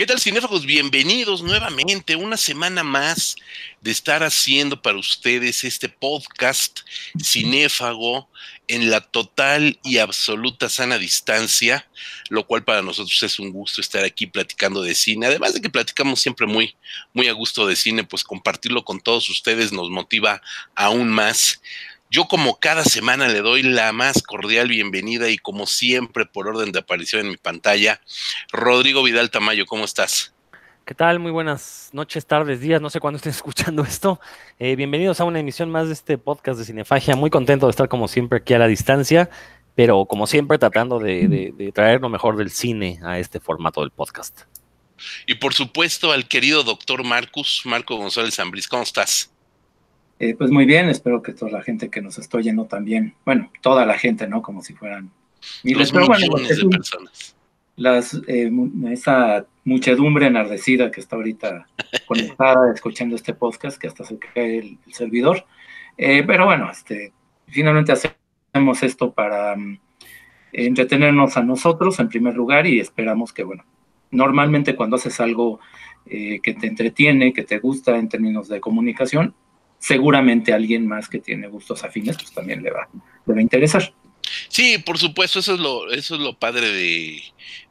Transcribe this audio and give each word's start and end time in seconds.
¿Qué 0.00 0.06
tal, 0.06 0.18
cinéfagos? 0.18 0.64
Bienvenidos 0.64 1.42
nuevamente, 1.42 2.16
una 2.16 2.38
semana 2.38 2.82
más 2.82 3.36
de 3.82 3.90
estar 3.90 4.22
haciendo 4.22 4.80
para 4.80 4.96
ustedes 4.96 5.62
este 5.62 5.90
podcast 5.90 6.80
cinéfago 7.22 8.26
en 8.66 8.88
la 8.88 9.02
total 9.02 9.78
y 9.84 9.98
absoluta 9.98 10.70
sana 10.70 10.96
distancia, 10.96 11.86
lo 12.30 12.46
cual 12.46 12.64
para 12.64 12.80
nosotros 12.80 13.22
es 13.22 13.38
un 13.38 13.52
gusto 13.52 13.82
estar 13.82 14.02
aquí 14.02 14.26
platicando 14.26 14.80
de 14.80 14.94
cine. 14.94 15.26
Además 15.26 15.52
de 15.52 15.60
que 15.60 15.68
platicamos 15.68 16.18
siempre 16.22 16.46
muy, 16.46 16.74
muy 17.12 17.28
a 17.28 17.32
gusto 17.32 17.66
de 17.66 17.76
cine, 17.76 18.02
pues 18.02 18.24
compartirlo 18.24 18.86
con 18.86 19.00
todos 19.00 19.28
ustedes 19.28 19.70
nos 19.70 19.90
motiva 19.90 20.40
aún 20.74 21.10
más. 21.10 21.60
Yo 22.12 22.24
como 22.24 22.58
cada 22.58 22.82
semana 22.82 23.28
le 23.28 23.40
doy 23.40 23.62
la 23.62 23.92
más 23.92 24.24
cordial 24.24 24.66
bienvenida 24.66 25.28
y 25.28 25.38
como 25.38 25.68
siempre 25.68 26.26
por 26.26 26.48
orden 26.48 26.72
de 26.72 26.80
aparición 26.80 27.22
en 27.22 27.28
mi 27.28 27.36
pantalla, 27.36 28.00
Rodrigo 28.50 29.04
Vidal 29.04 29.30
Tamayo, 29.30 29.64
¿cómo 29.64 29.84
estás? 29.84 30.34
¿Qué 30.84 30.92
tal? 30.92 31.20
Muy 31.20 31.30
buenas 31.30 31.90
noches, 31.92 32.26
tardes, 32.26 32.60
días, 32.60 32.80
no 32.80 32.90
sé 32.90 32.98
cuándo 32.98 33.18
estén 33.18 33.30
escuchando 33.36 33.84
esto. 33.84 34.18
Eh, 34.58 34.74
bienvenidos 34.74 35.20
a 35.20 35.24
una 35.24 35.38
emisión 35.38 35.70
más 35.70 35.86
de 35.86 35.92
este 35.92 36.18
podcast 36.18 36.58
de 36.58 36.64
Cinefagia. 36.64 37.14
Muy 37.14 37.30
contento 37.30 37.66
de 37.66 37.70
estar 37.70 37.88
como 37.88 38.08
siempre 38.08 38.38
aquí 38.38 38.54
a 38.54 38.58
la 38.58 38.66
distancia, 38.66 39.30
pero 39.76 40.04
como 40.06 40.26
siempre 40.26 40.58
tratando 40.58 40.98
de, 40.98 41.72
traer 41.72 42.00
lo 42.00 42.08
mejor 42.08 42.36
del 42.36 42.50
cine 42.50 42.98
a 43.04 43.20
este 43.20 43.38
formato 43.38 43.82
del 43.82 43.92
podcast. 43.92 44.40
Y 45.28 45.36
por 45.36 45.54
supuesto 45.54 46.10
al 46.10 46.26
querido 46.26 46.64
doctor 46.64 47.04
Marcus, 47.04 47.62
Marco 47.66 47.94
González 47.94 48.34
Zambriz, 48.34 48.66
¿cómo 48.66 48.82
estás? 48.82 49.30
Eh, 50.22 50.34
pues 50.36 50.50
muy 50.50 50.66
bien, 50.66 50.90
espero 50.90 51.22
que 51.22 51.32
toda 51.32 51.50
la 51.50 51.62
gente 51.62 51.88
que 51.88 52.02
nos 52.02 52.18
está 52.18 52.36
oyendo 52.36 52.66
también, 52.66 53.14
bueno, 53.24 53.50
toda 53.62 53.86
la 53.86 53.96
gente, 53.96 54.28
¿no? 54.28 54.42
Como 54.42 54.62
si 54.62 54.74
fueran 54.74 55.10
miles, 55.64 55.90
pero 55.90 56.06
bueno, 56.06 56.26
de 56.36 56.68
personas. 56.68 57.34
Las, 57.76 58.20
eh, 58.26 58.52
esa 58.90 59.46
muchedumbre 59.64 60.26
enardecida 60.26 60.90
que 60.90 61.00
está 61.00 61.16
ahorita 61.16 61.66
conectada 62.06 62.70
escuchando 62.70 63.16
este 63.16 63.32
podcast, 63.32 63.80
que 63.80 63.86
hasta 63.86 64.04
se 64.04 64.18
cae 64.18 64.58
el, 64.58 64.78
servidor. 64.92 65.46
Eh, 65.96 66.22
pero 66.26 66.44
bueno, 66.44 66.70
este, 66.70 67.14
finalmente 67.46 67.92
hacemos 67.92 68.82
esto 68.82 69.12
para 69.12 69.56
mm, 69.56 69.78
entretenernos 70.52 71.38
a 71.38 71.42
nosotros 71.42 71.98
en 71.98 72.10
primer 72.10 72.34
lugar 72.34 72.66
y 72.66 72.78
esperamos 72.78 73.32
que, 73.32 73.44
bueno, 73.44 73.64
normalmente 74.10 74.76
cuando 74.76 74.96
haces 74.96 75.18
algo 75.18 75.60
que 76.04 76.56
te 76.58 76.66
entretiene, 76.66 77.32
que 77.32 77.44
te 77.44 77.58
gusta 77.60 77.96
en 77.96 78.08
términos 78.08 78.48
de 78.48 78.60
comunicación, 78.60 79.34
seguramente 79.80 80.52
alguien 80.52 80.86
más 80.86 81.08
que 81.08 81.18
tiene 81.18 81.48
gustos 81.48 81.82
afines, 81.82 82.16
pues 82.16 82.30
también 82.32 82.62
le 82.62 82.70
va, 82.70 82.88
le 83.26 83.34
va 83.34 83.40
a 83.40 83.42
interesar. 83.42 83.92
Sí, 84.48 84.78
por 84.78 84.98
supuesto, 84.98 85.40
eso 85.40 85.54
es 85.54 85.60
lo, 85.60 85.90
eso 85.90 86.14
es 86.14 86.20
lo 86.20 86.38
padre 86.38 86.70
de, 86.70 87.22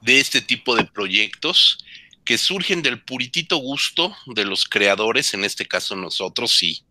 de 0.01 0.19
este 0.19 0.41
tipo 0.41 0.75
de 0.75 0.83
proyectos 0.83 1.85
que 2.25 2.37
surgen 2.37 2.81
del 2.81 3.01
puritito 3.01 3.57
gusto 3.57 4.15
de 4.27 4.45
los 4.45 4.65
creadores, 4.65 5.33
en 5.33 5.45
este 5.45 5.65
caso 5.65 5.95
nosotros 5.95 6.61
y 6.61 6.83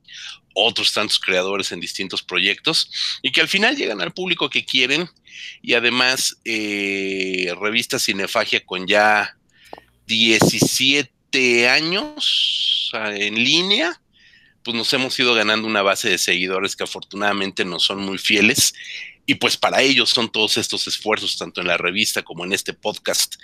otros 0.55 0.93
tantos 0.93 1.21
creadores 1.21 1.71
en 1.71 1.81
distintos 1.81 2.23
proyectos, 2.23 2.91
y 3.23 3.31
que 3.31 3.41
al 3.41 3.49
final 3.49 3.77
llegan 3.77 4.01
al 4.01 4.13
público 4.13 4.51
que 4.51 4.65
quieren, 4.65 5.09
y 5.63 5.75
además 5.75 6.41
eh, 6.45 7.55
revista 7.61 7.99
Cinefagia 7.99 8.65
con 8.65 8.87
ya 8.87 9.37
17 10.07 11.69
años 11.69 12.91
en 12.95 13.35
línea, 13.35 14.01
pues 14.69 14.77
nos 14.77 14.93
hemos 14.93 15.19
ido 15.19 15.33
ganando 15.33 15.67
una 15.67 15.81
base 15.81 16.11
de 16.11 16.19
seguidores 16.19 16.77
que 16.77 16.85
afortunadamente 16.85 17.65
nos 17.65 17.85
son 17.85 18.01
muy 18.01 18.19
fieles. 18.19 18.75
Y 19.25 19.37
pues 19.37 19.57
para 19.57 19.81
ellos 19.81 20.11
son 20.11 20.31
todos 20.31 20.59
estos 20.59 20.87
esfuerzos, 20.87 21.39
tanto 21.39 21.63
en 21.63 21.69
la 21.69 21.79
revista 21.79 22.23
como 22.23 22.45
en 22.45 22.53
este 22.53 22.75
podcast. 22.75 23.37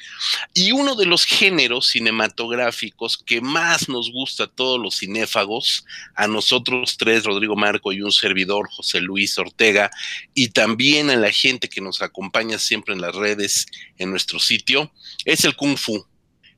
Y 0.53 0.73
uno 0.73 0.95
de 0.97 1.07
los 1.07 1.25
géneros 1.25 1.87
cinematográficos 1.87 3.17
que 3.17 3.41
más 3.41 3.89
nos 3.89 4.13
gusta 4.13 4.45
a 4.45 4.49
todos 4.49 4.79
los 4.79 4.99
cinéfagos, 4.99 5.87
a 6.15 6.27
nosotros 6.27 6.99
tres, 6.99 7.25
Rodrigo 7.25 7.57
Marco 7.57 7.91
y 7.91 8.03
un 8.03 8.13
servidor, 8.13 8.69
José 8.71 9.01
Luis 9.01 9.39
Ortega, 9.39 9.91
y 10.35 10.49
también 10.49 11.09
a 11.09 11.17
la 11.17 11.33
gente 11.33 11.71
que 11.71 11.81
nos 11.81 12.03
acompaña 12.03 12.59
siempre 12.59 12.93
en 12.93 13.01
las 13.01 13.15
redes, 13.15 13.65
en 13.97 14.11
nuestro 14.11 14.39
sitio, 14.41 14.93
es 15.25 15.47
el 15.47 15.57
kung 15.57 15.79
fu. 15.79 16.07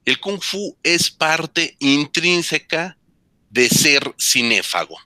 El 0.04 0.18
kung 0.18 0.42
fu 0.42 0.76
es 0.82 1.12
parte 1.12 1.76
intrínseca 1.78 2.96
de 3.50 3.68
ser 3.68 4.14
cinéfago. 4.18 4.98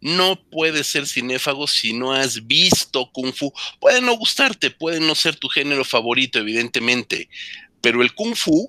No 0.00 0.36
puedes 0.50 0.88
ser 0.88 1.06
cinéfago 1.06 1.66
si 1.68 1.92
no 1.92 2.12
has 2.12 2.46
visto 2.46 3.10
Kung 3.12 3.32
Fu. 3.32 3.52
Puede 3.80 4.00
no 4.00 4.16
gustarte, 4.16 4.70
puede 4.70 4.98
no 4.98 5.14
ser 5.14 5.36
tu 5.36 5.48
género 5.48 5.84
favorito, 5.84 6.40
evidentemente, 6.40 7.28
pero 7.80 8.02
el 8.02 8.12
Kung 8.14 8.34
Fu 8.34 8.68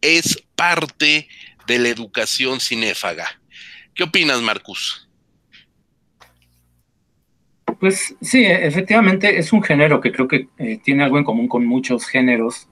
es 0.00 0.40
parte 0.54 1.28
de 1.66 1.78
la 1.78 1.88
educación 1.88 2.60
cinéfaga. 2.60 3.40
¿Qué 3.94 4.04
opinas, 4.04 4.40
Marcus? 4.40 5.08
Pues 7.80 8.16
sí, 8.20 8.44
efectivamente 8.44 9.38
es 9.38 9.52
un 9.52 9.62
género 9.62 10.00
que 10.00 10.12
creo 10.12 10.26
que 10.26 10.48
eh, 10.58 10.80
tiene 10.82 11.04
algo 11.04 11.18
en 11.18 11.24
común 11.24 11.48
con 11.48 11.66
muchos 11.66 12.06
géneros 12.06 12.68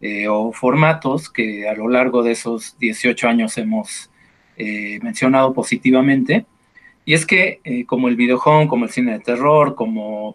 eh, 0.00 0.28
o 0.28 0.52
formatos 0.52 1.28
que 1.28 1.68
a 1.68 1.74
lo 1.74 1.88
largo 1.88 2.22
de 2.22 2.32
esos 2.32 2.78
18 2.78 3.28
años 3.28 3.58
hemos 3.58 4.10
eh, 4.60 4.98
mencionado 5.02 5.54
positivamente, 5.54 6.44
y 7.04 7.14
es 7.14 7.24
que 7.24 7.60
eh, 7.62 7.84
como 7.86 8.08
el 8.08 8.16
videojuego, 8.16 8.66
como 8.66 8.86
el 8.86 8.90
cine 8.90 9.12
de 9.12 9.20
terror, 9.20 9.76
como 9.76 10.34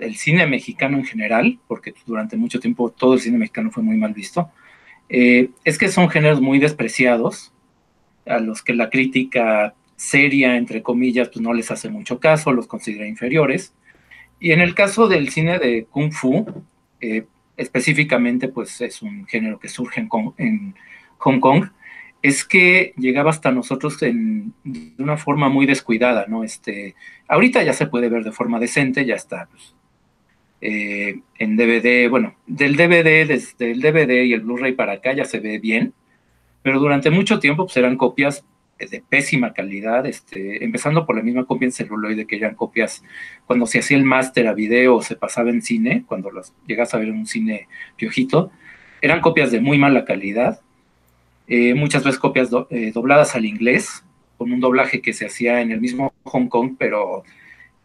el 0.00 0.16
cine 0.16 0.44
mexicano 0.48 0.98
en 0.98 1.04
general, 1.04 1.60
porque 1.68 1.94
durante 2.04 2.36
mucho 2.36 2.58
tiempo 2.58 2.90
todo 2.90 3.14
el 3.14 3.20
cine 3.20 3.38
mexicano 3.38 3.70
fue 3.70 3.84
muy 3.84 3.96
mal 3.96 4.12
visto, 4.12 4.50
eh, 5.08 5.50
es 5.64 5.78
que 5.78 5.88
son 5.88 6.10
géneros 6.10 6.40
muy 6.40 6.58
despreciados, 6.58 7.52
a 8.26 8.40
los 8.40 8.60
que 8.62 8.74
la 8.74 8.90
crítica 8.90 9.74
seria, 9.94 10.56
entre 10.56 10.82
comillas, 10.82 11.28
pues 11.28 11.40
no 11.40 11.52
les 11.52 11.70
hace 11.70 11.88
mucho 11.90 12.18
caso, 12.18 12.52
los 12.52 12.66
considera 12.66 13.06
inferiores. 13.06 13.72
Y 14.40 14.50
en 14.50 14.60
el 14.60 14.74
caso 14.74 15.06
del 15.06 15.30
cine 15.30 15.60
de 15.60 15.84
Kung 15.84 16.12
Fu, 16.12 16.44
específicamente, 17.56 18.48
pues 18.48 18.80
es 18.80 19.00
un 19.00 19.26
género 19.26 19.60
que 19.60 19.68
surge 19.68 20.00
en 20.00 20.74
Hong 21.18 21.40
Kong, 21.40 21.66
es 22.22 22.44
que 22.44 22.92
llegaba 22.96 23.30
hasta 23.30 23.50
nosotros 23.50 23.98
de 24.00 24.12
una 24.98 25.16
forma 25.16 25.48
muy 25.48 25.66
descuidada, 25.66 26.26
¿no? 26.28 26.44
Este, 26.44 26.94
ahorita 27.28 27.62
ya 27.62 27.72
se 27.72 27.86
puede 27.86 28.08
ver 28.08 28.24
de 28.24 28.32
forma 28.32 28.58
decente, 28.58 29.06
ya 29.06 29.14
está. 29.14 29.48
Pues, 29.50 29.74
eh, 30.60 31.20
en 31.38 31.56
DVD, 31.56 32.10
bueno, 32.10 32.34
del 32.46 32.76
DVD, 32.76 33.26
desde 33.26 33.70
el 33.70 33.80
DVD 33.80 34.24
y 34.24 34.34
el 34.34 34.42
Blu-ray 34.42 34.72
para 34.72 34.92
acá 34.94 35.14
ya 35.14 35.24
se 35.24 35.40
ve 35.40 35.58
bien, 35.58 35.94
pero 36.62 36.78
durante 36.78 37.10
mucho 37.10 37.38
tiempo 37.38 37.64
pues 37.64 37.76
eran 37.78 37.96
copias 37.96 38.44
de 38.78 39.02
pésima 39.06 39.52
calidad, 39.52 40.06
este, 40.06 40.64
empezando 40.64 41.06
por 41.06 41.16
la 41.16 41.22
misma 41.22 41.44
copia 41.44 41.66
en 41.66 41.72
celuloide 41.72 42.26
que 42.26 42.36
eran 42.36 42.54
copias 42.54 43.02
cuando 43.46 43.66
se 43.66 43.78
hacía 43.78 43.96
el 43.96 44.04
máster 44.04 44.46
a 44.48 44.54
video 44.54 44.96
o 44.96 45.02
se 45.02 45.16
pasaba 45.16 45.50
en 45.50 45.62
cine, 45.62 46.04
cuando 46.06 46.30
las 46.30 46.54
llegas 46.66 46.94
a 46.94 46.98
ver 46.98 47.08
en 47.08 47.18
un 47.18 47.26
cine 47.26 47.68
piojito, 47.96 48.50
eran 49.02 49.20
copias 49.20 49.50
de 49.50 49.60
muy 49.60 49.78
mala 49.78 50.04
calidad, 50.04 50.60
eh, 51.52 51.74
muchas 51.74 52.04
veces 52.04 52.20
copias 52.20 52.48
eh, 52.70 52.92
dobladas 52.94 53.34
al 53.34 53.44
inglés, 53.44 54.04
con 54.38 54.52
un 54.52 54.60
doblaje 54.60 55.02
que 55.02 55.12
se 55.12 55.26
hacía 55.26 55.60
en 55.60 55.72
el 55.72 55.80
mismo 55.80 56.14
Hong 56.22 56.46
Kong, 56.46 56.76
pero 56.78 57.24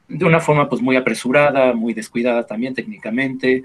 de 0.07 0.23
una 0.23 0.39
forma 0.39 0.69
pues 0.69 0.83
muy 0.83 0.95
apresurada, 0.95 1.73
muy 1.73 1.95
descuidada 1.95 2.45
también 2.45 2.75
técnicamente. 2.75 3.63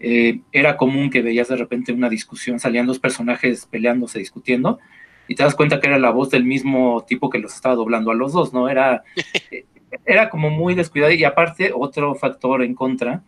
Eh, 0.00 0.40
era 0.52 0.76
común 0.76 1.08
que 1.08 1.22
veías 1.22 1.48
de 1.48 1.56
repente 1.56 1.94
una 1.94 2.10
discusión, 2.10 2.60
salían 2.60 2.84
dos 2.84 2.98
personajes 2.98 3.64
peleándose, 3.64 4.18
discutiendo, 4.18 4.80
y 5.28 5.34
te 5.34 5.44
das 5.44 5.54
cuenta 5.54 5.80
que 5.80 5.86
era 5.86 5.98
la 5.98 6.10
voz 6.10 6.28
del 6.28 6.44
mismo 6.44 7.06
tipo 7.08 7.30
que 7.30 7.38
los 7.38 7.54
estaba 7.54 7.74
doblando 7.74 8.10
a 8.10 8.14
los 8.14 8.34
dos, 8.34 8.52
¿no? 8.52 8.68
Era, 8.68 9.02
era 10.04 10.28
como 10.28 10.50
muy 10.50 10.74
descuidada 10.74 11.14
y 11.14 11.24
aparte 11.24 11.72
otro 11.74 12.14
factor 12.14 12.62
en 12.62 12.74
contra, 12.74 13.22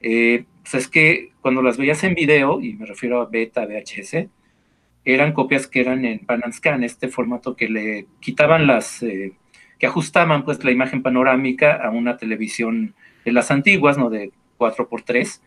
pues 0.00 0.74
es 0.74 0.88
que 0.88 1.30
cuando 1.40 1.62
las 1.62 1.78
veías 1.78 2.02
en 2.02 2.16
video, 2.16 2.60
y 2.60 2.72
me 2.72 2.84
refiero 2.84 3.20
a 3.20 3.26
beta, 3.26 3.64
VHS, 3.64 4.26
eran 5.06 5.32
copias 5.32 5.68
que 5.68 5.80
eran 5.80 6.04
en 6.04 6.18
pan 6.18 6.42
and 6.44 6.52
scan, 6.52 6.82
este 6.82 7.08
formato 7.08 7.54
que 7.54 7.68
le 7.68 8.06
quitaban 8.20 8.66
las, 8.66 9.04
eh, 9.04 9.34
que 9.78 9.86
ajustaban 9.86 10.44
pues 10.44 10.62
la 10.64 10.72
imagen 10.72 11.00
panorámica 11.02 11.74
a 11.76 11.90
una 11.90 12.16
televisión 12.16 12.94
de 13.24 13.32
las 13.32 13.52
antiguas, 13.52 13.96
¿no? 13.96 14.10
De 14.10 14.32
4x3. 14.58 15.40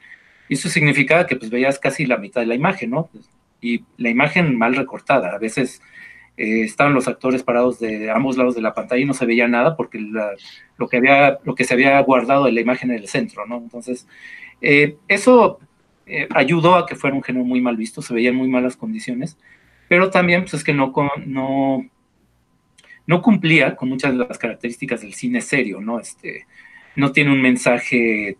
Y 0.47 0.53
eso 0.53 0.69
significaba 0.69 1.27
que 1.27 1.35
pues 1.35 1.51
veías 1.51 1.77
casi 1.77 2.05
la 2.05 2.17
mitad 2.17 2.39
de 2.39 2.47
la 2.47 2.55
imagen, 2.55 2.91
¿no? 2.91 3.09
Y 3.59 3.83
la 3.97 4.09
imagen 4.09 4.57
mal 4.57 4.75
recortada. 4.75 5.35
A 5.35 5.37
veces 5.37 5.81
eh, 6.37 6.63
estaban 6.63 6.93
los 6.93 7.09
actores 7.09 7.43
parados 7.43 7.79
de 7.79 8.09
ambos 8.11 8.37
lados 8.37 8.55
de 8.55 8.61
la 8.61 8.73
pantalla 8.73 9.01
y 9.01 9.05
no 9.05 9.13
se 9.13 9.25
veía 9.25 9.49
nada 9.49 9.75
porque 9.75 9.99
lo, 9.99 10.87
que 10.87 10.97
había, 10.97 11.37
lo 11.43 11.53
que 11.53 11.65
se 11.65 11.73
había 11.73 11.99
guardado 11.99 12.47
en 12.47 12.55
la 12.55 12.61
imagen 12.61 12.91
en 12.91 12.99
el 12.99 13.09
centro, 13.09 13.45
¿no? 13.45 13.57
Entonces, 13.57 14.07
eh, 14.61 14.95
eso 15.09 15.59
eh, 16.09 16.27
ayudó 16.33 16.75
a 16.75 16.85
que 16.85 16.95
fuera 16.95 17.15
un 17.15 17.23
género 17.23 17.45
muy 17.45 17.61
mal 17.61 17.77
visto, 17.77 18.01
se 18.01 18.13
veían 18.13 18.35
muy 18.35 18.47
malas 18.47 18.75
condiciones, 18.75 19.37
pero 19.87 20.09
también 20.09 20.41
pues, 20.41 20.55
es 20.55 20.63
que 20.63 20.73
no, 20.73 20.93
no, 21.25 21.85
no 23.05 23.21
cumplía 23.21 23.75
con 23.75 23.89
muchas 23.89 24.13
de 24.13 24.25
las 24.25 24.37
características 24.37 25.01
del 25.01 25.13
cine 25.13 25.41
serio, 25.41 25.81
¿no? 25.81 25.99
Este, 25.99 26.45
no 26.95 27.11
tiene 27.11 27.31
un 27.31 27.41
mensaje 27.41 28.37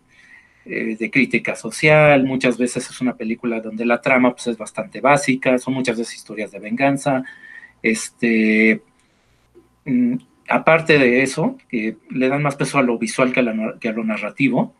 eh, 0.66 0.96
de 0.98 1.10
crítica 1.10 1.56
social, 1.56 2.24
muchas 2.24 2.58
veces 2.58 2.88
es 2.90 3.00
una 3.00 3.16
película 3.16 3.60
donde 3.60 3.86
la 3.86 4.00
trama 4.00 4.32
pues, 4.32 4.48
es 4.48 4.58
bastante 4.58 5.00
básica, 5.00 5.56
son 5.58 5.74
muchas 5.74 5.98
veces 5.98 6.16
historias 6.16 6.50
de 6.50 6.58
venganza. 6.58 7.24
Este, 7.82 8.82
mm, 9.84 10.16
aparte 10.48 10.98
de 10.98 11.22
eso, 11.22 11.56
que 11.68 11.96
le 12.10 12.28
dan 12.28 12.42
más 12.42 12.56
peso 12.56 12.78
a 12.78 12.82
lo 12.82 12.98
visual 12.98 13.32
que 13.32 13.40
a, 13.40 13.92
lo 13.92 14.04
narrativo, 14.04 14.74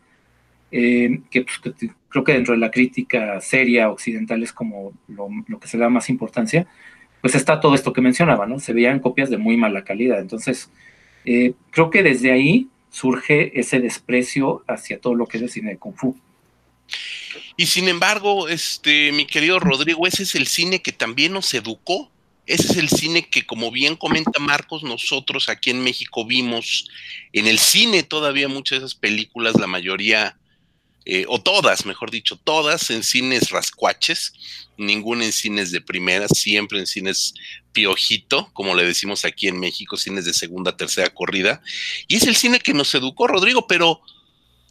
eh, 0.73 1.21
pues, 1.33 1.59
que, 1.59 1.91
creo 2.09 2.25
que 2.25 2.33
dentro 2.33 2.55
de 2.55 2.61
la 2.61 2.71
crítica 2.71 3.41
seria 3.41 3.91
occidental 3.91 4.43
es 4.43 4.53
como 4.53 4.93
lo, 5.09 5.29
que 5.59 5.69
se 5.69 5.79
da 5.79 5.89
más 5.89 6.11
importancia, 6.11 6.67
pues 7.21 7.35
está 7.35 7.61
todo 7.61 7.75
esto 7.75 7.93
que 7.93 8.01
mencionaba, 8.01 8.47
¿no? 8.47 8.59
Se 8.59 8.73
veían 8.73 9.01
copias 9.01 9.31
de 9.31 9.39
muy 9.39 9.57
mala 9.57 9.85
calidad. 9.85 10.21
Entonces, 10.21 10.71
eh, 11.25 11.55
creo 11.71 11.91
que 11.91 12.03
desde 12.03 12.33
ahí 12.33 12.69
surge 12.91 13.59
ese 13.59 13.79
desprecio 13.81 14.65
hacia 14.67 15.01
todo 15.01 15.15
lo 15.15 15.27
que 15.27 15.37
es 15.37 15.43
el 15.43 15.51
cine 15.51 15.71
de 15.71 15.79
Kung 15.79 15.95
Fu. 15.95 16.19
Y 17.57 17.67
sin 17.67 17.89
embargo, 17.89 18.49
este, 18.49 19.13
mi 19.13 19.27
querido 19.27 19.61
Rodrigo, 19.61 20.07
ese 20.07 20.23
es 20.23 20.35
el 20.35 20.47
cine 20.47 20.81
que 20.81 20.93
también 20.93 21.33
nos 21.33 21.53
educó. 21.55 22.11
Ese 22.47 22.73
es 22.73 22.79
el 22.79 22.89
cine 22.89 23.29
que, 23.29 23.47
como 23.47 23.71
bien 23.71 23.95
comenta 23.95 24.41
Marcos, 24.41 24.83
nosotros 24.83 25.49
aquí 25.49 25.71
en 25.71 25.85
México 25.85 26.25
vimos 26.25 26.89
en 27.33 27.47
el 27.47 27.59
cine 27.59 28.03
todavía 28.03 28.49
muchas 28.49 28.81
de 28.81 28.87
esas 28.87 28.99
películas, 28.99 29.55
la 29.61 29.69
mayoría 29.69 30.40
eh, 31.13 31.25
o 31.27 31.43
todas, 31.43 31.87
mejor 31.87 32.13
dicho, 32.13 32.37
todas 32.37 32.89
en 32.91 33.03
cines 33.03 33.51
rascuaches, 33.51 34.33
ninguna 34.77 35.25
en 35.25 35.33
cines 35.33 35.73
de 35.73 35.81
primera, 35.81 36.29
siempre 36.29 36.79
en 36.79 36.87
cines 36.87 37.35
piojito, 37.73 38.49
como 38.53 38.77
le 38.77 38.85
decimos 38.85 39.25
aquí 39.25 39.49
en 39.49 39.59
México, 39.59 39.97
cines 39.97 40.25
de 40.25 40.33
segunda, 40.33 40.77
tercera 40.77 41.11
corrida. 41.11 41.63
Y 42.07 42.15
es 42.15 42.29
el 42.29 42.37
cine 42.37 42.61
que 42.61 42.75
nos 42.75 42.95
educó, 42.95 43.27
Rodrigo, 43.27 43.67
pero 43.67 44.01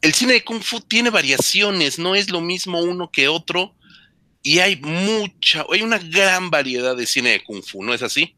el 0.01 0.13
cine 0.13 0.31
de 0.31 0.45
Kung 0.45 0.61
Fu 0.61 0.79
tiene 0.79 1.09
variaciones, 1.09 1.99
no 1.99 2.15
es 2.15 2.29
lo 2.29 2.39
mismo 2.39 2.79
uno 2.79 3.11
que 3.11 3.27
otro, 3.27 3.75
y 4.41 4.59
hay 4.59 4.77
mucha, 4.77 5.65
hay 5.69 5.81
una 5.81 5.97
gran 5.97 6.49
variedad 6.49 6.95
de 6.95 7.05
cine 7.05 7.31
de 7.31 7.43
Kung 7.43 7.63
Fu, 7.63 7.83
¿no 7.83 7.93
es 7.93 8.01
así? 8.01 8.33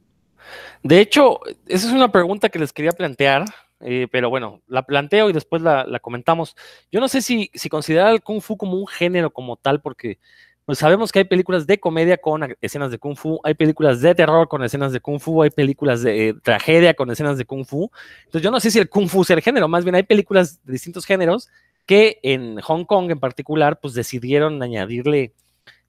De 0.82 1.00
hecho, 1.02 1.40
esa 1.68 1.86
es 1.86 1.94
una 1.94 2.12
pregunta 2.12 2.50
que 2.50 2.58
les 2.58 2.74
quería 2.74 2.94
plantear 2.94 3.46
eh, 3.84 4.08
pero 4.12 4.30
bueno, 4.30 4.62
la 4.68 4.84
planteo 4.84 5.30
y 5.30 5.34
después 5.34 5.62
la, 5.62 5.86
comentamos. 6.02 6.56
Yo 6.92 7.00
no 7.00 7.08
sé 7.08 7.22
si, 7.22 7.50
si 7.54 7.70
considerar 7.70 8.12
el 8.14 8.22
kung 8.22 8.42
fu 8.42 8.58
como 8.58 8.78
un 8.78 8.88
género 8.88 9.32
como 9.32 9.58
tal, 9.58 9.82
porque 9.82 10.20
pues 10.66 10.78
sabemos 10.80 11.12
que 11.12 11.20
hay 11.20 11.26
películas 11.26 11.68
de 11.68 11.80
comedia 11.80 12.18
con 12.18 12.56
escenas 12.62 12.92
de 12.92 13.00
kung 13.00 13.16
fu, 13.16 13.40
hay 13.44 13.56
películas 13.56 14.00
de 14.02 14.16
terror 14.16 14.48
con 14.48 14.64
escenas 14.64 14.94
de 14.94 15.00
kung 15.00 15.20
fu, 15.20 15.42
hay 15.42 15.50
películas 15.50 16.04
de 16.04 16.30
eh, 16.30 16.34
tragedia 16.42 16.94
con 16.94 17.10
escenas 17.12 17.38
de 17.38 17.46
kung 17.46 17.66
fu. 17.66 17.92
Entonces 18.26 18.44
yo 18.44 18.52
no 18.52 18.60
sé 18.60 18.72
si 18.72 18.80
el 18.80 18.90
kung 18.90 19.08
fu 19.08 19.24
es 19.24 19.30
el 19.32 19.42
género, 19.42 19.68
más 19.68 19.84
bien 19.84 19.96
hay 19.96 20.04
películas 20.04 20.64
de 20.64 20.74
distintos 20.74 21.06
géneros 21.06 21.50
que 21.86 22.20
en 22.24 22.60
Hong 22.62 22.86
Kong 22.86 23.12
en 23.12 23.20
particular 23.20 23.80
pues 23.80 23.94
decidieron 23.94 24.62
añadirle 24.62 25.34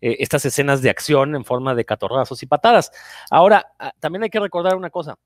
eh, 0.01 0.17
estas 0.19 0.45
escenas 0.45 0.83
de 0.83 0.91
acción 0.91 1.37
en 1.37 1.45
forma 1.45 1.77
de 1.77 1.85
catorrazos 1.85 2.43
y 2.43 2.47
patadas. 2.47 2.91
Ahora, 3.31 3.73
ah, 3.79 3.93
también 4.01 4.25
hay 4.25 4.31
que 4.31 4.41
recordar 4.41 4.75
una 4.75 4.91
cosa. 4.91 5.17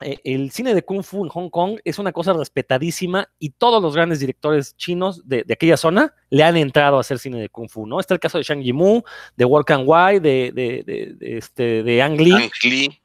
Eh, 0.00 0.18
el 0.24 0.50
cine 0.50 0.74
de 0.74 0.84
Kung 0.84 1.04
Fu 1.04 1.24
en 1.24 1.28
Hong 1.28 1.50
Kong 1.50 1.78
es 1.84 1.98
una 1.98 2.12
cosa 2.12 2.32
respetadísima 2.32 3.28
y 3.38 3.50
todos 3.50 3.80
los 3.80 3.94
grandes 3.94 4.18
directores 4.18 4.76
chinos 4.76 5.26
de, 5.26 5.44
aquella 5.50 5.76
zona 5.76 6.14
le 6.30 6.42
han 6.42 6.56
entrado 6.56 6.96
a 6.96 7.00
hacer 7.00 7.20
cine 7.20 7.40
de 7.40 7.48
Kung 7.48 7.68
Fu, 7.68 7.86
¿no? 7.86 8.00
Está 8.00 8.12
el 8.12 8.20
caso 8.20 8.38
de 8.38 8.44
Shang 8.44 8.60
Yimou, 8.60 9.04
de 9.36 9.44
Wong 9.44 9.64
Kang 9.64 9.86
Wai, 9.86 10.18
de, 10.18 10.50
de, 10.52 11.16
este, 11.20 11.84
de 11.84 12.02
Ang 12.02 12.20
Lee, 12.20 12.50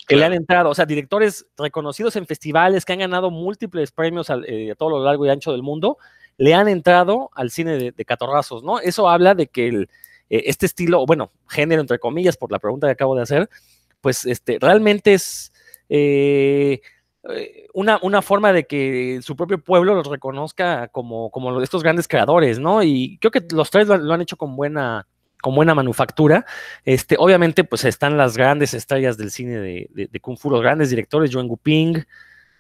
que 0.08 0.16
le 0.16 0.26
han 0.26 0.34
entrado, 0.34 0.70
o 0.70 0.76
sea, 0.76 0.86
directores 0.86 1.46
reconocidos 1.58 2.16
en 2.16 2.26
festivales 2.26 2.86
que 2.86 2.94
han 2.94 3.00
ganado 3.00 3.30
múltiples 3.30 3.92
premios 3.92 4.32
eh, 4.48 4.72
a 4.72 4.76
todo 4.76 4.90
lo 4.90 5.04
largo 5.04 5.26
y 5.26 5.30
ancho 5.30 5.52
del 5.52 5.62
mundo, 5.62 6.00
le 6.38 6.56
han 6.56 6.68
entrado 6.68 7.30
al 7.36 7.52
cine 7.52 7.92
de, 7.92 8.06
catorrazos, 8.06 8.64
¿no? 8.64 8.80
Eso 8.80 9.08
habla 9.08 9.36
de 9.36 9.48
que 9.48 9.68
el, 9.68 9.90
eh, 10.30 10.44
este 10.46 10.66
estilo, 10.66 11.06
bueno, 11.06 11.32
género 11.48 11.82
entre 11.82 12.00
comillas, 12.00 12.36
por 12.36 12.52
la 12.52 12.58
pregunta 12.58 12.88
que 12.88 12.94
acabo 12.94 13.16
de 13.16 13.22
hacer, 13.22 13.50
pues 14.02 14.26
este, 14.26 14.58
realmente 14.60 15.14
es 15.14 15.52
eh, 15.90 16.82
eh, 17.30 17.68
una, 17.74 18.00
una, 18.02 18.22
forma 18.22 18.54
de 18.54 18.66
que 18.66 19.20
su 19.22 19.36
propio 19.36 19.62
pueblo 19.62 19.94
los 19.94 20.08
reconozca 20.08 20.88
como, 20.88 21.30
como 21.32 21.62
estos 21.62 21.84
grandes 21.84 22.08
creadores, 22.08 22.60
¿no? 22.60 22.82
Y 22.82 23.18
creo 23.20 23.32
que 23.32 23.44
los 23.52 23.70
tres 23.70 23.88
lo, 23.88 24.14
han 24.14 24.22
hecho 24.22 24.38
con 24.38 24.56
buena, 24.56 25.06
con 25.42 25.54
buena 25.54 25.76
manufactura. 25.76 26.46
Este, 26.86 27.16
obviamente, 27.20 27.64
pues 27.66 27.84
están 27.84 28.16
las 28.18 28.38
grandes 28.38 28.74
estrellas 28.74 29.18
del 29.18 29.32
cine 29.32 29.58
de, 29.60 30.20
Kung 30.22 30.38
Fu, 30.38 30.50
los 30.50 30.62
grandes 30.62 30.90
directores, 30.90 31.30
Yuan 31.30 31.48
Guping, 31.48 32.06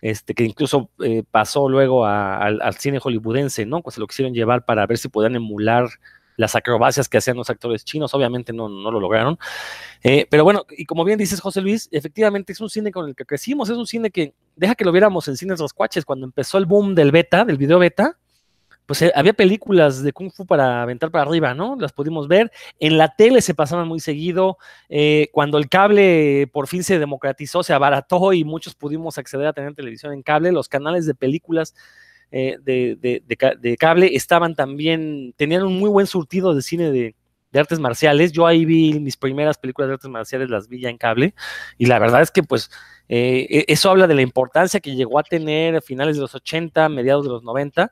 este, 0.01 0.33
que 0.33 0.43
incluso 0.43 0.89
eh, 1.03 1.23
pasó 1.29 1.69
luego 1.69 2.05
al, 2.05 2.61
al, 2.61 2.75
cine 2.75 2.99
hollywoodense, 2.99 3.65
¿no? 3.65 3.81
Pues 3.81 3.95
se 3.95 4.01
lo 4.01 4.07
quisieron 4.07 4.33
llevar 4.33 4.65
para 4.65 4.85
ver 4.87 4.97
si 4.97 5.07
podían 5.07 5.35
emular 5.35 5.87
las 6.39 6.55
acrobacias 6.55 7.09
que 7.09 7.17
hacían 7.17 7.35
los 7.35 7.49
actores 7.49 7.83
chinos, 7.83 8.13
obviamente 8.13 8.53
no, 8.53 8.69
no 8.69 8.91
lo 8.91 9.01
lograron. 9.01 9.37
Eh, 10.01 10.25
pero 10.29 10.45
bueno, 10.45 10.65
y 10.69 10.85
como 10.85 11.03
bien 11.03 11.19
dices, 11.19 11.41
José 11.41 11.59
Luis, 11.59 11.89
efectivamente 11.91 12.53
es 12.53 12.61
un 12.61 12.69
cine 12.69 12.93
con 12.93 13.09
el 13.09 13.13
que 13.13 13.25
crecimos, 13.25 13.69
es 13.69 13.75
un 13.75 13.85
cine 13.85 14.09
que 14.09 14.33
deja 14.55 14.73
que 14.73 14.85
lo 14.85 14.93
viéramos 14.93 15.27
en 15.27 15.35
cines 15.35 15.59
los 15.59 15.73
cuaches, 15.73 16.05
cuando 16.05 16.25
empezó 16.25 16.57
el 16.57 16.65
boom 16.65 16.95
del 16.95 17.11
beta, 17.11 17.43
del 17.43 17.57
video 17.57 17.77
beta, 17.77 18.17
pues 18.85 19.01
eh, 19.01 19.11
había 19.15 19.33
películas 19.33 20.01
de 20.01 20.13
Kung 20.13 20.31
Fu 20.31 20.45
para 20.45 20.81
aventar 20.81 21.11
para 21.11 21.25
arriba, 21.25 21.53
¿no? 21.53 21.75
Las 21.77 21.91
pudimos 21.91 22.29
ver. 22.29 22.53
En 22.79 22.97
la 22.97 23.13
tele 23.13 23.41
se 23.41 23.53
pasaban 23.53 23.89
muy 23.89 23.99
seguido. 23.99 24.57
Eh, 24.87 25.27
cuando 25.33 25.57
el 25.57 25.67
cable 25.67 26.47
por 26.53 26.67
fin 26.67 26.85
se 26.85 26.99
democratizó, 26.99 27.63
se 27.63 27.73
abarató 27.73 28.31
y 28.31 28.45
muchos 28.45 28.75
pudimos 28.75 29.17
acceder 29.17 29.45
a 29.45 29.53
tener 29.53 29.75
televisión 29.75 30.13
en 30.13 30.23
cable, 30.23 30.53
los 30.53 30.69
canales 30.69 31.05
de 31.05 31.15
películas 31.15 31.75
eh, 32.31 32.57
de, 32.61 33.77
cable 33.77 34.15
estaban 34.15 34.55
también, 34.55 35.33
tenían 35.35 35.63
un 35.63 35.79
muy 35.79 35.89
buen 35.89 36.07
surtido 36.07 36.53
de 36.53 36.61
cine 36.61 36.91
de, 36.91 37.15
artes 37.53 37.79
marciales. 37.79 38.31
Yo 38.31 38.45
ahí 38.45 38.63
vi 38.63 38.99
mis 38.99 39.17
primeras 39.17 39.57
películas 39.57 39.87
de 39.87 39.93
artes 39.95 40.09
marciales, 40.09 40.49
las 40.49 40.67
vi 40.67 40.81
ya 40.81 40.89
en 40.89 40.97
cable, 40.97 41.33
y 41.77 41.87
la 41.87 41.97
verdad 41.97 42.21
es 42.21 42.29
que 42.29 42.43
pues 42.43 42.69
eh, 43.07 43.47
e, 43.49 43.65
eso 43.67 43.89
habla 43.89 44.05
de 44.05 44.13
la 44.13 44.21
importancia 44.21 44.79
que 44.79 44.95
llegó 44.95 45.17
a 45.17 45.23
tener 45.23 45.75
a 45.75 45.81
finales 45.81 46.15
de 46.15 46.21
los 46.21 46.35
80, 46.35 46.89
mediados 46.89 47.23
de 47.25 47.31
los 47.31 47.43
90. 47.43 47.91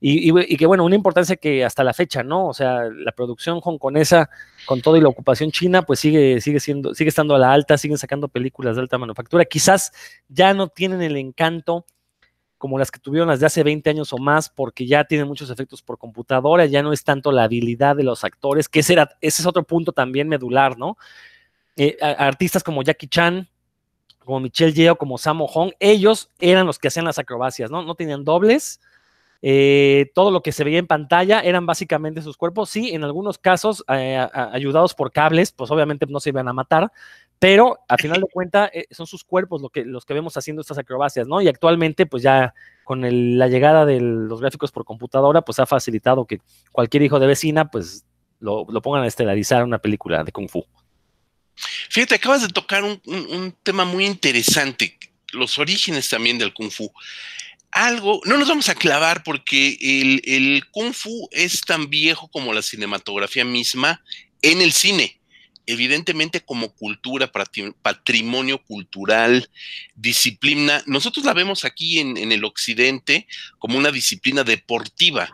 Y, 0.00 0.56
que 0.56 0.66
bueno, 0.66 0.84
una 0.84 0.94
importancia 0.94 1.34
que 1.36 1.64
hasta 1.64 1.82
la 1.82 1.92
fecha, 1.92 2.22
¿no? 2.22 2.46
O 2.46 2.54
sea, 2.54 2.84
la 2.84 3.10
producción 3.10 3.60
hongkonesa 3.60 4.30
con 4.64 4.80
todo 4.80 4.96
y 4.96 5.00
la 5.00 5.08
ocupación 5.08 5.50
china, 5.50 5.82
pues 5.82 5.98
sigue, 5.98 6.40
sigue 6.40 6.60
siendo, 6.60 6.94
sigue 6.94 7.08
estando 7.08 7.34
a 7.34 7.38
la 7.38 7.52
alta, 7.52 7.76
siguen 7.76 7.98
sacando 7.98 8.28
películas 8.28 8.76
de 8.76 8.82
alta 8.82 8.96
manufactura. 8.96 9.44
Quizás 9.44 9.90
ya 10.28 10.54
no 10.54 10.68
tienen 10.68 11.02
el 11.02 11.16
encanto 11.16 11.84
como 12.58 12.78
las 12.78 12.90
que 12.90 12.98
tuvieron 12.98 13.28
las 13.28 13.40
de 13.40 13.46
hace 13.46 13.62
20 13.62 13.88
años 13.88 14.12
o 14.12 14.18
más, 14.18 14.50
porque 14.50 14.86
ya 14.86 15.04
tienen 15.04 15.26
muchos 15.26 15.48
efectos 15.48 15.80
por 15.80 15.96
computadora, 15.96 16.66
ya 16.66 16.82
no 16.82 16.92
es 16.92 17.04
tanto 17.04 17.32
la 17.32 17.44
habilidad 17.44 17.96
de 17.96 18.02
los 18.02 18.24
actores, 18.24 18.68
que 18.68 18.80
ese, 18.80 18.94
ese 19.20 19.42
es 19.42 19.46
otro 19.46 19.62
punto 19.62 19.92
también 19.92 20.28
medular, 20.28 20.76
¿no? 20.76 20.98
Eh, 21.76 21.96
artistas 22.00 22.64
como 22.64 22.82
Jackie 22.82 23.06
Chan, 23.06 23.48
como 24.24 24.40
Michelle 24.40 24.72
Yeo, 24.72 24.96
como 24.96 25.16
Sammo 25.16 25.46
Hong, 25.46 25.70
ellos 25.78 26.30
eran 26.40 26.66
los 26.66 26.78
que 26.78 26.88
hacían 26.88 27.04
las 27.04 27.18
acrobacias, 27.18 27.70
¿no? 27.70 27.82
No 27.82 27.94
tenían 27.94 28.24
dobles, 28.24 28.80
eh, 29.40 30.10
todo 30.14 30.32
lo 30.32 30.42
que 30.42 30.50
se 30.50 30.64
veía 30.64 30.80
en 30.80 30.88
pantalla 30.88 31.40
eran 31.40 31.64
básicamente 31.64 32.22
sus 32.22 32.36
cuerpos, 32.36 32.70
sí, 32.70 32.90
en 32.90 33.04
algunos 33.04 33.38
casos 33.38 33.84
eh, 33.88 34.26
ayudados 34.34 34.94
por 34.94 35.12
cables, 35.12 35.52
pues 35.52 35.70
obviamente 35.70 36.06
no 36.08 36.18
se 36.18 36.30
iban 36.30 36.48
a 36.48 36.52
matar, 36.52 36.90
pero 37.38 37.78
al 37.88 37.98
final 38.00 38.20
de 38.20 38.26
cuentas 38.32 38.70
eh, 38.72 38.86
son 38.90 39.06
sus 39.06 39.22
cuerpos 39.22 39.62
lo 39.62 39.70
los 39.84 40.04
que 40.04 40.14
vemos 40.14 40.36
haciendo 40.36 40.60
estas 40.60 40.78
acrobacias, 40.78 41.28
¿no? 41.28 41.40
Y 41.40 41.48
actualmente, 41.48 42.06
pues 42.06 42.22
ya 42.22 42.54
con 42.84 43.02
la 43.38 43.48
llegada 43.48 43.86
de 43.86 44.00
los 44.00 44.40
gráficos 44.40 44.72
por 44.72 44.84
computadora, 44.84 45.42
pues 45.42 45.58
ha 45.58 45.66
facilitado 45.66 46.26
que 46.26 46.40
cualquier 46.72 47.02
hijo 47.02 47.20
de 47.20 47.26
vecina, 47.26 47.70
pues 47.70 48.04
lo, 48.40 48.66
pongan 48.82 49.04
a 49.04 49.06
estelarizar 49.06 49.62
una 49.62 49.78
película 49.78 50.24
de 50.24 50.32
Kung 50.32 50.48
Fu. 50.48 50.64
Fíjate, 51.90 52.16
acabas 52.16 52.42
de 52.42 52.48
tocar 52.48 52.82
un, 52.84 53.54
tema 53.62 53.84
muy 53.84 54.06
interesante, 54.06 54.98
los 55.32 55.58
orígenes 55.58 56.08
también 56.08 56.38
del 56.38 56.54
Kung 56.54 56.70
Fu 56.70 56.90
algo, 57.70 58.22
no 58.24 58.38
nos 58.38 58.48
vamos 58.48 58.68
a 58.70 58.74
clavar 58.74 59.22
porque 59.22 59.76
el, 59.80 60.64
kung 60.70 60.94
fu 60.94 61.28
es 61.30 61.60
tan 61.60 61.90
viejo 61.90 62.28
como 62.28 62.54
la 62.54 62.62
cinematografía 62.62 63.44
misma 63.44 64.02
en 64.40 64.62
el 64.62 64.72
cine 64.72 65.17
evidentemente 65.68 66.40
como 66.40 66.72
cultura, 66.72 67.30
patrimonio 67.82 68.62
cultural, 68.64 69.50
disciplina, 69.94 70.82
nosotros 70.86 71.26
la 71.26 71.34
vemos 71.34 71.66
aquí 71.66 71.98
en, 71.98 72.32
el 72.32 72.42
occidente 72.44 73.26
como 73.58 73.76
una 73.76 73.90
disciplina 73.90 74.44
deportiva, 74.44 75.28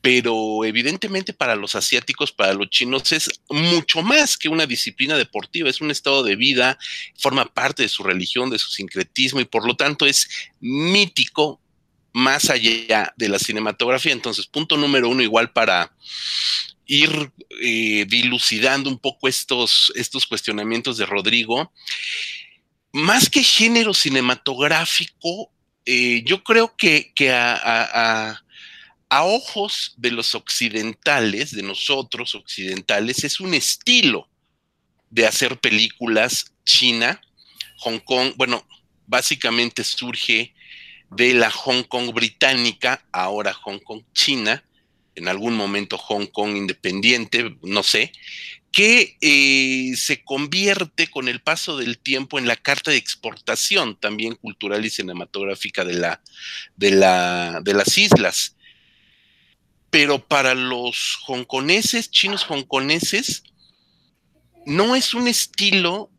pero 0.00 0.64
evidentemente 0.64 1.34
para 1.34 1.56
los 1.56 1.74
asiáticos, 1.74 2.32
para 2.32 2.54
los 2.54 2.70
chinos 2.70 3.12
es 3.12 3.28
mucho 3.50 4.00
más 4.00 4.38
que 4.38 4.48
una 4.48 4.64
disciplina 4.64 5.18
deportiva, 5.18 5.68
es 5.68 5.82
un 5.82 5.90
estado 5.90 6.22
de 6.22 6.36
vida, 6.36 6.78
forma 7.18 7.44
parte 7.44 7.82
de 7.82 7.90
su 7.90 8.02
religión, 8.02 8.48
de 8.48 8.58
su 8.58 8.70
sincretismo 8.70 9.40
y 9.40 9.44
por 9.44 9.66
lo 9.66 9.76
tanto 9.76 10.06
es 10.06 10.26
mítico 10.58 11.60
más 12.14 12.48
allá 12.48 13.12
de 13.14 13.28
la 13.28 13.38
cinematografía. 13.38 14.12
Entonces, 14.12 14.46
punto 14.46 14.78
número 14.78 15.10
uno, 15.10 15.22
igual 15.22 15.52
para 15.52 15.92
ir 16.90 17.30
eh, 17.62 18.04
dilucidando 18.08 18.90
un 18.90 18.98
poco 18.98 19.28
estos, 19.28 19.92
estos 19.94 20.26
cuestionamientos 20.26 20.98
de 20.98 21.06
Rodrigo. 21.06 21.72
Más 22.92 23.30
que 23.30 23.44
género 23.44 23.94
cinematográfico, 23.94 25.52
eh, 25.86 26.24
yo 26.26 26.42
creo 26.42 26.74
que, 26.76 27.12
a, 27.30 28.42
a 29.08 29.22
ojos 29.22 29.94
de 29.98 30.10
los 30.10 30.34
occidentales, 30.34 31.52
de 31.52 31.62
nosotros 31.62 32.34
occidentales, 32.34 33.22
es 33.22 33.38
un 33.38 33.54
estilo 33.54 34.28
de 35.10 35.28
hacer 35.28 35.60
películas 35.60 36.52
China, 36.64 37.20
Hong 37.78 38.00
Kong, 38.00 38.32
bueno, 38.36 38.66
básicamente 39.06 39.84
surge 39.84 40.54
de 41.10 41.34
la 41.34 41.52
Hong 41.52 41.84
Kong 41.84 42.12
británica, 42.12 43.04
ahora 43.12 43.54
Hong 43.54 43.78
Kong 43.78 44.02
China, 44.12 44.64
en 45.20 45.28
algún 45.28 45.54
momento 45.54 45.98
Hong 45.98 46.26
Kong 46.26 46.56
independiente, 46.56 47.56
no 47.62 47.82
sé, 47.82 48.12
que 48.72 49.16
eh, 49.20 49.96
se 49.96 50.22
convierte 50.24 51.08
con 51.08 51.28
el 51.28 51.40
paso 51.40 51.76
del 51.76 51.98
tiempo 51.98 52.38
en 52.38 52.46
la 52.46 52.56
carta 52.56 52.90
de 52.90 52.96
exportación 52.96 53.96
también 53.96 54.34
cultural 54.36 54.84
y 54.84 54.90
cinematográfica 54.90 55.84
de, 55.84 55.94
la, 55.94 56.22
de, 56.76 56.92
la, 56.92 57.60
de 57.62 57.74
las 57.74 57.98
islas. 57.98 58.56
Pero 59.90 60.26
para 60.26 60.54
los 60.54 61.18
hongkoneses, 61.26 62.10
chinos 62.10 62.46
hongkoneses, 62.48 63.42
no 64.64 64.94
es 64.94 65.14
un 65.14 65.26
estilo, 65.28 66.10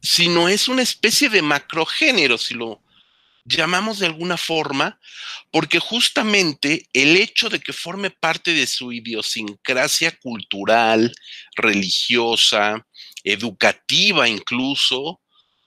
sino 0.00 0.48
es 0.48 0.68
una 0.68 0.82
especie 0.82 1.28
de 1.28 1.42
macrogénero, 1.42 2.38
si 2.38 2.54
lo 2.54 2.83
llamamos 3.44 3.98
de 3.98 4.06
alguna 4.06 4.36
forma, 4.36 4.98
porque 5.50 5.78
justamente 5.78 6.88
el 6.92 7.16
hecho 7.16 7.48
de 7.48 7.60
que 7.60 7.72
forme 7.72 8.10
parte 8.10 8.52
de 8.52 8.66
su 8.66 8.92
idiosincrasia 8.92 10.12
cultural, 10.18 11.14
religiosa, 11.56 12.86
educativa 13.22 14.28
incluso, 14.28 15.20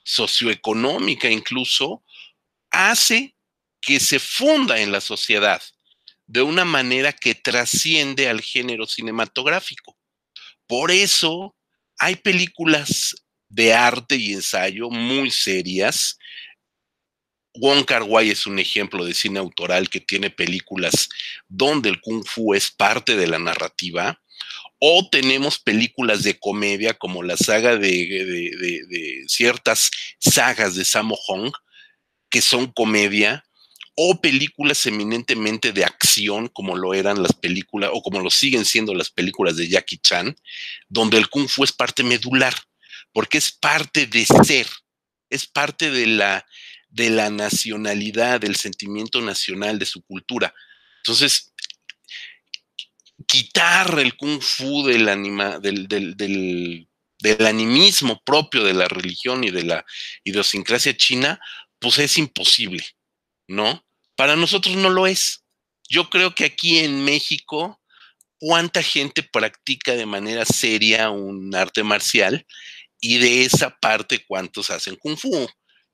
socioeconómica 0.04 1.30
incluso, 1.30 2.04
hace 2.72 3.36
que 3.82 4.00
se 4.00 4.20
funda 4.20 4.80
en 4.80 4.92
la 4.92 5.02
sociedad 5.02 5.62
de 6.26 6.42
una 6.42 6.66
manera 6.66 7.14
que 7.14 7.36
trasciende 7.36 8.28
al 8.28 8.42
género 8.42 8.86
cinematográfico. 8.86 9.98
Por 10.66 10.92
eso 10.92 11.56
hay 11.98 12.18
películas 12.18 13.16
de 13.50 13.74
arte 13.74 14.18
y 14.18 14.34
ensayo 14.34 14.90
muy 14.90 15.32
serias 15.32 16.18
Wong 17.60 17.86
Kar 17.86 18.04
Wai 18.04 18.30
es 18.30 18.46
un 18.48 18.60
ejemplo 18.60 19.06
de 19.06 19.14
cine 19.14 19.40
autoral 19.40 19.90
que 19.90 20.00
tiene 20.00 20.30
películas 20.30 21.10
donde 21.48 21.90
el 21.90 22.02
kung 22.02 22.24
fu 22.26 22.54
es 22.54 22.72
parte 22.72 23.16
de 23.16 23.28
la 23.28 23.40
narrativa. 23.40 24.22
O 24.80 25.10
tenemos 25.10 25.58
películas 25.58 26.24
de 26.24 26.38
comedia 26.38 26.94
como 26.94 27.24
la 27.24 27.36
saga 27.36 27.78
de, 27.78 29.26
ciertas 29.28 29.90
sagas 30.20 30.76
de 30.76 30.86
Sammo 30.86 31.16
Hong, 31.16 31.52
que 32.30 32.42
son 32.42 32.72
comedia, 32.72 33.44
o 33.96 34.22
películas 34.22 34.86
eminentemente 34.86 35.74
de 35.74 35.84
acción, 35.84 36.50
como 36.50 36.76
lo 36.76 36.94
eran 36.94 37.24
las 37.24 37.34
películas, 37.34 37.90
o 37.92 38.04
como 38.04 38.20
lo 38.20 38.30
siguen 38.30 38.66
siendo 38.66 38.94
las 38.94 39.10
películas 39.10 39.58
de 39.58 39.68
Jackie 39.68 39.98
Chan, 39.98 40.36
donde 40.88 41.18
el 41.18 41.30
kung 41.30 41.48
fu 41.48 41.64
es 41.64 41.72
parte 41.72 42.04
medular, 42.04 42.54
porque 43.12 43.40
es 43.40 43.52
parte 43.52 44.06
de 44.06 44.24
ser, 44.26 44.68
es 45.32 45.48
parte 45.48 45.90
de 45.90 46.06
la, 46.06 46.46
de 46.98 47.12
la 47.12 47.30
nacionalidad, 47.30 48.42
del 48.42 48.56
sentimiento 48.56 49.22
nacional, 49.22 49.78
de 49.78 49.86
su 49.86 50.02
cultura. 50.02 50.54
Entonces, 51.04 51.54
quitar 53.28 54.00
el 54.00 54.18
kung 54.18 54.42
fu 54.42 54.84
del, 54.84 55.08
anima, 55.08 55.60
del, 55.60 55.88
del, 55.88 56.88
animismo 57.46 58.20
propio 58.24 58.64
de 58.64 58.74
la 58.74 58.88
religión 58.88 59.44
y 59.44 59.52
de 59.52 59.64
la 59.64 59.86
idiosincrasia 60.24 60.98
china, 60.98 61.40
pues 61.80 62.00
es 62.00 62.18
imposible, 62.18 62.84
¿no? 63.48 63.86
Para 64.16 64.36
nosotros 64.36 64.76
no 64.76 64.90
lo 64.90 65.06
es. 65.06 65.44
Yo 65.88 66.10
creo 66.10 66.34
que 66.34 66.46
aquí 66.46 66.80
en 66.80 67.06
México, 67.06 67.80
¿cuánta 68.40 68.82
gente 68.82 69.22
practica 69.22 69.94
de 69.94 70.08
manera 70.08 70.46
seria 70.46 71.12
un 71.12 71.54
arte 71.54 71.84
marcial? 71.84 72.44
Y 73.00 73.20
de 73.20 73.44
esa 73.44 73.70
parte, 73.70 74.26
¿cuántos 74.26 74.72
hacen 74.72 74.96
kung 74.96 75.16
fu? 75.16 75.48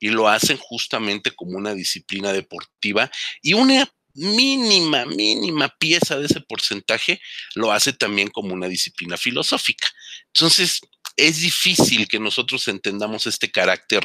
Y 0.04 0.10
lo 0.10 0.28
hacen 0.28 0.58
justamente 0.58 1.32
como 1.32 1.58
una 1.58 1.74
disciplina 1.74 2.34
deportiva 2.34 3.10
y 3.42 3.54
una 3.54 3.90
mínima, 4.14 5.06
mínima 5.06 5.74
pieza 5.80 6.20
de 6.20 6.26
ese 6.26 6.42
porcentaje 6.42 7.22
lo 7.56 7.72
hace 7.72 7.94
también 7.94 8.28
como 8.28 8.54
una 8.54 8.68
disciplina 8.68 9.16
filosófica. 9.16 9.88
Entonces, 10.34 10.82
es 11.16 11.40
difícil 11.40 12.10
que 12.10 12.20
nosotros 12.20 12.68
entendamos 12.68 13.28
este 13.28 13.50
carácter 13.50 14.04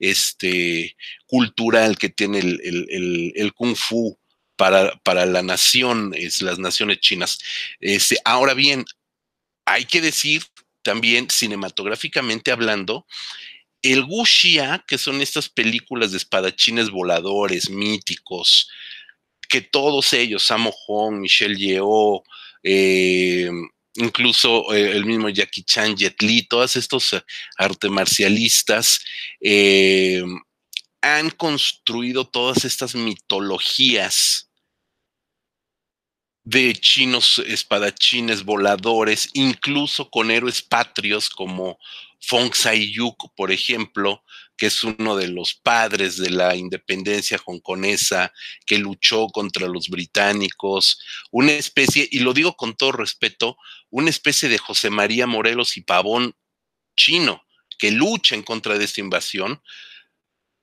este, 0.00 0.96
cultural 1.26 1.96
que 1.96 2.08
tiene 2.08 2.40
el, 2.40 3.52
kung 3.54 3.76
fu 3.76 4.18
para, 4.56 4.96
para, 5.04 5.26
la 5.26 5.44
nación, 5.44 6.12
es, 6.16 6.42
las 6.42 6.58
naciones 6.58 6.98
chinas. 6.98 7.38
Este, 7.78 8.16
ahora 8.24 8.54
bien, 8.54 8.84
hay 9.64 9.84
que 9.84 10.00
decir 10.00 10.42
también 10.82 11.30
cinematográficamente 11.30 12.50
hablando 12.50 13.06
el 13.92 14.04
Wuxia, 14.04 14.84
que 14.86 14.98
son 14.98 15.20
estas 15.20 15.48
películas 15.48 16.10
de 16.10 16.18
espadachines 16.18 16.90
voladores 16.90 17.70
míticos, 17.70 18.68
que 19.48 19.60
todos 19.60 20.12
ellos, 20.12 20.44
Sammo 20.44 20.72
Hong, 20.72 21.20
Michelle 21.20 21.56
Yeoh, 21.56 22.22
eh, 22.62 23.50
incluso 23.94 24.74
eh, 24.74 24.92
el 24.92 25.04
mismo 25.04 25.28
Jackie 25.28 25.62
Chan, 25.62 25.96
Jet 25.96 26.20
Li, 26.22 26.42
todos 26.42 26.76
estos 26.76 27.12
eh, 27.12 27.22
arte 27.56 27.88
marcialistas, 27.88 29.00
han 31.00 31.30
construido 31.30 32.26
todas 32.26 32.64
estas 32.64 32.94
mitologías 32.96 34.50
de 36.42 36.74
chinos 36.74 37.40
espadachines 37.46 38.44
voladores, 38.44 39.30
incluso 39.34 40.10
con 40.10 40.30
héroes 40.30 40.62
patrios 40.62 41.28
como 41.28 41.78
Fong 42.20 42.54
Sai-yuk, 42.54 43.34
por 43.36 43.52
ejemplo, 43.52 44.22
que 44.56 44.66
es 44.66 44.82
uno 44.84 45.16
de 45.16 45.28
los 45.28 45.54
padres 45.54 46.16
de 46.16 46.30
la 46.30 46.56
independencia 46.56 47.40
hongkonesa, 47.44 48.32
que 48.64 48.78
luchó 48.78 49.26
contra 49.28 49.68
los 49.68 49.88
británicos, 49.88 50.98
una 51.30 51.52
especie, 51.52 52.08
y 52.10 52.20
lo 52.20 52.32
digo 52.32 52.56
con 52.56 52.74
todo 52.74 52.92
respeto, 52.92 53.56
una 53.90 54.10
especie 54.10 54.48
de 54.48 54.58
José 54.58 54.90
María 54.90 55.26
Morelos 55.26 55.76
y 55.76 55.82
Pavón 55.82 56.34
chino, 56.96 57.44
que 57.78 57.90
lucha 57.90 58.34
en 58.34 58.42
contra 58.42 58.78
de 58.78 58.84
esta 58.84 59.00
invasión. 59.00 59.62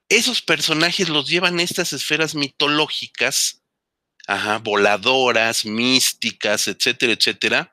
Esos 0.09 0.41
personajes 0.41 1.09
los 1.09 1.29
llevan 1.29 1.59
a 1.59 1.63
estas 1.63 1.93
esferas 1.93 2.35
mitológicas, 2.35 3.63
voladoras, 4.61 5.65
místicas, 5.65 6.67
etcétera, 6.67 7.13
etcétera. 7.13 7.71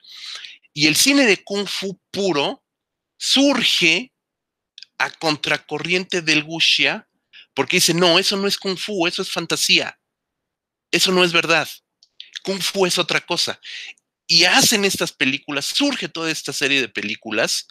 Y 0.72 0.86
el 0.86 0.96
cine 0.96 1.26
de 1.26 1.42
kung 1.42 1.66
fu 1.66 1.98
puro 2.10 2.59
surge 3.20 4.12
a 4.96 5.10
contracorriente 5.10 6.22
del 6.22 6.42
wuxia 6.42 7.06
porque 7.54 7.76
dice, 7.76 7.92
no, 7.92 8.18
eso 8.18 8.36
no 8.36 8.48
es 8.48 8.56
kung 8.56 8.78
fu, 8.78 9.06
eso 9.06 9.20
es 9.20 9.30
fantasía, 9.30 9.98
eso 10.90 11.12
no 11.12 11.22
es 11.22 11.32
verdad, 11.32 11.68
kung 12.42 12.60
fu 12.60 12.86
es 12.86 12.98
otra 12.98 13.20
cosa. 13.20 13.60
Y 14.26 14.44
hacen 14.44 14.84
estas 14.84 15.12
películas, 15.12 15.66
surge 15.66 16.08
toda 16.08 16.30
esta 16.30 16.52
serie 16.52 16.80
de 16.80 16.88
películas 16.88 17.66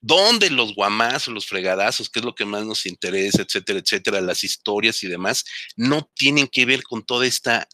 donde 0.00 0.50
los 0.50 0.74
guamazos, 0.74 1.32
los 1.32 1.46
fregadazos, 1.46 2.08
que 2.08 2.18
es 2.18 2.24
lo 2.24 2.34
que 2.34 2.44
más 2.44 2.64
nos 2.64 2.86
interesa, 2.86 3.42
etcétera, 3.42 3.78
etcétera, 3.78 4.20
las 4.20 4.42
historias 4.42 5.02
y 5.04 5.06
demás, 5.06 5.44
no 5.76 6.10
tienen 6.14 6.48
que 6.48 6.64
ver 6.64 6.82
con 6.82 7.04
toda 7.04 7.26
esta, 7.26 7.68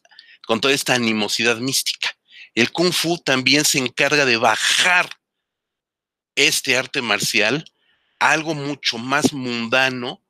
con 0.46 0.60
toda 0.60 0.74
esta 0.74 0.94
animosidad 0.94 1.56
mística. 1.58 2.10
El 2.54 2.70
kung 2.70 2.92
fu 2.92 3.18
también 3.18 3.64
se 3.64 3.78
encarga 3.78 4.26
de 4.26 4.36
bajar 4.36 5.08
este 6.36 6.76
arte 6.76 7.02
marcial 7.02 7.64
algo 8.18 8.54
mucho 8.54 8.98
más 8.98 9.32
mundano 9.32 10.22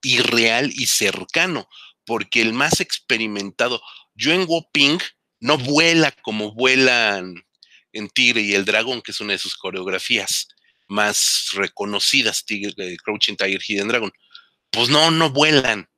y 0.00 0.18
real 0.18 0.70
y 0.72 0.86
cercano, 0.86 1.68
porque 2.04 2.40
el 2.40 2.52
más 2.52 2.80
experimentado, 2.80 3.82
Yuen 4.14 4.46
Ping, 4.72 4.98
no 5.40 5.58
vuela 5.58 6.12
como 6.22 6.52
vuelan 6.52 7.44
en 7.92 8.08
Tigre 8.08 8.42
y 8.42 8.54
el 8.54 8.64
Dragón, 8.64 9.02
que 9.02 9.10
es 9.10 9.20
una 9.20 9.32
de 9.32 9.38
sus 9.38 9.56
coreografías 9.56 10.48
más 10.86 11.48
reconocidas, 11.54 12.44
Tigre, 12.44 12.72
eh, 12.76 12.96
Crouching 13.02 13.36
Tiger, 13.36 13.60
Hidden 13.60 13.88
Dragon. 13.88 14.12
Pues 14.70 14.88
no, 14.88 15.10
no 15.10 15.30
vuelan. 15.30 15.88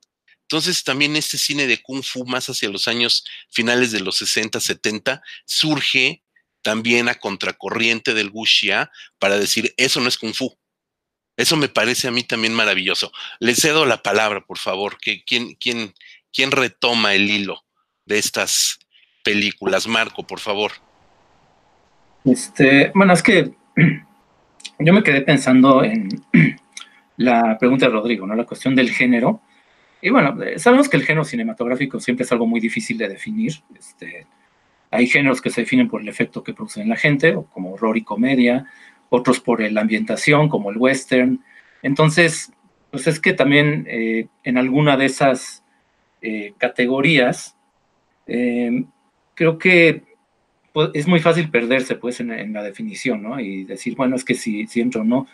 Entonces 0.41 0.83
también 0.83 1.15
este 1.15 1.37
cine 1.37 1.67
de 1.67 1.81
Kung 1.81 2.03
Fu 2.03 2.25
más 2.25 2.49
hacia 2.49 2.69
los 2.69 2.87
años 2.87 3.25
finales 3.49 3.91
de 3.91 3.99
los 3.99 4.17
60, 4.17 4.59
70 4.59 5.21
surge 5.45 6.23
también 6.65 7.09
a 7.09 7.13
contracorriente 7.13 8.15
del 8.15 8.31
wuxia 8.31 8.89
para 9.19 9.37
decir, 9.37 9.75
eso 9.77 10.01
no 10.01 10.07
es 10.07 10.17
kung 10.17 10.33
fu. 10.33 10.51
Eso 11.37 11.57
me 11.57 11.69
parece 11.69 12.07
a 12.07 12.11
mí 12.11 12.23
también 12.23 12.55
maravilloso. 12.55 13.11
Le 13.39 13.53
cedo 13.53 13.85
la 13.85 14.01
palabra, 14.01 14.41
por 14.41 14.57
favor. 14.57 14.97
Que, 14.97 15.23
¿quién, 15.23 15.53
quién, 15.59 15.93
quién 16.33 16.49
retoma 16.49 17.13
el 17.13 17.29
hilo 17.29 17.63
de 18.05 18.17
estas 18.17 18.79
películas? 19.23 19.85
Marco, 19.85 20.25
por 20.25 20.39
favor. 20.39 20.71
Este, 22.23 22.91
bueno, 22.95 23.13
es 23.13 23.21
que 23.21 23.53
yo 24.79 24.91
me 24.91 25.03
quedé 25.03 25.21
pensando 25.21 25.83
en 25.83 26.09
la 27.17 27.59
pregunta 27.59 27.85
de 27.85 27.91
Rodrigo, 27.91 28.25
¿no? 28.25 28.33
La 28.33 28.45
cuestión 28.45 28.73
del 28.73 28.89
género. 28.89 29.39
y 30.01 30.09
bueno, 30.09 30.41
eh, 30.41 30.57
sabemos 30.57 30.89
que 30.89 30.97
el 30.97 31.05
género 31.05 31.25
cinematográfico 31.25 31.99
siempre 31.99 32.25
es 32.25 32.31
algo 32.31 32.47
muy 32.47 32.59
difícil 32.59 32.97
de 32.97 33.09
definir. 33.09 33.53
Este, 33.77 34.25
hay 34.95 35.07
géneros 35.07 35.41
que 35.41 35.49
se 35.49 35.61
definen 35.61 35.87
por 35.87 36.01
el 36.01 36.09
efecto 36.09 36.43
que 36.43 36.53
producen 36.53 36.83
en 36.83 36.89
la 36.89 36.95
gente, 36.95 37.35
como 37.53 37.73
horror 37.73 37.97
y 37.97 38.03
comedia, 38.03 38.65
otros 39.09 39.39
por 39.39 39.61
la 39.61 39.81
ambientación, 39.81 40.49
como 40.49 40.71
el 40.71 40.77
western. 40.77 41.43
Entonces, 41.81 42.51
pues 42.91 43.07
es 43.07 43.19
que 43.19 43.33
también 43.33 43.85
eh, 43.87 44.27
en 44.43 44.57
alguna 44.57 44.97
de 44.97 45.05
esas 45.05 45.63
eh, 46.21 46.53
categorías, 46.57 47.55
creo 48.25 49.57
que 49.59 50.03
pues, 50.73 50.89
es 50.93 51.07
muy 51.07 51.19
fácil 51.19 51.49
perderse 51.49 51.95
pues 51.95 52.19
en, 52.19 52.53
la 52.53 52.63
definición, 52.63 53.21
¿no? 53.21 53.39
Y 53.39 53.63
decir, 53.65 53.95
bueno, 53.95 54.15
es 54.15 54.25
que 54.25 54.33
si, 54.33 54.65
si 54.67 54.81
entro 54.81 55.01
o 55.01 55.05
no. 55.05 55.27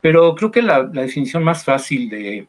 Pero 0.00 0.34
creo 0.34 0.50
que 0.50 0.62
la 0.62 0.82
definición 0.84 1.44
más 1.44 1.64
fácil 1.64 2.08
de, 2.08 2.48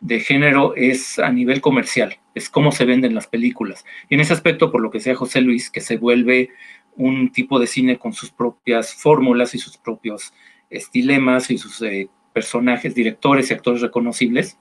de 0.00 0.20
género 0.20 0.74
es 0.76 1.18
a 1.18 1.30
nivel 1.30 1.60
comercial, 1.60 2.16
es 2.36 2.50
cómo 2.50 2.70
se 2.70 2.84
venden 2.84 3.14
las 3.14 3.26
películas. 3.26 3.84
Y 4.10 4.14
en 4.14 4.20
ese 4.20 4.34
aspecto, 4.34 4.70
por 4.70 4.82
lo 4.82 4.90
que 4.90 5.00
sea 5.00 5.14
José 5.14 5.40
Luis, 5.40 5.70
que 5.70 5.80
se 5.80 5.96
vuelve 5.96 6.50
un 6.94 7.32
tipo 7.32 7.58
de 7.58 7.66
cine 7.66 7.98
con 7.98 8.12
sus 8.12 8.30
propias 8.30 8.94
fórmulas 8.94 9.54
y 9.54 9.58
sus 9.58 9.78
propios 9.78 10.34
estilemas 10.68 11.50
y 11.50 11.56
sus 11.56 11.80
eh, 11.80 12.10
personajes, 12.34 12.94
directores 12.94 13.50
y 13.50 13.54
actores 13.54 13.80
reconocibles, 13.80 14.58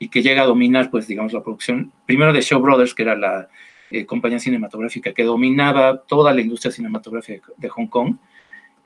y 0.00 0.08
que 0.08 0.22
llega 0.22 0.42
a 0.42 0.46
dominar, 0.46 0.90
pues, 0.90 1.06
digamos, 1.06 1.32
la 1.32 1.42
producción, 1.42 1.92
primero 2.04 2.32
de 2.32 2.42
Show 2.42 2.60
Brothers, 2.60 2.94
que 2.94 3.04
era 3.04 3.16
la 3.16 3.48
eh, 3.92 4.04
compañía 4.04 4.40
cinematográfica 4.40 5.14
que 5.14 5.22
dominaba 5.22 6.02
toda 6.02 6.34
la 6.34 6.40
industria 6.40 6.72
cinematográfica 6.72 7.52
de 7.56 7.68
Hong 7.68 7.86
Kong, 7.86 8.16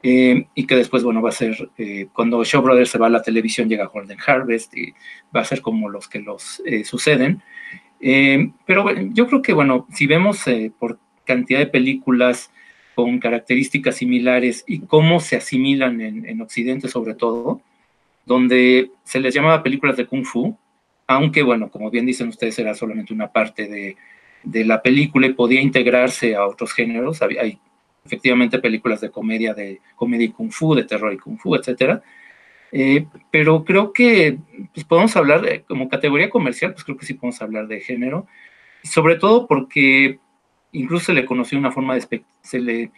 eh, 0.02 0.48
y 0.54 0.66
que 0.66 0.74
después, 0.74 1.04
bueno, 1.04 1.22
va 1.22 1.28
a 1.28 1.32
ser, 1.32 1.70
eh, 1.78 2.08
cuando 2.12 2.44
Show 2.44 2.60
Brothers 2.60 2.90
se 2.90 2.98
va 2.98 3.06
a 3.06 3.10
la 3.10 3.22
televisión, 3.22 3.68
llega 3.68 3.86
Golden 3.86 4.18
Harvest 4.26 4.76
y 4.76 4.92
va 5.34 5.40
a 5.40 5.44
ser 5.44 5.62
como 5.62 5.88
los 5.88 6.08
que 6.08 6.18
los 6.18 6.60
eh, 6.66 6.84
suceden. 6.84 7.42
Pero 8.66 8.90
yo 9.12 9.26
creo 9.26 9.42
que, 9.42 9.52
bueno, 9.52 9.86
si 9.92 10.06
vemos 10.06 10.44
por 10.78 10.98
cantidad 11.24 11.60
de 11.60 11.66
películas 11.66 12.50
con 12.94 13.18
características 13.18 13.96
similares 13.96 14.64
y 14.66 14.80
cómo 14.80 15.20
se 15.20 15.36
asimilan 15.36 16.00
en, 16.00 16.28
en, 16.28 16.40
Occidente 16.40 16.88
sobre 16.88 17.14
todo, 17.14 17.62
donde 18.26 18.90
se 19.04 19.20
les 19.20 19.34
llamaba 19.34 19.62
películas 19.62 19.96
de 19.96 20.06
Kung 20.06 20.24
Fu, 20.24 20.56
aunque, 21.06 21.42
bueno, 21.42 21.70
como 21.70 21.90
bien 21.90 22.06
dicen 22.06 22.28
ustedes, 22.28 22.58
era 22.58 22.74
solamente 22.74 23.14
una 23.14 23.32
parte 23.32 23.68
de, 23.68 23.96
de 24.42 24.64
la 24.64 24.82
película 24.82 25.26
y 25.26 25.32
podía 25.32 25.60
integrarse 25.60 26.34
a 26.34 26.46
otros 26.46 26.72
géneros. 26.72 27.22
Hay, 27.22 27.58
efectivamente 28.04 28.58
películas 28.58 29.00
de 29.00 29.10
comedia, 29.10 29.54
de 29.54 29.80
comedia 29.94 30.26
y 30.26 30.30
kung 30.30 30.50
fu, 30.50 30.74
de 30.74 30.84
terror 30.84 31.12
y 31.12 31.18
kung 31.18 31.38
fu, 31.38 31.54
etcétera. 31.54 32.02
Eh, 32.72 33.06
pero 33.30 33.64
creo 33.64 33.92
que 33.92 34.38
pues, 34.72 34.86
podemos 34.86 35.14
hablar 35.14 35.64
como 35.68 35.90
categoría 35.90 36.30
comercial, 36.30 36.72
pues 36.72 36.84
creo 36.84 36.96
que 36.96 37.04
sí 37.04 37.14
podemos 37.14 37.40
hablar 37.42 37.68
de 37.68 37.80
género, 37.80 38.26
sobre 38.82 39.16
todo 39.16 39.46
porque 39.46 40.18
incluso 40.72 41.06
se 41.06 41.12
le 41.12 41.26
conoció 41.26 41.58
una 41.58 41.70
forma 41.70 41.94
de 41.94 42.24
se 42.40 42.60
le 42.60 42.90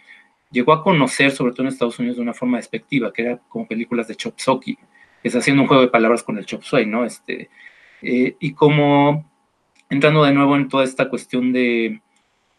llegó 0.49 0.71
a 0.71 0.81
conocer, 0.81 1.31
sobre 1.31 1.51
todo 1.51 1.63
en 1.63 1.67
Estados 1.73 1.99
Unidos, 1.99 2.15
de 2.15 2.23
una 2.23 2.33
forma 2.33 2.57
despectiva, 2.57 3.11
que 3.11 3.23
era 3.23 3.37
como 3.49 3.67
películas 3.67 4.07
de 4.07 4.15
chop 4.15 4.39
socky, 4.39 4.75
que 4.75 5.27
es 5.27 5.35
haciendo 5.35 5.63
un 5.63 5.67
juego 5.67 5.83
de 5.83 5.89
palabras 5.89 6.23
con 6.23 6.37
el 6.37 6.45
chop 6.45 6.63
suey, 6.63 6.85
¿no? 6.85 7.03
Este, 7.03 7.49
eh, 8.01 8.37
y 8.39 8.53
como 8.53 9.29
entrando 9.89 10.23
de 10.23 10.33
nuevo 10.33 10.55
en 10.55 10.69
toda 10.69 10.85
esta 10.85 11.09
cuestión 11.09 11.51
de 11.51 12.01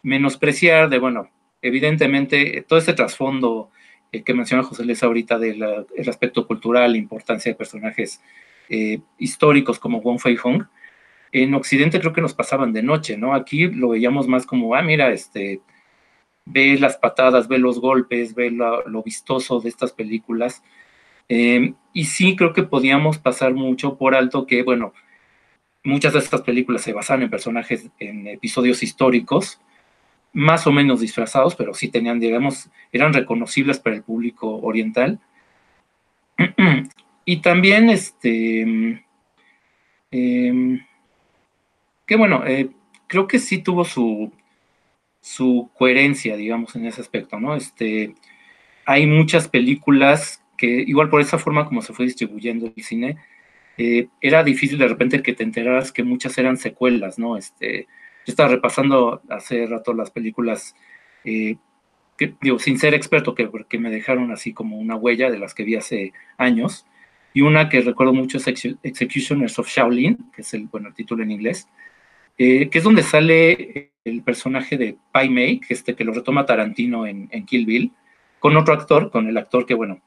menospreciar, 0.03 0.91
de 0.91 0.99
bueno, 0.99 1.31
evidentemente, 1.63 2.65
todo 2.69 2.79
este 2.79 2.93
trasfondo 2.93 3.71
eh, 4.17 4.23
que 4.23 4.35
menciona 4.35 4.63
José 4.63 4.85
Luis 4.85 5.03
ahorita 5.03 5.39
del 5.39 5.63
aspecto 6.09 6.47
cultural, 6.47 6.93
la 6.93 6.99
importancia 6.99 7.51
de 7.51 7.57
personajes 7.57 8.21
eh, 8.69 9.01
históricos 9.19 9.79
como 9.79 10.01
Wong 10.01 10.19
Fei 10.19 10.37
Hong, 10.37 10.65
en 11.33 11.55
Occidente 11.55 12.01
creo 12.01 12.13
que 12.13 12.21
nos 12.21 12.35
pasaban 12.35 12.73
de 12.73 12.83
noche, 12.83 13.17
¿no? 13.17 13.35
Aquí 13.35 13.67
lo 13.67 13.91
veíamos 13.91 14.27
más 14.29 14.47
como, 14.47 14.75
ah, 14.75 14.83
mira, 14.83 15.11
este, 15.11 15.61
ve 16.47 16.79
las 16.79 16.97
patadas, 16.97 17.49
ve 17.49 17.59
los 17.59 17.81
golpes, 17.81 18.35
ve 18.35 18.51
lo, 18.51 19.03
vistoso 19.03 19.61
de 19.61 19.69
estas 19.69 19.93
películas. 19.93 20.63
Em, 21.29 21.75
y 21.93 22.05
sí 22.05 22.37
creo 22.37 22.53
que 22.53 22.63
podíamos 22.63 23.19
pasar 23.19 23.53
mucho 23.55 23.99
por 23.99 24.15
alto 24.15 24.47
que, 24.47 24.63
bueno, 24.63 24.95
muchas 25.85 26.13
de 26.13 26.21
estas 26.21 26.43
películas 26.43 26.83
se 26.83 26.93
basan 26.93 27.23
en 27.23 27.31
personajes, 27.31 27.91
en 27.99 28.29
episodios 28.29 28.83
históricos, 28.83 29.61
más 30.37 30.67
o 30.67 30.73
menos 30.73 31.01
disfrazados, 31.01 31.55
pero 31.57 31.73
sí 31.73 31.89
tenían, 31.89 32.21
digamos, 32.21 32.69
eran 32.93 33.15
reconocibles 33.15 33.79
para 33.79 33.97
el 33.97 34.03
público 34.03 34.59
oriental. 34.59 35.19
y 37.25 37.39
también, 37.39 37.89
este, 37.89 39.01
em, 40.11 40.85
que 42.05 42.17
bueno, 42.17 42.47
eh, 42.47 42.69
creo 43.07 43.27
que 43.27 43.39
sí 43.39 43.63
tuvo 43.63 43.87
su, 43.87 44.31
su 45.23 45.71
coherencia, 45.73 46.37
digamos, 46.37 46.77
en 46.77 46.85
ese 46.85 47.01
aspecto, 47.01 47.41
¿no? 47.41 47.57
Este, 47.57 48.15
hay 48.85 49.07
muchas 49.07 49.49
películas 49.49 50.45
que, 50.59 50.67
igual 50.67 51.09
por 51.09 51.23
esa 51.23 51.39
forma 51.39 51.65
como 51.65 51.81
se 51.81 51.95
fue 51.95 52.05
distribuyendo 52.05 52.71
el 52.77 52.85
cine, 52.85 53.17
eh, 53.79 54.09
era 54.21 54.45
difícil 54.45 54.77
de 54.77 54.89
repente 54.89 55.23
que 55.23 55.33
te 55.33 55.45
enteraras 55.45 55.93
que 55.93 56.03
muchas 56.03 56.37
eran 56.37 56.59
secuelas, 56.59 57.19
¿no? 57.19 57.39
Este, 57.39 57.87
yo 58.27 58.33
estaba 58.33 58.49
repasando 58.49 59.23
hace 59.31 59.67
rato 59.67 59.95
las 59.95 60.11
películas, 60.11 60.75
eh, 61.25 61.57
digo, 62.41 62.59
sin 62.59 62.77
ser 62.77 62.93
experto, 62.93 63.37
que, 63.37 63.79
me 63.79 63.89
dejaron 63.89 64.33
así 64.33 64.53
como 64.53 64.79
una 64.79 64.97
huella 64.97 65.31
de 65.31 65.39
las 65.39 65.55
que 65.55 65.63
vi 65.63 65.77
hace 65.77 66.13
años. 66.37 66.87
Y 67.33 67.43
una 67.43 67.69
que 67.69 67.83
recuerdo 67.83 68.13
mucho 68.13 68.39
es 68.39 68.49
Executioners 68.83 69.59
of 69.61 69.69
Shaolin, 69.69 70.33
que 70.35 70.43
es 70.43 70.55
el, 70.55 70.67
bueno, 70.67 70.89
el 70.89 70.95
título 70.95 71.23
en 71.23 71.31
inglés, 71.31 71.69
eh, 72.37 72.69
que 72.69 72.79
es 72.79 72.85
donde 72.85 73.05
sale 73.05 73.93
el 74.05 74.23
personaje 74.23 74.77
de 74.77 74.97
Pai 75.13 75.31
Mei, 75.31 75.61
que, 75.61 75.75
este, 75.75 75.95
que 75.95 76.05
lo 76.05 76.13
retoma 76.13 76.47
Tarantino 76.47 77.07
en, 77.07 77.29
en, 77.31 77.47
Kill 77.47 77.65
Bill, 77.65 77.93
con 78.41 78.57
otro 78.57 78.75
actor, 78.75 79.13
con 79.13 79.29
el 79.29 79.37
actor 79.37 79.67
que, 79.67 79.75
bueno, 79.75 80.01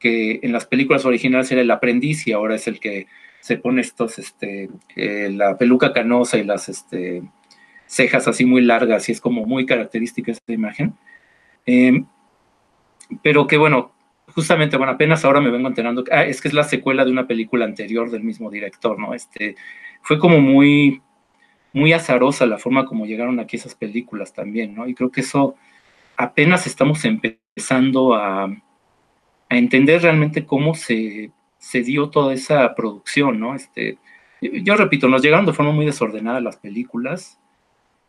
que 0.00 0.40
en 0.42 0.52
las 0.52 0.66
películas 0.66 1.04
originales 1.04 1.52
era 1.52 1.60
el 1.60 1.70
aprendiz 1.70 2.26
y 2.26 2.32
ahora 2.32 2.56
es 2.56 2.66
el 2.66 2.80
que 2.80 3.06
se 3.40 3.58
pone 3.58 3.80
estos, 3.82 4.18
este, 4.18 4.68
eh, 4.96 5.30
la 5.30 5.56
peluca 5.56 5.92
canosa 5.92 6.36
y 6.36 6.44
las, 6.44 6.68
este, 6.68 7.22
cejas 7.90 8.28
así 8.28 8.44
muy 8.46 8.62
largas 8.62 9.08
y 9.08 9.12
es 9.12 9.20
como 9.20 9.44
muy 9.46 9.66
característica 9.66 10.30
esa 10.30 10.40
imagen. 10.46 10.94
Em, 11.66 12.06
pero 13.22 13.48
que 13.48 13.58
bueno, 13.58 13.92
justamente, 14.28 14.76
bueno, 14.76 14.92
apenas 14.92 15.24
ahora 15.24 15.40
me 15.40 15.50
vengo 15.50 15.66
enterando, 15.66 16.04
ah, 16.12 16.24
es 16.24 16.40
que 16.40 16.46
es 16.46 16.54
la 16.54 16.62
secuela 16.62 17.04
de 17.04 17.10
una 17.10 17.26
película 17.26 17.64
anterior 17.64 18.08
del 18.10 18.22
mismo 18.22 18.48
director, 18.48 18.96
¿no? 18.96 19.12
Este, 19.12 19.56
fue 20.02 20.20
como 20.20 20.40
muy, 20.40 21.02
muy 21.72 21.92
azarosa 21.92 22.46
la 22.46 22.58
forma 22.58 22.86
como 22.86 23.06
llegaron 23.06 23.40
aquí 23.40 23.56
esas 23.56 23.74
películas 23.74 24.32
también, 24.32 24.72
¿no? 24.72 24.86
Y 24.86 24.94
creo 24.94 25.10
que 25.10 25.22
eso 25.22 25.56
apenas 26.16 26.68
estamos 26.68 27.04
empezando 27.04 28.14
a, 28.14 28.44
a 28.44 29.56
entender 29.56 30.02
realmente 30.02 30.46
cómo 30.46 30.74
se, 30.74 31.32
se, 31.58 31.82
dio 31.82 32.08
toda 32.10 32.34
esa 32.34 32.72
producción, 32.76 33.40
¿no? 33.40 33.56
Este, 33.56 33.98
yo 34.40 34.76
repito, 34.76 35.08
nos 35.08 35.22
llegaron 35.22 35.46
de 35.46 35.54
forma 35.54 35.72
muy 35.72 35.86
desordenada 35.86 36.40
las 36.40 36.56
películas, 36.56 37.39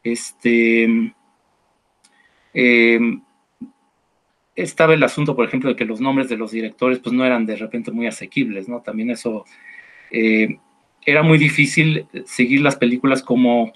este, 0.04 0.84
em, 2.54 3.22
estaba 4.56 4.94
el 4.94 5.04
asunto, 5.04 5.36
por 5.36 5.46
ejemplo, 5.46 5.70
de 5.70 5.76
que 5.76 5.86
los 5.86 6.02
nombres 6.02 6.30
de 6.30 6.38
los 6.38 6.52
directores 6.52 7.00
pues 7.00 7.14
no 7.14 7.26
eran 7.26 7.46
de 7.46 7.56
repente 7.56 7.92
muy 7.92 8.08
asequibles, 8.08 8.68
¿no? 8.68 8.82
También 8.82 9.12
eso 9.12 9.46
eh, 10.12 10.58
era 11.06 11.24
muy 11.24 11.38
difícil 11.38 12.08
seguir 12.26 12.62
las 12.62 12.76
películas 12.76 13.24
como 13.24 13.74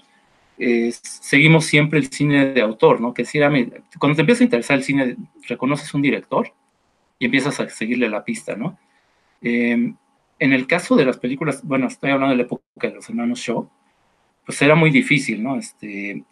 eh, 0.58 0.92
seguimos 1.02 1.66
siempre 1.66 1.98
el 1.98 2.10
cine 2.10 2.52
de 2.52 2.60
autor, 2.62 3.00
¿no? 3.00 3.12
Que 3.12 3.24
si 3.24 3.38
era, 3.38 3.50
cuando 3.98 4.16
te 4.16 4.22
empieza 4.22 4.42
a 4.42 4.46
interesar 4.46 4.78
el 4.78 4.84
cine, 4.84 5.16
reconoces 5.48 5.92
un 5.94 6.02
director 6.02 6.52
y 7.18 7.26
empiezas 7.26 7.60
a 7.60 7.68
seguirle 7.68 8.08
la 8.08 8.24
pista, 8.24 8.56
¿no? 8.56 8.78
Em, 9.42 9.96
en 10.38 10.52
el 10.52 10.66
caso 10.66 10.96
de 10.96 11.04
las 11.04 11.18
películas, 11.18 11.62
bueno, 11.64 11.86
estoy 11.86 12.10
hablando 12.10 12.32
de 12.32 12.38
la 12.38 12.42
época 12.44 12.62
de 12.82 12.94
los 12.94 13.08
hermanos 13.08 13.40
Shaw, 13.40 13.68
pues 14.46 14.62
era 14.62 14.76
muy 14.76 14.90
difícil, 14.90 15.42
¿no? 15.42 15.58
Este, 15.58 16.24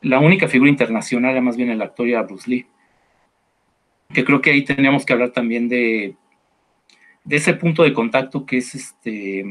la 0.00 0.20
única 0.20 0.46
figura 0.48 0.70
internacional 0.70 1.32
era 1.32 1.40
más 1.40 1.56
bien 1.56 1.70
el 1.70 1.82
actor 1.82 2.08
era 2.08 2.22
Bruce 2.22 2.48
Lee. 2.48 2.66
Que 4.14 4.24
creo 4.24 4.40
que 4.40 4.50
ahí 4.50 4.64
teníamos 4.64 5.04
que 5.04 5.12
hablar 5.12 5.30
también 5.30 5.68
de, 5.68 6.16
de 7.24 7.36
ese 7.36 7.54
punto 7.54 7.82
de 7.82 7.92
contacto 7.92 8.46
que 8.46 8.58
es 8.58 8.74
este 8.74 9.44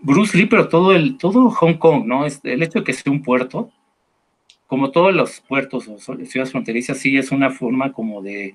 Bruce 0.00 0.36
Lee, 0.36 0.46
pero 0.46 0.68
todo 0.68 0.92
el, 0.92 1.18
todo 1.18 1.50
Hong 1.50 1.74
Kong, 1.74 2.04
¿no? 2.06 2.24
El 2.26 2.62
hecho 2.62 2.80
de 2.80 2.84
que 2.84 2.92
sea 2.94 3.12
un 3.12 3.22
puerto, 3.22 3.70
como 4.66 4.90
todos 4.90 5.14
los 5.14 5.40
puertos 5.42 5.86
o 5.86 5.98
ciudades 5.98 6.50
fronterizas, 6.50 6.98
sí 6.98 7.16
es 7.16 7.30
una 7.30 7.50
forma 7.50 7.92
como 7.92 8.22
de 8.22 8.54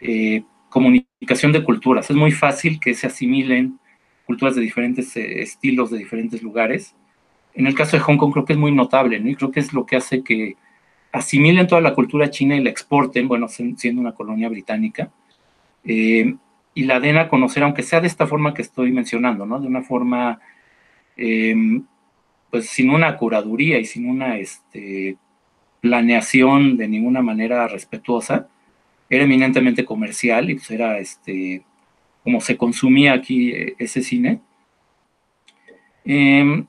eh, 0.00 0.42
comunicación 0.70 1.52
de 1.52 1.62
culturas. 1.62 2.10
Es 2.10 2.16
muy 2.16 2.32
fácil 2.32 2.80
que 2.80 2.94
se 2.94 3.06
asimilen 3.06 3.78
culturas 4.26 4.56
de 4.56 4.62
diferentes 4.62 5.16
eh, 5.16 5.42
estilos, 5.42 5.90
de 5.90 5.98
diferentes 5.98 6.42
lugares 6.42 6.96
en 7.58 7.66
el 7.66 7.74
caso 7.74 7.96
de 7.96 8.02
Hong 8.04 8.16
Kong 8.18 8.32
creo 8.32 8.44
que 8.44 8.52
es 8.52 8.58
muy 8.58 8.70
notable, 8.70 9.18
¿no? 9.18 9.28
Y 9.28 9.34
creo 9.34 9.50
que 9.50 9.58
es 9.58 9.72
lo 9.72 9.84
que 9.84 9.96
hace 9.96 10.22
que 10.22 10.54
asimilen 11.10 11.66
toda 11.66 11.80
la 11.80 11.92
cultura 11.92 12.30
china 12.30 12.54
y 12.54 12.62
la 12.62 12.70
exporten, 12.70 13.26
bueno, 13.26 13.48
siendo 13.48 14.00
una 14.00 14.12
colonia 14.12 14.48
británica, 14.48 15.10
eh, 15.84 16.36
y 16.74 16.84
la 16.84 17.00
den 17.00 17.16
a 17.16 17.28
conocer, 17.28 17.64
aunque 17.64 17.82
sea 17.82 18.00
de 18.00 18.06
esta 18.06 18.28
forma 18.28 18.54
que 18.54 18.62
estoy 18.62 18.92
mencionando, 18.92 19.44
¿no? 19.44 19.58
De 19.58 19.66
una 19.66 19.82
forma 19.82 20.38
em, 21.16 21.84
pues 22.50 22.70
sin 22.70 22.90
una 22.90 23.16
curaduría 23.16 23.80
y 23.80 23.86
sin 23.86 24.08
una 24.08 24.36
este, 24.38 25.16
planeación 25.80 26.76
de 26.76 26.86
ninguna 26.86 27.22
manera 27.22 27.66
respetuosa, 27.66 28.48
era 29.10 29.24
eminentemente 29.24 29.84
comercial 29.84 30.48
y 30.48 30.54
pues 30.54 30.70
era 30.70 30.98
este, 30.98 31.64
como 32.22 32.40
se 32.40 32.56
consumía 32.56 33.14
aquí 33.14 33.50
eh, 33.50 33.74
ese 33.80 34.02
cine. 34.02 34.40
Em, 36.04 36.66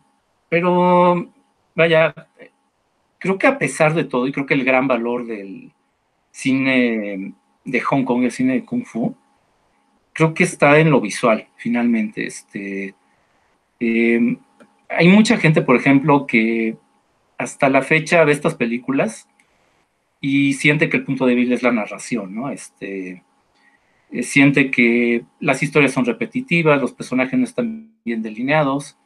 pero, 0.50 1.32
vaya, 1.76 2.14
creo 3.20 3.38
que 3.38 3.48
a 3.48 3.58
pesar 3.58 3.94
de 3.94 4.06
todo, 4.06 4.28
y 4.28 4.32
creo 4.32 4.46
que 4.46 4.56
el 4.56 4.66
gran 4.66 4.88
valor 4.88 5.26
del 5.26 5.72
cine 6.32 7.34
de 7.66 7.82
Hong 7.82 8.04
Kong, 8.04 8.24
el 8.24 8.32
cine 8.32 8.54
de 8.54 8.66
Kung 8.66 8.86
Fu, 8.86 9.16
creo 10.14 10.34
que 10.34 10.44
está 10.44 10.80
en 10.80 10.92
lo 10.92 11.02
visual, 11.02 11.48
finalmente. 11.58 12.26
Este, 12.28 12.96
em, 13.80 14.38
hay 14.90 15.08
mucha 15.08 15.38
gente, 15.38 15.62
por 15.62 15.76
ejemplo, 15.76 16.26
que 16.28 16.78
hasta 17.38 17.70
la 17.70 17.82
fecha 17.82 18.24
ve 18.26 18.34
estas 18.34 18.56
películas 18.56 19.28
y 20.22 20.54
siente 20.54 20.90
que 20.90 20.98
el 20.98 21.06
punto 21.06 21.26
débil 21.26 21.52
es 21.54 21.64
la 21.64 21.72
narración, 21.72 22.36
¿no? 22.36 22.50
Este, 22.50 23.24
eh, 24.12 24.24
siente 24.24 24.72
que 24.72 25.24
las 25.40 25.64
historias 25.64 25.94
son 25.94 26.06
repetitivas, 26.06 26.82
los 26.82 26.94
personajes 26.94 27.40
no 27.40 27.46
están 27.46 27.94
bien 28.04 28.22
delineados 28.22 28.98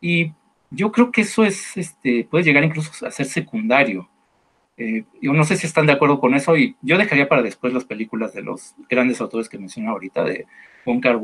y 0.00 0.32
yo 0.70 0.92
creo 0.92 1.10
que 1.10 1.22
eso 1.22 1.44
es, 1.44 1.76
este, 1.76 2.24
puede 2.30 2.44
llegar 2.44 2.64
incluso 2.64 3.06
a 3.06 3.10
ser 3.10 3.26
secundario. 3.26 4.08
Eh, 4.76 5.04
yo 5.20 5.32
no 5.32 5.44
sé 5.44 5.56
si 5.56 5.66
están 5.66 5.86
de 5.86 5.92
acuerdo 5.92 6.20
con 6.20 6.34
eso 6.34 6.56
y 6.56 6.76
yo 6.80 6.96
dejaría 6.96 7.28
para 7.28 7.42
después 7.42 7.72
las 7.72 7.84
películas 7.84 8.32
de 8.32 8.42
los 8.42 8.74
grandes 8.88 9.20
autores 9.20 9.48
que 9.48 9.58
mencioné 9.58 9.88
ahorita, 9.88 10.24
de 10.24 10.46
Wong 10.86 11.00
Kar 11.00 11.20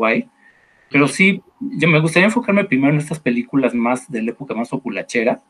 pero 0.90 1.08
sí, 1.08 1.42
yo 1.60 1.88
me 1.88 2.00
gustaría 2.00 2.26
enfocarme 2.26 2.64
primero 2.64 2.92
en 2.92 3.00
estas 3.00 3.18
películas 3.18 3.74
más 3.74 4.10
de 4.10 4.22
la 4.22 4.30
época 4.30 4.54
más 4.54 4.68
populachera, 4.68 5.42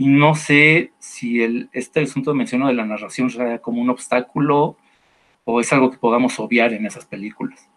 y 0.00 0.06
no 0.06 0.34
sé 0.34 0.92
si 0.98 1.42
el, 1.42 1.68
este 1.74 2.00
asunto 2.00 2.32
menciono 2.32 2.68
de 2.68 2.72
la 2.72 2.86
narración 2.86 3.28
sea 3.28 3.58
como 3.58 3.82
un 3.82 3.90
obstáculo 3.90 4.78
o 5.44 5.60
es 5.60 5.70
algo 5.74 5.90
que 5.90 5.98
podamos 5.98 6.40
obviar 6.40 6.72
en 6.72 6.86
esas 6.86 7.04
películas. 7.04 7.68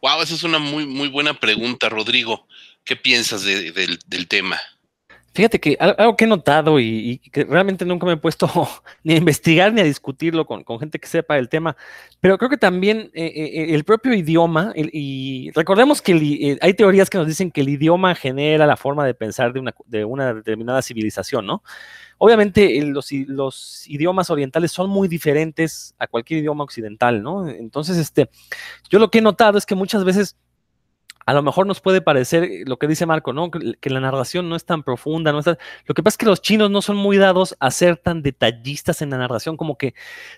Wow, 0.00 0.22
esa 0.22 0.34
es 0.34 0.44
una 0.44 0.60
muy, 0.60 0.86
muy 0.86 1.08
buena 1.08 1.34
pregunta, 1.34 1.88
Rodrigo. 1.88 2.46
¿Qué 2.86 2.96
piensas 2.96 3.44
del 3.44 4.28
tema? 4.28 4.58
Fíjate 5.36 5.60
que 5.60 5.76
algo 5.78 6.16
que 6.16 6.24
he 6.24 6.28
notado 6.28 6.80
y, 6.80 7.18
que 7.30 7.44
realmente 7.44 7.84
nunca 7.84 8.06
me 8.06 8.14
he 8.14 8.16
puesto 8.16 8.48
ni 9.04 9.12
a 9.12 9.16
investigar 9.18 9.70
ni 9.70 9.82
a 9.82 9.84
discutirlo 9.84 10.46
con, 10.46 10.64
gente 10.80 10.98
que 10.98 11.06
sepa 11.06 11.36
el 11.36 11.50
tema, 11.50 11.76
pero 12.20 12.38
creo 12.38 12.48
que 12.48 12.56
también 12.56 13.10
eh, 13.12 13.26
eh, 13.36 13.74
el 13.74 13.84
propio 13.84 14.14
idioma, 14.14 14.72
y 14.74 15.50
recordemos 15.54 16.00
que 16.00 16.12
eh, 16.12 16.58
hay 16.62 16.72
teorías 16.72 17.10
que 17.10 17.18
nos 17.18 17.26
dicen 17.26 17.50
que 17.50 17.60
el 17.60 17.68
idioma 17.68 18.14
genera 18.14 18.66
la 18.66 18.78
forma 18.78 19.04
de 19.04 19.12
pensar 19.12 19.52
de 19.52 19.60
una, 19.60 19.74
de 19.84 20.06
una 20.06 20.32
determinada 20.32 20.80
civilización, 20.80 21.44
¿no? 21.44 21.62
Obviamente 22.16 22.80
los, 22.86 23.12
los, 23.12 23.86
idiomas 23.88 24.30
orientales 24.30 24.72
son 24.72 24.88
muy 24.88 25.06
diferentes 25.06 25.94
a 25.98 26.06
cualquier 26.06 26.40
idioma 26.40 26.64
occidental, 26.64 27.22
¿no? 27.22 27.46
Entonces, 27.46 27.98
este, 27.98 28.30
yo 28.88 28.98
lo 28.98 29.10
que 29.10 29.18
he 29.18 29.22
notado 29.22 29.58
es 29.58 29.66
que 29.66 29.74
muchas 29.74 30.02
veces 30.02 30.34
a 31.26 31.34
lo 31.34 31.42
mejor 31.42 31.66
nos 31.66 31.80
puede 31.80 32.00
parecer 32.00 32.44
eh, 32.44 32.62
lo 32.66 32.78
que 32.78 32.86
dice 32.86 33.04
Marco, 33.04 33.32
¿no? 33.32 33.50
Que, 33.50 33.90
la 33.90 34.00
narración 34.00 34.48
no 34.48 34.54
es 34.54 34.64
tan 34.64 34.84
profunda, 34.84 35.32
no. 35.32 35.40
Lo 35.86 35.94
que 35.94 36.02
pasa 36.02 36.14
es 36.14 36.18
que 36.18 36.26
los 36.26 36.40
chinos 36.40 36.70
no 36.70 36.80
son 36.80 36.96
muy 36.96 37.18
dados 37.18 37.56
a 37.58 37.70
ser 37.72 37.96
tan 37.96 38.22
detallistas 38.22 39.02
en 39.02 39.10
la 39.10 39.18
narración, 39.18 39.56
como 39.56 39.76
que, 39.76 39.94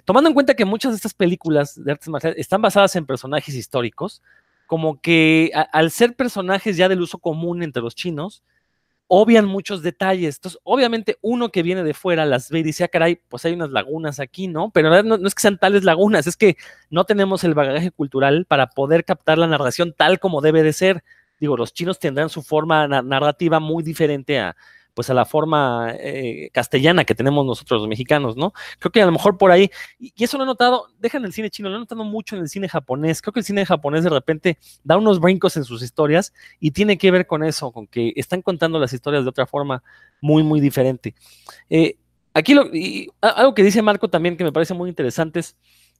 tomando 0.06 0.28
en 0.28 0.34
cuenta 0.34 0.54
que 0.54 0.64
muchas 0.64 0.92
de 0.92 0.96
estas 0.96 1.12
películas 1.12 1.82
de 1.82 1.92
artes 1.92 2.08
marciales 2.08 2.38
están 2.38 2.62
basadas 2.62 2.96
en 2.96 3.04
personajes 3.04 3.54
históricos, 3.54 4.22
como 4.66 5.00
que 5.00 5.52
al 5.72 5.90
ser 5.90 6.14
personajes 6.14 6.76
ya 6.76 6.88
del 6.88 7.02
uso 7.02 7.18
común 7.18 7.62
entre 7.62 7.82
los 7.82 7.94
chinos, 7.94 8.42
obvian 9.08 9.46
muchos 9.46 9.82
detalles. 9.82 10.36
Entonces, 10.36 10.60
obviamente, 10.62 11.18
uno 11.22 11.50
que 11.50 11.62
viene 11.62 11.82
de 11.82 11.94
fuera 11.94 12.26
las 12.26 12.50
ve 12.50 12.60
y 12.60 12.62
dice, 12.62 12.84
ah, 12.84 12.88
caray, 12.88 13.16
pues 13.28 13.44
hay 13.44 13.54
unas 13.54 13.70
lagunas 13.70 14.20
aquí, 14.20 14.46
¿no? 14.46 14.70
Pero 14.70 15.02
no, 15.02 15.16
no, 15.16 15.26
es 15.26 15.34
que 15.34 15.42
sean 15.42 15.58
tales 15.58 15.82
lagunas, 15.84 16.26
es 16.26 16.36
que 16.36 16.56
no 16.90 17.04
tenemos 17.04 17.42
el 17.44 17.54
bagaje 17.54 17.90
cultural 17.90 18.44
para 18.44 18.68
poder 18.68 19.04
captar 19.04 19.38
la 19.38 19.46
narración 19.46 19.94
tal 19.96 20.20
como 20.20 20.40
debe 20.40 20.62
de 20.62 20.72
ser. 20.72 21.02
Digo, 21.40 21.56
los 21.56 21.72
chinos 21.72 21.98
tendrán 21.98 22.28
su 22.28 22.42
forma 22.42 22.86
narrativa 22.86 23.60
muy 23.60 23.82
diferente 23.82 24.38
a, 24.38 24.56
pues 24.98 25.10
a 25.10 25.14
la 25.14 25.24
forma 25.24 25.92
eh, 26.00 26.50
castellana 26.52 27.04
que 27.04 27.14
tenemos 27.14 27.46
nosotros 27.46 27.82
los 27.82 27.88
mexicanos, 27.88 28.36
¿no? 28.36 28.52
Creo 28.80 28.90
que 28.90 29.00
a 29.00 29.06
lo 29.06 29.12
mejor 29.12 29.38
por 29.38 29.52
ahí, 29.52 29.70
y, 29.96 30.12
eso 30.18 30.38
lo 30.38 30.42
he 30.42 30.46
notado, 30.46 30.88
dejan 30.98 31.24
el 31.24 31.32
cine 31.32 31.50
chino, 31.50 31.68
lo 31.68 31.76
he 31.76 31.78
notado 31.78 32.02
mucho 32.02 32.34
en 32.34 32.42
el 32.42 32.48
cine 32.48 32.68
japonés, 32.68 33.22
creo 33.22 33.32
que 33.32 33.38
el 33.38 33.46
cine 33.46 33.64
japonés 33.64 34.02
de 34.02 34.10
repente 34.10 34.58
da 34.82 34.96
unos 34.96 35.20
brincos 35.20 35.56
en 35.56 35.62
sus 35.62 35.84
historias 35.84 36.34
y 36.58 36.72
tiene 36.72 36.98
que 36.98 37.12
ver 37.12 37.28
con 37.28 37.44
eso, 37.44 37.70
con 37.70 37.86
que 37.86 38.12
están 38.16 38.42
contando 38.42 38.80
las 38.80 38.92
historias 38.92 39.22
de 39.22 39.30
otra 39.30 39.46
forma 39.46 39.84
muy, 40.20 40.42
muy 40.42 40.58
diferente. 40.60 41.14
Eh, 41.70 41.96
aquí 42.34 42.54
lo, 42.54 42.68
algo 43.20 43.54
que 43.54 43.62
dice 43.62 43.80
Marco 43.82 44.10
también 44.10 44.36
que 44.36 44.42
me 44.42 44.50
parece 44.50 44.74
muy 44.74 44.88
interesante 44.88 45.38
es 45.38 45.56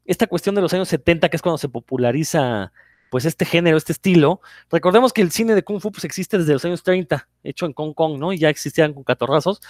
esta 0.06 0.26
cuestión 0.26 0.56
de 0.56 0.60
los 0.60 0.74
años 0.74 0.88
70, 0.88 1.28
que 1.28 1.36
es 1.36 1.42
cuando 1.42 1.58
se 1.58 1.68
populariza 1.68 2.72
pues 3.10 3.24
este 3.24 3.44
género, 3.44 3.76
este 3.76 3.92
estilo. 3.92 4.40
Recordemos 4.70 5.12
que 5.12 5.22
el 5.22 5.30
cine 5.30 5.54
de 5.54 5.62
Kung 5.62 5.80
Fu 5.80 5.90
pues, 5.90 6.04
existe 6.04 6.38
desde 6.38 6.52
los 6.52 6.64
años 6.64 6.82
30, 6.82 7.28
hecho 7.42 7.66
en 7.66 7.72
Hong 7.74 7.94
Kong, 7.94 8.18
¿no? 8.18 8.32
Y 8.32 8.38
ya 8.38 8.48
existían 8.48 8.94
con 8.94 9.04
catorrazos, 9.04 9.60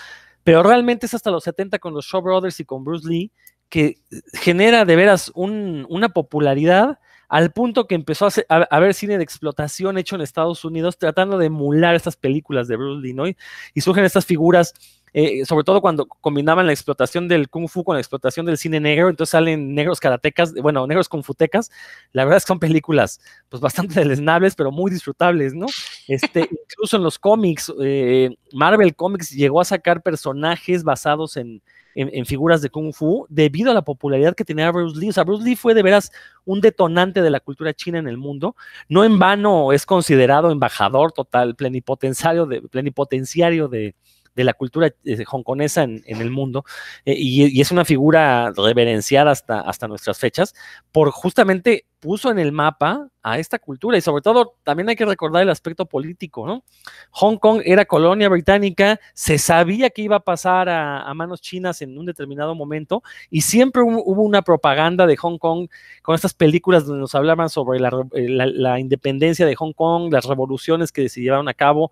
pero 0.44 0.62
realmente 0.62 1.06
es 1.06 1.14
hasta 1.14 1.30
los 1.30 1.44
70 1.44 1.78
con 1.78 1.94
los 1.94 2.06
Shaw 2.06 2.22
Brothers 2.22 2.60
y 2.60 2.64
con 2.64 2.84
Bruce 2.84 3.08
Lee 3.08 3.32
que 3.68 3.98
genera 4.32 4.84
de 4.84 4.96
veras 4.96 5.30
una 5.34 6.08
popularidad 6.08 6.98
al 7.28 7.52
punto 7.52 7.86
que 7.86 7.94
empezó 7.94 8.26
a, 8.26 8.30
a, 8.48 8.62
haber 8.70 8.94
cine 8.94 9.18
de 9.18 9.24
explotación 9.24 9.98
hecho 9.98 10.16
en 10.16 10.22
Estados 10.22 10.64
Unidos 10.64 10.96
tratando 10.96 11.36
de 11.36 11.46
emular 11.46 11.94
estas 11.94 12.16
películas 12.16 12.68
de 12.68 12.76
Bruce 12.76 13.02
Lee, 13.02 13.12
¿no? 13.12 13.26
y 13.26 13.80
surgen 13.82 14.04
estas 14.04 14.24
figuras 14.24 14.72
eh, 15.12 15.44
sobre 15.44 15.64
todo 15.64 15.80
cuando 15.80 16.06
combinaban 16.06 16.66
la 16.66 16.72
explotación 16.72 17.28
del 17.28 17.48
kung 17.48 17.68
fu 17.68 17.84
con 17.84 17.96
la 17.96 18.00
explotación 18.00 18.46
del 18.46 18.58
cine 18.58 18.80
negro, 18.80 19.08
entonces 19.08 19.30
salen 19.30 19.74
negros 19.74 20.00
karatecas, 20.00 20.54
bueno, 20.54 20.86
negros 20.86 21.08
futecas, 21.22 21.70
la 22.12 22.24
verdad 22.24 22.38
es 22.38 22.44
que 22.44 22.48
son 22.48 22.58
películas 22.58 23.20
pues 23.48 23.60
bastante 23.60 23.94
deleznables, 24.00 24.54
pero 24.54 24.70
muy 24.70 24.90
disfrutables, 24.90 25.54
¿no? 25.54 25.66
Este, 26.06 26.40
incluso 26.70 26.96
en 26.96 27.02
los 27.02 27.18
cómics, 27.18 27.72
eh, 27.82 28.36
Marvel 28.52 28.94
Comics 28.94 29.30
llegó 29.30 29.60
a 29.60 29.64
sacar 29.64 30.02
personajes 30.02 30.84
basados 30.84 31.36
en, 31.36 31.62
en, 31.94 32.26
figuras 32.26 32.62
de 32.62 32.70
Kung 32.70 32.92
Fu 32.92 33.26
debido 33.28 33.72
a 33.72 33.74
la 33.74 33.82
popularidad 33.82 34.34
que 34.34 34.44
tenía 34.44 34.70
Bruce 34.70 34.98
Lee. 34.98 35.08
O 35.08 35.12
sea, 35.12 35.24
Bruce 35.24 35.44
Lee 35.44 35.56
fue 35.56 35.74
de 35.74 35.82
veras 35.82 36.12
un 36.44 36.60
detonante 36.60 37.22
de 37.22 37.30
la 37.30 37.40
cultura 37.40 37.74
china 37.74 37.98
en 37.98 38.06
el 38.06 38.16
mundo. 38.16 38.54
No 38.88 39.04
en 39.04 39.18
vano 39.18 39.72
es 39.72 39.84
considerado 39.84 40.52
embajador 40.52 41.10
total, 41.12 41.56
plenipotenciario 41.56 42.46
de, 42.46 42.62
plenipotenciario 42.62 43.66
de, 43.66 43.96
de 44.38 44.44
la 44.44 44.54
cultura 44.54 44.94
eh, 45.04 45.24
hongkonesa 45.28 45.82
en, 45.82 46.02
el 46.06 46.30
mundo 46.30 46.64
eh, 47.04 47.14
y, 47.18 47.60
es 47.60 47.72
una 47.72 47.84
figura 47.84 48.52
reverenciada 48.56 49.32
hasta, 49.32 49.62
hasta 49.62 49.88
nuestras 49.88 50.16
fechas 50.16 50.54
por 50.92 51.10
justamente 51.10 51.86
puso 51.98 52.30
en 52.30 52.38
el 52.38 52.52
mapa 52.52 53.08
a 53.24 53.40
esta 53.40 53.58
cultura 53.58 53.98
y 53.98 54.00
sobre 54.00 54.22
todo 54.22 54.54
también 54.62 54.88
hay 54.88 54.94
que 54.94 55.04
recordar 55.04 55.42
el 55.42 55.50
aspecto 55.50 55.86
político, 55.86 56.46
¿no? 56.46 56.62
Hong 57.10 57.36
Kong 57.38 57.62
era 57.64 57.84
colonia 57.84 58.28
británica, 58.28 59.00
se 59.12 59.38
sabía 59.38 59.90
que 59.90 60.02
iba 60.02 60.14
a 60.14 60.20
pasar 60.20 60.68
a, 60.68 61.12
manos 61.14 61.40
chinas 61.40 61.82
en 61.82 61.98
un 61.98 62.06
determinado 62.06 62.54
momento 62.54 63.02
y 63.28 63.40
siempre 63.40 63.82
hubo, 63.82 64.22
una 64.22 64.42
propaganda 64.42 65.04
de 65.04 65.16
Hong 65.16 65.38
Kong 65.38 65.68
con 66.02 66.14
estas 66.14 66.32
películas 66.32 66.86
donde 66.86 67.00
nos 67.00 67.16
hablaban 67.16 67.48
sobre 67.48 67.80
la, 67.80 67.90
eh, 68.12 68.28
la 68.28 68.78
independencia 68.78 69.46
de 69.46 69.56
Hong 69.56 69.72
Kong, 69.72 70.12
las 70.12 70.26
revoluciones 70.26 70.92
que 70.92 71.08
se 71.08 71.22
llevaron 71.22 71.48
a 71.48 71.54
cabo 71.54 71.90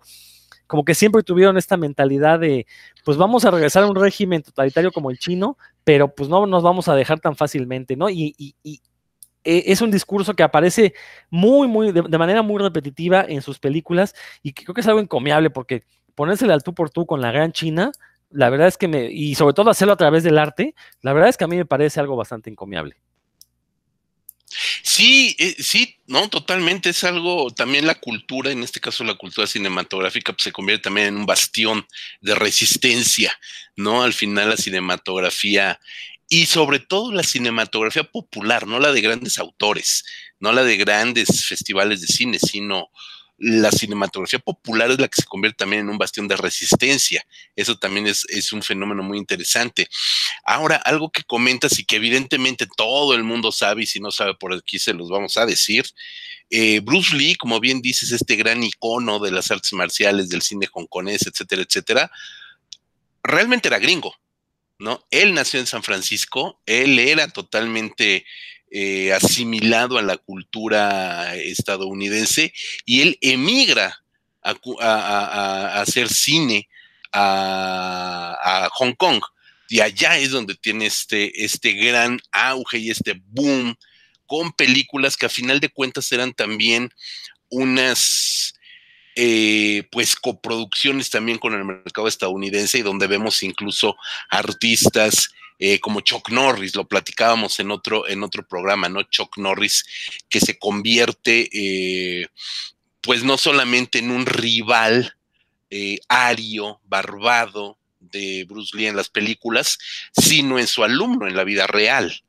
como 0.67 0.85
que 0.85 0.93
siempre 0.93 1.23
tuvieron 1.23 1.57
esta 1.57 1.77
mentalidad 1.77 2.39
de, 2.39 2.67
pues 3.03 3.17
vamos 3.17 3.45
a 3.45 3.51
regresar 3.51 3.83
a 3.83 3.87
un 3.87 3.95
régimen 3.95 4.43
totalitario 4.43 4.91
como 4.91 5.09
el 5.09 5.17
chino, 5.17 5.57
pero 5.83 6.13
pues 6.13 6.29
no 6.29 6.45
nos 6.45 6.61
vamos 6.63 6.87
a 6.87 6.95
dejar 6.95 7.19
tan 7.19 7.35
fácilmente, 7.35 7.95
¿no? 7.95 8.09
Y, 8.09 8.35
e, 8.63 9.71
es 9.71 9.81
un 9.81 9.91
discurso 9.91 10.33
que 10.33 10.43
aparece 10.43 10.93
muy, 11.29 11.67
muy, 11.67 11.91
de, 11.91 12.17
manera 12.17 12.41
muy 12.41 12.61
repetitiva 12.61 13.25
en 13.27 13.41
sus 13.41 13.59
películas 13.59 14.13
y 14.43 14.53
creo 14.53 14.73
que 14.73 14.81
es 14.81 14.87
algo 14.87 14.99
encomiable 14.99 15.49
porque 15.49 15.83
ponérsele 16.15 16.53
al 16.53 16.63
tú 16.63 16.73
por 16.73 16.89
tú 16.89 17.05
con 17.05 17.21
la 17.21 17.31
gran 17.31 17.53
China, 17.53 17.91
la 18.29 18.49
verdad 18.49 18.67
es 18.67 18.77
que 18.77 18.87
me, 18.87 19.09
y 19.09 19.35
sobre 19.35 19.53
todo 19.53 19.69
hacerlo 19.69 19.93
a 19.93 19.97
través 19.97 20.23
del 20.23 20.37
arte, 20.37 20.75
la 21.01 21.13
verdad 21.13 21.29
es 21.29 21.37
que 21.37 21.45
a 21.45 21.47
mí 21.47 21.55
me 21.55 21.65
parece 21.65 21.99
algo 21.99 22.17
bastante 22.17 22.49
encomiable. 22.49 22.97
Sí, 24.97 25.35
eh, 25.37 25.55
sí, 25.59 25.95
no, 26.07 26.27
totalmente. 26.27 26.89
Es 26.89 27.03
algo, 27.03 27.51
también 27.51 27.85
la 27.85 27.93
cultura, 27.95 28.51
en 28.51 28.63
este 28.63 28.79
caso 28.79 29.03
la 29.03 29.13
cultura 29.13 29.45
cinematográfica, 29.45 30.33
pues, 30.33 30.43
se 30.45 30.51
convierte 30.51 30.83
también 30.85 31.07
en 31.09 31.17
un 31.17 31.25
bastión 31.27 31.85
de 32.19 32.33
resistencia, 32.33 33.31
¿no? 33.75 34.01
Al 34.01 34.13
final 34.13 34.49
la 34.49 34.57
cinematografía 34.57 35.79
y 36.29 36.47
sobre 36.47 36.79
todo 36.79 37.11
la 37.13 37.21
cinematografía 37.23 38.05
popular, 38.05 38.65
no 38.65 38.79
la 38.79 38.91
de 38.91 39.01
grandes 39.01 39.37
autores, 39.37 40.03
no 40.39 40.51
la 40.51 40.63
de 40.63 40.77
grandes 40.77 41.45
festivales 41.45 42.01
de 42.01 42.07
cine, 42.07 42.39
sino 42.39 42.89
la 43.37 43.71
cinematografía 43.71 44.39
popular 44.39 44.89
es 44.89 44.99
la 44.99 45.07
que 45.07 45.21
se 45.21 45.27
convierte 45.27 45.57
también 45.57 45.83
en 45.83 45.89
un 45.89 45.97
bastión 45.97 46.27
de 46.27 46.35
resistencia. 46.35 47.25
Eso 47.55 47.77
también 47.77 48.07
es, 48.07 48.51
un 48.51 48.63
fenómeno 48.63 49.03
muy 49.03 49.17
interesante. 49.17 49.87
Ahora, 50.43 50.77
algo 50.77 51.11
que 51.11 51.23
comentas 51.23 51.77
y 51.79 51.85
que 51.85 51.97
evidentemente 51.97 52.67
todo 52.75 53.13
el 53.13 53.23
mundo 53.23 53.51
sabe 53.51 53.83
y 53.83 53.85
si 53.85 53.99
no 53.99 54.11
sabe 54.11 54.33
por 54.35 54.53
aquí 54.53 54.79
se 54.79 54.93
los 54.93 55.09
vamos 55.09 55.37
a 55.37 55.45
decir, 55.45 55.85
Eh, 56.49 56.79
Bruce 56.79 57.13
Lee, 57.13 57.35
como 57.35 57.59
bien 57.59 57.81
dices, 57.81 58.11
este 58.13 58.37
gran 58.37 58.63
icono 58.63 59.19
de 59.19 59.31
las 59.31 59.51
artes 59.51 59.73
marciales, 59.73 60.29
del 60.29 60.41
cine 60.41 60.69
hongkonés, 60.71 61.27
etcétera, 61.27 61.61
etcétera, 61.61 62.09
realmente 63.21 63.67
era 63.67 63.79
gringo, 63.79 64.15
¿no? 64.79 65.05
Él 65.11 65.33
nació 65.33 65.59
en 65.59 65.67
San 65.67 65.83
Francisco, 65.83 66.61
él 66.65 66.99
era 66.99 67.27
totalmente 67.27 68.25
eh, 68.69 69.13
asimilado 69.13 69.97
a 69.97 70.01
la 70.01 70.17
cultura 70.17 71.35
estadounidense 71.35 72.53
y 72.85 73.01
él 73.01 73.17
emigra 73.21 74.03
a, 74.43 75.81
hacer 75.81 76.09
cine 76.09 76.67
a, 77.13 78.69
Hong 78.73 78.93
Kong. 78.93 79.21
Y 79.69 79.81
allá 79.81 80.17
es 80.17 80.31
donde 80.31 80.55
tiene 80.55 80.85
este, 80.85 81.43
este 81.43 81.73
gran 81.73 82.19
auge 82.31 82.77
y 82.77 82.89
este 82.89 83.21
boom 83.27 83.75
con 84.25 84.51
películas 84.53 85.17
que 85.17 85.25
a 85.25 85.29
final 85.29 85.59
de 85.59 85.69
cuentas 85.69 86.11
eran 86.11 86.33
también 86.33 86.89
unas 87.49 88.53
eh, 89.15 89.83
pues 89.91 90.15
coproducciones 90.15 91.09
también 91.09 91.37
con 91.37 91.53
el 91.53 91.65
mercado 91.65 92.07
estadounidense 92.07 92.77
y 92.77 92.83
donde 92.83 93.07
vemos 93.07 93.41
incluso 93.43 93.95
artistas 94.29 95.29
eh, 95.59 95.79
como 95.79 96.01
Chuck 96.01 96.29
Norris, 96.29 96.75
lo 96.75 96.87
platicábamos 96.87 97.59
en 97.59 97.71
otro, 97.71 98.07
en 98.07 98.23
otro 98.23 98.47
programa, 98.47 98.89
¿no? 98.89 99.03
Chuck 99.03 99.37
Norris, 99.37 99.85
que 100.29 100.39
se 100.39 100.57
convierte 100.57 101.49
eh, 101.51 102.27
pues 103.01 103.23
no 103.23 103.37
solamente 103.37 103.99
en 103.99 104.11
un 104.11 104.25
rival 104.25 105.13
ario, 106.07 106.79
barbado 106.85 107.77
de 107.99 108.45
Bruce 108.47 108.75
Lee 108.75 108.87
en 108.87 108.95
las 108.95 109.09
películas, 109.09 109.77
sino 110.13 110.59
en 110.59 110.67
su 110.67 110.83
alumno 110.83 111.27
en 111.27 111.35
la 111.35 111.43
vida 111.43 111.67
real, 111.67 112.23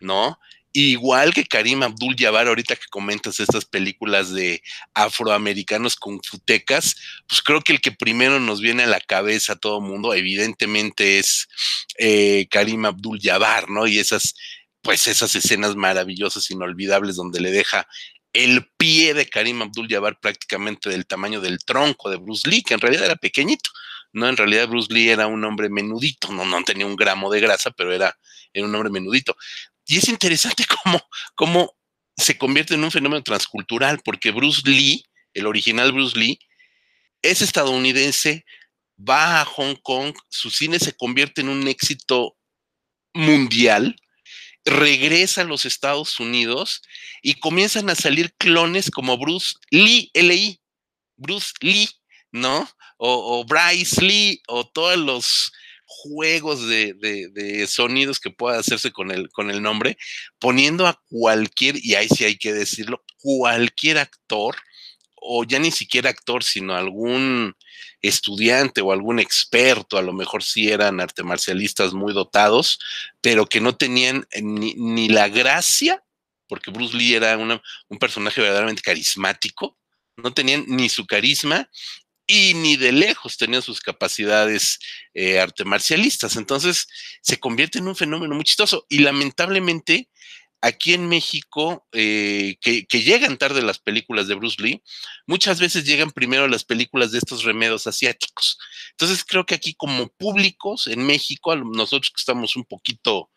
¿no? 0.00 0.38
Igual 0.78 1.32
que 1.32 1.46
Karim 1.46 1.82
Abdul 1.82 2.16
Jabbar, 2.18 2.48
ahorita 2.48 2.76
que 2.76 2.84
comentas 2.90 3.40
estas 3.40 3.64
películas 3.64 4.30
de 4.34 4.62
afroamericanos 4.92 5.96
con 5.96 6.20
futecas, 6.22 6.96
pues 7.26 7.40
creo 7.40 7.62
que 7.62 7.72
el 7.72 7.80
que 7.80 7.92
primero 7.92 8.40
nos 8.40 8.60
viene 8.60 8.82
a 8.82 8.86
la 8.86 9.00
cabeza 9.00 9.54
a 9.54 9.56
todo 9.56 9.80
mundo, 9.80 10.12
evidentemente, 10.12 11.18
es 11.18 11.48
eh, 11.96 12.46
Karim 12.50 12.84
Abdul 12.84 13.20
Jabbar, 13.22 13.70
¿no? 13.70 13.86
Y 13.86 13.98
esas, 13.98 14.34
pues 14.82 15.06
esas 15.06 15.34
escenas 15.34 15.76
maravillosas, 15.76 16.50
inolvidables, 16.50 17.16
donde 17.16 17.40
le 17.40 17.52
deja 17.52 17.88
el 18.34 18.68
pie 18.76 19.14
de 19.14 19.30
Karim 19.30 19.62
Abdul 19.62 19.88
Jabbar 19.88 20.20
prácticamente 20.20 20.90
del 20.90 21.06
tamaño 21.06 21.40
del 21.40 21.64
tronco 21.64 22.10
de 22.10 22.18
Bruce 22.18 22.46
Lee, 22.50 22.62
que 22.62 22.74
en 22.74 22.80
realidad 22.80 23.06
era 23.06 23.16
pequeñito, 23.16 23.70
¿no? 24.12 24.28
En 24.28 24.36
realidad 24.36 24.68
Bruce 24.68 24.92
Lee 24.92 25.08
era 25.08 25.26
un 25.26 25.42
hombre 25.42 25.70
menudito, 25.70 26.30
no, 26.34 26.44
no 26.44 26.62
tenía 26.64 26.84
un 26.84 26.96
gramo 26.96 27.32
de 27.32 27.40
grasa, 27.40 27.70
pero 27.70 27.94
era, 27.94 28.14
era 28.52 28.66
un 28.66 28.74
hombre 28.74 28.90
menudito. 28.90 29.38
Y 29.86 29.98
es 29.98 30.08
interesante 30.08 30.64
cómo, 30.84 31.00
cómo 31.34 31.76
se 32.16 32.36
convierte 32.36 32.74
en 32.74 32.84
un 32.84 32.90
fenómeno 32.90 33.22
transcultural, 33.22 34.00
porque 34.04 34.30
Bruce 34.30 34.62
Lee, 34.64 35.04
el 35.34 35.46
original 35.46 35.92
Bruce 35.92 36.18
Lee, 36.18 36.38
es 37.22 37.42
estadounidense, 37.42 38.44
va 38.98 39.40
a 39.40 39.44
Hong 39.44 39.76
Kong, 39.82 40.14
su 40.28 40.50
cine 40.50 40.78
se 40.78 40.96
convierte 40.96 41.42
en 41.42 41.48
un 41.48 41.66
éxito 41.68 42.36
mundial, 43.14 43.96
regresa 44.64 45.42
a 45.42 45.44
los 45.44 45.64
Estados 45.64 46.18
Unidos 46.18 46.82
y 47.22 47.34
comienzan 47.34 47.88
a 47.90 47.94
salir 47.94 48.34
clones 48.36 48.90
como 48.90 49.16
Bruce 49.16 49.54
Lee, 49.70 50.10
L.I., 50.12 50.60
Bruce 51.16 51.52
Lee, 51.60 51.88
¿no? 52.32 52.68
O, 52.98 53.40
o 53.40 53.44
Bryce 53.44 54.02
Lee, 54.02 54.42
o 54.48 54.66
todos 54.66 54.98
los 54.98 55.52
juegos 55.86 56.66
de, 56.66 57.66
sonidos 57.68 58.20
que 58.20 58.30
pueda 58.30 58.58
hacerse 58.58 58.90
con 58.90 59.10
el, 59.10 59.30
con 59.30 59.50
el 59.50 59.62
nombre, 59.62 59.96
poniendo 60.38 60.86
a 60.86 61.00
cualquier, 61.08 61.76
y 61.82 61.94
ahí 61.94 62.08
sí 62.08 62.24
hay 62.24 62.36
que 62.36 62.52
decirlo, 62.52 63.04
cualquier 63.18 63.98
actor, 63.98 64.56
o 65.14 65.44
ya 65.44 65.58
ni 65.58 65.70
siquiera 65.70 66.10
actor, 66.10 66.44
sino 66.44 66.74
algún 66.74 67.54
estudiante 68.02 68.80
o 68.80 68.92
algún 68.92 69.18
experto, 69.18 69.98
a 69.98 70.02
lo 70.02 70.12
mejor 70.12 70.42
sí 70.42 70.68
eran 70.70 71.00
arte 71.00 71.22
marcialistas 71.22 71.92
muy 71.92 72.12
dotados, 72.12 72.78
pero 73.20 73.46
que 73.46 73.60
no 73.60 73.76
tenían 73.76 74.26
ni, 74.40 75.08
la 75.08 75.28
gracia, 75.28 76.02
porque 76.48 76.70
Bruce 76.70 76.96
Lee 76.96 77.14
era 77.14 77.36
un 77.36 77.98
personaje 77.98 78.40
verdaderamente 78.40 78.82
carismático, 78.82 79.76
no 80.16 80.32
tenían 80.32 80.64
ni 80.66 80.88
su 80.88 81.06
carisma 81.06 81.68
y 82.26 82.54
ni 82.54 82.76
de 82.76 82.92
lejos 82.92 83.36
tenía 83.36 83.62
sus 83.62 83.80
capacidades 83.80 84.78
eh, 85.14 85.38
arte 85.38 85.64
marcialistas. 85.64 86.36
Entonces 86.36 86.88
se 87.22 87.38
convierte 87.38 87.78
en 87.78 87.88
un 87.88 87.96
fenómeno 87.96 88.34
muy 88.34 88.44
chistoso 88.44 88.86
y 88.88 89.00
lamentablemente 89.00 90.08
aquí 90.60 90.94
en 90.94 91.08
México, 91.08 91.86
eh, 91.92 92.56
que, 92.60 92.86
llegan 92.90 93.38
tarde 93.38 93.62
las 93.62 93.78
películas 93.78 94.26
de 94.26 94.34
Bruce 94.34 94.60
Lee, 94.60 94.82
muchas 95.26 95.60
veces 95.60 95.84
llegan 95.84 96.10
primero 96.10 96.48
las 96.48 96.64
películas 96.64 97.12
de 97.12 97.18
estos 97.18 97.44
remedos 97.44 97.86
asiáticos. 97.86 98.58
Entonces 98.92 99.24
creo 99.24 99.46
que 99.46 99.54
aquí 99.54 99.74
como 99.74 100.08
públicos 100.08 100.86
en 100.86 101.06
México, 101.06 101.54
nosotros 101.56 102.10
que 102.10 102.20
estamos 102.20 102.56
un 102.56 102.64
poquito 102.64 103.30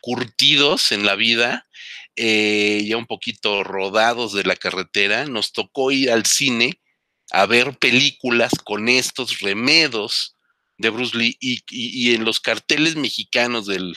curtidos 0.00 0.90
en 0.92 1.06
la 1.06 1.14
vida, 1.14 1.68
eh, 2.16 2.84
ya 2.86 2.96
un 2.96 3.06
poquito 3.06 3.62
rodados 3.62 4.32
de 4.32 4.44
la 4.44 4.56
carretera, 4.56 5.26
nos 5.26 5.52
tocó 5.52 5.92
ir 5.92 6.10
al 6.10 6.26
cine 6.26 6.81
a 7.32 7.46
ver 7.46 7.78
películas 7.78 8.52
con 8.62 8.88
estos 8.88 9.40
remedos 9.40 10.36
de 10.78 10.90
Bruce 10.90 11.16
Lee 11.16 11.36
y, 11.40 12.14
en 12.14 12.24
los 12.24 12.40
carteles 12.40 12.96
mexicanos 12.96 13.66
de 13.66 13.94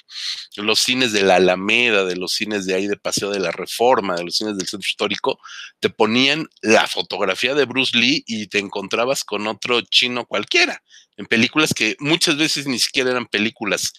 los 0.58 0.80
cines 0.80 1.12
de 1.12 1.24
la 1.24 1.36
Alameda, 1.36 2.06
de 2.06 2.16
los 2.16 2.34
cines 2.34 2.66
de 2.66 2.76
ahí 2.76 2.88
de 2.88 2.98
Paseo 2.98 3.32
de 3.32 3.40
la 3.40 3.52
Reforma, 3.52 4.16
de 4.16 4.24
los 4.24 4.36
cines 4.36 4.58
del 4.58 4.68
Centro 4.68 4.88
Histórico, 4.88 5.40
te 5.80 5.90
ponían 5.90 6.48
la 6.62 6.88
fotografía 6.88 7.56
de 7.56 7.66
Bruce 7.66 7.98
Lee 7.98 8.24
y 8.28 8.48
te 8.48 8.60
encontrabas 8.60 9.24
con 9.24 9.48
otro 9.48 9.82
chino 9.82 10.26
cualquiera, 10.26 10.84
en 11.18 11.26
películas 11.26 11.74
que 11.74 11.96
muchas 12.00 12.38
veces 12.38 12.68
ni 12.68 12.80
siquiera 12.80 13.12
eran 13.12 13.26
películas 13.26 13.94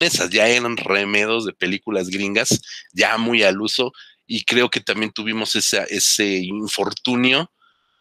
esas 0.00 0.30
ya 0.30 0.48
eran 0.48 0.76
remedos 0.76 1.46
de 1.46 1.52
películas 1.52 2.08
gringas, 2.08 2.60
ya 2.92 3.16
muy 3.16 3.42
al 3.42 3.60
uso, 3.60 3.92
y 4.26 4.44
creo 4.44 4.68
que 4.68 4.80
también 4.80 5.12
tuvimos 5.12 5.54
ese 5.54 6.36
infortunio 6.38 7.50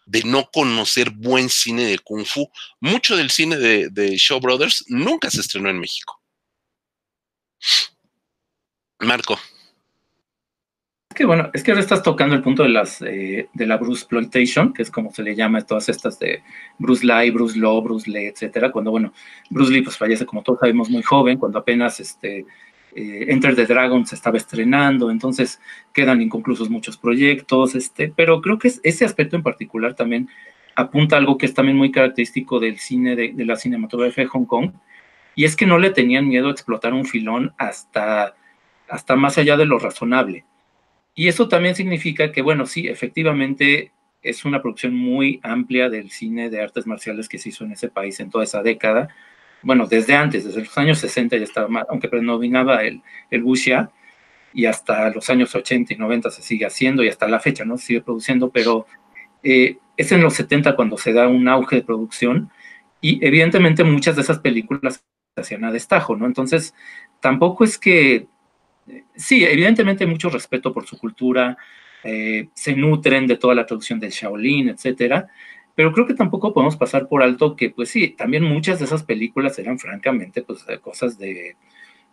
de 0.06 0.24
no 0.24 0.50
conocer 0.52 1.10
buen 1.12 1.50
cine 1.50 1.86
de 1.86 2.00
Kung 2.00 2.26
Fu. 2.26 2.50
Mucho 2.80 3.16
del 3.16 3.30
cine 3.30 3.58
de, 3.58 4.18
Show 4.18 4.39
Brothers 4.39 4.86
nunca 4.88 5.30
se 5.30 5.42
estrenó 5.42 5.70
en 5.70 5.80
México. 5.80 6.20
Marco. 9.00 9.39
Es 11.10 11.16
que 11.16 11.26
bueno, 11.26 11.50
es 11.54 11.63
que 11.63 11.72
ahora 11.72 11.82
estás 11.82 12.02
tocando 12.02 12.36
el 12.36 12.42
punto 12.42 12.63
de 12.63 12.70
las 12.70 13.02
eh, 13.02 13.48
de 13.54 13.66
la 13.68 13.78
Bruce 13.78 14.02
exploitation, 14.02 14.74
que 14.74 14.82
es 14.82 14.89
como 14.89 15.13
se 15.13 15.22
le 15.22 15.36
llama 15.36 15.60
a 15.60 15.66
todas 15.66 15.88
estas 15.88 16.18
de 16.18 16.42
Bruce 16.80 17.06
Lee, 17.06 17.30
Bruce 17.30 17.58
Law, 17.58 17.82
Bruce 17.84 18.10
Lee, 18.10 18.26
etcétera. 18.26 18.72
Cuando 18.72 18.92
bueno, 18.92 19.13
Bruce 19.50 19.72
Lee 19.72 19.84
pues 19.84 19.98
fallece 19.98 20.26
como 20.26 20.42
todos 20.42 20.60
sabemos 20.60 20.89
muy 20.89 21.04
joven, 21.04 21.38
cuando 21.38 21.60
apenas 21.60 22.00
este 22.00 22.46
eh, 22.95 23.25
Enter 23.29 23.56
the 23.56 23.65
Dragon 23.65 24.06
se 24.06 24.15
estaba 24.15 24.38
estrenando, 24.38 25.10
entonces 25.12 25.60
quedan 25.93 26.21
inconclusos 26.21 26.69
muchos 26.69 26.97
proyectos, 26.97 27.75
este, 27.75 28.13
pero 28.15 28.41
creo 28.41 28.60
que 28.60 28.71
ese 28.84 29.06
aspecto 29.06 29.36
en 29.36 29.43
particular 29.43 29.95
también 29.95 30.29
apunta 30.75 31.15
a 31.15 31.19
algo 31.19 31.38
que 31.38 31.45
es 31.45 31.53
también 31.53 31.77
muy 31.77 31.91
característico 31.91 32.60
del 32.60 32.79
cine, 32.79 33.15
de, 33.15 33.34
la 33.45 33.56
cinematografía 33.56 34.23
de 34.23 34.29
Hong 34.29 34.45
Kong, 34.45 34.71
y 35.36 35.45
es 35.45 35.56
que 35.56 35.65
no 35.65 35.77
le 35.79 35.89
tenían 35.89 36.27
miedo 36.27 36.47
a 36.47 36.51
explotar 36.51 36.93
un 36.93 37.06
filón 37.06 37.53
hasta, 37.58 38.36
hasta 38.88 39.15
más 39.15 39.38
allá 39.38 39.58
de 39.58 39.65
lo 39.65 39.79
razonable. 39.79 40.45
Y 41.15 41.27
eso 41.27 41.47
también 41.47 41.75
significa 41.75 42.32
que, 42.32 42.41
bueno, 42.41 42.65
sí, 42.65 42.88
efectivamente 42.88 43.91
es 44.21 44.45
una 44.45 44.62
producción 44.62 44.95
muy 44.95 45.39
amplia 45.43 45.89
del 45.89 46.10
cine 46.10 46.49
de 46.49 46.62
artes 46.62 46.88
marciales 46.88 47.27
que 47.27 47.38
se 47.38 47.49
hizo 47.49 47.65
en 47.65 47.73
ese 47.73 47.89
país 47.89 48.19
en 48.19 48.29
toda 48.29 48.43
esa 48.43 48.63
década, 48.63 49.10
bueno, 49.63 49.88
desde 49.88 50.15
antes, 50.15 50.45
desde 50.45 50.62
los 50.62 50.78
años 50.78 50.99
60 50.99 51.38
ya 51.38 51.43
estaba, 51.43 51.86
aunque 51.89 52.10
predominaba 52.10 52.84
el, 52.84 53.02
el 53.32 53.43
wuxia, 53.43 53.89
y 54.54 54.65
hasta 54.65 55.10
los 55.10 55.30
años 55.30 55.54
80 55.56 55.93
y 55.93 55.97
90 55.97 56.30
se 56.30 56.41
sigue 56.41 56.65
haciendo 56.65 57.04
y 57.04 57.10
hasta 57.10 57.28
la 57.28 57.39
fecha, 57.39 57.65
¿no? 57.65 57.78
Se 57.78 57.88
sigue 57.88 58.02
produciendo, 58.02 58.52
pero 58.52 58.86
eh, 59.41 59.78
es 59.97 60.12
en 60.12 60.21
los 60.21 60.36
70 60.36 60.76
cuando 60.76 60.97
se 60.97 61.12
da 61.12 61.28
un 61.28 61.47
auge 61.47 61.78
de 61.78 61.82
producción 61.82 62.52
y 63.02 63.26
evidentemente 63.26 63.84
muchas 63.84 64.15
de 64.15 64.21
esas 64.21 64.39
películas 64.39 65.04
se 65.36 65.41
hacían 65.41 65.65
a 65.65 65.71
destajo, 65.71 66.15
¿no? 66.15 66.26
Entonces, 66.26 66.76
tampoco 67.19 67.63
es 67.63 67.78
que, 67.78 68.28
sí, 69.15 69.43
evidentemente 69.43 70.06
mucho 70.06 70.30
respeto 70.30 70.71
por 70.71 70.86
su 70.86 70.97
cultura, 70.97 71.58
eh, 72.04 72.49
se 72.54 72.76
nutren 72.76 73.28
de 73.28 73.38
toda 73.38 73.56
la 73.56 73.65
traducción 73.65 73.99
del 73.99 74.12
Shaolin, 74.12 74.69
etcétera, 74.69 75.28
pero 75.75 75.91
creo 75.91 76.05
que 76.05 76.13
tampoco 76.13 76.53
podemos 76.53 76.77
pasar 76.77 77.07
por 77.07 77.23
alto 77.23 77.55
que, 77.55 77.69
pues 77.69 77.89
sí, 77.89 78.09
también 78.09 78.43
muchas 78.43 78.79
de 78.79 78.86
esas 78.86 79.03
películas 79.03 79.57
eran 79.59 79.79
francamente, 79.79 80.43
pues, 80.43 80.65
cosas 80.81 81.17
de, 81.17 81.55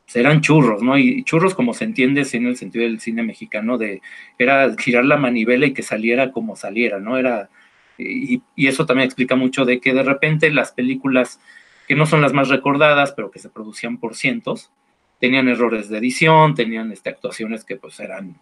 pues, 0.05 0.17
eran 0.17 0.41
churros, 0.41 0.83
¿no? 0.83 0.99
Y 0.99 1.25
churros 1.25 1.55
como 1.55 1.75
se 1.75 1.85
entiende 1.85 2.27
en 2.33 2.47
el 2.47 2.57
sentido 2.57 2.85
del 2.85 3.01
cine 3.01 3.23
mexicano, 3.23 3.79
de, 3.79 4.03
era 4.39 4.75
girar 4.77 5.05
la 5.05 5.17
manivela 5.17 5.67
y 5.67 5.75
que 5.75 5.83
saliera 5.83 6.33
como 6.33 6.57
saliera, 6.57 6.99
¿no? 7.01 7.19
Era, 7.19 7.51
y, 7.99 8.43
y 8.57 8.67
eso 8.69 8.87
también 8.87 9.07
explica 9.07 9.37
mucho 9.37 9.65
de 9.65 9.81
que 9.81 9.93
de 9.93 10.03
repente 10.03 10.51
las 10.51 10.73
películas 10.73 11.41
que 11.87 11.97
no 11.97 12.07
son 12.07 12.23
las 12.23 12.33
más 12.33 12.49
recordadas, 12.49 13.13
pero 13.13 13.31
que 13.31 13.41
se 13.41 13.51
producían 13.51 13.99
por 13.99 14.15
cientos, 14.15 14.71
tenían 15.19 15.49
errores 15.49 15.89
de 15.89 15.99
edición, 15.99 16.55
tenían 16.55 16.93
este, 16.93 17.11
actuaciones 17.11 17.65
que 17.65 17.77
pues 17.77 18.01
eran 18.01 18.37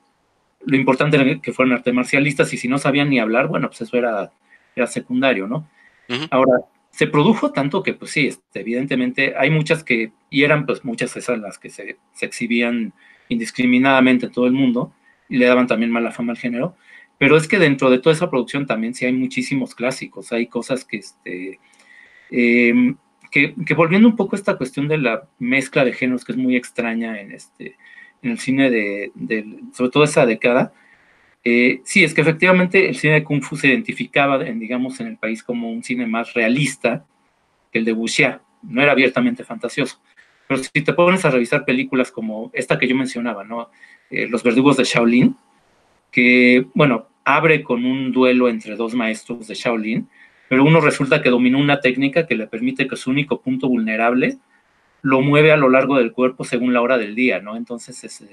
lo 0.64 0.76
importante 0.76 1.16
era 1.16 1.40
que 1.40 1.52
fueran 1.52 1.74
arte 1.74 1.92
marcialistas 1.92 2.52
y 2.52 2.56
si 2.56 2.68
no 2.68 2.78
sabían 2.78 3.10
ni 3.10 3.20
hablar, 3.20 3.48
bueno, 3.48 3.68
pues 3.68 3.80
eso 3.82 3.96
era, 3.96 4.32
era 4.74 4.86
secundario, 4.86 5.46
¿no? 5.46 5.68
Ahora, 6.30 6.64
se 6.90 7.06
produjo 7.06 7.52
tanto 7.52 7.82
que, 7.82 7.94
pues 7.94 8.10
sí, 8.10 8.26
este, 8.26 8.60
evidentemente 8.60 9.34
hay 9.36 9.50
muchas 9.50 9.84
que, 9.84 10.12
y 10.30 10.42
eran 10.42 10.66
pues 10.66 10.84
muchas 10.84 11.16
esas 11.16 11.38
las 11.38 11.58
que 11.58 11.70
se, 11.70 11.98
se, 12.12 12.26
exhibían 12.26 12.92
indiscriminadamente 13.28 14.26
en 14.26 14.32
todo 14.32 14.46
el 14.46 14.52
mundo 14.52 14.92
y 15.28 15.36
le 15.36 15.46
daban 15.46 15.66
también 15.66 15.92
mala 15.92 16.12
fama 16.12 16.32
al 16.32 16.38
género, 16.38 16.76
pero 17.18 17.36
es 17.36 17.46
que 17.46 17.58
dentro 17.58 17.90
de 17.90 17.98
toda 17.98 18.14
esa 18.14 18.30
producción 18.30 18.66
también 18.66 18.94
sí 18.94 19.04
hay 19.04 19.12
muchísimos 19.12 19.74
clásicos, 19.74 20.32
hay 20.32 20.46
cosas 20.46 20.84
que, 20.84 20.96
este, 20.98 21.60
em, 22.30 22.96
que, 23.30 23.54
que, 23.66 23.74
volviendo 23.74 24.08
un 24.08 24.16
poco 24.16 24.34
a 24.34 24.38
esta 24.38 24.56
cuestión 24.56 24.88
de 24.88 24.98
la 24.98 25.28
mezcla 25.38 25.84
de 25.84 25.92
géneros 25.92 26.24
que 26.24 26.32
es 26.32 26.38
muy 26.38 26.56
extraña 26.56 27.20
en, 27.20 27.32
este, 27.32 27.76
en 28.22 28.30
el 28.30 28.38
cine 28.38 28.70
de, 28.70 29.12
de 29.14 29.60
sobre 29.72 29.90
todo 29.90 30.04
esa 30.04 30.26
década, 30.26 30.72
eh, 31.44 31.80
sí, 31.84 32.04
es 32.04 32.14
que 32.14 32.20
efectivamente 32.20 32.88
el 32.88 32.96
cine 32.96 33.14
de 33.14 33.24
Kung 33.24 33.42
Fu 33.42 33.56
se 33.56 33.68
identificaba, 33.68 34.46
en, 34.46 34.58
digamos, 34.58 35.00
en 35.00 35.06
el 35.06 35.16
país 35.16 35.42
como 35.42 35.70
un 35.70 35.82
cine 35.82 36.06
más 36.06 36.34
realista 36.34 37.04
que 37.72 37.78
el 37.78 37.84
de 37.84 37.92
Wuxia. 37.92 38.40
No 38.62 38.82
era 38.82 38.92
abiertamente 38.92 39.44
fantasioso. 39.44 40.00
Pero 40.46 40.62
si 40.62 40.82
te 40.82 40.92
pones 40.92 41.24
a 41.24 41.30
revisar 41.30 41.64
películas 41.64 42.10
como 42.10 42.50
esta 42.52 42.78
que 42.78 42.88
yo 42.88 42.96
mencionaba. 42.96 43.46
Eh, 44.10 44.26
Los 44.28 44.42
verdugos 44.42 44.76
de 44.76 44.84
Shaolin, 44.84 45.36
que, 46.10 46.66
bueno, 46.74 47.08
abre 47.24 47.62
con 47.62 47.84
un 47.84 48.10
duelo 48.10 48.48
entre 48.48 48.74
dos 48.74 48.94
maestros 48.94 49.46
de 49.46 49.54
Shaolin, 49.54 50.08
pero 50.48 50.64
uno 50.64 50.80
resulta 50.80 51.20
que 51.20 51.28
dominó 51.28 51.58
una 51.58 51.80
técnica 51.80 52.26
que 52.26 52.34
le 52.34 52.46
permite 52.46 52.88
que 52.88 52.96
su 52.96 53.10
único 53.10 53.40
punto 53.42 53.68
vulnerable 53.68 54.38
lo 55.02 55.20
mueve 55.20 55.52
a 55.52 55.56
lo 55.56 55.68
largo 55.68 55.98
del 55.98 56.12
cuerpo 56.12 56.44
según 56.44 56.72
la 56.72 56.80
hora 56.80 56.96
del 56.96 57.14
día, 57.14 57.40
¿no? 57.40 57.56
Entonces, 57.56 58.02
es, 58.02 58.24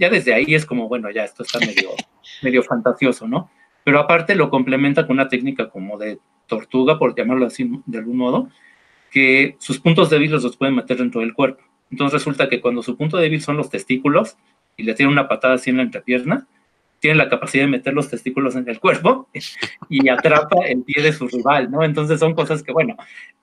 ya 0.00 0.08
desde 0.08 0.32
ahí 0.32 0.54
es 0.54 0.64
como, 0.64 0.88
bueno, 0.88 1.10
ya 1.10 1.24
esto 1.24 1.42
está 1.42 1.60
medio, 1.60 1.90
medio 2.42 2.62
fantasioso, 2.62 3.28
¿no? 3.28 3.50
Pero 3.84 4.00
aparte 4.00 4.34
lo 4.34 4.50
complementa 4.50 5.06
con 5.06 5.16
una 5.16 5.28
técnica 5.28 5.68
como 5.68 5.98
de 5.98 6.18
tortuga, 6.46 6.98
por 6.98 7.14
llamarlo 7.14 7.46
así 7.46 7.70
de 7.86 7.98
algún 7.98 8.16
modo, 8.16 8.48
que 9.10 9.56
sus 9.58 9.78
puntos 9.78 10.08
débiles 10.08 10.42
los 10.42 10.56
pueden 10.56 10.74
meter 10.74 10.96
dentro 10.96 11.20
del 11.20 11.34
cuerpo. 11.34 11.62
Entonces 11.90 12.14
resulta 12.14 12.48
que 12.48 12.60
cuando 12.60 12.82
su 12.82 12.96
punto 12.96 13.18
débil 13.18 13.42
son 13.42 13.56
los 13.56 13.68
testículos 13.68 14.36
y 14.76 14.84
le 14.84 14.94
tiene 14.94 15.12
una 15.12 15.28
patada 15.28 15.54
así 15.54 15.70
en 15.70 15.76
la 15.76 15.82
entrepierna, 15.82 16.46
tiene 16.98 17.16
la 17.16 17.28
capacidad 17.28 17.64
de 17.64 17.70
meter 17.70 17.92
los 17.92 18.08
testículos 18.08 18.56
en 18.56 18.68
el 18.68 18.80
cuerpo 18.80 19.28
y 19.90 20.08
atrapa 20.08 20.64
el 20.66 20.82
pie 20.82 21.02
de 21.02 21.12
su 21.12 21.28
rival, 21.28 21.70
¿no? 21.70 21.82
Entonces 21.84 22.20
son 22.20 22.34
cosas 22.34 22.62
que, 22.62 22.72
bueno, 22.72 22.96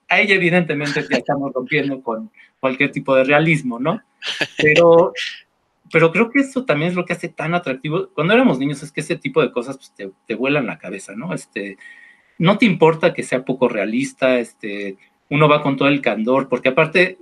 ahí 0.07 0.31
evidentemente 0.31 1.05
ya 1.09 1.17
estamos 1.17 1.53
rompiendo 1.53 2.01
con 2.01 2.31
cualquier 2.59 2.91
tipo 2.91 3.15
de 3.15 3.25
realismo, 3.25 3.79
¿no? 3.79 4.01
Pero 4.57 5.13
pero 5.91 6.11
creo 6.11 6.29
que 6.29 6.39
eso 6.39 6.65
también 6.65 6.91
es 6.91 6.95
lo 6.95 7.05
que 7.05 7.13
hace 7.13 7.29
tan 7.29 7.53
atractivo. 7.53 8.09
Cuando 8.13 8.33
éramos 8.33 8.59
niños 8.59 8.83
es 8.83 8.91
que 8.91 9.01
ese 9.01 9.15
tipo 9.15 9.41
de 9.41 9.51
cosas 9.51 9.77
pues, 9.77 9.93
te, 9.95 10.11
te, 10.25 10.35
vuelan 10.35 10.65
la 10.65 10.77
cabeza, 10.77 11.13
¿no? 11.15 11.33
Este, 11.33 11.77
no 12.37 12.57
te 12.57 12.65
importa 12.65 13.13
que 13.13 13.23
sea 13.23 13.45
poco 13.45 13.67
realista, 13.67 14.39
este, 14.39 14.97
uno 15.29 15.47
va 15.49 15.61
con 15.61 15.77
todo 15.77 15.87
el 15.87 16.01
candor, 16.01 16.47
porque 16.49 16.69
aparte, 16.69 17.17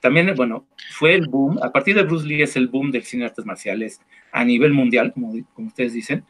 también, 0.00 0.34
bueno, 0.36 0.66
fue 0.90 1.14
el 1.14 1.28
boom, 1.28 1.58
a 1.62 1.70
partir 1.70 1.94
de 1.94 2.02
Bruce 2.02 2.26
Lee 2.26 2.42
es 2.42 2.56
el 2.56 2.68
boom 2.68 2.90
del 2.90 3.04
cine 3.04 3.24
de 3.24 3.30
artes 3.30 3.46
marciales 3.46 4.00
a 4.32 4.44
nivel 4.44 4.72
mundial, 4.72 5.12
como, 5.12 5.32
como 5.54 5.68
ustedes 5.68 5.92
dicen, 5.92 6.24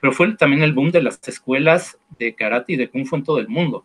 pero 0.00 0.12
fue 0.12 0.34
también 0.36 0.62
el 0.62 0.72
boom 0.72 0.90
de 0.90 1.02
las 1.02 1.20
escuelas 1.26 1.98
de 2.18 2.34
karate 2.34 2.74
y 2.74 2.76
de 2.76 2.88
kung 2.88 3.06
fu 3.06 3.16
en 3.16 3.24
todo 3.24 3.38
el 3.38 3.48
mundo. 3.48 3.84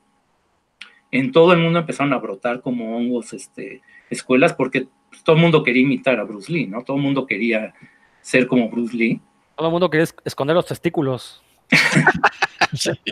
En 1.11 1.31
todo 1.31 1.53
el 1.53 1.59
mundo 1.59 1.79
empezaron 1.79 2.13
a 2.13 2.17
brotar 2.17 2.61
como 2.61 2.97
hongos 2.97 3.33
este, 3.33 3.81
escuelas 4.09 4.53
porque 4.53 4.87
todo 5.23 5.35
el 5.35 5.41
mundo 5.41 5.63
quería 5.63 5.83
imitar 5.83 6.19
a 6.19 6.23
Bruce 6.23 6.51
Lee, 6.51 6.67
¿no? 6.67 6.83
Todo 6.83 6.97
el 6.97 7.03
mundo 7.03 7.27
quería 7.27 7.73
ser 8.21 8.47
como 8.47 8.69
Bruce 8.69 8.95
Lee. 8.95 9.21
Todo 9.55 9.67
el 9.67 9.71
mundo 9.71 9.89
quería 9.89 10.07
esconder 10.23 10.55
los 10.55 10.65
testículos. 10.65 11.43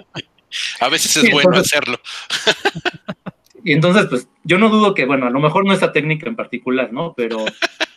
A 0.80 0.90
veces 0.90 1.18
es 1.18 1.32
bueno 1.32 1.58
hacerlo. 1.58 2.00
y 3.64 3.74
entonces, 3.74 4.08
pues, 4.10 4.28
yo 4.44 4.58
no 4.58 4.70
dudo 4.70 4.94
que, 4.94 5.06
bueno, 5.06 5.28
a 5.28 5.30
lo 5.30 5.40
mejor 5.40 5.66
no 5.66 5.74
esta 5.74 5.92
técnica 5.92 6.28
en 6.28 6.36
particular, 6.36 6.92
¿no? 6.92 7.14
Pero 7.16 7.46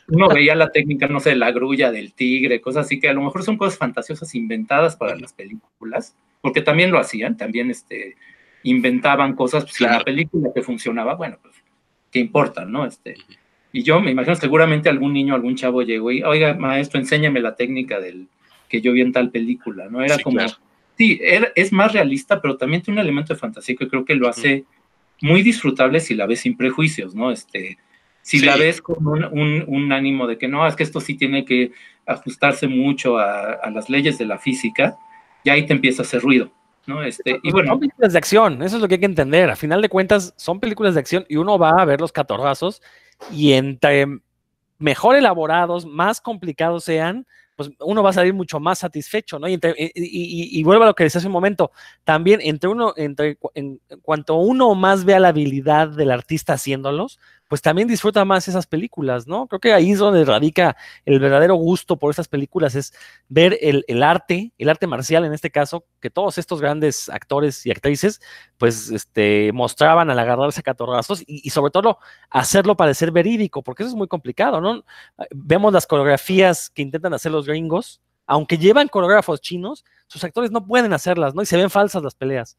uno 0.09 0.29
veía 0.29 0.55
la 0.55 0.71
técnica, 0.71 1.07
no 1.07 1.21
sé, 1.21 1.35
la 1.35 1.51
grulla 1.51 1.91
del 1.91 2.13
tigre, 2.13 2.61
cosas 2.61 2.87
así 2.87 3.01
que 3.01 3.09
a 3.09 3.15
lo 3.15 3.23
mejor 3.23 3.43
son 3.43 3.57
cosas 3.57 3.79
fantasiosas 3.79 4.35
inventadas 4.35 4.97
para 4.97 5.17
las 5.17 5.33
películas, 5.33 6.15
porque 6.41 6.61
también 6.61 6.91
lo 6.91 6.99
hacían, 6.99 7.37
también 7.37 7.71
este, 7.71 8.17
inventaban 8.65 9.35
cosas, 9.35 9.65
pues, 9.65 9.77
claro. 9.77 9.99
la 9.99 10.05
película 10.05 10.51
que 10.55 10.63
funcionaba, 10.63 11.15
bueno, 11.15 11.39
pues, 11.43 11.55
¿qué 12.11 12.19
importa, 12.19 12.65
no? 12.65 12.85
Este, 12.87 13.17
y 13.73 13.83
yo 13.83 14.01
me 14.01 14.11
imagino, 14.11 14.35
seguramente 14.37 14.89
algún 14.89 15.13
niño, 15.13 15.35
algún 15.35 15.57
chavo 15.57 15.83
llegó 15.83 16.13
y, 16.13 16.23
oiga, 16.23 16.55
maestro, 16.55 17.01
enséñame 17.01 17.41
la 17.41 17.57
técnica 17.57 18.01
del 18.01 18.29
que 18.69 18.81
yo 18.81 18.93
vi 18.93 19.01
en 19.01 19.13
tal 19.13 19.31
película, 19.31 19.89
¿no? 19.89 20.03
Era 20.03 20.17
sí, 20.17 20.23
como, 20.23 20.39
claro. 20.39 20.53
sí, 20.97 21.19
era, 21.23 21.49
es 21.55 21.73
más 21.73 21.93
realista, 21.93 22.41
pero 22.41 22.57
también 22.57 22.83
tiene 22.83 23.01
un 23.01 23.05
elemento 23.05 23.35
de 23.35 23.41
fantasía 23.41 23.77
que 23.77 23.89
creo 23.89 24.05
que 24.05 24.15
lo 24.15 24.29
hace 24.29 24.65
muy 25.21 25.43
disfrutable 25.43 26.01
si 26.01 26.15
la 26.15 26.27
ves 26.27 26.41
sin 26.41 26.57
prejuicios, 26.57 27.15
¿no? 27.15 27.31
Este, 27.31 27.79
si 28.23 28.39
sí. 28.39 28.47
la 28.47 28.57
ves 28.57 28.81
con 28.81 29.07
un, 29.07 29.25
un, 29.25 29.65
un, 29.67 29.93
ánimo 29.93 30.27
de 30.27 30.39
que 30.39 30.49
no, 30.49 30.67
es 30.67 30.77
que 30.77 30.83
esto 30.83 31.01
sí 31.01 31.15
tiene 31.15 31.45
que 31.45 31.73
ajustarse 32.07 32.67
mucho 32.69 33.19
a, 33.19 33.53
a 33.53 33.71
las 33.71 33.91
leyes 33.91 34.19
de 34.19 34.27
la 34.27 34.39
física, 34.39 34.97
ya 35.45 35.55
ahí 35.55 35.67
te 35.67 35.73
empieza 35.73 36.03
a 36.03 36.07
hacer 36.07 36.21
ruido. 36.21 36.51
¿No? 36.87 37.03
Este, 37.03 37.41
y 37.43 37.51
bueno, 37.53 37.71
son 37.71 37.81
películas 37.81 38.13
de 38.13 38.19
acción, 38.19 38.63
eso 38.63 38.77
es 38.77 38.83
lo 38.83 38.89
que 38.89 38.95
hay 38.95 39.01
que 39.01 39.07
entender. 39.07 39.51
A 39.51 39.57
final 39.57 39.83
de 39.83 39.89
cuentas, 39.89 40.35
son 40.37 40.61
películas 40.61 40.95
de 40.95 41.01
acción 41.01 41.25
y 41.29 41.37
uno 41.37 41.59
va 41.59 41.71
a 41.71 41.85
ver 41.85 42.01
los 42.01 42.13
catorrazos 42.13 42.83
y 43.31 43.53
entre 43.53 44.07
mejor 44.79 45.17
elaborados, 45.17 45.87
más 45.87 46.21
complicados 46.21 46.85
sean, 46.85 47.27
pues 47.57 47.71
uno 47.81 48.03
va 48.03 48.11
a 48.11 48.15
salir 48.15 48.35
mucho 48.35 48.59
más 48.59 48.81
satisfecho, 48.81 49.39
¿no? 49.39 49.47
Y, 49.47 49.55
entre, 49.55 49.75
y, 49.79 49.93
y, 49.95 50.59
y, 50.59 50.63
vuelvo 50.65 50.85
a 50.85 50.87
lo 50.87 50.95
que 50.95 51.05
decía 51.05 51.19
hace 51.19 51.29
un 51.29 51.33
momento, 51.33 51.71
también 52.03 52.41
entre 52.43 52.69
uno, 52.69 52.93
entre, 52.97 53.39
en 53.55 53.81
cuanto 54.03 54.37
uno 54.37 54.75
más 54.75 55.05
vea 55.05 55.21
la 55.21 55.29
habilidad 55.29 55.89
del 55.89 56.11
artista 56.11 56.55
haciéndolos, 56.55 57.21
pues 57.53 57.61
también 57.61 57.87
disfruta 57.87 58.25
más 58.25 58.49
esas 58.49 58.67
películas, 58.67 59.27
¿no? 59.27 59.47
Creo 59.47 59.61
que 59.61 59.75
ahí 59.75 59.91
es 59.91 59.99
donde 59.99 60.25
radica 60.25 60.75
el 61.05 61.21
verdadero 61.21 61.55
gusto 61.55 61.99
por 61.99 62.11
esas 62.11 62.27
películas, 62.27 62.75
es 62.75 62.95
ver 63.29 63.59
el, 63.61 64.03
arte, 64.03 64.55
el 64.57 64.71
arte 64.71 64.87
marcial 64.87 65.27
en 65.27 65.35
este 65.35 65.51
caso, 65.51 65.85
que 66.01 66.09
todos 66.09 66.39
estos 66.39 66.63
grandes 66.63 67.11
actores 67.11 67.67
y 67.67 67.71
actrices, 67.71 68.23
pues, 68.57 68.89
este, 68.89 69.51
mostraban 69.53 70.09
al 70.09 70.19
agarrarse 70.19 70.61
a 70.61 70.63
catorrazos 70.63 71.21
y, 71.27 71.47
y 71.47 71.51
sobre 71.51 71.71
todo 71.71 71.99
hacerlo 72.31 72.75
parecer 72.75 73.11
verídico, 73.11 73.63
porque 73.63 73.83
eso 73.83 73.91
es 73.91 73.97
muy 73.97 74.09
complicado, 74.09 74.63
¿no? 74.63 74.83
Vemos 75.31 75.75
las 75.75 75.87
coreografías 75.87 76.71
que 76.71 76.81
intentan 76.81 77.13
hacer 77.13 77.33
los 77.33 77.47
gringos, 77.47 78.01
aunque 78.25 78.57
llevan 78.57 78.89
coreógrafos 78.89 79.43
chinos, 79.43 79.85
sus 80.07 80.25
actores 80.25 80.53
no 80.53 80.67
pueden 80.67 80.95
hacerlas, 80.95 81.35
¿no? 81.35 81.43
Y 81.43 81.47
se 81.47 81.59
ven 81.59 81.69
falsas 81.69 82.03
las 82.03 82.15
peleas. 82.15 82.57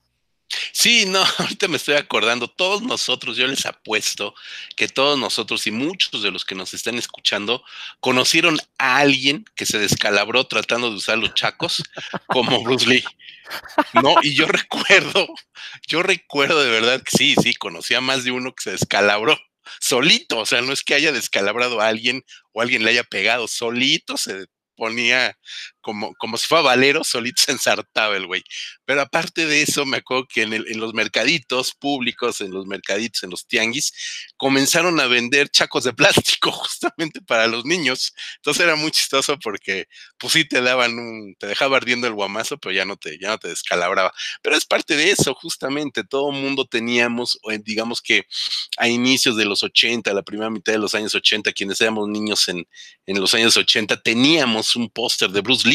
Sí, 0.72 1.06
no, 1.06 1.24
ahorita 1.40 1.68
me 1.68 1.78
estoy 1.78 1.96
acordando, 1.96 2.48
todos 2.48 2.82
nosotros, 2.82 3.38
yo 3.38 3.48
les 3.48 3.66
apuesto 3.66 4.36
que 4.76 4.88
todos 4.88 5.18
nosotros 5.18 5.66
y 5.68 5.72
muchos 5.72 6.22
de 6.22 6.32
los 6.32 6.46
que 6.46 6.56
nos 6.56 6.74
están 6.74 6.96
escuchando 6.98 7.64
conocieron 8.00 8.58
a 8.78 8.98
alguien 8.98 9.46
que 9.56 9.66
se 9.66 9.80
descalabró 9.80 10.46
tratando 10.46 10.90
de 10.90 10.98
usar 10.98 11.18
los 11.18 11.34
chacos 11.34 11.84
como 12.28 12.64
Bruce 12.64 12.88
Lee. 12.88 13.04
No, 13.94 14.16
y 14.22 14.36
yo 14.36 14.48
recuerdo, 14.48 15.28
yo 15.88 16.04
recuerdo 16.04 16.62
de 16.64 16.70
verdad 16.70 17.02
que 17.02 17.18
sí, 17.18 17.36
sí, 17.42 17.54
conocí 17.54 17.94
a 17.94 18.02
más 18.02 18.24
de 18.24 18.32
uno 18.32 18.54
que 18.54 18.64
se 18.64 18.72
descalabró 18.72 19.40
solito, 19.80 20.40
o 20.40 20.46
sea, 20.46 20.62
no 20.62 20.74
es 20.74 20.84
que 20.84 20.94
haya 20.94 21.12
descalabrado 21.12 21.82
a 21.82 21.88
alguien 21.88 22.24
o 22.52 22.62
alguien 22.62 22.84
le 22.84 22.92
haya 22.92 23.04
pegado, 23.04 23.48
solito 23.48 24.18
se 24.18 24.46
ponía 24.76 25.38
como, 25.84 26.16
como 26.16 26.38
si 26.38 26.48
fuera 26.48 26.64
valero, 26.64 27.04
solito 27.04 27.44
se 27.44 27.52
ensartaba 27.52 28.18
el 28.18 28.26
güey. 28.26 28.44
Pero 28.86 29.02
aparte 29.02 29.46
de 29.46 29.62
eso, 29.62 29.86
me 29.86 29.98
acuerdo 29.98 30.26
que 30.28 30.42
en, 30.42 30.54
el, 30.54 30.66
en, 30.68 30.80
los 30.80 30.94
mercaditos 30.94 31.74
públicos, 31.76 32.42
en 32.42 32.52
los 32.52 32.66
mercaditos, 32.66 33.24
en 33.24 33.30
los 33.30 33.46
tianguis, 33.46 33.94
comenzaron 34.38 35.00
a 35.00 35.08
vender 35.08 35.50
chacos 35.50 35.84
de 35.84 35.94
plástico 35.94 36.52
justamente 36.54 37.22
para 37.22 37.48
los 37.48 37.66
niños. 37.66 38.14
Entonces 38.38 38.64
era 38.64 38.76
muy 38.76 38.92
chistoso 38.92 39.38
porque, 39.38 39.88
pues 40.18 40.34
sí 40.34 40.46
te 40.46 40.62
daban 40.62 40.98
un, 40.98 41.36
te 41.38 41.48
dejaba 41.48 41.78
ardiendo 41.78 42.08
el 42.08 42.14
guamazo, 42.14 42.58
pero 42.58 42.74
ya 42.74 42.86
no 42.86 42.96
te, 42.96 43.20
ya 43.20 43.30
no 43.30 43.38
te 43.38 43.50
descalabraba. 43.50 44.14
Pero 44.42 44.56
es 44.56 44.66
parte 44.66 44.96
de 44.96 45.12
eso, 45.12 45.36
justamente. 45.36 46.04
Todo 46.04 46.32
mundo 46.32 46.66
teníamos, 46.66 47.40
digamos 47.64 48.02
que 48.02 48.26
a 48.78 48.88
inicios 48.88 49.36
de 49.36 49.46
los 49.46 49.64
80, 49.64 50.14
la 50.14 50.24
primera 50.24 50.50
mitad 50.50 50.72
de 50.72 50.80
los 50.80 50.96
años 50.96 51.14
80, 51.14 51.52
quienes 51.52 51.82
éramos 51.82 52.08
niños 52.08 52.48
en, 52.48 52.66
en 53.06 53.20
los 53.20 53.34
años 53.34 53.58
80, 53.58 54.02
teníamos 54.02 54.76
un 54.76 54.90
póster 54.90 55.30
de 55.30 55.42
Bruce 55.42 55.68
Lee. 55.68 55.73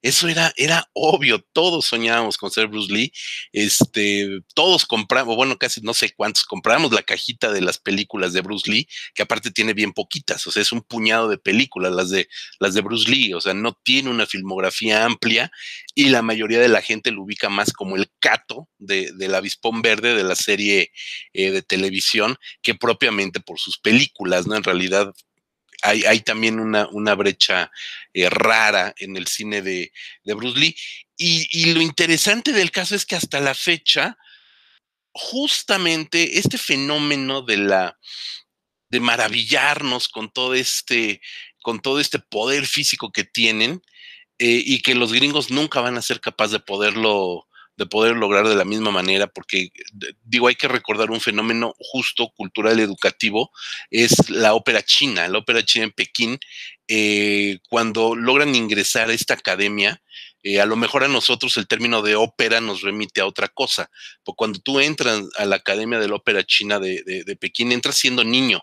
Eso 0.00 0.28
era, 0.28 0.52
era 0.56 0.88
obvio, 0.92 1.44
todos 1.52 1.86
soñábamos 1.86 2.36
con 2.36 2.52
ser 2.52 2.68
Bruce 2.68 2.92
Lee, 2.92 3.12
este, 3.52 4.28
todos 4.54 4.86
compramos, 4.86 5.34
bueno, 5.34 5.58
casi 5.58 5.80
no 5.80 5.92
sé 5.92 6.12
cuántos, 6.14 6.44
compramos 6.44 6.92
la 6.92 7.02
cajita 7.02 7.50
de 7.50 7.60
las 7.60 7.78
películas 7.78 8.32
de 8.32 8.40
Bruce 8.40 8.70
Lee, 8.70 8.88
que 9.12 9.22
aparte 9.22 9.50
tiene 9.50 9.74
bien 9.74 9.92
poquitas, 9.92 10.46
o 10.46 10.52
sea, 10.52 10.62
es 10.62 10.70
un 10.70 10.82
puñado 10.82 11.28
de 11.28 11.36
películas 11.38 11.92
las 11.92 12.10
de, 12.10 12.28
las 12.60 12.74
de 12.74 12.80
Bruce 12.80 13.10
Lee, 13.10 13.34
o 13.34 13.40
sea, 13.40 13.54
no 13.54 13.76
tiene 13.82 14.10
una 14.10 14.26
filmografía 14.26 15.04
amplia 15.04 15.50
y 15.96 16.10
la 16.10 16.22
mayoría 16.22 16.60
de 16.60 16.68
la 16.68 16.80
gente 16.80 17.10
lo 17.10 17.22
ubica 17.22 17.48
más 17.48 17.72
como 17.72 17.96
el 17.96 18.08
cato 18.20 18.68
de, 18.78 19.10
del 19.16 19.34
avispón 19.34 19.82
verde 19.82 20.14
de 20.14 20.22
la 20.22 20.36
serie 20.36 20.92
eh, 21.32 21.50
de 21.50 21.62
televisión 21.62 22.36
que 22.62 22.76
propiamente 22.76 23.40
por 23.40 23.58
sus 23.58 23.78
películas, 23.78 24.46
¿no? 24.46 24.54
En 24.54 24.62
realidad 24.62 25.12
hay, 25.82 26.20
también 26.20 26.58
una, 26.58 27.14
brecha 27.14 27.70
eh, 28.12 28.28
rara 28.28 28.94
en 28.98 29.16
el 29.16 29.26
cine 29.26 29.62
de, 29.62 29.92
de 30.24 30.34
Bruce 30.34 30.58
Lee. 30.58 30.76
Y, 31.16 31.48
y, 31.50 31.72
lo 31.72 31.80
interesante 31.80 32.52
del 32.52 32.70
caso 32.70 32.94
es 32.94 33.06
que 33.06 33.16
hasta 33.16 33.40
la 33.40 33.54
fecha, 33.54 34.18
justamente 35.12 36.38
este 36.38 36.58
fenómeno 36.58 37.42
de 37.42 37.56
la 37.56 37.98
de 38.90 39.00
maravillarnos 39.00 40.08
con 40.08 40.30
todo 40.32 40.54
este, 40.54 41.20
con 41.62 41.80
todo 41.80 42.00
este 42.00 42.18
poder 42.18 42.66
físico 42.66 43.12
que 43.12 43.24
tienen, 43.24 43.82
eh, 44.40 44.62
y 44.64 44.82
que 44.82 44.94
los 44.94 45.12
gringos 45.12 45.50
nunca 45.50 45.80
van 45.80 45.96
a 45.96 46.02
ser 46.02 46.20
capaces 46.20 46.52
de 46.52 46.60
poderlo 46.60 47.47
de 47.78 47.86
poder 47.86 48.16
lograr 48.16 48.46
de 48.48 48.56
la 48.56 48.64
misma 48.64 48.90
manera, 48.90 49.28
porque 49.28 49.70
digo, 50.24 50.48
hay 50.48 50.56
que 50.56 50.66
recordar 50.66 51.12
un 51.12 51.20
fenómeno 51.20 51.74
justo, 51.78 52.28
cultural, 52.36 52.80
educativo, 52.80 53.52
es 53.92 54.30
la 54.30 54.54
ópera 54.54 54.82
china, 54.82 55.28
la 55.28 55.38
ópera 55.38 55.64
china 55.64 55.84
en 55.84 55.92
Pekín, 55.92 56.40
eh, 56.88 57.60
cuando 57.70 58.16
logran 58.16 58.56
ingresar 58.56 59.10
a 59.10 59.12
esta 59.12 59.34
academia, 59.34 60.02
eh, 60.42 60.60
a 60.60 60.66
lo 60.66 60.74
mejor 60.74 61.04
a 61.04 61.08
nosotros 61.08 61.56
el 61.56 61.68
término 61.68 62.02
de 62.02 62.16
ópera 62.16 62.60
nos 62.60 62.82
remite 62.82 63.20
a 63.20 63.26
otra 63.26 63.46
cosa, 63.46 63.88
porque 64.24 64.36
cuando 64.36 64.58
tú 64.58 64.80
entras 64.80 65.22
a 65.36 65.44
la 65.44 65.56
Academia 65.56 66.00
de 66.00 66.08
la 66.08 66.16
Ópera 66.16 66.44
China 66.44 66.80
de, 66.80 67.02
de 67.04 67.36
Pekín, 67.36 67.70
entras 67.70 67.96
siendo 67.96 68.24
niño. 68.24 68.60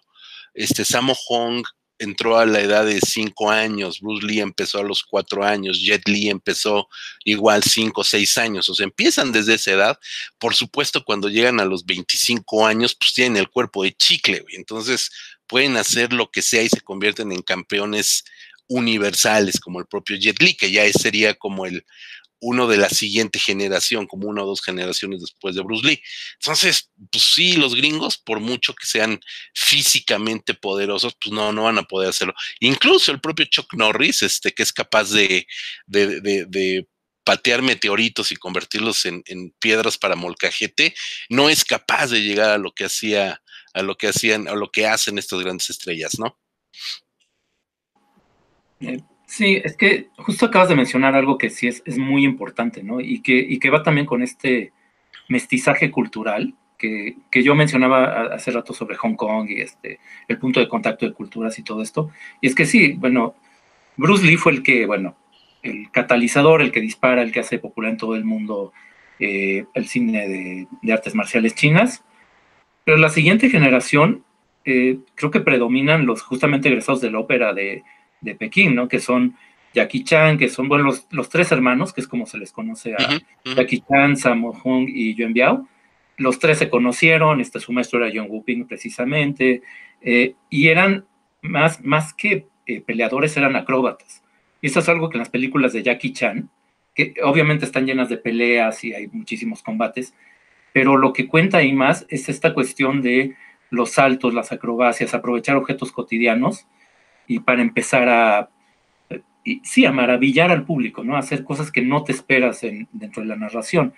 Este 0.54 0.84
Samo 0.84 1.14
Hong 1.28 1.64
entró 2.00 2.38
a 2.38 2.46
la 2.46 2.60
edad 2.60 2.86
de 2.86 3.00
cinco 3.02 3.50
años, 3.50 4.00
Bruce 4.02 4.26
Lee 4.26 4.42
empezó 4.42 4.80
a 4.80 4.84
los 4.84 5.04
cuatro 5.04 5.44
años, 5.44 5.80
Jet 5.80 6.08
Lee 6.08 6.30
empezó 6.30 6.88
igual 7.24 7.64
cinco 7.64 8.02
o 8.02 8.04
seis 8.04 8.38
años, 8.38 8.70
o 8.70 8.76
sea, 8.76 8.84
empiezan 8.84 9.32
desde 9.32 9.56
esa 9.56 9.72
edad. 9.72 10.00
Por 10.38 10.56
supuesto, 10.56 11.04
cuando 11.04 11.30
llegan 11.30 11.60
a 11.60 11.66
los 11.66 11.86
25 11.86 12.66
años, 12.66 12.96
pues 12.96 13.14
tienen 13.14 13.38
el 13.38 13.50
cuerpo 13.50 13.84
de 13.84 13.94
chicle, 13.94 14.44
entonces 14.50 15.12
pueden 15.48 15.78
hacer 15.78 16.12
lo 16.12 16.30
que 16.32 16.42
sea 16.42 16.64
y 16.64 16.70
se 16.70 16.82
convierten 16.82 17.32
en 17.32 17.42
campeones 17.42 18.24
universales, 18.68 19.60
como 19.60 19.80
el 19.80 19.86
propio 19.86 20.18
Jet 20.18 20.42
Li, 20.42 20.56
que 20.56 20.72
ya 20.72 20.92
sería 20.92 21.36
como 21.36 21.66
el 21.66 21.86
uno 22.40 22.68
de 22.68 22.78
la 22.78 22.90
siguiente 22.90 23.40
generación, 23.40 24.08
como 24.08 24.28
una 24.28 24.44
o 24.44 24.46
dos 24.46 24.62
generaciones 24.62 25.22
después 25.22 25.56
de 25.56 25.62
Bruce 25.62 25.88
Lee. 25.88 26.02
Entonces, 26.40 26.92
pues 27.12 27.24
sí, 27.34 27.56
los 27.56 27.76
gringos, 27.76 28.18
por 28.18 28.40
mucho 28.40 28.74
que 28.76 28.86
sean 28.86 29.20
físicamente 29.54 30.54
poderosos, 30.54 31.16
pues 31.22 31.34
no, 31.34 31.52
no 31.52 31.64
van 31.64 31.78
a 31.78 31.84
poder 31.84 32.10
hacerlo. 32.10 32.34
Incluso 32.60 33.12
el 33.12 33.22
propio 33.22 33.46
Chuck 33.46 33.74
Norris, 33.74 34.22
este, 34.24 34.54
que 34.54 34.64
es 34.64 34.74
capaz 34.74 35.12
de, 35.12 35.48
de, 35.88 36.88
patear 37.24 37.64
meteoritos 37.64 38.32
y 38.32 38.36
convertirlos 38.36 39.06
en, 39.08 39.24
piedras 39.60 39.98
para 39.98 40.16
molcajete, 40.16 40.94
no 41.30 41.50
es 41.50 41.66
capaz 41.66 42.08
de 42.08 42.22
llegar 42.22 42.52
a 42.52 42.58
lo 42.60 42.72
que 42.72 42.86
hacía, 42.86 43.42
a 43.74 43.82
lo 43.82 43.98
que 43.98 44.10
hacían, 44.10 44.48
a 44.48 44.54
lo 44.54 44.70
que 44.70 44.86
hacen 44.86 45.18
estas 45.18 45.40
grandes 45.40 45.72
estrellas, 45.72 46.20
¿no? 46.20 46.38
Eh, 48.82 49.00
Sí, 49.36 49.62
es 49.62 49.76
que 49.76 50.08
justo 50.16 50.46
acabas 50.46 50.70
de 50.70 50.78
mencionar 50.78 51.14
algo 51.14 51.38
que 51.38 51.50
sí 51.50 51.68
es, 51.68 51.84
es 51.86 51.98
muy 51.98 52.24
importante, 52.24 52.84
¿no? 52.84 53.02
Y 53.02 53.22
que, 53.22 53.34
y 53.38 53.60
que 53.60 53.70
va 53.70 53.84
también 53.84 54.06
con 54.06 54.24
este 54.24 54.72
mestizaje 55.28 55.92
cultural 55.92 56.54
que, 56.78 57.18
que, 57.30 57.44
yo 57.44 57.54
mencionaba 57.54 58.34
hace 58.34 58.52
rato 58.52 58.74
sobre 58.74 58.96
Hong 58.96 59.16
Kong 59.16 59.50
y 59.50 59.60
este, 59.60 60.00
el 60.30 60.38
punto 60.38 60.62
de 60.62 60.70
contacto 60.70 61.06
de 61.06 61.12
culturas 61.12 61.60
y 61.60 61.64
todo 61.64 61.82
esto. 61.82 62.12
Y 62.40 62.48
es 62.48 62.56
que 62.56 62.66
sí, 62.66 62.94
bueno, 62.94 63.36
Bruce 63.98 64.26
Lee 64.26 64.38
fue 64.38 64.54
el 64.54 64.64
que, 64.64 64.86
bueno, 64.86 65.18
el 65.64 65.92
catalizador, 65.92 66.62
el 66.62 66.72
que 66.72 66.80
dispara, 66.80 67.22
el 67.22 67.34
que 67.34 67.42
hace 67.42 67.60
popular 67.60 67.92
en 67.92 67.98
todo 67.98 68.16
el 68.16 68.24
mundo 68.24 68.72
eh, 69.20 69.66
el 69.74 69.88
cine 69.88 70.30
de, 70.30 70.68
de, 70.82 70.94
artes 70.94 71.14
marciales 71.14 71.56
chinas. 71.56 72.06
Pero 72.86 72.96
la 72.96 73.10
siguiente 73.10 73.50
generación, 73.50 74.24
eh, 74.64 75.00
creo 75.16 75.30
que 75.30 75.42
predominan 75.42 76.06
los 76.06 76.22
justamente 76.22 76.70
egresados 76.70 77.02
de 77.02 77.12
la 77.12 77.20
ópera 77.20 77.54
de 77.54 77.84
de 78.22 78.36
Pekín, 78.36 78.76
¿no? 78.76 78.88
Que 78.88 79.00
son 79.00 79.36
Jackie 79.76 80.04
Chan, 80.04 80.38
que 80.38 80.50
son, 80.50 80.70
bueno, 80.70 80.92
los, 81.12 81.30
tres 81.30 81.52
hermanos, 81.52 81.94
que 81.94 82.02
es 82.02 82.08
como 82.08 82.26
se 82.26 82.38
les 82.38 82.52
conoce 82.52 82.94
a 82.94 83.20
Jackie 83.44 83.84
Chan, 83.88 84.16
Sammo 84.16 84.60
Hung 84.64 84.88
y 84.88 85.14
Yuan 85.16 85.34
Biao. 85.34 85.68
Los 86.18 86.40
tres 86.40 86.58
se 86.58 86.70
conocieron, 86.70 87.42
este, 87.42 87.60
su 87.60 87.74
maestro 87.74 88.04
era 88.04 88.14
John 88.16 88.28
Wuping 88.30 88.68
precisamente, 88.68 89.62
eh, 90.02 90.36
y 90.50 90.70
eran 90.70 91.06
más, 91.42 91.84
más 91.84 92.14
que 92.14 92.48
eh, 92.66 92.82
peleadores, 92.82 93.36
eran 93.36 93.58
acróbatas. 93.58 94.24
Y 94.62 94.68
eso 94.68 94.80
es 94.80 94.88
algo 94.88 95.10
que 95.10 95.18
en 95.18 95.20
las 95.20 95.30
películas 95.30 95.74
de 95.74 95.84
Jackie 95.84 96.14
Chan, 96.14 96.50
que 96.94 97.14
obviamente 97.22 97.66
están 97.66 97.86
llenas 97.86 98.08
de 98.08 98.18
peleas 98.18 98.82
y 98.86 98.94
hay 98.94 99.08
muchísimos 99.08 99.62
combates, 99.62 100.16
pero 100.72 100.96
lo 100.96 101.12
que 101.12 101.28
cuenta 101.28 101.58
ahí 101.58 101.74
más 101.74 102.06
es 102.10 102.30
esta 102.30 102.54
cuestión 102.54 103.02
de 103.02 103.36
los 103.70 103.92
saltos, 103.92 104.34
las 104.34 104.54
acrobacias, 104.54 105.14
aprovechar 105.14 105.58
objetos 105.58 105.92
cotidianos 105.92 106.66
y 107.28 107.40
para 107.40 107.62
empezar 107.62 108.10
a, 108.10 108.50
sí, 109.64 109.86
a 109.86 109.92
maravillar 109.92 110.52
al 110.52 110.66
público, 110.66 111.04
¿no? 111.04 111.18
Hacer 111.18 111.44
cosas 111.44 111.72
que 111.72 111.82
no 111.82 112.04
te 112.04 112.12
esperas 112.12 112.64
en, 112.64 112.88
dentro 112.92 113.22
de 113.22 113.30
la 113.30 113.36
narración. 113.36 113.94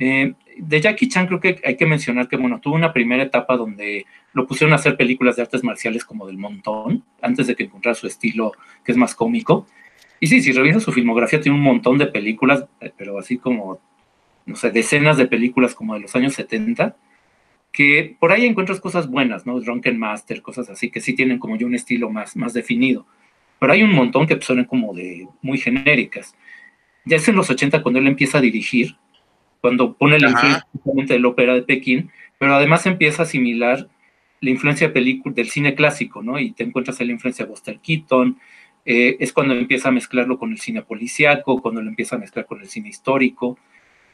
Eh, 0.00 0.34
de 0.56 0.80
Jackie 0.80 1.08
Chan 1.08 1.26
creo 1.26 1.40
que 1.40 1.60
hay 1.64 1.76
que 1.76 1.86
mencionar 1.86 2.28
que, 2.28 2.36
bueno, 2.36 2.60
tuvo 2.60 2.76
una 2.76 2.92
primera 2.92 3.22
etapa 3.22 3.56
donde 3.56 4.06
lo 4.32 4.46
pusieron 4.46 4.72
a 4.72 4.76
hacer 4.76 4.96
películas 4.96 5.36
de 5.36 5.42
artes 5.42 5.64
marciales 5.64 6.04
como 6.04 6.26
del 6.26 6.38
montón, 6.38 7.04
antes 7.20 7.48
de 7.48 7.56
que 7.56 7.64
encontrara 7.64 7.94
su 7.94 8.06
estilo 8.06 8.52
que 8.84 8.92
es 8.92 8.98
más 8.98 9.14
cómico. 9.14 9.66
Y 10.20 10.28
sí, 10.28 10.40
si 10.40 10.52
revisas 10.52 10.82
su 10.82 10.92
filmografía, 10.92 11.40
tiene 11.40 11.56
un 11.56 11.64
montón 11.64 11.98
de 11.98 12.06
películas, 12.06 12.64
eh, 12.80 12.92
pero 12.96 13.18
así 13.18 13.38
como, 13.38 13.80
no 14.46 14.56
sé, 14.56 14.70
decenas 14.70 15.16
de 15.16 15.26
películas 15.26 15.74
como 15.74 15.94
de 15.94 16.00
los 16.00 16.14
años 16.16 16.34
70, 16.34 16.96
que 17.78 18.16
por 18.18 18.32
ahí 18.32 18.44
encuentras 18.44 18.80
cosas 18.80 19.08
buenas, 19.08 19.46
¿no? 19.46 19.60
Drunken 19.60 19.96
Master, 19.96 20.42
cosas 20.42 20.68
así, 20.68 20.90
que 20.90 21.00
sí 21.00 21.14
tienen 21.14 21.38
como 21.38 21.56
yo 21.56 21.64
un 21.64 21.76
estilo 21.76 22.10
más, 22.10 22.36
más 22.36 22.52
definido. 22.52 23.06
Pero 23.60 23.72
hay 23.72 23.84
un 23.84 23.92
montón 23.92 24.26
que 24.26 24.36
son 24.40 24.64
como 24.64 24.92
de 24.92 25.28
muy 25.42 25.58
genéricas. 25.58 26.34
Ya 27.04 27.18
es 27.18 27.28
en 27.28 27.36
los 27.36 27.48
80 27.50 27.80
cuando 27.84 28.00
él 28.00 28.08
empieza 28.08 28.38
a 28.38 28.40
dirigir, 28.40 28.96
cuando 29.60 29.94
pone 29.94 30.18
la 30.18 30.28
influencia 30.28 31.14
de 31.14 31.20
la 31.20 31.28
ópera 31.28 31.54
de 31.54 31.62
Pekín, 31.62 32.10
pero 32.36 32.56
además 32.56 32.84
empieza 32.84 33.22
a 33.22 33.26
asimilar 33.26 33.88
la 34.40 34.50
influencia 34.50 34.88
del 34.88 35.48
cine 35.48 35.76
clásico, 35.76 36.20
¿no? 36.20 36.40
Y 36.40 36.50
te 36.50 36.64
encuentras 36.64 37.00
en 37.00 37.06
la 37.06 37.12
influencia 37.12 37.44
de 37.44 37.50
Buster 37.52 37.78
Keaton, 37.78 38.40
eh, 38.86 39.18
es 39.20 39.32
cuando 39.32 39.54
empieza 39.54 39.90
a 39.90 39.92
mezclarlo 39.92 40.36
con 40.36 40.50
el 40.50 40.58
cine 40.58 40.82
policíaco, 40.82 41.62
cuando 41.62 41.80
lo 41.80 41.90
empieza 41.90 42.16
a 42.16 42.18
mezclar 42.18 42.44
con 42.44 42.60
el 42.60 42.66
cine 42.66 42.88
histórico, 42.88 43.56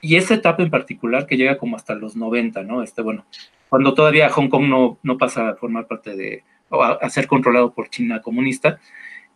y 0.05 0.17
esa 0.17 0.35
etapa 0.35 0.63
en 0.63 0.69
particular 0.69 1.27
que 1.27 1.39
llega 1.39 1.57
como 1.57 1.77
hasta 1.77 1.95
los 1.95 2.15
90, 2.15 2.63
¿no? 2.65 2.83
Este, 2.83 3.01
bueno, 3.01 3.25
cuando 3.71 3.95
todavía 3.95 4.29
Hong 4.29 4.49
Kong 4.49 4.69
no, 4.69 4.99
no 5.03 5.17
pasa 5.17 5.49
a 5.49 5.55
formar 5.55 5.87
parte 5.87 6.15
de, 6.15 6.45
o 6.69 6.83
a, 6.83 7.09
ser 7.09 7.27
controlado 7.27 7.73
por 7.73 7.89
China 7.89 8.21
comunista, 8.21 8.79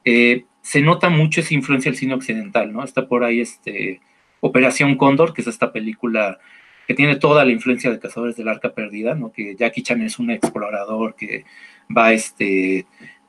eh, 0.04 0.44
se 0.60 0.82
nota 0.82 1.08
mucho 1.08 1.40
esa 1.40 1.54
influencia 1.54 1.90
del 1.90 1.98
cine 1.98 2.12
occidental, 2.12 2.70
¿no? 2.70 2.84
Está 2.84 3.08
por 3.08 3.24
ahí 3.24 3.40
este, 3.40 4.02
Operación 4.40 4.96
Cóndor, 4.96 5.32
que 5.32 5.40
es 5.40 5.46
esta 5.46 5.72
película 5.72 6.38
que 6.86 6.92
tiene 6.92 7.16
toda 7.16 7.46
la 7.46 7.52
influencia 7.52 7.90
de 7.90 7.98
Cazadores 7.98 8.36
del 8.36 8.48
Arca 8.48 8.74
Perdida, 8.74 9.14
¿no? 9.14 9.32
Que 9.32 9.56
Jackie 9.56 9.82
Chan 9.82 10.02
es 10.02 10.18
un 10.18 10.30
explorador 10.30 11.14
que 11.14 11.46
va 11.96 12.12
este, 12.12 12.84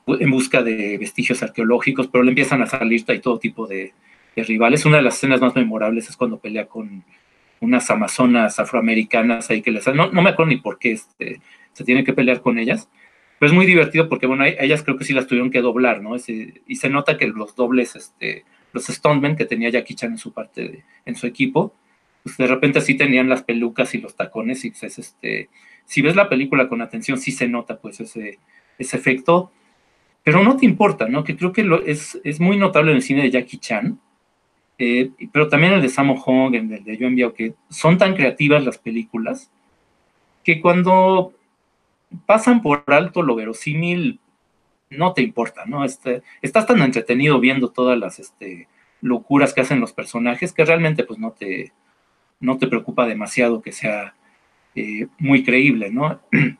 en 0.06 0.30
busca 0.30 0.62
de 0.62 0.98
vestigios 0.98 1.42
arqueológicos, 1.42 2.08
pero 2.08 2.22
le 2.22 2.32
empiezan 2.32 2.60
a 2.60 2.66
salir 2.66 3.02
todo 3.22 3.38
tipo 3.38 3.66
de 3.66 3.94
rivales. 4.36 4.84
Una 4.84 4.98
de 4.98 5.02
las 5.04 5.16
escenas 5.16 5.40
más 5.40 5.54
memorables 5.54 6.08
es 6.08 6.16
cuando 6.16 6.38
pelea 6.38 6.66
con 6.66 7.02
unas 7.60 7.90
amazonas 7.90 8.58
afroamericanas 8.58 9.50
ahí 9.50 9.62
que 9.62 9.70
les... 9.70 9.86
No, 9.88 10.10
no 10.10 10.22
me 10.22 10.30
acuerdo 10.30 10.50
ni 10.50 10.56
por 10.56 10.78
qué 10.78 10.92
este, 10.92 11.40
se 11.72 11.84
tiene 11.84 12.04
que 12.04 12.12
pelear 12.12 12.40
con 12.40 12.58
ellas, 12.58 12.88
pero 13.38 13.50
es 13.50 13.56
muy 13.56 13.66
divertido 13.66 14.08
porque, 14.08 14.26
bueno, 14.26 14.44
ellas 14.44 14.82
creo 14.82 14.96
que 14.96 15.04
sí 15.04 15.12
las 15.12 15.26
tuvieron 15.26 15.50
que 15.50 15.60
doblar, 15.60 16.02
¿no? 16.02 16.16
y 16.16 16.76
se 16.76 16.90
nota 16.90 17.16
que 17.16 17.26
los 17.28 17.54
dobles, 17.54 17.96
este, 17.96 18.44
los 18.72 18.86
stuntmen 18.86 19.36
que 19.36 19.44
tenía 19.44 19.70
Jackie 19.70 19.94
Chan 19.94 20.12
en 20.12 20.18
su 20.18 20.32
parte, 20.32 20.84
en 21.04 21.16
su 21.16 21.26
equipo, 21.26 21.74
pues 22.22 22.36
de 22.36 22.46
repente 22.46 22.80
sí 22.80 22.96
tenían 22.96 23.28
las 23.28 23.42
pelucas 23.42 23.94
y 23.94 23.98
los 23.98 24.14
tacones 24.14 24.64
y 24.64 24.70
pues 24.70 24.98
este, 24.98 25.48
si 25.84 26.02
ves 26.02 26.16
la 26.16 26.28
película 26.28 26.68
con 26.68 26.82
atención 26.82 27.18
sí 27.18 27.32
se 27.32 27.48
nota 27.48 27.78
pues 27.78 28.00
ese, 28.00 28.38
ese 28.78 28.96
efecto, 28.96 29.52
pero 30.22 30.42
no 30.42 30.56
te 30.56 30.66
importa, 30.66 31.08
¿no? 31.08 31.24
Que 31.24 31.36
creo 31.36 31.52
que 31.52 31.64
lo, 31.64 31.82
es, 31.82 32.20
es 32.24 32.40
muy 32.40 32.58
notable 32.58 32.90
en 32.90 32.96
el 32.96 33.02
cine 33.02 33.22
de 33.22 33.30
Jackie 33.30 33.58
Chan, 33.58 33.98
eh, 34.82 35.10
pero 35.30 35.46
también 35.46 35.74
el 35.74 35.82
de 35.82 35.90
Sammo 35.90 36.16
Hong, 36.16 36.54
el 36.54 36.82
de 36.82 36.96
Yo 36.96 37.06
Envío, 37.06 37.34
que 37.34 37.52
son 37.68 37.98
tan 37.98 38.14
creativas 38.14 38.64
las 38.64 38.78
películas, 38.78 39.50
que 40.42 40.58
cuando 40.58 41.34
pasan 42.24 42.62
por 42.62 42.84
alto 42.86 43.20
lo 43.20 43.34
verosímil, 43.34 44.20
no 44.88 45.12
te 45.12 45.20
importa, 45.20 45.66
¿no? 45.66 45.84
Este, 45.84 46.22
estás 46.40 46.66
tan 46.66 46.80
entretenido 46.80 47.38
viendo 47.40 47.68
todas 47.68 47.98
las 47.98 48.20
este, 48.20 48.68
locuras 49.02 49.52
que 49.52 49.60
hacen 49.60 49.80
los 49.80 49.92
personajes 49.92 50.54
que 50.54 50.64
realmente 50.64 51.04
pues 51.04 51.18
no 51.18 51.32
te, 51.32 51.74
no 52.40 52.56
te 52.56 52.66
preocupa 52.66 53.06
demasiado 53.06 53.60
que 53.60 53.72
sea 53.72 54.14
eh, 54.74 55.08
muy 55.18 55.44
creíble, 55.44 55.90
¿no? 55.90 56.20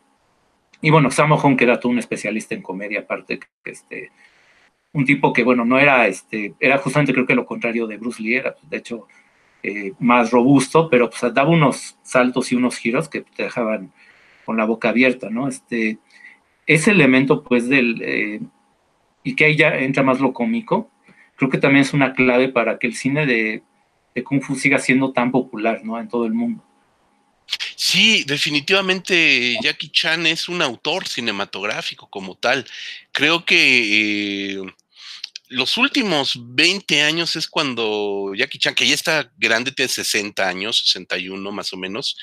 Y 0.83 0.89
bueno, 0.89 1.11
Sammo 1.11 1.37
Hong, 1.37 1.57
que 1.57 1.65
era 1.65 1.79
todo 1.79 1.93
un 1.93 1.99
especialista 1.99 2.55
en 2.55 2.63
comedia, 2.63 3.01
aparte 3.01 3.39
que 3.39 3.71
este, 3.71 4.11
un 4.93 5.05
tipo 5.05 5.33
que, 5.33 5.45
bueno, 5.45 5.65
no 5.65 5.79
era, 5.79 6.07
este, 6.07 6.55
era 6.61 6.79
justamente 6.79 7.13
creo 7.13 7.27
que 7.27 7.35
lo 7.35 7.47
contrario 7.47 7.87
de 7.87 7.97
Bruce 7.97 8.23
Lee, 8.23 8.37
era 8.37 8.57
de 8.63 8.77
hecho 8.77 9.07
eh, 9.63 9.93
más 9.99 10.31
robusto, 10.31 10.89
pero 10.91 11.11
pues 11.11 11.33
daba 11.33 11.51
unos 11.51 11.97
saltos 12.03 12.51
y 12.51 12.57
unos 12.57 12.77
giros 12.77 13.09
que 13.09 13.21
te 13.21 13.45
dejaban 13.45 13.93
con 14.45 14.57
la 14.57 14.65
boca 14.65 14.89
abierta, 14.89 15.31
¿no? 15.31 15.49
Este, 15.49 15.99
ese 16.67 16.91
elemento, 16.93 17.43
pues, 17.43 17.69
del, 17.69 18.03
eh, 18.03 18.41
y 19.23 19.37
que 19.37 19.45
ahí 19.45 19.57
ya 19.57 19.77
entra 19.77 20.03
más 20.03 20.21
lo 20.21 20.33
cómico, 20.33 20.91
creo 21.37 21.51
que 21.51 21.59
también 21.59 21.83
es 21.83 21.93
una 21.93 22.15
clave 22.15 22.49
para 22.49 22.79
que 22.79 22.87
el 22.87 22.95
cine 22.95 23.27
de, 23.27 23.63
de 24.15 24.25
Kung 24.25 24.43
Fu 24.43 24.57
siga 24.57 24.79
siendo 24.79 25.13
tan 25.13 25.31
popular, 25.31 25.83
¿no? 25.85 26.01
En 26.01 26.09
todo 26.09 26.27
el 26.27 26.33
mundo. 26.33 26.65
Sí, 27.77 28.25
definitivamente 28.25 29.57
Jackie 29.63 29.89
Chan 29.89 30.27
es 30.27 30.49
un 30.49 30.63
autor 30.63 31.09
cinematográfico 31.09 32.09
como 32.09 32.37
tal. 32.37 32.65
Creo 33.11 33.45
que 33.45 34.53
eh, 34.53 34.63
los 35.51 35.77
últimos 35.77 36.39
20 36.41 37.03
años 37.03 37.35
es 37.35 37.49
cuando 37.49 38.33
Jackie 38.37 38.61
Chan, 38.61 38.75
que 38.75 38.87
ya 38.87 38.95
está 38.95 39.33
grande, 39.37 39.73
tiene 39.73 39.89
60 39.89 40.49
años, 40.49 40.85
61 40.87 41.51
más 41.51 41.73
o 41.73 41.77
menos, 41.77 42.17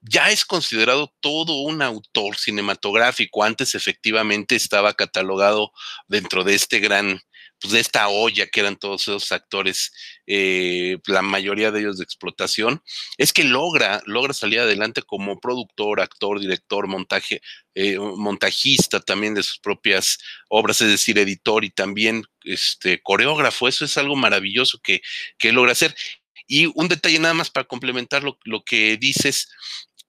ya 0.00 0.30
es 0.30 0.46
considerado 0.46 1.12
todo 1.20 1.60
un 1.60 1.82
autor 1.82 2.38
cinematográfico. 2.38 3.44
Antes 3.44 3.74
efectivamente 3.74 4.56
estaba 4.56 4.94
catalogado 4.94 5.70
dentro 6.08 6.44
de 6.44 6.54
este 6.54 6.80
gran 6.80 7.20
pues, 7.62 7.72
de 7.72 7.80
esta 7.80 8.08
olla 8.08 8.46
que 8.46 8.60
eran 8.60 8.76
todos 8.76 9.02
esos 9.02 9.32
actores, 9.32 9.92
eh, 10.26 10.98
la 11.06 11.22
mayoría 11.22 11.70
de 11.70 11.80
ellos 11.80 11.98
de 11.98 12.04
explotación, 12.04 12.82
es 13.18 13.32
que 13.32 13.44
logra, 13.44 14.02
logra 14.06 14.34
salir 14.34 14.60
adelante 14.60 15.02
como 15.02 15.40
productor, 15.40 16.00
actor, 16.00 16.40
director, 16.40 16.88
montaje, 16.88 17.40
eh, 17.74 17.98
montajista 17.98 19.00
también 19.00 19.34
de 19.34 19.42
sus 19.42 19.58
propias 19.60 20.18
obras, 20.48 20.80
es 20.80 20.88
decir, 20.88 21.18
editor 21.18 21.64
y 21.64 21.70
también 21.70 22.24
este, 22.44 23.00
coreógrafo. 23.00 23.68
Eso 23.68 23.84
es 23.84 23.96
algo 23.96 24.16
maravilloso 24.16 24.80
que, 24.82 25.00
que 25.38 25.52
logra 25.52 25.72
hacer. 25.72 25.94
Y 26.46 26.66
un 26.74 26.88
detalle 26.88 27.18
nada 27.18 27.34
más 27.34 27.50
para 27.50 27.66
complementar 27.66 28.24
lo, 28.24 28.38
lo 28.44 28.64
que 28.64 28.96
dices, 28.96 29.48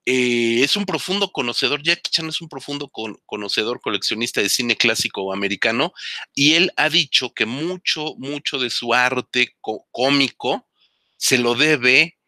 eh, 0.06 0.60
es 0.62 0.76
un 0.76 0.84
profundo 0.84 1.32
conocedor, 1.32 1.82
Jackie 1.82 2.10
Chan 2.10 2.28
es 2.28 2.40
un 2.40 2.48
profundo 2.48 2.90
conocedor, 3.26 3.80
coleccionista 3.80 4.42
de 4.42 4.48
cine 4.48 4.76
clásico 4.76 5.32
americano, 5.32 5.92
y 6.34 6.54
él 6.54 6.72
ha 6.76 6.90
dicho 6.90 7.32
que 7.32 7.46
mucho, 7.46 8.14
mucho 8.18 8.58
de 8.58 8.70
su 8.70 8.92
arte 8.92 9.56
cómico 9.90 10.68
se 11.16 11.38
lo 11.38 11.54
debe 11.54 12.18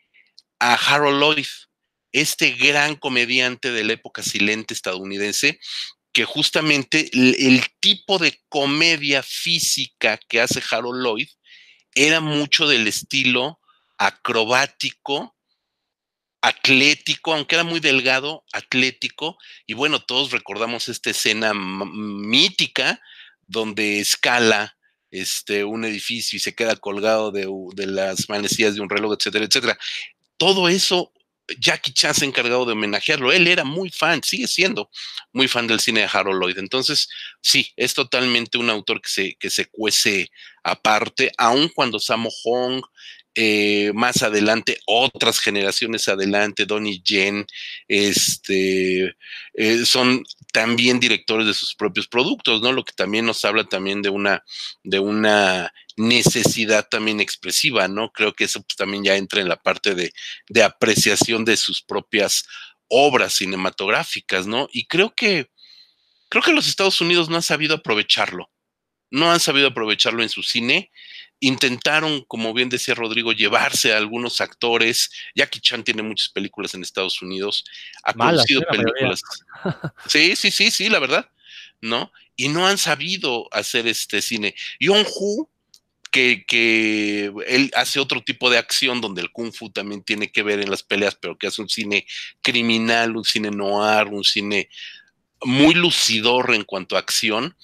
a 0.58 0.74
Harold 0.74 1.20
Lloyd, 1.20 1.46
este 2.12 2.52
gran 2.52 2.96
comediante 2.96 3.70
de 3.70 3.84
la 3.84 3.92
época 3.92 4.22
silente 4.22 4.72
estadounidense, 4.72 5.60
que 6.12 6.24
justamente 6.24 7.10
el 7.12 7.62
tipo 7.78 8.18
de 8.18 8.40
comedia 8.48 9.22
física 9.22 10.18
que 10.28 10.40
hace 10.40 10.62
Harold 10.70 11.02
Lloyd 11.02 11.28
era 11.94 12.20
mucho 12.20 12.66
del 12.66 12.86
estilo 12.86 13.60
acrobático, 13.98 15.35
atlético, 16.46 17.34
aunque 17.34 17.56
era 17.56 17.64
muy 17.64 17.80
delgado, 17.80 18.44
atlético, 18.52 19.36
y 19.66 19.74
bueno, 19.74 19.98
todos 19.98 20.30
recordamos 20.30 20.88
esta 20.88 21.10
escena 21.10 21.52
mítica 21.54 23.00
donde 23.48 23.98
escala 23.98 24.76
este, 25.10 25.64
un 25.64 25.84
edificio 25.84 26.36
y 26.36 26.40
se 26.40 26.54
queda 26.54 26.76
colgado 26.76 27.32
de, 27.32 27.48
de 27.74 27.86
las 27.86 28.28
manecillas 28.28 28.76
de 28.76 28.80
un 28.80 28.88
reloj, 28.88 29.16
etcétera, 29.18 29.44
etcétera. 29.44 29.78
Todo 30.36 30.68
eso, 30.68 31.12
Jackie 31.58 31.92
Chan 31.92 32.14
se 32.14 32.24
ha 32.24 32.28
encargado 32.28 32.64
de 32.64 32.72
homenajearlo. 32.74 33.32
Él 33.32 33.48
era 33.48 33.64
muy 33.64 33.90
fan, 33.90 34.22
sigue 34.22 34.46
siendo 34.46 34.88
muy 35.32 35.48
fan 35.48 35.66
del 35.66 35.80
cine 35.80 36.00
de 36.00 36.10
Harold 36.12 36.40
Lloyd. 36.40 36.58
Entonces, 36.58 37.08
sí, 37.40 37.72
es 37.76 37.94
totalmente 37.94 38.56
un 38.56 38.70
autor 38.70 39.00
que 39.00 39.08
se, 39.08 39.34
que 39.34 39.50
se 39.50 39.66
cuece 39.66 40.30
aparte, 40.62 41.32
aun 41.38 41.68
cuando 41.70 41.98
Sammo 41.98 42.30
Hong, 42.44 42.82
eh, 43.38 43.92
más 43.94 44.22
adelante, 44.22 44.80
otras 44.86 45.40
generaciones 45.40 46.08
adelante, 46.08 46.64
Donnie 46.64 47.02
Yen, 47.04 47.46
este, 47.86 49.14
eh, 49.52 49.84
son 49.84 50.24
también 50.54 50.98
directores 50.98 51.46
de 51.46 51.52
sus 51.52 51.74
propios 51.74 52.08
productos, 52.08 52.62
¿no? 52.62 52.72
Lo 52.72 52.82
que 52.82 52.94
también 52.94 53.26
nos 53.26 53.44
habla 53.44 53.64
también 53.64 54.00
de 54.00 54.08
una, 54.08 54.42
de 54.84 55.00
una 55.00 55.70
necesidad 55.98 56.88
también 56.88 57.20
expresiva, 57.20 57.88
¿no? 57.88 58.10
Creo 58.10 58.32
que 58.32 58.44
eso 58.44 58.62
pues, 58.62 58.74
también 58.76 59.04
ya 59.04 59.16
entra 59.16 59.42
en 59.42 59.50
la 59.50 59.62
parte 59.62 59.94
de, 59.94 60.14
de 60.48 60.62
apreciación 60.62 61.44
de 61.44 61.58
sus 61.58 61.82
propias 61.82 62.46
obras 62.88 63.34
cinematográficas, 63.34 64.46
¿no? 64.46 64.66
Y 64.72 64.86
creo 64.86 65.14
que, 65.14 65.50
creo 66.30 66.42
que 66.42 66.54
los 66.54 66.68
Estados 66.68 67.02
Unidos 67.02 67.28
no 67.28 67.36
han 67.36 67.42
sabido 67.42 67.74
aprovecharlo, 67.74 68.50
no 69.10 69.30
han 69.30 69.40
sabido 69.40 69.68
aprovecharlo 69.68 70.22
en 70.22 70.30
su 70.30 70.42
cine 70.42 70.90
intentaron, 71.40 72.24
como 72.24 72.54
bien 72.54 72.68
decía 72.68 72.94
Rodrigo, 72.94 73.32
llevarse 73.32 73.92
a 73.92 73.98
algunos 73.98 74.40
actores. 74.40 75.10
Jackie 75.34 75.60
Chan 75.60 75.84
tiene 75.84 76.02
muchas 76.02 76.30
películas 76.30 76.74
en 76.74 76.82
Estados 76.82 77.20
Unidos, 77.22 77.64
ha 78.02 78.12
producido 78.12 78.62
películas. 78.70 79.22
Sí, 80.06 80.36
sí, 80.36 80.50
sí, 80.50 80.70
sí, 80.70 80.88
la 80.88 80.98
verdad, 80.98 81.30
¿no? 81.80 82.12
Y 82.36 82.48
no 82.48 82.66
han 82.66 82.78
sabido 82.78 83.48
hacer 83.52 83.86
este 83.86 84.22
cine. 84.22 84.54
Yong 84.80 85.06
Hu, 85.14 85.48
que, 86.10 86.44
que, 86.46 87.32
él 87.46 87.70
hace 87.74 88.00
otro 88.00 88.22
tipo 88.22 88.48
de 88.48 88.58
acción 88.58 89.00
donde 89.00 89.20
el 89.20 89.32
kung 89.32 89.52
fu 89.52 89.70
también 89.70 90.02
tiene 90.02 90.30
que 90.30 90.42
ver 90.42 90.60
en 90.60 90.70
las 90.70 90.82
peleas, 90.82 91.14
pero 91.14 91.36
que 91.36 91.46
hace 91.46 91.60
un 91.60 91.68
cine 91.68 92.06
criminal, 92.40 93.16
un 93.16 93.24
cine 93.24 93.50
noir, 93.50 94.06
un 94.06 94.24
cine 94.24 94.70
muy 95.44 95.74
lucidor 95.74 96.54
en 96.54 96.64
cuanto 96.64 96.96
a 96.96 97.00
acción 97.00 97.54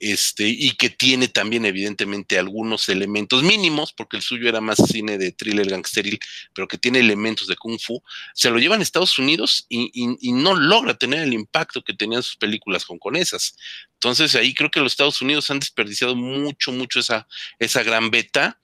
este, 0.00 0.48
y 0.48 0.72
que 0.72 0.90
tiene 0.90 1.28
también 1.28 1.64
evidentemente 1.64 2.38
algunos 2.38 2.88
elementos 2.88 3.42
mínimos, 3.42 3.92
porque 3.92 4.16
el 4.16 4.22
suyo 4.22 4.48
era 4.48 4.60
más 4.60 4.76
cine 4.76 5.16
de 5.16 5.32
thriller 5.32 5.68
gangsteril, 5.68 6.18
pero 6.52 6.68
que 6.68 6.76
tiene 6.76 6.98
elementos 6.98 7.46
de 7.46 7.56
kung 7.56 7.78
fu, 7.78 8.02
se 8.34 8.50
lo 8.50 8.58
llevan 8.58 8.80
a 8.80 8.82
Estados 8.82 9.18
Unidos 9.18 9.66
y, 9.68 9.90
no 10.34 10.54
logra 10.54 10.94
tener 10.94 11.20
el 11.20 11.32
impacto 11.32 11.82
que 11.82 11.94
tenían 11.94 12.22
sus 12.22 12.36
películas 12.36 12.84
hongkonesas. 12.86 13.56
Entonces 13.94 14.34
ahí 14.34 14.52
creo 14.52 14.70
que 14.70 14.80
los 14.80 14.92
Estados 14.92 15.22
Unidos 15.22 15.48
han 15.50 15.60
desperdiciado 15.60 16.14
mucho, 16.16 16.72
mucho 16.72 17.00
esa, 17.00 17.26
esa 17.58 17.82
gran 17.82 18.10
beta. 18.10 18.60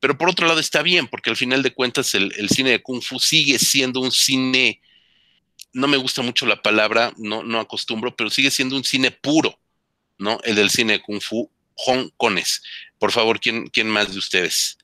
Pero 0.00 0.18
por 0.18 0.28
otro 0.28 0.46
lado 0.46 0.60
está 0.60 0.82
bien, 0.82 1.06
porque 1.06 1.30
al 1.30 1.36
final 1.36 1.62
de 1.62 1.72
cuentas 1.72 2.14
el, 2.14 2.34
el 2.36 2.50
cine 2.50 2.70
de 2.70 2.82
Kung 2.82 3.00
Fu 3.00 3.18
sigue 3.18 3.58
siendo 3.58 4.00
un 4.00 4.12
cine, 4.12 4.82
no 5.72 5.88
me 5.88 5.96
gusta 5.96 6.22
mucho 6.22 6.46
la 6.46 6.62
palabra, 6.62 7.12
no, 7.16 7.42
no 7.42 7.60
acostumbro, 7.60 8.14
pero 8.16 8.30
sigue 8.30 8.50
siendo 8.50 8.76
un 8.76 8.84
cine 8.84 9.10
puro 9.10 9.58
¿no? 10.18 10.38
El 10.44 10.56
del 10.56 10.70
cine 10.70 11.00
Kung 11.00 11.20
Fu 11.20 11.50
hongkonés. 11.74 12.62
Por 12.98 13.12
favor, 13.12 13.38
¿quién, 13.38 13.66
¿quién 13.68 13.88
más 13.88 14.12
de 14.12 14.18
ustedes? 14.18 14.78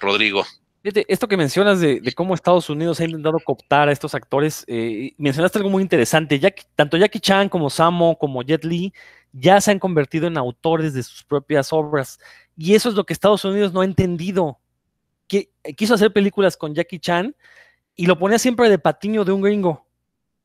Rodrigo. 0.00 0.46
esto 0.82 1.28
que 1.28 1.36
mencionas 1.36 1.80
de, 1.80 2.00
cómo 2.14 2.34
Estados 2.34 2.70
Unidos 2.70 3.00
ha 3.00 3.04
intentado 3.04 3.38
cooptar 3.40 3.88
a 3.88 3.92
estos 3.92 4.14
actores, 4.14 4.64
eh, 4.68 5.12
mencionaste 5.18 5.58
algo 5.58 5.70
muy 5.70 5.82
interesante. 5.82 6.40
Tanto 6.74 6.96
Jackie 6.96 7.20
Chan 7.20 7.48
como 7.48 7.68
Samo 7.68 8.16
como 8.16 8.42
Jet 8.42 8.64
Li 8.64 8.92
ya 9.32 9.60
se 9.60 9.72
han 9.72 9.78
convertido 9.78 10.26
en 10.26 10.38
autores 10.38 10.94
de 10.94 11.02
sus 11.02 11.22
propias 11.24 11.72
obras. 11.72 12.18
Y 12.56 12.74
eso 12.74 12.88
es 12.88 12.94
lo 12.94 13.04
que 13.04 13.12
Estados 13.12 13.44
Unidos 13.44 13.72
no 13.72 13.82
ha 13.82 13.84
entendido. 13.84 14.58
Que, 15.26 15.50
quiso 15.76 15.94
hacer 15.94 16.12
películas 16.12 16.56
con 16.56 16.74
Jackie 16.74 16.98
Chan 16.98 17.36
y 17.94 18.06
lo 18.06 18.18
ponía 18.18 18.38
siempre 18.38 18.70
de 18.70 18.78
patiño 18.78 19.24
de 19.24 19.32
un 19.32 19.42
gringo. 19.42 19.86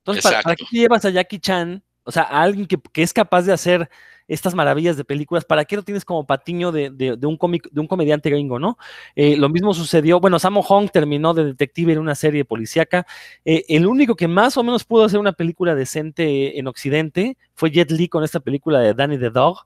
Entonces, 0.06 0.32
¿para, 0.44 0.56
qué 0.56 0.66
llevas 0.72 1.06
a 1.06 1.10
Jackie 1.10 1.40
Chan? 1.40 1.84
O 2.04 2.12
sea, 2.12 2.24
a 2.24 2.42
alguien 2.42 2.68
que, 2.68 2.78
que 2.92 3.04
es 3.04 3.14
capaz 3.14 3.44
de 3.44 3.54
hacer 3.54 3.90
estas 4.28 4.56
maravillas 4.56 4.98
de 4.98 5.04
películas, 5.04 5.46
¿para 5.46 5.66
qué 5.66 5.76
lo 5.76 5.84
tienes 5.84 6.06
como 6.06 6.26
patiño 6.26 6.72
de, 6.72 7.18
un, 7.24 7.38
cómic, 7.38 7.70
de 7.72 7.82
un 7.82 7.88
comediante 7.88 8.30
gringo, 8.30 8.60
no? 8.60 8.78
Eh, 9.16 9.36
lo 9.38 9.50
mismo 9.50 9.74
sucedió, 9.74 10.20
bueno, 10.20 10.40
Sammo 10.40 10.62
Hong 10.64 10.90
terminó 10.90 11.34
de 11.34 11.46
detective 11.46 11.94
en 11.94 12.00
una 12.00 12.16
serie 12.16 12.46
policíaca. 12.46 13.06
Eh, 13.44 13.64
el 13.68 13.86
único 13.86 14.16
que 14.16 14.28
más 14.28 14.58
o 14.58 14.64
menos 14.64 14.86
pudo 14.86 15.06
hacer 15.06 15.20
una 15.20 15.34
película 15.34 15.76
decente 15.76 16.58
en 16.58 16.68
Occidente 16.68 17.38
fue 17.54 17.72
Jet 17.72 17.92
Li 17.92 18.08
con 18.08 18.24
esta 18.24 18.40
película 18.40 18.80
de 18.80 18.94
Danny 18.94 19.18
the 19.18 19.30
Dog, 19.30 19.66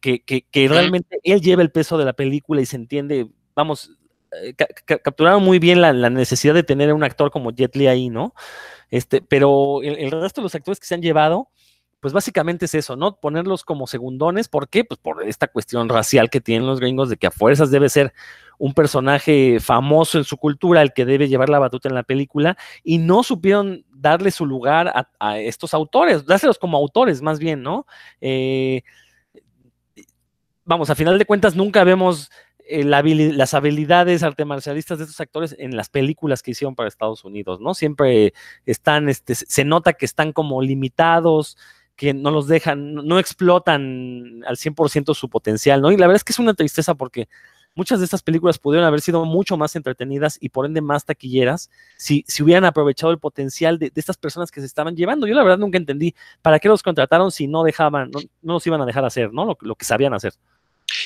que, 0.00 0.20
que, 0.22 0.68
realmente 0.68 1.18
él 1.22 1.40
lleva 1.40 1.62
el 1.62 1.70
peso 1.70 1.98
de 1.98 2.04
la 2.04 2.14
película 2.14 2.60
y 2.60 2.66
se 2.66 2.76
entiende, 2.76 3.28
vamos, 3.54 3.90
eh, 4.42 4.54
capturaron 4.54 5.42
muy 5.42 5.58
bien 5.58 5.80
la, 5.80 5.92
necesidad 6.10 6.54
de 6.54 6.62
tener 6.62 6.92
un 6.92 7.04
actor 7.04 7.30
como 7.30 7.50
Jet 7.50 7.76
Li 7.76 7.86
ahí, 7.86 8.10
¿no? 8.10 8.34
Este, 8.90 9.22
pero 9.22 9.82
el, 9.82 10.10
resto 10.10 10.40
de 10.40 10.44
los 10.44 10.54
actores 10.54 10.78
que 10.78 10.86
se 10.86 10.94
han 10.94 11.02
llevado, 11.02 11.48
pues 12.00 12.12
básicamente 12.12 12.66
es 12.66 12.74
eso, 12.74 12.96
¿no? 12.96 13.16
Ponerlos 13.16 13.64
como 13.64 13.86
segundones. 13.86 14.48
¿Por 14.48 14.68
qué? 14.68 14.84
Pues 14.84 15.00
por 15.00 15.26
esta 15.26 15.48
cuestión 15.48 15.88
racial 15.88 16.30
que 16.30 16.40
tienen 16.40 16.66
los 16.66 16.80
gringos 16.80 17.08
de 17.08 17.16
que 17.16 17.26
a 17.26 17.30
fuerzas 17.30 17.70
debe 17.70 17.88
ser 17.88 18.12
un 18.58 18.74
personaje 18.74 19.58
famoso 19.60 20.18
en 20.18 20.24
su 20.24 20.36
cultura 20.36 20.82
el 20.82 20.92
que 20.92 21.04
debe 21.04 21.28
llevar 21.28 21.48
la 21.48 21.58
batuta 21.58 21.88
en 21.88 21.94
la 21.94 22.02
película 22.02 22.56
y 22.82 22.98
no 22.98 23.22
supieron 23.22 23.84
darle 23.90 24.30
su 24.30 24.46
lugar 24.46 25.08
a, 25.18 25.38
estos 25.38 25.74
autores, 25.74 26.26
dárselos 26.26 26.58
como 26.58 26.76
autores 26.76 27.22
más 27.22 27.38
bien, 27.38 27.62
¿no? 27.62 27.86
Eh, 28.20 28.82
vamos, 30.64 30.90
a 30.90 30.94
final 30.94 31.18
de 31.18 31.24
cuentas 31.24 31.56
nunca 31.56 31.84
vemos 31.84 32.30
eh, 32.66 32.84
las 32.84 33.54
habilidades 33.54 34.22
arte 34.22 34.44
marcialistas 34.44 34.98
de 34.98 35.04
estos 35.04 35.20
actores 35.20 35.54
en 35.58 35.76
las 35.76 35.88
películas 35.90 36.42
que 36.42 36.52
hicieron 36.52 36.74
para 36.74 36.88
Estados 36.88 37.24
Unidos, 37.24 37.60
¿no? 37.60 37.74
Siempre 37.74 38.32
están, 38.64 39.08
este, 39.08 39.34
se 39.34 39.64
nota 39.64 39.92
que 39.92 40.06
están 40.06 40.32
como 40.32 40.62
limitados, 40.62 41.58
que 41.96 42.14
no 42.14 42.30
los 42.30 42.48
dejan, 42.48 42.94
no 42.94 43.18
explotan 43.18 44.42
al 44.46 44.56
100% 44.56 45.14
su 45.14 45.28
potencial, 45.28 45.80
¿no? 45.82 45.92
Y 45.92 45.96
la 45.96 46.06
verdad 46.06 46.16
es 46.16 46.24
que 46.24 46.32
es 46.32 46.38
una 46.38 46.54
tristeza 46.54 46.94
porque 46.94 47.28
muchas 47.74 47.98
de 47.98 48.04
estas 48.04 48.22
películas 48.22 48.58
pudieron 48.58 48.86
haber 48.86 49.00
sido 49.00 49.24
mucho 49.24 49.56
más 49.56 49.76
entretenidas 49.76 50.38
y 50.40 50.48
por 50.48 50.66
ende 50.66 50.80
más 50.80 51.04
taquilleras 51.04 51.70
si, 51.96 52.24
si 52.26 52.42
hubieran 52.42 52.64
aprovechado 52.64 53.12
el 53.12 53.18
potencial 53.18 53.78
de, 53.78 53.92
estas 53.94 54.16
personas 54.16 54.50
que 54.50 54.60
se 54.60 54.66
estaban 54.66 54.96
llevando. 54.96 55.26
Yo 55.26 55.34
la 55.34 55.42
verdad 55.42 55.58
nunca 55.58 55.78
entendí 55.78 56.14
para 56.42 56.58
qué 56.58 56.68
los 56.68 56.82
contrataron 56.82 57.30
si 57.30 57.46
no 57.46 57.62
dejaban, 57.62 58.10
no, 58.10 58.54
los 58.54 58.66
iban 58.66 58.80
a 58.80 58.86
dejar 58.86 59.04
hacer, 59.04 59.32
¿no? 59.32 59.44
Lo, 59.44 59.58
lo 59.60 59.74
que 59.76 59.84
sabían 59.84 60.14
hacer. 60.14 60.32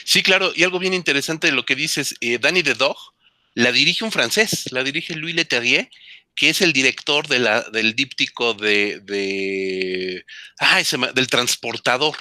Sí, 0.04 0.22
claro, 0.22 0.52
y 0.54 0.64
algo 0.64 0.78
bien 0.78 0.94
interesante 0.94 1.48
de 1.48 1.52
lo 1.52 1.64
que 1.64 1.74
dices, 1.74 2.14
eh, 2.20 2.38
Danny 2.38 2.62
the 2.62 2.74
Dog 2.74 2.96
la 3.54 3.72
dirige 3.72 4.04
un 4.04 4.12
francés, 4.12 4.70
la 4.70 4.84
dirige 4.84 5.14
Louis 5.16 5.34
Leterrier, 5.34 5.90
que 6.34 6.50
es 6.50 6.60
el 6.60 6.72
director 6.72 7.26
de 7.26 7.40
la, 7.40 7.62
del 7.62 7.94
díptico 7.94 8.54
de, 8.54 9.00
de 9.00 10.24
ah, 10.60 10.78
ese, 10.78 10.96
del 11.12 11.26
transportador, 11.26 12.16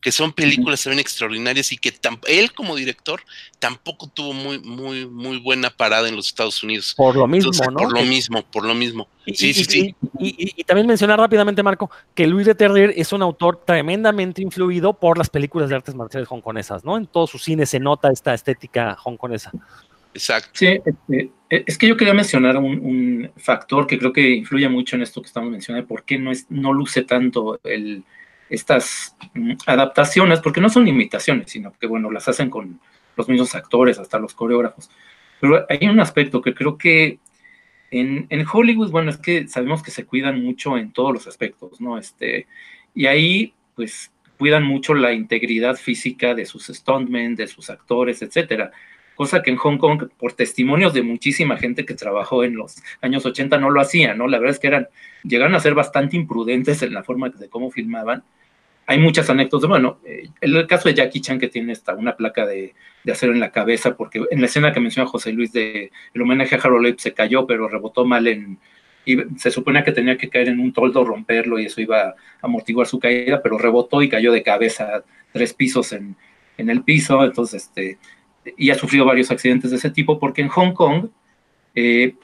que 0.00 0.10
son 0.10 0.32
películas 0.32 0.82
también 0.82 1.00
extraordinarias 1.00 1.70
y 1.70 1.76
que 1.76 1.92
él 2.28 2.52
como 2.52 2.76
director 2.76 3.20
tampoco 3.58 4.08
tuvo 4.08 4.32
muy, 4.32 4.58
muy, 4.58 5.06
muy 5.06 5.38
buena 5.38 5.68
parada 5.68 6.08
en 6.08 6.16
los 6.16 6.28
Estados 6.28 6.62
Unidos. 6.62 6.94
Por 6.96 7.16
lo 7.16 7.26
mismo, 7.26 7.50
¿no? 7.70 7.76
Por 7.76 7.92
lo 7.92 8.02
mismo, 8.04 8.42
por 8.42 8.64
lo 8.64 8.74
mismo. 8.74 9.06
sí, 9.26 9.52
sí, 9.52 9.64
sí. 9.64 9.94
Y, 10.18 10.64
también 10.64 10.86
mencionar 10.86 11.18
rápidamente, 11.18 11.62
Marco, 11.62 11.90
que 12.14 12.26
Louis 12.26 12.46
de 12.46 12.54
Terrier 12.54 12.94
es 12.96 13.12
un 13.12 13.20
autor 13.20 13.64
tremendamente 13.66 14.40
influido 14.40 14.94
por 14.94 15.18
las 15.18 15.28
películas 15.28 15.68
de 15.68 15.76
artes 15.76 15.94
marciales 15.94 16.28
hongkonesas, 16.30 16.82
¿no? 16.84 16.96
En 16.96 17.06
todo 17.06 17.26
su 17.26 17.38
cine 17.38 17.66
se 17.66 17.78
nota 17.78 18.10
esta 18.10 18.32
estética 18.32 18.96
hongkonesa. 19.04 19.52
Exacto. 20.14 20.50
Sí, 20.54 20.80
este, 20.82 21.30
e, 21.50 21.64
es 21.66 21.76
que 21.76 21.86
yo 21.86 21.98
quería 21.98 22.14
mencionar 22.14 22.56
un, 22.56 23.30
factor 23.36 23.86
que 23.86 23.98
creo 23.98 24.12
que 24.14 24.30
influye 24.30 24.68
mucho 24.70 24.96
en 24.96 25.02
esto 25.02 25.20
que 25.20 25.26
estamos 25.26 25.50
mencionando, 25.50 25.86
por 25.86 26.04
qué 26.04 26.18
no, 26.18 26.32
es, 26.32 26.46
no 26.48 26.72
luce 26.72 27.02
tanto 27.02 27.60
el, 27.62 28.02
estas 28.50 29.16
mm, 29.34 29.54
adaptaciones, 29.66 30.40
porque 30.40 30.60
no 30.60 30.68
son 30.68 30.88
imitaciones, 30.88 31.50
sino 31.50 31.72
que, 31.78 31.86
bueno, 31.86 32.10
las 32.10 32.28
hacen 32.28 32.50
con 32.50 32.80
los 33.16 33.28
mismos 33.28 33.54
actores, 33.54 33.98
hasta 33.98 34.18
los 34.18 34.34
coreógrafos. 34.34 34.90
Pero 35.40 35.66
hay 35.68 35.88
un 35.88 36.00
aspecto 36.00 36.40
que 36.40 36.54
creo 36.54 36.78
que 36.78 37.18
en, 37.90 38.26
en, 38.30 38.46
Hollywood, 38.50 38.90
bueno, 38.90 39.10
es 39.10 39.18
que 39.18 39.48
sabemos 39.48 39.82
que 39.82 39.90
se 39.90 40.06
cuidan 40.06 40.42
mucho 40.42 40.76
en 40.76 40.92
todos 40.92 41.12
los 41.12 41.26
aspectos, 41.26 41.80
¿no? 41.80 41.98
Este, 41.98 42.46
y 42.94 43.06
ahí, 43.06 43.54
pues, 43.74 44.10
cuidan 44.38 44.64
mucho 44.64 44.94
la 44.94 45.12
integridad 45.12 45.76
física 45.76 46.34
de 46.34 46.44
sus 46.44 46.66
stuntmen, 46.66 47.36
de 47.36 47.46
sus 47.46 47.70
actores, 47.70 48.22
etcétera 48.22 48.72
cosa 49.16 49.42
que 49.42 49.50
en 49.50 49.56
Hong 49.56 49.78
Kong, 49.78 50.08
por 50.18 50.34
testimonios 50.34 50.94
de 50.94 51.02
muchísima 51.02 51.56
gente 51.56 51.84
que 51.84 51.94
trabajó 51.94 52.44
en 52.44 52.54
los 52.54 52.76
años 53.00 53.26
80, 53.26 53.58
no 53.58 53.70
lo 53.70 53.80
hacían, 53.80 54.18
¿no? 54.18 54.28
La 54.28 54.38
verdad 54.38 54.54
es 54.54 54.60
que 54.60 54.68
eran, 54.68 54.88
llegaron 55.24 55.56
a 55.56 55.60
ser 55.60 55.74
bastante 55.74 56.16
imprudentes 56.16 56.82
en 56.82 56.94
la 56.94 57.02
forma 57.02 57.30
de 57.30 57.48
cómo 57.48 57.70
filmaban. 57.70 58.22
Hay 58.86 58.98
muchas 58.98 59.28
anécdotas, 59.30 59.68
bueno, 59.68 59.98
eh, 60.04 60.28
el 60.40 60.66
caso 60.68 60.88
de 60.88 60.94
Jackie 60.94 61.20
Chan 61.20 61.40
que 61.40 61.48
tiene 61.48 61.72
esta, 61.72 61.94
una 61.94 62.14
placa 62.14 62.46
de, 62.46 62.74
de, 63.02 63.12
acero 63.12 63.32
en 63.32 63.40
la 63.40 63.50
cabeza, 63.50 63.96
porque 63.96 64.22
en 64.30 64.40
la 64.40 64.46
escena 64.46 64.72
que 64.72 64.78
menciona 64.78 65.08
José 65.08 65.32
Luis 65.32 65.52
de 65.52 65.90
el 66.14 66.22
homenaje 66.22 66.54
a 66.54 66.58
Harold 66.58 66.86
Ape 66.86 67.00
se 67.00 67.14
cayó, 67.14 67.46
pero 67.46 67.68
rebotó 67.68 68.04
mal 68.04 68.28
en, 68.28 68.58
se 69.38 69.50
suponía 69.50 69.82
que 69.84 69.92
tenía 69.92 70.16
que 70.18 70.28
caer 70.28 70.48
en 70.48 70.60
un 70.60 70.72
toldo, 70.72 71.04
romperlo 71.04 71.58
y 71.58 71.66
eso 71.66 71.80
iba 71.80 72.00
a 72.00 72.14
amortiguar 72.42 72.86
su 72.86 72.98
caída, 72.98 73.40
pero 73.42 73.58
rebotó 73.58 74.02
y 74.02 74.08
cayó 74.08 74.32
de 74.32 74.42
cabeza 74.42 75.04
tres 75.32 75.54
pisos 75.54 75.92
en, 75.92 76.16
en 76.58 76.70
el 76.70 76.82
piso, 76.82 77.24
entonces 77.24 77.64
este, 77.64 77.98
y 78.56 78.70
ha 78.70 78.74
sufrido 78.74 79.04
varios 79.04 79.30
accidentes 79.30 79.70
de 79.70 79.76
ese 79.76 79.90
tipo, 79.90 80.18
porque 80.18 80.42
en 80.42 80.48
Hong 80.48 80.72
Kong 80.72 81.08
eh, 81.74 82.14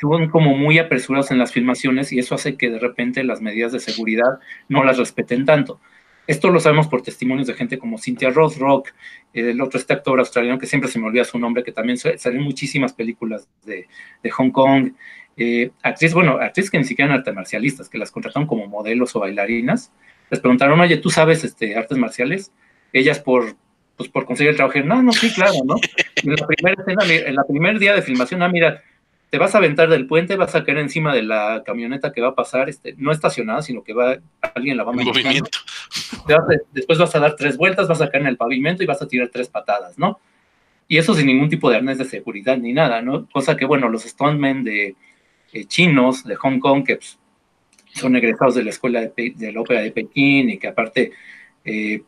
son 0.00 0.28
como 0.28 0.56
muy 0.56 0.78
apresurados 0.78 1.30
en 1.30 1.38
las 1.38 1.52
filmaciones 1.52 2.12
y 2.12 2.18
eso 2.18 2.34
hace 2.34 2.56
que 2.56 2.70
de 2.70 2.78
repente 2.78 3.22
las 3.24 3.40
medidas 3.40 3.72
de 3.72 3.80
seguridad 3.80 4.40
no 4.68 4.82
las 4.84 4.98
respeten 4.98 5.44
tanto. 5.44 5.80
Esto 6.26 6.50
lo 6.50 6.60
sabemos 6.60 6.86
por 6.86 7.02
testimonios 7.02 7.48
de 7.48 7.54
gente 7.54 7.78
como 7.78 7.98
Cynthia 7.98 8.30
Rothrock, 8.30 8.90
el 9.32 9.60
otro 9.60 9.78
este 9.78 9.92
actor 9.92 10.18
australiano 10.20 10.58
que 10.58 10.66
siempre 10.66 10.88
se 10.88 10.98
me 10.98 11.06
olvida 11.06 11.24
su 11.24 11.38
nombre, 11.38 11.64
que 11.64 11.72
también 11.72 11.98
sale 11.98 12.36
en 12.36 12.42
muchísimas 12.42 12.92
películas 12.92 13.48
de, 13.64 13.88
de 14.22 14.30
Hong 14.30 14.50
Kong. 14.50 14.92
Eh, 15.36 15.70
actriz, 15.82 16.14
bueno, 16.14 16.38
actriz 16.40 16.70
que 16.70 16.78
ni 16.78 16.84
siquiera 16.84 17.08
eran 17.08 17.18
artes 17.18 17.34
marcialistas, 17.34 17.88
que 17.88 17.98
las 17.98 18.10
contrataron 18.12 18.46
como 18.46 18.66
modelos 18.68 19.16
o 19.16 19.20
bailarinas. 19.20 19.92
Les 20.30 20.40
preguntaron, 20.40 20.80
oye, 20.80 20.96
¿tú 20.98 21.10
sabes 21.10 21.42
este, 21.42 21.76
artes 21.76 21.98
marciales? 21.98 22.52
Ellas 22.92 23.18
por 23.18 23.56
pues 23.96 24.08
por 24.08 24.24
conseguir 24.24 24.50
el 24.50 24.56
trabajo. 24.56 24.78
No, 24.80 25.02
no, 25.02 25.12
sí, 25.12 25.32
claro, 25.32 25.54
¿no? 25.64 25.76
En 26.22 26.36
la 26.36 26.46
primera 26.46 26.82
escena, 26.82 27.28
en 27.28 27.34
la 27.34 27.44
primer 27.44 27.78
día 27.78 27.94
de 27.94 28.02
filmación, 28.02 28.42
ah, 28.42 28.48
mira, 28.48 28.82
te 29.32 29.38
vas 29.38 29.54
a 29.54 29.58
aventar 29.58 29.88
del 29.88 30.06
puente, 30.06 30.36
vas 30.36 30.54
a 30.54 30.62
caer 30.62 30.76
encima 30.78 31.14
de 31.14 31.22
la 31.22 31.62
camioneta 31.64 32.12
que 32.12 32.20
va 32.20 32.28
a 32.28 32.34
pasar, 32.34 32.68
este, 32.68 32.94
no 32.98 33.12
estacionada, 33.12 33.62
sino 33.62 33.82
que 33.82 33.94
va, 33.94 34.18
alguien 34.54 34.76
la 34.76 34.84
va 34.84 34.92
a 34.92 34.94
movimiento. 34.94 35.48
Después 36.72 36.98
vas 36.98 37.14
a 37.14 37.18
dar 37.18 37.34
tres 37.34 37.56
vueltas, 37.56 37.88
vas 37.88 38.02
a 38.02 38.10
caer 38.10 38.24
en 38.24 38.28
el 38.28 38.36
pavimento 38.36 38.82
y 38.82 38.86
vas 38.86 39.00
a 39.00 39.08
tirar 39.08 39.30
tres 39.32 39.48
patadas, 39.48 39.98
¿no? 39.98 40.20
Y 40.86 40.98
eso 40.98 41.14
sin 41.14 41.26
ningún 41.26 41.48
tipo 41.48 41.70
de 41.70 41.76
arnés 41.76 41.96
de 41.96 42.04
seguridad 42.04 42.58
ni 42.58 42.74
nada, 42.74 43.00
¿no? 43.00 43.26
Cosa 43.30 43.56
que, 43.56 43.64
bueno, 43.64 43.88
los 43.88 44.02
stuntmen 44.02 44.64
de 44.64 44.96
eh, 45.54 45.64
chinos, 45.64 46.24
de 46.24 46.36
Hong 46.36 46.58
Kong, 46.58 46.84
que 46.84 46.96
pues, 46.96 47.18
son 47.94 48.14
egresados 48.16 48.54
de 48.54 48.64
la 48.64 48.70
escuela 48.70 49.00
de, 49.00 49.32
de, 49.34 49.52
la 49.52 49.62
ópera 49.62 49.80
de 49.80 49.92
Pekín 49.92 50.50
y 50.50 50.58
que 50.58 50.68
aparte 50.68 51.12
eh, 51.64 52.02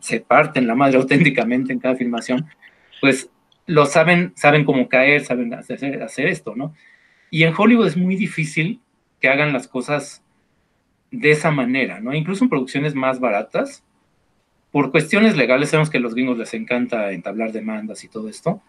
se 0.00 0.20
parten 0.20 0.66
la 0.66 0.74
madre 0.74 0.96
auténticamente 0.98 1.72
en 1.72 1.78
cada 1.78 1.96
filmación, 1.96 2.46
pues 3.00 3.30
lo 3.66 3.86
saben, 3.86 4.32
saben 4.36 4.64
cómo 4.64 4.88
caer, 4.88 5.24
saben 5.24 5.54
hacer, 5.54 6.26
esto, 6.26 6.54
¿no? 6.56 6.74
Y 7.30 7.44
en 7.44 7.54
Hollywood 7.56 7.86
es 7.86 7.96
muy 7.96 8.16
difícil 8.16 8.80
que 9.20 9.28
hagan 9.28 9.52
las 9.52 9.68
cosas 9.68 10.22
de 11.10 11.30
esa 11.30 11.50
manera, 11.50 12.00
¿no? 12.00 12.14
Incluso 12.14 12.44
en 12.44 12.50
producciones 12.50 12.94
más 12.94 13.20
baratas, 13.20 13.84
por 14.70 14.90
cuestiones 14.90 15.36
legales, 15.36 15.70
sabemos 15.70 15.90
que 15.90 15.98
a 15.98 16.00
los 16.00 16.14
gringos 16.14 16.38
les 16.38 16.54
encanta 16.54 17.12
entablar 17.12 17.52
demandas 17.52 18.02
y 18.04 18.08
todo 18.08 18.28
esto, 18.28 18.62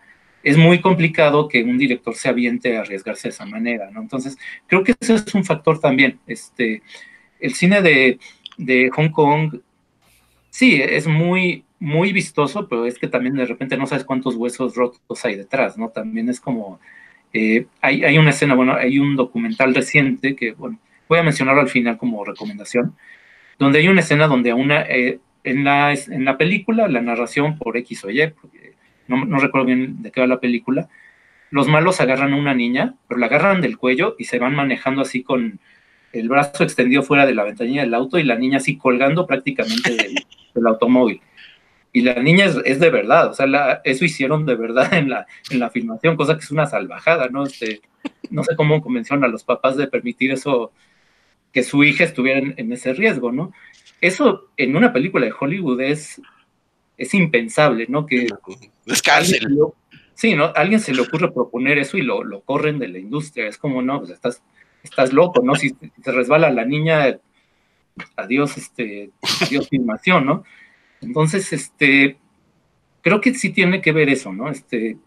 es 0.43 0.57
muy 0.57 0.81
complicado 0.81 1.47
que 1.47 1.63
un 1.63 1.77
director 1.77 2.15
se 2.15 2.27
aviente 2.27 2.75
a 2.75 2.81
arriesgarse 2.81 3.29
de 3.29 3.33
esa 3.33 3.45
manera, 3.45 3.89
¿no? 3.89 4.01
Entonces, 4.01 4.37
creo 4.67 4.83
que 4.83 4.93
ese 4.99 5.15
es 5.15 5.33
un 5.33 5.45
factor 5.45 5.79
también. 5.79 6.19
Este, 6.27 6.83
el 7.39 7.53
cine 7.53 7.81
de 7.81 8.89
Hong 8.93 9.09
Kong 9.09 9.55
sí, 10.53 10.79
es 10.79 11.07
muy, 11.07 11.65
muy 11.79 12.13
vistoso, 12.13 12.67
pero 12.69 12.85
es 12.85 12.99
que 12.99 13.07
también 13.07 13.35
de 13.35 13.45
repente 13.45 13.75
no 13.75 13.87
sabes 13.87 14.05
cuántos 14.05 14.35
huesos 14.35 14.75
rotos 14.75 15.25
hay 15.25 15.35
detrás, 15.35 15.79
¿no? 15.79 15.89
También 15.89 16.29
es 16.29 16.39
como, 16.39 16.79
eh, 17.33 17.65
hay, 17.81 18.03
hay, 18.03 18.19
una 18.19 18.29
escena, 18.29 18.53
bueno, 18.53 18.75
hay 18.75 18.99
un 18.99 19.15
documental 19.15 19.73
reciente 19.73 20.35
que, 20.35 20.51
bueno, 20.51 20.79
voy 21.09 21.17
a 21.17 21.23
mencionarlo 21.23 21.61
al 21.61 21.69
final 21.69 21.97
como 21.97 22.23
recomendación, 22.23 22.95
donde 23.57 23.79
hay 23.79 23.87
una 23.87 24.01
escena 24.01 24.27
donde 24.27 24.51
a 24.51 24.55
una, 24.55 24.83
eh, 24.83 25.19
en, 25.43 25.63
la, 25.63 25.91
en 25.91 26.23
la 26.23 26.37
película, 26.37 26.87
la 26.87 27.01
narración 27.01 27.57
por 27.57 27.75
X 27.77 28.05
o 28.05 28.11
Y, 28.11 28.27
porque 28.39 28.73
no, 29.07 29.25
no 29.25 29.39
recuerdo 29.39 29.65
bien 29.65 30.03
de 30.03 30.11
qué 30.11 30.21
va 30.21 30.27
la 30.27 30.39
película, 30.39 30.87
los 31.49 31.67
malos 31.67 31.99
agarran 31.99 32.33
a 32.33 32.37
una 32.37 32.53
niña, 32.53 32.93
pero 33.07 33.19
la 33.19 33.25
agarran 33.25 33.61
del 33.61 33.79
cuello 33.79 34.15
y 34.19 34.25
se 34.25 34.37
van 34.37 34.55
manejando 34.55 35.01
así 35.01 35.23
con 35.23 35.59
el 36.13 36.29
brazo 36.29 36.63
extendido 36.63 37.03
fuera 37.03 37.25
de 37.25 37.33
la 37.33 37.43
ventanilla 37.43 37.81
del 37.81 37.93
auto 37.93 38.19
y 38.19 38.23
la 38.23 38.37
niña 38.37 38.57
así 38.57 38.77
colgando 38.77 39.27
prácticamente 39.27 39.95
del, 39.95 40.15
del 40.53 40.67
automóvil. 40.67 41.21
Y 41.95 42.01
la 42.01 42.15
niña 42.15 42.45
es, 42.45 42.79
de 42.79 42.89
verdad, 42.89 43.29
o 43.29 43.33
sea, 43.33 43.81
eso 43.83 44.03
hicieron 44.05 44.47
de 44.47 44.55
verdad 44.55 44.93
en 44.95 45.09
la, 45.09 45.27
en 45.51 45.59
la 45.59 45.69
filmación, 45.69 46.15
cosa 46.15 46.35
que 46.35 46.43
es 46.43 46.51
una 46.51 46.65
salvajada, 46.65 47.29
¿no? 47.29 47.45
Este, 47.45 47.81
no 48.31 48.43
sé 48.43 48.55
cómo 48.55 48.81
convencieron 48.81 49.23
a 49.23 49.27
los 49.27 49.43
papás 49.43 49.77
de 49.77 49.87
permitir 49.87 50.31
eso, 50.31 50.71
que 51.51 51.61
su 51.61 51.83
hija 51.83 52.03
estuviera 52.03 52.39
en, 52.39 52.71
ese 52.71 52.93
riesgo, 52.93 53.31
¿no? 53.31 53.53
Eso 54.01 54.49
en 54.57 54.75
una 54.75 54.91
película 54.91 55.25
de 55.25 55.33
Hollywood 55.39 55.81
es, 55.81 56.19
es 56.97 57.13
impensable, 57.13 57.85
¿no? 57.87 58.07
Que 58.07 58.25
es 58.87 59.03
sí, 60.15 60.35
¿no? 60.35 60.51
alguien 60.55 60.79
se 60.79 60.93
le 60.93 61.01
ocurre 61.01 61.31
proponer 61.31 61.77
eso 61.77 61.97
y 61.97 62.01
lo, 62.01 62.23
lo 62.23 62.41
corren 62.41 62.79
de 62.79 62.87
la 62.87 62.97
industria. 62.97 63.47
Es 63.47 63.59
como, 63.59 63.83
no, 63.83 63.99
pues 63.99 64.11
estás, 64.11 64.41
estás 64.83 65.13
loco, 65.13 65.41
¿no? 65.43 65.55
Si, 65.55 65.69
si 65.69 65.91
se 66.03 66.11
resbala 66.11 66.51
la 66.51 66.65
niña, 66.65 67.19
adiós, 68.15 68.57
este, 68.57 69.11
adiós 69.41 69.69
filmación, 69.69 70.25
¿no? 70.25 70.43
Entonces, 71.01 71.51
este, 71.53 72.17
creo 73.01 73.21
que 73.21 73.33
sí 73.33 73.49
tiene 73.49 73.81
que 73.81 73.91
ver 73.91 74.09
eso, 74.09 74.31
¿no? 74.33 74.49
Este, 74.49 74.97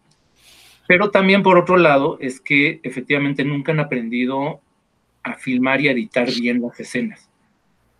pero 0.86 1.10
también 1.10 1.42
por 1.42 1.58
otro 1.58 1.76
lado 1.76 2.18
es 2.20 2.40
que 2.40 2.80
efectivamente 2.82 3.44
nunca 3.44 3.72
han 3.72 3.80
aprendido 3.80 4.60
a 5.22 5.34
filmar 5.34 5.80
y 5.80 5.88
a 5.88 5.92
editar 5.92 6.28
bien 6.32 6.62
las 6.62 6.78
escenas. 6.78 7.28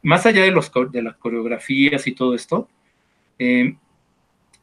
Más 0.03 0.25
allá 0.27 0.43
de, 0.43 0.53
los, 0.53 0.71
de 0.93 1.03
las 1.03 1.17
coreografías 1.17 2.07
y 2.07 2.13
todo 2.13 2.35
esto, 2.35 2.69
eh, 3.39 3.77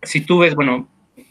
si 0.01 0.21
tú 0.21 0.39
ves, 0.39 0.55
bueno, 0.55 0.87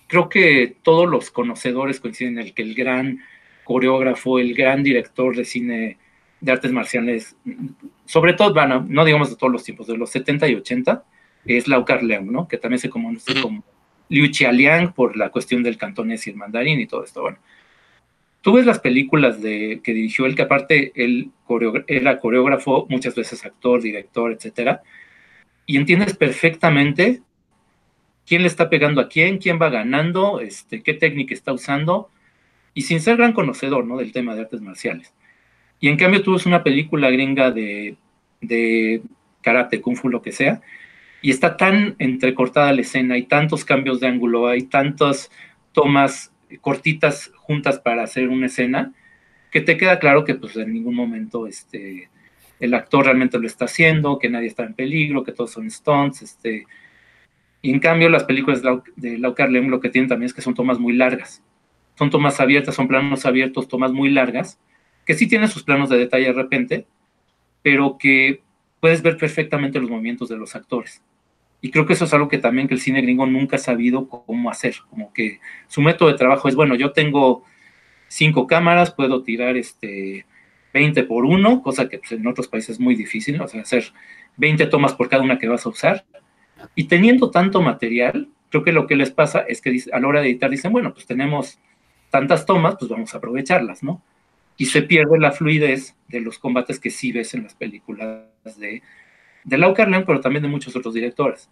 creo 0.07 0.29
que 0.29 0.77
todos 0.83 1.09
los 1.09 1.31
conocedores 1.31 2.01
coinciden 2.01 2.39
en 2.39 2.47
el 2.47 2.55
que 2.55 2.63
el 2.63 2.75
gran 2.75 3.21
coreógrafo, 3.65 4.39
el 4.39 4.55
gran 4.55 4.83
director 4.83 5.35
de 5.37 5.45
cine 5.45 5.99
de 6.41 6.53
artes 6.53 6.73
marciales, 6.73 7.37
sobre 8.05 8.35
todo, 8.35 8.53
bueno, 8.53 8.85
no 8.89 9.05
digamos 9.05 9.31
de 9.31 9.37
todos 9.37 9.53
los 9.53 9.63
tiempos, 9.63 9.87
de 9.87 9.97
los 9.97 10.11
70 10.11 10.49
y 10.49 10.55
80, 10.57 11.05
es 11.45 11.69
Lau 11.69 11.85
Leung, 12.03 12.31
¿no? 12.31 12.49
Que 12.49 12.59
también 12.59 12.81
se 12.81 12.91
conoce 12.91 13.41
como 13.41 13.65
Liu 14.09 14.29
Liang 14.53 14.93
por 14.93 15.17
la 15.17 15.31
cuestión 15.31 15.63
del 15.63 15.79
cantonés 15.79 16.27
y 16.27 16.31
el 16.31 16.37
mandarín 16.37 16.81
y 16.81 16.87
todo 16.87 17.05
esto. 17.05 17.23
Bueno, 17.23 17.39
tú 18.43 18.55
ves 18.55 18.67
las 18.67 18.81
películas 18.81 19.41
de, 19.41 19.81
que 19.83 19.95
dirigió 19.95 20.27
él, 20.27 20.35
que 20.35 20.43
aparte 20.43 20.93
él 20.95 21.31
era 21.87 22.21
coreógrafo, 22.21 22.87
muchas 22.91 23.15
veces 23.15 23.45
actor, 23.45 23.81
director, 23.81 24.33
etcétera, 24.33 24.83
y 25.65 25.77
entiendes 25.77 26.17
perfectamente 26.17 27.23
quién 28.27 28.43
le 28.43 28.49
está 28.49 28.69
pegando 28.69 29.01
a 29.01 29.09
quién, 29.09 29.39
quién 29.39 29.59
va 29.61 29.71
ganando, 29.71 30.41
este, 30.41 30.83
qué 30.83 30.95
técnica 30.95 31.35
está 31.35 31.53
usando, 31.53 32.11
y 32.75 32.83
sin 32.83 33.01
ser 33.01 33.17
gran 33.17 33.33
conocedor, 33.33 33.87
¿no? 33.87 33.99
Del 33.99 34.13
tema 34.13 34.35
de 34.35 34.43
artes 34.43 34.61
marciales. 34.61 35.13
Y 35.81 35.89
en 35.89 35.97
cambio 35.97 36.23
tú 36.23 36.33
ves 36.33 36.47
una 36.47 36.63
película 36.63 37.11
gringa 37.11 37.51
de, 37.51 37.97
de 38.41 39.03
karate, 39.43 39.81
kung 39.81 39.97
fu, 39.97 40.09
lo 40.09 40.23
que 40.23 40.33
sea, 40.33 40.61
y 41.21 41.31
está 41.31 41.57
tan 41.57 41.95
entrecortada 41.99 42.73
la 42.73 42.81
escena, 42.81 43.15
hay 43.15 43.25
tantos 43.25 43.65
cambios 43.65 44.01
de 44.01 44.09
ángulo, 44.09 44.49
hay 44.49 44.63
tantas 44.63 45.31
tomas 45.73 46.33
cortitas 46.61 47.33
juntas 47.37 47.79
para 47.79 48.03
hacer 48.03 48.29
una 48.29 48.47
escena, 48.47 48.93
que 49.51 49.61
te 49.61 49.77
queda 49.77 49.99
claro 49.99 50.25
que 50.25 50.35
pues 50.35 50.57
en 50.57 50.73
ningún 50.73 50.95
momento 50.95 51.47
este, 51.47 52.09
el 52.59 52.75
actor 52.75 53.05
realmente 53.05 53.39
lo 53.39 53.47
está 53.47 53.67
haciendo, 53.67 54.19
que 54.19 54.31
nadie 54.31 54.49
está 54.49 54.65
en 54.65 54.75
peligro, 54.75 55.25
que 55.25 55.33
todos 55.33 55.53
son 55.53 55.71
stunts, 55.71 56.23
este, 56.23 56.67
y 57.61 57.71
en 57.71 57.79
cambio 57.79 58.09
las 58.09 58.25
películas 58.25 58.63
de 58.97 59.19
Lau 59.19 59.35
Carlem 59.35 59.69
lo 59.69 59.81
que 59.81 59.91
tienen 59.91 60.09
también 60.09 60.27
es 60.27 60.35
que 60.35 60.43
son 60.43 60.55
tomas 60.55 60.79
muy 60.79 60.95
largas, 60.95 61.43
son 61.95 62.11
tomas 62.11 62.41
abiertas, 62.41 62.75
son 62.75 62.89
planos 62.89 63.27
abiertos, 63.27 63.69
tomas 63.69 63.93
muy 63.93 64.11
largas, 64.11 64.59
que 65.05 65.15
sí 65.15 65.27
tienen 65.27 65.49
sus 65.49 65.63
planos 65.63 65.89
de 65.89 65.99
detalle 65.99 66.27
de 66.27 66.33
repente, 66.33 66.87
pero 67.63 67.97
que 67.99 68.43
puedes 68.81 69.03
ver 69.03 69.17
perfectamente 69.17 69.81
los 69.81 69.91
movimientos 69.91 70.29
de 70.29 70.37
los 70.37 70.55
actores. 70.55 71.03
Y 71.61 71.71
creo 71.71 71.87
que 71.87 71.93
eso 71.93 72.07
es 72.07 72.13
algo 72.13 72.29
que 72.29 72.39
también 72.39 72.67
que 72.67 72.75
el 72.75 72.81
cine 72.81 73.03
gringo 73.03 73.25
nunca 73.27 73.57
ha 73.57 73.59
sabido 73.61 74.09
cómo 74.09 74.51
hacer, 74.51 74.75
como 74.91 75.13
que 75.13 75.39
su 75.69 75.81
método 75.81 76.09
de 76.09 76.19
trabajo 76.19 76.49
es, 76.49 76.57
bueno, 76.57 76.75
yo 76.75 76.91
tengo 76.93 77.45
cinco 78.09 78.47
cámaras, 78.49 78.93
puedo 78.93 79.23
tirar 79.23 79.57
este 79.57 80.27
20 80.75 81.05
por 81.05 81.25
uno, 81.25 81.63
cosa 81.63 81.89
que 81.89 81.99
pues, 81.99 82.13
en 82.13 82.27
otros 82.27 82.49
países 82.49 82.71
es 82.71 82.81
muy 82.81 82.97
difícil, 82.97 83.41
o 83.41 83.47
sea, 83.47 83.63
hacer 83.63 83.85
20 84.39 84.67
tomas 84.67 84.95
por 84.95 85.09
cada 85.09 85.23
una 85.23 85.39
que 85.39 85.49
vas 85.49 85.65
a 85.65 85.69
usar. 85.69 86.05
Y 86.75 86.85
teniendo 86.85 87.31
tanto 87.31 87.63
material, 87.63 88.29
creo 88.51 88.65
que 88.65 88.73
lo 88.73 88.87
que 88.87 88.97
les 88.97 89.11
pasa 89.11 89.41
es 89.41 89.61
que 89.61 89.83
a 89.93 90.01
la 90.01 90.09
hora 90.09 90.21
de 90.21 90.31
editar 90.31 90.51
dicen, 90.51 90.73
bueno, 90.73 90.93
pues 90.93 91.07
tenemos 91.07 91.61
tantas 92.13 92.45
tomas, 92.45 92.77
pues 92.79 92.91
vamos 92.91 93.13
a 93.15 93.17
aprovecharlas, 93.17 93.83
¿no? 93.83 94.03
Y 94.59 94.67
se 94.67 94.83
pierde 94.83 95.19
la 95.19 95.33
fluidez 95.33 95.97
de 96.09 96.21
los 96.21 96.39
combates 96.39 96.79
que 96.79 96.91
sí 96.91 97.11
ves 97.11 97.33
en 97.33 97.43
las 97.43 97.55
películas 97.55 98.27
de, 98.59 98.83
de 99.45 99.59
Lau 99.59 99.73
Carlin, 99.73 100.05
pero 100.07 100.21
también 100.21 100.43
de 100.43 100.49
muchos 100.49 100.77
otros 100.77 100.93
directores. 100.93 101.49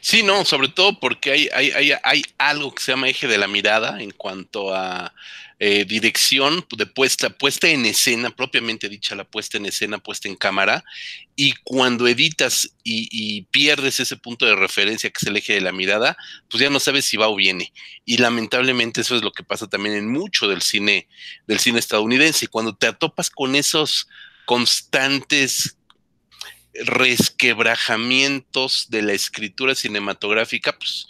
Sí, 0.00 0.22
no, 0.22 0.44
sobre 0.44 0.68
todo 0.68 0.98
porque 0.98 1.32
hay, 1.32 1.48
hay, 1.52 1.92
hay, 2.02 2.22
algo 2.38 2.74
que 2.74 2.82
se 2.82 2.92
llama 2.92 3.08
eje 3.08 3.28
de 3.28 3.38
la 3.38 3.46
mirada 3.46 4.02
en 4.02 4.10
cuanto 4.10 4.74
a 4.74 5.12
eh, 5.58 5.84
dirección 5.86 6.66
de 6.76 6.86
puesta, 6.86 7.30
puesta 7.30 7.68
en 7.68 7.86
escena, 7.86 8.30
propiamente 8.30 8.88
dicha 8.88 9.14
la 9.14 9.24
puesta 9.24 9.56
en 9.56 9.66
escena, 9.66 9.98
puesta 9.98 10.28
en 10.28 10.36
cámara, 10.36 10.84
y 11.34 11.54
cuando 11.64 12.06
editas 12.06 12.70
y, 12.82 13.08
y, 13.10 13.42
pierdes 13.42 14.00
ese 14.00 14.16
punto 14.16 14.44
de 14.44 14.54
referencia 14.54 15.10
que 15.10 15.18
es 15.20 15.26
el 15.26 15.36
eje 15.36 15.54
de 15.54 15.60
la 15.60 15.72
mirada, 15.72 16.16
pues 16.48 16.62
ya 16.62 16.70
no 16.70 16.80
sabes 16.80 17.04
si 17.06 17.16
va 17.16 17.28
o 17.28 17.36
viene. 17.36 17.72
Y 18.04 18.18
lamentablemente 18.18 19.00
eso 19.00 19.16
es 19.16 19.22
lo 19.22 19.32
que 19.32 19.44
pasa 19.44 19.66
también 19.66 19.94
en 19.94 20.08
mucho 20.08 20.48
del 20.48 20.62
cine, 20.62 21.08
del 21.46 21.58
cine 21.58 21.78
estadounidense. 21.78 22.48
Cuando 22.48 22.74
te 22.74 22.86
atopas 22.86 23.30
con 23.30 23.56
esos 23.56 24.08
constantes 24.46 25.75
resquebrajamientos 26.84 28.86
de 28.90 29.02
la 29.02 29.12
escritura 29.12 29.74
cinematográfica, 29.74 30.78
pues 30.78 31.08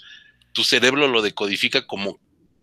tu 0.53 0.65
cerebro 0.65 1.07
lo 1.09 1.23
decodifica 1.23 1.87
como 1.87 2.19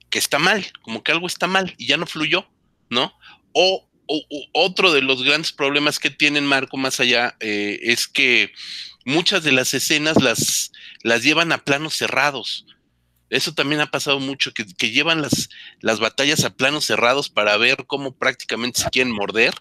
que 0.10 0.20
está 0.20 0.40
mal, 0.40 0.66
como 0.82 1.04
que 1.04 1.12
algo 1.12 1.28
está 1.28 1.48
mal 1.48 1.76
y 1.78 1.88
ya 1.88 1.98
no 1.98 2.06
fluyó, 2.06 2.48
¿no? 2.90 3.14
O, 3.54 3.90
otro 4.52 4.92
de 4.92 5.02
los 5.02 5.24
grandes 5.24 5.54
problemas 5.54 5.98
que 5.98 6.12
tienen 6.12 6.46
Marco 6.46 6.78
más 6.78 7.00
allá 7.00 7.36
eh, 7.40 7.80
es 7.84 8.08
que 8.08 8.52
muchas 9.06 9.44
de 9.44 9.54
las 9.54 9.74
escenas 9.74 10.22
las, 10.22 10.72
llevan 11.24 11.52
a 11.52 11.64
planos 11.64 11.96
cerrados. 11.96 12.66
Eso 13.30 13.54
también 13.54 13.82
ha 13.82 13.90
pasado 13.90 14.20
mucho, 14.20 14.54
que, 14.54 14.66
que 14.66 14.92
llevan 14.92 15.22
las, 15.22 15.50
las 15.80 16.00
batallas 16.00 16.44
a 16.44 16.54
planos 16.54 16.86
cerrados 16.86 17.30
para 17.30 17.58
ver 17.58 17.86
cómo 17.88 18.16
prácticamente 18.16 18.82
se 18.82 18.90
quieren 18.90 19.14
morder 19.14 19.54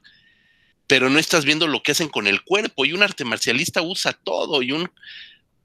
pero 0.92 1.08
no 1.08 1.18
estás 1.18 1.46
viendo 1.46 1.66
lo 1.68 1.82
que 1.82 1.92
hacen 1.92 2.10
con 2.10 2.26
el 2.26 2.42
cuerpo. 2.42 2.84
Y 2.84 2.92
un 2.92 3.02
arte 3.02 3.24
marcialista 3.24 3.80
usa 3.80 4.12
todo, 4.12 4.60
y 4.60 4.72
un 4.72 4.90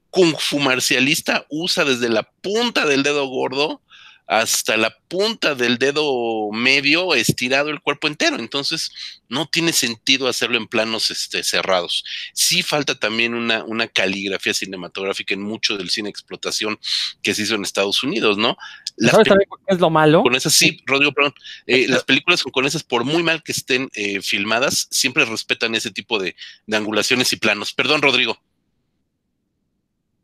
kung 0.08 0.34
fu 0.38 0.58
marcialista 0.58 1.44
usa 1.50 1.84
desde 1.84 2.08
la 2.08 2.22
punta 2.22 2.86
del 2.86 3.02
dedo 3.02 3.26
gordo 3.26 3.82
hasta 4.28 4.76
la 4.76 4.94
punta 5.08 5.54
del 5.54 5.78
dedo 5.78 6.52
medio 6.52 7.14
estirado 7.14 7.70
el 7.70 7.80
cuerpo 7.80 8.08
entero. 8.08 8.36
Entonces, 8.38 8.92
no 9.30 9.48
tiene 9.48 9.72
sentido 9.72 10.28
hacerlo 10.28 10.58
en 10.58 10.66
planos 10.66 11.10
este, 11.10 11.42
cerrados. 11.42 12.04
Sí 12.34 12.62
falta 12.62 12.94
también 12.94 13.32
una, 13.32 13.64
una 13.64 13.88
caligrafía 13.88 14.52
cinematográfica 14.52 15.32
en 15.32 15.42
mucho 15.42 15.78
del 15.78 15.88
cine 15.88 16.10
explotación 16.10 16.78
que 17.22 17.32
se 17.32 17.42
hizo 17.42 17.54
en 17.54 17.62
Estados 17.62 18.02
Unidos, 18.02 18.36
¿no? 18.36 18.58
¿Sabes 18.98 19.28
también 19.28 19.48
qué 19.66 19.74
es 19.74 19.80
lo 19.80 19.88
malo? 19.88 20.22
Con 20.22 20.34
esas, 20.34 20.52
sí, 20.52 20.82
Rodrigo, 20.84 21.12
perdón. 21.12 21.32
Eh, 21.66 21.86
las 21.88 22.04
películas 22.04 22.42
con 22.42 22.66
esas, 22.66 22.82
por 22.82 23.04
muy 23.04 23.22
mal 23.22 23.42
que 23.42 23.52
estén 23.52 23.88
eh, 23.94 24.20
filmadas, 24.20 24.88
siempre 24.90 25.24
respetan 25.24 25.74
ese 25.74 25.90
tipo 25.90 26.18
de, 26.18 26.36
de 26.66 26.76
angulaciones 26.76 27.32
y 27.32 27.36
planos. 27.36 27.72
Perdón, 27.72 28.02
Rodrigo. 28.02 28.38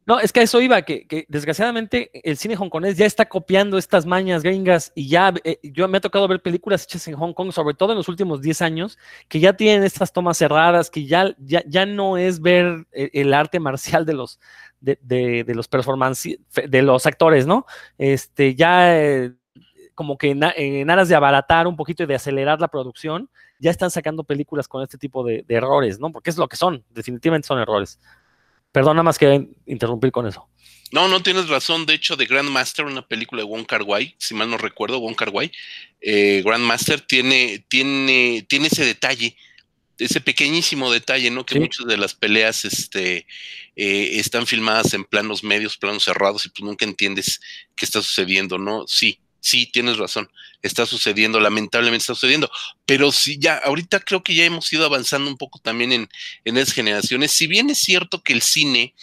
No, 0.06 0.20
es 0.20 0.32
que 0.32 0.40
a 0.40 0.42
eso 0.42 0.60
iba, 0.60 0.82
que, 0.82 1.24
desgraciadamente 1.28 2.10
el 2.28 2.36
cine 2.36 2.56
hongkonés 2.56 2.98
ya 2.98 3.06
está 3.06 3.26
copiando 3.26 3.78
estas 3.78 4.04
mañas 4.04 4.42
gringas 4.42 4.92
y 4.94 5.08
ya 5.08 5.32
eh, 5.44 5.58
yo 5.62 5.88
me 5.88 5.96
ha 5.96 6.00
tocado 6.02 6.28
ver 6.28 6.42
películas 6.42 6.84
hechas 6.84 7.08
en 7.08 7.14
Hong 7.14 7.32
Kong, 7.32 7.52
sobre 7.52 7.74
todo 7.74 7.92
en 7.92 7.98
los 7.98 8.08
últimos 8.08 8.42
10 8.42 8.60
años, 8.60 8.98
que 9.28 9.40
ya 9.40 9.54
tienen 9.54 9.82
estas 9.82 10.12
tomas 10.12 10.36
cerradas, 10.36 10.90
que 10.90 11.06
ya, 11.06 11.34
ya, 11.38 11.62
ya 11.66 11.86
no 11.86 12.18
es 12.18 12.40
ver 12.42 12.86
eh, 12.92 13.10
el, 13.14 13.32
arte 13.32 13.60
marcial 13.60 14.04
de 14.04 14.12
los, 14.12 14.40
de, 14.80 14.98
de, 15.00 15.54
los 15.54 15.68
performances, 15.68 16.38
de 16.52 16.82
los 16.82 17.06
actores, 17.06 17.46
¿no? 17.46 17.64
Este, 17.96 18.54
ya 18.54 19.00
eh, 19.00 19.32
como 19.94 20.18
que 20.18 20.30
en, 20.30 20.90
aras 20.90 21.08
de 21.08 21.14
abaratar 21.14 21.66
un 21.66 21.76
poquito 21.76 22.02
y 22.02 22.06
de 22.06 22.16
acelerar 22.16 22.60
la 22.60 22.68
producción, 22.68 23.30
ya 23.58 23.70
están 23.70 23.90
sacando 23.90 24.24
películas 24.24 24.68
con 24.68 24.82
este 24.82 24.98
tipo 24.98 25.24
de, 25.24 25.44
de 25.48 25.54
errores, 25.54 25.98
¿no? 25.98 26.12
Porque 26.12 26.28
es 26.28 26.36
lo 26.36 26.46
que 26.46 26.56
son, 26.56 26.84
definitivamente 26.90 27.46
son 27.46 27.58
errores. 27.58 27.98
Perdón, 28.74 28.96
nada 28.96 29.04
más 29.04 29.18
que 29.18 29.46
interrumpir 29.66 30.10
con 30.10 30.26
eso. 30.26 30.48
No, 30.90 31.06
no 31.06 31.22
tienes 31.22 31.48
razón. 31.48 31.86
De 31.86 31.94
hecho, 31.94 32.16
The 32.16 32.26
Grandmaster, 32.26 32.84
una 32.84 33.06
película 33.06 33.40
de 33.40 33.48
Wong 33.48 33.66
Kar 33.66 33.84
Wai, 33.84 34.16
si 34.18 34.34
mal 34.34 34.50
no 34.50 34.58
recuerdo, 34.58 34.98
Wong 34.98 35.14
Kar 35.14 35.30
Wai, 35.30 35.52
eh, 36.00 36.42
Grandmaster 36.44 37.00
tiene, 37.00 37.64
tiene, 37.68 38.44
tiene 38.48 38.66
ese 38.66 38.84
detalle, 38.84 39.36
ese 39.96 40.20
pequeñísimo 40.20 40.90
detalle, 40.90 41.30
¿no? 41.30 41.46
Que 41.46 41.60
muchas 41.60 41.86
de 41.86 41.96
las 41.96 42.14
peleas 42.14 42.64
este, 42.64 43.28
eh, 43.76 44.18
están 44.18 44.44
filmadas 44.44 44.92
en 44.92 45.04
planos 45.04 45.44
medios, 45.44 45.78
planos 45.78 46.02
cerrados, 46.02 46.44
y 46.44 46.48
pues 46.48 46.64
nunca 46.64 46.84
entiendes 46.84 47.40
qué 47.76 47.84
está 47.84 48.02
sucediendo, 48.02 48.58
¿no? 48.58 48.88
Sí, 48.88 49.20
sí, 49.44 49.66
tienes 49.66 49.98
razón, 49.98 50.30
está 50.62 50.86
sucediendo, 50.86 51.38
lamentablemente 51.38 52.02
está 52.02 52.14
sucediendo, 52.14 52.50
pero 52.86 53.12
sí, 53.12 53.36
ya, 53.38 53.58
ahorita 53.58 54.00
creo 54.00 54.22
que 54.24 54.34
ya 54.34 54.46
hemos 54.46 54.72
ido 54.72 54.86
avanzando 54.86 55.30
un 55.30 55.36
poco 55.36 55.58
también 55.58 55.92
en, 55.92 56.08
en 56.46 56.56
esas 56.56 56.72
generaciones, 56.72 57.30
si 57.32 57.46
bien 57.46 57.68
es 57.68 57.78
cierto 57.78 58.22
que 58.22 58.32
el 58.32 58.40
cine 58.40 58.94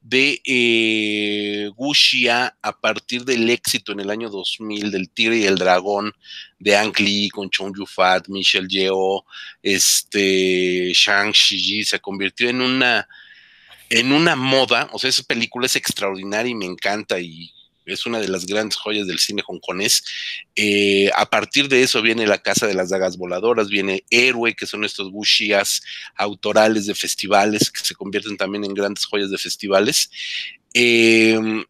de 0.00 0.40
eh, 0.46 1.70
Wuxia, 1.76 2.56
a 2.62 2.80
partir 2.80 3.26
del 3.26 3.50
éxito 3.50 3.92
en 3.92 4.00
el 4.00 4.08
año 4.08 4.30
2000 4.30 4.90
del 4.90 5.10
Tigre 5.10 5.36
y 5.36 5.44
el 5.44 5.58
Dragón, 5.58 6.14
de 6.58 6.76
Ang 6.76 6.98
Lee 6.98 7.28
con 7.28 7.50
Chong 7.50 7.76
Yu-fat, 7.76 8.28
Michelle 8.28 8.68
Yeoh, 8.68 9.22
este, 9.62 10.92
Shang 10.94 11.32
Shiji, 11.32 11.84
se 11.84 12.00
convirtió 12.00 12.48
en 12.48 12.62
una 12.62 13.06
en 13.90 14.12
una 14.12 14.36
moda, 14.36 14.88
o 14.92 15.00
sea, 15.00 15.10
esa 15.10 15.24
película 15.24 15.66
es 15.66 15.74
extraordinaria 15.74 16.50
y 16.50 16.54
me 16.54 16.64
encanta 16.64 17.18
y 17.18 17.52
es 17.86 18.06
una 18.06 18.20
de 18.20 18.28
las 18.28 18.46
grandes 18.46 18.76
joyas 18.76 19.06
del 19.06 19.18
cine 19.18 19.42
hongkonés. 19.46 20.04
Eh, 20.56 21.10
a 21.16 21.28
partir 21.28 21.68
de 21.68 21.82
eso 21.82 22.02
viene 22.02 22.26
La 22.26 22.38
Casa 22.38 22.66
de 22.66 22.74
las 22.74 22.90
Dagas 22.90 23.16
Voladoras, 23.16 23.68
viene 23.68 24.04
Héroe, 24.10 24.54
que 24.54 24.66
son 24.66 24.84
estos 24.84 25.10
wuxias 25.10 25.82
autorales 26.16 26.86
de 26.86 26.94
festivales, 26.94 27.70
que 27.70 27.84
se 27.84 27.94
convierten 27.94 28.36
también 28.36 28.64
en 28.64 28.74
grandes 28.74 29.04
joyas 29.04 29.30
de 29.30 29.38
festivales. 29.38 30.10
Em, 30.74 31.64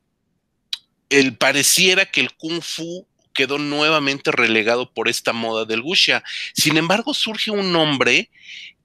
el 1.09 1.37
pareciera 1.37 2.07
que 2.07 2.21
el 2.21 2.33
kung 2.35 2.63
fu 2.63 3.07
quedó 3.33 3.59
nuevamente 3.59 4.33
relegado 4.33 4.93
por 4.93 5.09
esta 5.09 5.33
moda 5.33 5.65
del 5.65 5.81
wuxia. 5.81 6.23
Sin 6.55 6.77
embargo, 6.77 7.15
surge 7.15 7.51
un 7.51 7.73
nombre 7.73 8.31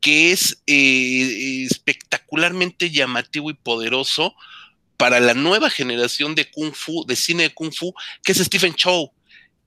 que 0.01 0.32
es 0.32 0.61
eh, 0.67 1.65
espectacularmente 1.69 2.91
llamativo 2.91 3.49
y 3.49 3.53
poderoso, 3.53 4.36
para 4.98 5.20
la 5.20 5.34
nueva 5.34 5.70
generación 5.70 6.36
de 6.36 6.50
Kung 6.50 6.74
Fu, 6.74 7.06
de 7.06 7.16
cine 7.16 7.43
de 7.43 7.54
Kung 7.54 7.74
Fu, 7.74 7.93
que 8.24 8.32
es 8.32 8.38
Stephen 8.39 8.74
Chow. 8.74 9.12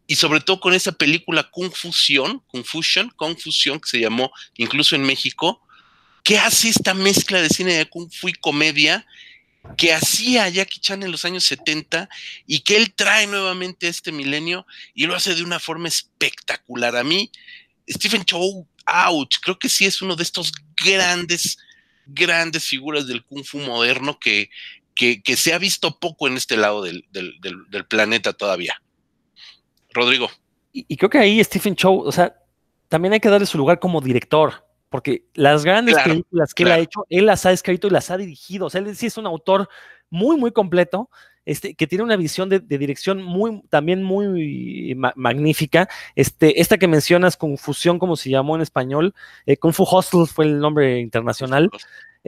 Y 0.07 0.16
sobre 0.16 0.41
todo 0.41 0.59
con 0.59 0.72
esa 0.72 0.93
película 0.93 1.51
Kung 1.51 1.70
Fusion, 1.70 2.43
Confusion, 2.47 3.12
Confusion, 3.14 3.79
que 3.79 3.91
se 3.91 4.01
llamó 4.01 4.31
incluso 4.57 4.97
en 4.97 5.03
México, 5.03 5.61
que 6.24 6.39
hace 6.39 6.70
esta 6.70 6.95
mezcla 6.95 7.43
de 7.43 7.51
cine 7.51 7.74
de 7.74 7.87
Kung 7.87 8.11
Fu 8.11 8.29
y 8.29 8.33
comedia 8.33 9.07
que 9.76 9.93
hacía 9.93 10.49
Jackie 10.49 10.81
Chan 10.81 11.03
en 11.03 11.12
los 11.12 11.24
años 11.24 11.45
70 11.45 12.09
y 12.47 12.61
que 12.61 12.76
él 12.76 12.95
trae 12.95 13.26
nuevamente 13.26 13.87
a 13.87 13.91
este 13.91 14.12
milenio 14.12 14.66
y 14.95 15.07
lo 15.07 15.14
hace 15.14 15.35
de 15.35 15.43
una 15.43 15.61
forma 15.61 15.89
espectacular. 15.89 16.97
A 16.97 17.05
mí, 17.05 17.31
Stephen 17.89 18.24
Chow, 18.24 18.66
ouch, 18.87 19.37
creo 19.43 19.59
que 19.59 19.68
sí 19.68 19.85
es 19.85 20.01
uno 20.01 20.16
de 20.16 20.22
estos 20.22 20.53
grandes, 20.76 21.59
grandes 22.07 22.64
figuras 22.64 23.07
del 23.07 23.24
Kung 23.24 23.45
Fu 23.45 23.59
moderno 23.59 24.18
que, 24.18 24.51
que, 24.99 25.36
se 25.36 25.55
ha 25.55 25.59
visto 25.59 25.99
poco 25.99 26.26
en 26.26 26.36
este 26.36 26.57
lado 26.57 26.82
del, 26.82 27.05
planeta 27.88 28.32
todavía. 28.32 28.74
Rodrigo. 29.92 30.28
Y, 30.72 30.96
creo 30.96 31.09
que 31.09 31.18
ahí 31.18 31.42
Stephen 31.42 31.76
Chow, 31.76 32.01
o 32.01 32.12
sea, 32.12 32.36
también 32.88 33.14
hay 33.14 33.20
que 33.20 33.28
darle 33.28 33.46
su 33.46 33.57
lugar 33.57 33.78
como 33.78 34.01
director. 34.01 34.64
porque 34.90 35.24
las 35.34 35.64
grandes 35.64 35.96
películas 36.03 36.53
que 36.53 36.64
él 36.64 36.72
ha 36.72 36.78
hecho, 36.78 37.07
él 37.09 37.26
las 37.26 37.46
ha 37.46 37.53
escrito 37.53 37.86
y 37.86 37.90
las 37.90 38.11
ha 38.11 38.16
dirigido. 38.16 38.66
O 38.66 38.70
sea, 38.70 38.80
él 38.80 38.96
sí 38.96 39.07
es 39.07 39.16
un 39.16 39.26
autor 39.26 39.68
muy, 40.11 40.36
muy 40.36 40.51
completo. 40.51 41.11
Este, 41.44 41.74
que 41.74 41.86
tiene 41.86 42.05
una 42.05 42.16
visión 42.16 42.51
de, 42.51 42.61
dirección 42.61 43.22
muy, 43.22 43.62
también 43.70 44.03
muy 44.03 44.94
magnífica. 45.16 45.88
Este, 46.14 46.61
esta 46.61 46.76
que 46.76 46.86
mencionas, 46.88 47.38
Confusión, 47.38 47.99
como 47.99 48.16
se 48.16 48.28
llamó 48.28 48.55
en 48.55 48.61
español, 48.61 49.14
eh, 49.46 49.57
Kung 49.57 49.72
Fu 49.72 49.84
Hostel 49.84 50.26
fue 50.26 50.44
el 50.44 50.61
nombre 50.61 51.01
internacional. 51.01 51.70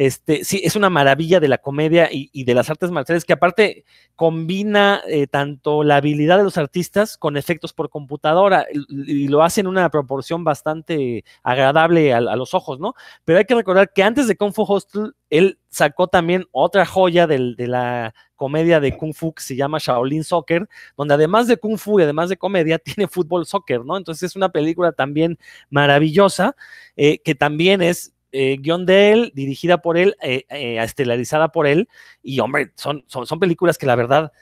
Este, 0.01 0.45
sí, 0.45 0.63
es 0.65 0.77
una 0.77 0.89
maravilla 0.89 1.41
de 1.41 1.49
la 1.49 1.59
comedia 1.59 2.09
y, 2.11 2.45
de 2.45 2.55
las 2.55 2.71
artes 2.71 2.91
marciales 2.91 3.27
que 3.27 3.35
aparte 3.35 3.85
combina 4.17 5.03
eh, 5.07 5.27
tanto 5.27 5.85
la 5.85 5.97
habilidad 5.97 6.39
de 6.39 6.45
los 6.45 6.57
artistas 6.57 7.19
con 7.19 7.37
efectos 7.37 7.75
por 7.75 7.91
computadora 7.91 8.65
y, 8.73 9.29
lo 9.29 9.43
hace 9.43 9.61
en 9.61 9.67
una 9.67 9.91
proporción 9.91 10.43
bastante 10.43 11.23
agradable 11.43 12.15
a, 12.15 12.21
los 12.23 12.55
ojos, 12.55 12.81
¿no? 12.81 12.95
Pero 13.27 13.41
hay 13.41 13.45
que 13.45 13.55
recordar 13.55 13.93
que 13.93 14.03
antes 14.03 14.27
de 14.27 14.37
Kung 14.37 14.55
Fu 14.55 14.63
Hostel, 14.63 15.13
él 15.29 15.59
sacó 15.69 16.09
también 16.09 16.47
otra 16.51 16.87
joya 16.87 17.27
de 17.27 17.55
la 17.59 18.15
comedia 18.37 18.81
de 18.81 18.97
Kung 18.97 19.13
Fu 19.13 19.35
que 19.35 19.43
se 19.43 19.55
llama 19.55 19.77
Shaolin 19.79 20.25
Soccer, 20.25 20.67
donde 20.97 21.13
además 21.13 21.47
de 21.47 21.59
Kung 21.59 21.77
Fu 21.77 22.01
y 22.01 22.05
además 22.05 22.31
de 22.31 22.39
comedia, 22.39 22.79
tiene 22.97 23.07
fútbol 23.07 23.45
soccer, 23.45 23.85
¿no? 23.85 23.99
Entonces 23.99 24.31
es 24.31 24.35
una 24.37 24.49
película 24.49 24.93
también 24.93 25.39
maravillosa, 25.69 26.57
eh, 26.97 27.19
que 27.19 27.35
también 27.35 27.83
es 27.83 28.15
eh, 28.33 28.57
guion 28.61 28.87
de 28.87 29.13
él, 29.13 29.33
dirigida 29.35 29.79
por 29.79 29.97
él, 29.97 30.17
eh, 30.23 30.45
eh, 30.51 30.83
estelarizada 30.83 31.53
por 31.53 31.67
él, 31.67 31.89
y 32.23 32.41
hombre, 32.41 32.73
son, 32.77 33.05
son, 33.07 33.27
son, 33.27 33.41
películas 33.41 33.79
que 33.79 33.87
la 33.87 33.97
verdad 33.97 34.33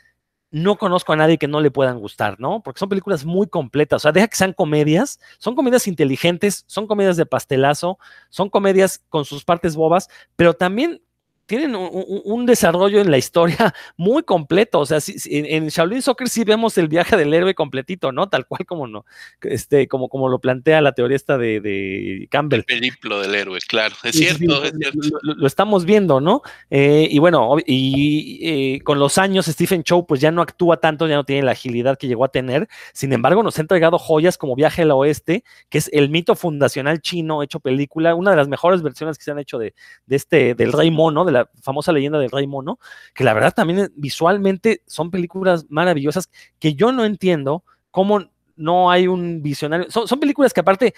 no 0.50 0.78
conozco 0.78 1.12
a 1.12 1.16
nadie 1.16 1.38
que 1.38 1.48
no 1.48 1.60
le 1.60 1.70
puedan 1.70 1.98
gustar, 1.98 2.40
¿no? 2.40 2.62
Porque 2.62 2.78
son 2.78 2.88
películas 2.88 3.24
muy 3.24 3.48
completas, 3.48 3.96
o 3.96 4.02
sea, 4.02 4.12
deja 4.12 4.28
que 4.28 4.36
sean 4.36 4.52
comedias, 4.52 5.20
son 5.38 5.54
comedias 5.54 5.86
inteligentes, 5.86 6.64
son 6.66 6.86
comedias 6.86 7.16
de 7.16 7.26
pastelazo, 7.26 7.98
son 8.30 8.48
comedias 8.48 9.04
con 9.08 9.24
sus 9.24 9.44
partes 9.44 9.76
bobas, 9.76 10.08
pero 10.36 10.54
también 10.54 11.02
tienen 11.48 11.74
un, 11.74 12.46
desarrollo 12.46 13.00
en 13.00 13.10
la 13.10 13.18
historia 13.18 13.74
muy 13.96 14.22
completo. 14.22 14.80
O 14.80 14.86
sea, 14.86 14.98
en, 15.24 15.68
Shaolin 15.68 16.02
Soccer 16.02 16.28
sí 16.28 16.44
vemos 16.44 16.76
el 16.78 16.88
viaje 16.88 17.16
del 17.16 17.32
héroe 17.32 17.54
completito, 17.54 18.12
¿no? 18.12 18.28
Tal 18.28 18.46
cual 18.46 18.66
como 18.66 18.86
no, 18.86 19.06
este, 19.40 19.88
como, 19.88 20.08
como 20.08 20.28
lo 20.28 20.38
plantea 20.38 20.80
la 20.82 20.92
teoría 20.92 21.16
esta 21.16 21.38
de, 21.38 22.28
Campbell. 22.30 22.60
El 22.60 22.64
periplo 22.64 23.20
del 23.20 23.34
héroe, 23.34 23.58
claro. 23.66 23.96
Es 24.04 24.14
cierto, 24.14 24.62
es 24.62 24.74
cierto. 24.78 25.18
Lo, 25.22 25.46
estamos 25.46 25.86
viendo, 25.86 26.20
¿no? 26.20 26.42
Eh, 26.70 27.08
y 27.10 27.18
bueno, 27.18 27.56
y 27.66 28.40
eh, 28.42 28.80
con 28.82 28.98
los 28.98 29.16
años 29.16 29.46
Stephen 29.46 29.82
Chow 29.82 30.06
pues 30.06 30.20
ya 30.20 30.30
no 30.30 30.42
actúa 30.42 30.78
tanto, 30.78 31.08
ya 31.08 31.16
no 31.16 31.24
tiene 31.24 31.42
la 31.42 31.52
agilidad 31.52 31.96
que 31.96 32.08
llegó 32.08 32.26
a 32.26 32.28
tener. 32.28 32.68
Sin 32.92 33.12
embargo, 33.14 33.42
nos 33.42 33.56
ha 33.58 33.62
entregado 33.62 33.98
joyas 33.98 34.36
como 34.36 34.54
Viaje 34.54 34.82
al 34.82 34.90
Oeste, 34.90 35.44
que 35.70 35.78
es 35.78 35.88
el 35.94 36.10
mito 36.10 36.36
fundacional 36.36 37.00
chino 37.00 37.42
hecho 37.42 37.58
película, 37.58 38.14
una 38.14 38.32
de 38.32 38.36
las 38.36 38.48
mejores 38.48 38.82
versiones 38.82 39.16
que 39.16 39.24
se 39.24 39.30
han 39.30 39.38
hecho 39.38 39.58
de, 39.58 39.74
de 40.04 40.16
este, 40.16 40.54
del 40.54 40.74
Rey 40.74 40.90
Mono, 40.90 41.24
de 41.24 41.32
la 41.32 41.37
famosa 41.62 41.92
leyenda 41.92 42.18
del 42.18 42.30
Rey 42.30 42.46
Mono, 42.46 42.78
que 43.14 43.24
la 43.24 43.34
verdad 43.34 43.54
también 43.54 43.92
visualmente 43.96 44.82
son 44.86 45.10
películas 45.10 45.66
maravillosas 45.68 46.30
que 46.58 46.74
yo 46.74 46.92
no 46.92 47.04
entiendo 47.04 47.64
cómo 47.90 48.30
no 48.56 48.90
hay 48.90 49.06
un 49.06 49.42
visionario. 49.42 49.90
Son, 49.90 50.20
películas 50.20 50.52
que 50.52 50.60
aparte... 50.60 50.94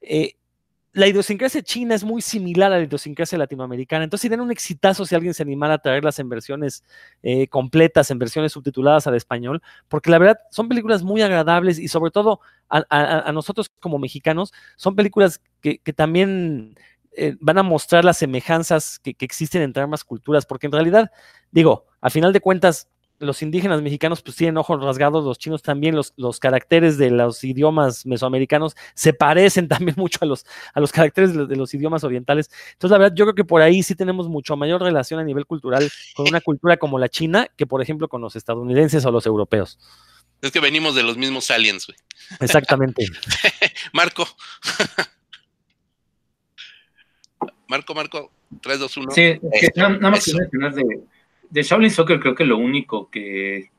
Eh, 0.00 0.34
la 0.92 1.06
idiosincrasia 1.06 1.62
china 1.62 1.94
es 1.94 2.02
muy 2.02 2.20
similar 2.20 2.72
a 2.72 2.78
la 2.78 2.84
idiosincrasia 2.84 3.38
latinoamericana. 3.38 4.04
Entonces 4.04 4.22
serían 4.22 4.40
un 4.40 4.50
exitazo 4.50 5.06
si 5.06 5.14
alguien 5.14 5.34
se 5.34 5.42
animara 5.42 5.74
a 5.74 5.78
traerlas 5.78 6.18
en 6.18 6.28
versiones 6.28 6.84
eh, 7.22 7.46
completas, 7.46 8.10
en 8.10 8.18
versiones 8.18 8.52
subtituladas 8.52 9.06
al 9.06 9.14
español, 9.14 9.62
porque 9.88 10.10
la 10.10 10.18
verdad 10.18 10.40
son 10.50 10.68
películas 10.68 11.02
muy 11.02 11.22
agradables 11.22 11.78
y 11.78 11.86
sobre 11.86 12.10
todo 12.10 12.40
a, 12.68 13.30
nosotros 13.32 13.70
como 13.80 13.98
mexicanos 13.98 14.52
son 14.76 14.94
películas 14.94 15.40
que 15.60 15.78
también 15.92 16.76
eh, 17.16 17.36
van 17.40 17.58
a 17.58 17.62
mostrar 17.62 18.04
las 18.04 18.18
semejanzas 18.18 18.98
que, 18.98 19.16
existen 19.20 19.62
entre 19.62 19.82
ambas 19.82 20.04
culturas, 20.04 20.46
porque 20.46 20.66
en 20.66 20.72
realidad, 20.72 21.10
digo, 21.50 21.86
a 22.00 22.10
final 22.10 22.32
de 22.32 22.40
cuentas, 22.40 22.88
los 23.18 23.42
indígenas 23.42 23.82
mexicanos 23.82 24.22
pues 24.22 24.36
tienen 24.36 24.56
ojos 24.56 24.82
rasgados, 24.82 25.24
los 25.24 25.38
chinos 25.38 25.60
también, 25.62 25.94
los, 25.94 26.14
los 26.16 26.40
caracteres 26.40 26.96
de 26.96 27.10
los 27.10 27.44
idiomas 27.44 28.06
mesoamericanos 28.06 28.76
se 28.94 29.12
parecen 29.12 29.68
también 29.68 29.94
mucho 29.98 30.18
a 30.22 30.26
los, 30.26 30.46
a 30.72 30.80
los 30.80 30.92
caracteres 30.92 31.34
de 31.34 31.56
los, 31.56 31.74
idiomas 31.74 32.02
orientales. 32.04 32.50
Entonces, 32.72 32.92
la 32.92 32.98
verdad, 32.98 33.16
yo 33.16 33.26
creo 33.26 33.34
que 33.34 33.44
por 33.44 33.60
ahí 33.60 33.82
sí 33.82 33.94
tenemos 33.94 34.28
mucho 34.28 34.56
mayor 34.56 34.80
relación 34.80 35.20
a 35.20 35.24
nivel 35.24 35.46
cultural 35.46 35.90
con 36.14 36.28
una 36.28 36.40
cultura 36.40 36.76
como 36.76 36.98
la 36.98 37.08
china 37.08 37.48
que, 37.56 37.66
por 37.66 37.82
ejemplo, 37.82 38.08
con 38.08 38.22
los 38.22 38.36
estadounidenses 38.36 39.04
o 39.04 39.10
los 39.10 39.26
europeos. 39.26 39.78
Es 40.40 40.52
que 40.52 40.60
venimos 40.60 40.94
de 40.94 41.02
los 41.02 41.18
mismos 41.18 41.50
aliens, 41.50 41.86
güey. 41.86 41.98
Exactamente. 42.40 43.04
Marco. 43.92 44.26
Marco, 47.70 47.94
Marco, 47.94 48.32
3, 48.60 48.80
2, 48.80 48.96
1. 48.96 49.10
Sí, 49.12 49.40
nada, 49.76 50.10
más 50.10 50.24
que 50.24 50.34
mencionar 50.34 50.74
de, 50.74 51.02
de 51.48 51.62
Shaolin 51.62 51.92
Soccer, 51.92 52.18
creo 52.18 52.34
que 52.34 52.44
lo 52.44 52.58
único 52.58 53.08
que 53.08 53.70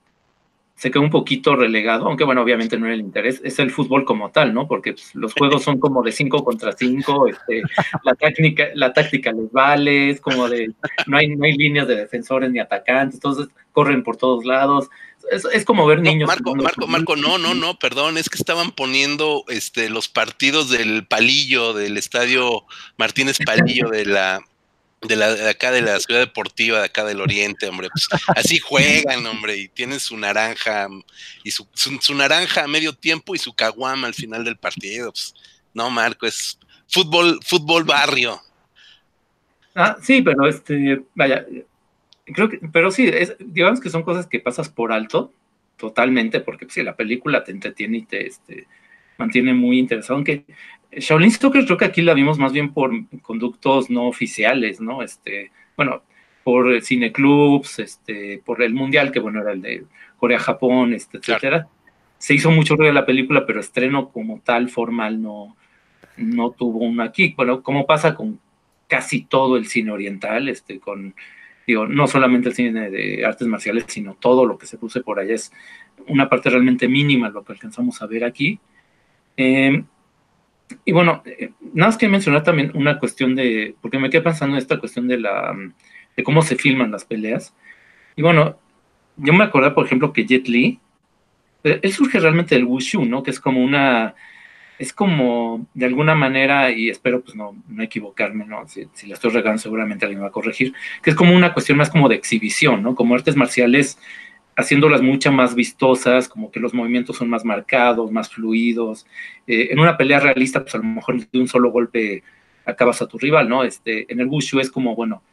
se 0.81 0.89
quedó 0.89 1.03
un 1.03 1.11
poquito 1.11 1.55
relegado, 1.55 2.07
aunque 2.07 2.23
bueno, 2.23 2.41
obviamente 2.41 2.75
no 2.75 2.87
era 2.87 2.95
el 2.95 3.01
interés, 3.01 3.39
es 3.43 3.59
el 3.59 3.69
fútbol 3.69 4.03
como 4.03 4.31
tal, 4.31 4.51
¿no? 4.51 4.67
Porque 4.67 4.93
pues, 4.93 5.13
los 5.13 5.31
juegos 5.35 5.61
son 5.61 5.79
como 5.79 6.01
de 6.01 6.11
5 6.11 6.43
contra 6.43 6.71
5, 6.71 7.27
este, 7.27 7.61
la 8.03 8.15
técnica, 8.15 8.69
la 8.73 8.91
táctica 8.91 9.31
les 9.31 9.51
vale, 9.51 10.09
es 10.09 10.19
como 10.19 10.49
de, 10.49 10.71
no 11.05 11.17
hay, 11.17 11.35
no 11.35 11.45
hay 11.45 11.53
líneas 11.53 11.87
de 11.87 11.97
defensores 11.97 12.49
ni 12.49 12.57
atacantes, 12.57 13.17
entonces 13.17 13.49
corren 13.73 14.01
por 14.01 14.17
todos 14.17 14.43
lados, 14.43 14.89
es, 15.29 15.65
como 15.65 15.85
ver 15.85 16.01
niños. 16.01 16.25
Marco, 16.27 16.55
Marco, 16.55 16.87
Marco, 16.87 17.15
no, 17.15 17.37
no, 17.37 17.53
no, 17.53 17.77
perdón, 17.77 18.17
es 18.17 18.27
que 18.27 18.39
estaban 18.39 18.71
poniendo 18.71 19.45
este, 19.49 19.87
los 19.87 20.09
partidos 20.09 20.71
del 20.71 21.05
palillo, 21.05 21.73
del 21.73 21.95
estadio 21.97 22.65
Martínez 22.97 23.37
Palillo 23.45 23.87
de 23.89 24.07
la, 24.07 24.41
de 25.01 25.15
la 25.15 25.49
acá 25.49 25.71
de 25.71 25.81
la 25.81 25.99
ciudad 25.99 26.19
deportiva 26.19 26.79
de 26.79 26.85
acá 26.85 27.03
del 27.03 27.21
oriente, 27.21 27.67
hombre. 27.67 27.89
Pues, 27.91 28.07
así 28.35 28.59
juegan, 28.59 29.25
hombre, 29.25 29.57
y 29.57 29.67
tienen 29.67 29.99
su 29.99 30.17
naranja 30.17 30.87
y 31.43 31.51
su, 31.51 31.67
su, 31.73 32.15
naranja 32.15 32.63
a 32.63 32.67
medio 32.67 32.93
tiempo 32.93 33.33
y 33.33 33.39
su 33.39 33.53
caguama 33.53 34.07
al 34.07 34.13
final 34.13 34.43
del 34.43 34.57
partido. 34.57 35.11
Pues, 35.11 35.33
no, 35.73 35.89
Marco, 35.89 36.25
es 36.27 36.59
fútbol, 36.87 37.39
fútbol 37.43 37.83
barrio. 37.83 38.39
Ah, 39.73 39.97
sí, 40.01 40.21
pero 40.21 40.47
este, 40.47 41.01
vaya, 41.15 41.45
Creo 42.25 42.49
que, 42.49 42.59
pero 42.71 42.91
sí, 42.91 43.11
digamos 43.39 43.79
que 43.79 43.89
son 43.89 44.03
cosas 44.03 44.27
que 44.27 44.39
pasas 44.39 44.69
por 44.69 44.91
alto 44.91 45.33
totalmente, 45.77 46.39
porque 46.39 46.65
si 46.65 46.75
pues, 46.75 46.85
la 46.85 46.95
película 46.95 47.43
te 47.43 47.51
entretiene 47.51 47.99
y 47.99 48.05
te 48.05 48.27
este, 48.27 48.67
mantiene 49.17 49.53
muy 49.53 49.79
interesado. 49.79 50.15
Aunque 50.15 50.45
Shaolin 50.91 51.31
Soccer 51.31 51.65
creo 51.65 51.77
que 51.77 51.85
aquí 51.85 52.01
la 52.01 52.13
vimos 52.13 52.37
más 52.37 52.51
bien 52.51 52.73
por 52.73 52.91
conductos 53.21 53.89
no 53.89 54.07
oficiales, 54.07 54.81
¿no? 54.81 55.01
Este, 55.03 55.51
bueno, 55.77 56.03
por 56.43 56.81
cineclubs, 56.81 57.79
este, 57.79 58.41
por 58.43 58.61
el 58.61 58.73
mundial, 58.73 59.11
que 59.11 59.19
bueno, 59.19 59.41
era 59.41 59.53
el 59.53 59.61
de 59.61 59.85
Corea-Japón, 60.17 60.93
este, 60.93 61.17
etcétera. 61.17 61.67
Se 62.17 62.33
hizo 62.33 62.51
mucho 62.51 62.75
ruido 62.75 62.93
la 62.93 63.05
película, 63.05 63.45
pero 63.45 63.59
estreno 63.59 64.09
como 64.09 64.41
tal 64.41 64.69
formal 64.69 65.21
no, 65.21 65.55
no 66.17 66.51
tuvo 66.51 66.79
uno 66.79 67.03
aquí. 67.03 67.33
Bueno, 67.35 67.63
como 67.63 67.85
pasa 67.85 68.13
con 68.15 68.39
casi 68.87 69.23
todo 69.23 69.57
el 69.57 69.67
cine 69.67 69.91
oriental, 69.91 70.49
este, 70.49 70.79
con 70.79 71.15
digo, 71.65 71.87
no 71.87 72.07
solamente 72.07 72.49
el 72.49 72.55
cine 72.55 72.89
de 72.89 73.25
artes 73.25 73.47
marciales, 73.47 73.85
sino 73.87 74.15
todo 74.15 74.45
lo 74.45 74.57
que 74.57 74.65
se 74.65 74.77
puse 74.77 75.01
por 75.01 75.19
allá 75.19 75.35
es 75.35 75.51
una 76.07 76.27
parte 76.27 76.49
realmente 76.49 76.87
mínima 76.87 77.29
lo 77.29 77.43
que 77.43 77.53
alcanzamos 77.53 78.01
a 78.01 78.07
ver 78.07 78.23
aquí. 78.23 78.59
Em, 79.37 79.85
y 80.85 80.91
bueno, 80.91 81.21
eh, 81.25 81.51
nada 81.73 81.89
más 81.89 81.97
que 81.97 82.07
mencionar 82.07 82.43
también 82.43 82.71
una 82.73 82.99
cuestión 82.99 83.35
de, 83.35 83.75
porque 83.81 83.99
me 83.99 84.09
quedé 84.09 84.21
pensando 84.21 84.55
en 84.55 84.61
esta 84.61 84.79
cuestión 84.79 85.07
de 85.07 85.19
la, 85.19 85.55
de 86.15 86.23
cómo 86.23 86.41
se 86.41 86.55
filman 86.55 86.91
las 86.91 87.05
peleas. 87.05 87.55
Y 88.15 88.21
bueno, 88.21 88.57
yo 89.17 89.33
me 89.33 89.43
acordé, 89.43 89.71
por 89.71 89.85
ejemplo, 89.85 90.13
que 90.13 90.25
Jet 90.25 90.47
Li, 90.47 90.79
eh, 91.63 91.79
él 91.81 91.93
surge 91.93 92.19
realmente 92.19 92.55
del 92.55 92.65
wushu, 92.65 93.05
¿no? 93.05 93.23
Que 93.23 93.31
es 93.31 93.39
como 93.39 93.63
una, 93.63 94.15
es 94.79 94.93
como, 94.93 95.67
de 95.73 95.85
alguna 95.85 96.15
manera, 96.15 96.71
y 96.71 96.89
espero 96.89 97.21
pues 97.21 97.35
no, 97.35 97.55
no 97.67 97.83
equivocarme, 97.83 98.45
¿no? 98.45 98.67
Si, 98.67 98.87
si 98.93 99.07
la 99.07 99.13
estoy 99.13 99.31
regando 99.31 99.59
seguramente 99.59 100.05
alguien 100.05 100.19
me 100.19 100.23
va 100.23 100.29
a 100.29 100.33
corregir, 100.33 100.73
que 101.01 101.11
es 101.11 101.15
como 101.15 101.35
una 101.35 101.53
cuestión 101.53 101.77
más 101.77 101.89
como 101.89 102.09
de 102.09 102.15
exhibición, 102.15 102.81
¿no? 102.83 102.95
Como 102.95 103.15
artes 103.15 103.35
marciales 103.35 103.99
haciéndolas 104.55 105.01
mucho 105.01 105.31
más 105.31 105.55
vistosas, 105.55 106.27
como 106.27 106.51
que 106.51 106.59
los 106.59 106.73
movimientos 106.73 107.17
son 107.17 107.29
más 107.29 107.45
marcados, 107.45 108.11
más 108.11 108.29
fluidos. 108.29 109.05
Eh, 109.47 109.69
en 109.71 109.79
una 109.79 109.97
pelea 109.97 110.19
realista, 110.19 110.61
pues 110.61 110.75
a 110.75 110.79
lo 110.79 110.83
mejor 110.83 111.25
de 111.27 111.39
un 111.39 111.47
solo 111.47 111.71
golpe 111.71 112.23
acabas 112.65 113.01
a 113.01 113.07
tu 113.07 113.17
rival, 113.17 113.49
¿no? 113.49 113.63
Este, 113.63 114.11
en 114.11 114.19
el 114.19 114.27
Wushu 114.27 114.59
es 114.59 114.69
como, 114.69 114.95
bueno, 114.95 115.23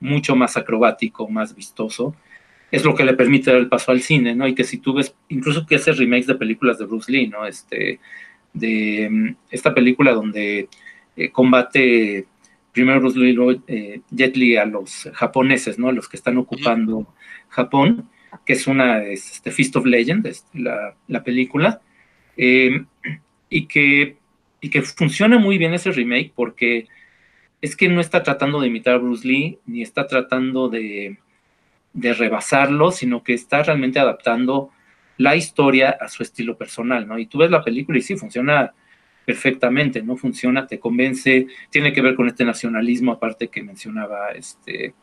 mucho 0.00 0.36
más 0.36 0.56
acrobático, 0.56 1.28
más 1.28 1.54
vistoso. 1.54 2.14
Es 2.70 2.84
lo 2.84 2.94
que 2.94 3.04
le 3.04 3.14
permite 3.14 3.50
dar 3.50 3.60
el 3.60 3.68
paso 3.68 3.92
al 3.92 4.02
cine, 4.02 4.34
¿no? 4.34 4.46
Y 4.46 4.54
que 4.54 4.64
si 4.64 4.78
tú 4.78 4.94
ves, 4.94 5.14
incluso 5.28 5.66
que 5.66 5.76
hace 5.76 5.92
remakes 5.92 6.26
de 6.26 6.34
películas 6.34 6.78
de 6.78 6.86
Bruce 6.86 7.10
Lee, 7.10 7.28
¿no? 7.28 7.46
Este, 7.46 8.00
de 8.52 9.08
mm, 9.10 9.36
esta 9.50 9.74
película 9.74 10.12
donde 10.12 10.68
eh, 11.16 11.30
combate 11.30 12.26
primero 12.72 13.00
Bruce 13.00 13.18
Lee 13.18 13.62
eh, 13.66 14.00
Jet 14.10 14.36
Li 14.36 14.56
a 14.56 14.64
los 14.64 15.08
japoneses, 15.14 15.78
¿no? 15.78 15.90
Los 15.92 16.08
que 16.08 16.16
están 16.16 16.38
ocupando 16.38 17.06
Japón, 17.48 18.08
que 18.44 18.52
es 18.54 18.66
una 18.66 19.02
este, 19.02 19.50
Feast 19.50 19.76
of 19.76 19.86
Legends, 19.86 20.46
la, 20.54 20.94
la, 21.06 21.24
película, 21.24 21.80
em, 22.36 22.86
y, 23.50 23.66
que, 23.66 24.16
y 24.60 24.70
que 24.70 24.82
funciona 24.82 25.38
muy 25.38 25.58
bien 25.58 25.74
ese 25.74 25.92
remake 25.92 26.32
porque 26.34 26.86
es 27.60 27.76
que 27.76 27.88
no 27.88 28.00
está 28.00 28.22
tratando 28.22 28.60
de 28.60 28.68
imitar 28.68 28.94
a 28.94 28.98
Bruce 28.98 29.26
Lee, 29.26 29.58
ni 29.66 29.82
está 29.82 30.06
tratando 30.06 30.68
de, 30.68 31.18
de 31.92 32.14
rebasarlo, 32.14 32.90
sino 32.90 33.22
que 33.24 33.34
está 33.34 33.62
realmente 33.62 33.98
adaptando 33.98 34.70
la 35.16 35.34
historia 35.34 35.90
a 35.90 36.08
su 36.08 36.22
estilo 36.22 36.56
personal, 36.56 37.06
¿no? 37.06 37.18
Y 37.18 37.26
tú 37.26 37.38
ves 37.38 37.50
la 37.50 37.64
película 37.64 37.98
y 37.98 38.02
sí, 38.02 38.16
funciona 38.16 38.72
perfectamente, 39.24 40.02
¿no? 40.02 40.16
Funciona, 40.16 40.66
te 40.66 40.78
convence, 40.78 41.48
tiene 41.70 41.92
que 41.92 42.00
ver 42.00 42.14
con 42.14 42.28
este 42.28 42.44
nacionalismo 42.44 43.12
aparte 43.12 43.48
que 43.48 43.62
mencionaba 43.62 44.30
este 44.30 44.94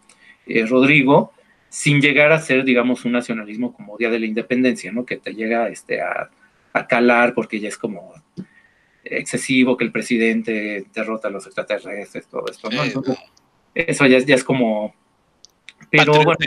eh, 0.47 0.65
Rodrigo, 0.65 1.33
sin 1.75 1.99
llegar 1.99 2.31
a 2.31 2.39
ser, 2.39 2.63
digamos, 2.63 3.03
un 3.03 3.11
nacionalismo 3.11 3.73
como 3.73 3.97
Día 3.97 4.09
de 4.09 4.17
la 4.17 4.25
Independencia, 4.25 4.93
¿no? 4.93 5.05
Que 5.05 5.17
te 5.17 5.35
llega 5.35 5.67
este, 5.67 5.99
a, 5.99 6.29
a 6.71 6.87
calar 6.87 7.33
porque 7.33 7.59
ya 7.59 7.67
es 7.67 7.77
como 7.77 8.13
excesivo 9.03 9.75
que 9.75 9.83
el 9.83 9.91
presidente 9.91 10.85
derrota 10.93 11.27
a 11.27 11.31
los 11.31 11.45
extraterrestres, 11.45 12.29
todo 12.29 12.45
esto, 12.49 12.69
¿no? 12.69 12.81
Entonces, 12.81 13.17
eso 13.73 14.05
ya, 14.05 14.19
ya 14.19 14.35
es 14.35 14.43
como... 14.45 14.95
Pero 15.91 16.13
bueno, 16.23 16.37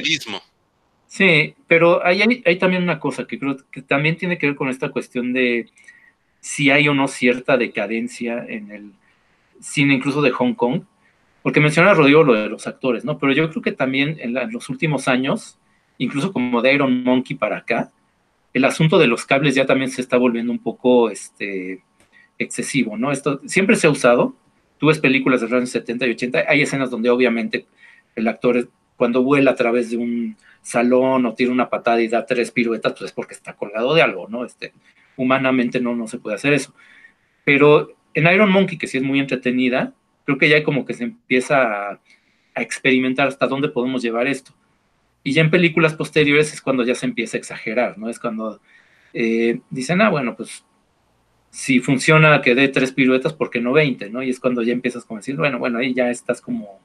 Sí, 1.07 1.55
pero 1.67 2.03
hay, 2.03 2.43
hay, 2.47 2.57
también 2.57 2.83
una 2.83 2.99
cosa 2.99 3.27
que 3.27 3.39
creo 3.39 3.59
que 3.71 3.83
también 3.83 4.17
tiene 4.17 4.39
que 4.39 4.47
ver 4.47 4.57
con 4.57 4.71
esta 4.71 4.89
cuestión 4.89 5.35
de 5.35 5.69
si 6.41 6.71
hay 6.71 6.89
o 6.89 6.95
no 6.95 7.07
cierta 7.07 7.59
decadencia 7.59 8.47
en 8.49 8.71
el 8.71 8.93
cine 9.61 9.93
incluso 9.93 10.23
de 10.23 10.31
Hong 10.31 10.55
Kong, 10.55 10.85
porque 11.43 11.61
menciona 11.61 11.95
Rodrigo 11.95 12.23
lo 12.25 12.35
de 12.35 12.49
los 12.49 12.67
actores, 12.67 13.05
¿no? 13.05 13.19
Pero 13.19 13.33
yo 13.33 13.51
creo 13.51 13.63
que 13.63 13.73
también 13.73 14.17
en, 14.21 14.35
los 14.53 14.69
últimos 14.69 15.09
años, 15.09 15.59
incluso 15.99 16.33
como 16.33 16.63
de 16.63 16.75
Iron 16.75 17.03
Monkey 17.05 17.37
para 17.37 17.59
acá, 17.59 17.91
el 18.53 18.65
asunto 18.65 18.99
de 18.99 19.07
los 19.07 19.25
cables 19.25 19.55
ya 19.55 19.67
también 19.67 19.91
se 19.91 20.01
está 20.01 20.17
volviendo 20.17 20.53
un 20.53 20.59
poco 20.59 21.11
este, 21.11 21.83
excesivo, 22.39 22.97
¿no? 22.97 23.13
Esto 23.13 23.41
siempre 23.47 23.77
se 23.77 23.87
ha 23.87 23.91
usado. 23.91 24.35
Tú 24.79 24.87
ves 24.87 24.99
películas 24.99 25.41
de 25.41 25.49
los 25.49 25.57
años 25.57 25.71
70 25.71 26.07
y 26.07 26.11
80, 26.11 26.45
hay 26.49 26.63
escenas 26.63 26.91
donde 26.91 27.11
obviamente 27.11 27.67
el 28.15 28.29
actor 28.29 28.69
cuando 28.97 29.23
vuela 29.23 29.53
a 29.53 29.55
través 29.55 29.91
de 29.91 29.97
un 29.97 30.37
salón 30.61 31.25
o 31.25 31.35
tira 31.35 31.53
una 31.53 31.71
patada 31.71 32.01
y 32.03 32.09
da 32.09 32.27
tres 32.27 32.51
piruetas, 32.51 32.93
pues 32.93 33.11
es 33.11 33.13
porque 33.13 33.35
está 33.35 33.55
colgado 33.55 33.95
de 33.95 34.03
algo, 34.03 34.29
¿no? 34.29 34.45
Este, 34.45 34.73
humanamente 35.17 35.81
no, 35.81 35.95
no 35.95 36.09
se 36.09 36.19
puede 36.19 36.37
hacer 36.37 36.53
eso. 36.53 36.75
Pero 37.45 37.95
en 38.15 38.27
Iron 38.27 38.51
Monkey, 38.51 38.77
que 38.77 38.89
sí 38.89 38.99
es 38.99 39.05
muy 39.05 39.21
entretenida, 39.21 39.95
creo 40.29 40.37
que 40.37 40.51
ya 40.51 40.63
como 40.63 40.85
que 40.85 40.93
se 40.93 41.05
empieza 41.05 41.93
a, 41.93 42.01
experimentar 42.55 43.29
hasta 43.29 43.47
dónde 43.47 43.69
podemos 43.69 44.03
llevar 44.03 44.27
esto. 44.27 44.53
Y 45.23 45.33
ya 45.33 45.41
en 45.41 45.51
películas 45.51 45.95
posteriores 45.95 46.53
es 46.53 46.61
cuando 46.61 46.85
ya 46.85 46.95
se 46.95 47.07
empieza 47.07 47.39
a 47.39 47.41
exagerar, 47.41 47.97
¿no? 47.97 48.11
Es 48.11 48.19
cuando 48.19 48.61
eh, 49.15 49.61
dicen, 49.71 50.03
ah, 50.03 50.11
bueno, 50.11 50.37
pues 50.37 50.65
si 51.51 51.81
funciona 51.81 52.43
que 52.43 52.55
dé 52.55 52.69
tres 52.69 52.93
piruetas, 52.93 53.33
¿por 53.33 53.49
qué 53.49 53.61
no 53.61 53.73
20, 53.73 54.11
no? 54.11 54.23
Y 54.23 54.29
es 54.29 54.39
cuando 54.39 54.63
ya 54.63 54.73
empiezas 54.73 55.07
como 55.07 55.17
a 55.17 55.21
decir, 55.21 55.37
bueno, 55.37 55.59
bueno, 55.59 55.79
ahí 55.79 55.95
ya 55.95 56.11
estás 56.11 56.43
como 56.43 56.81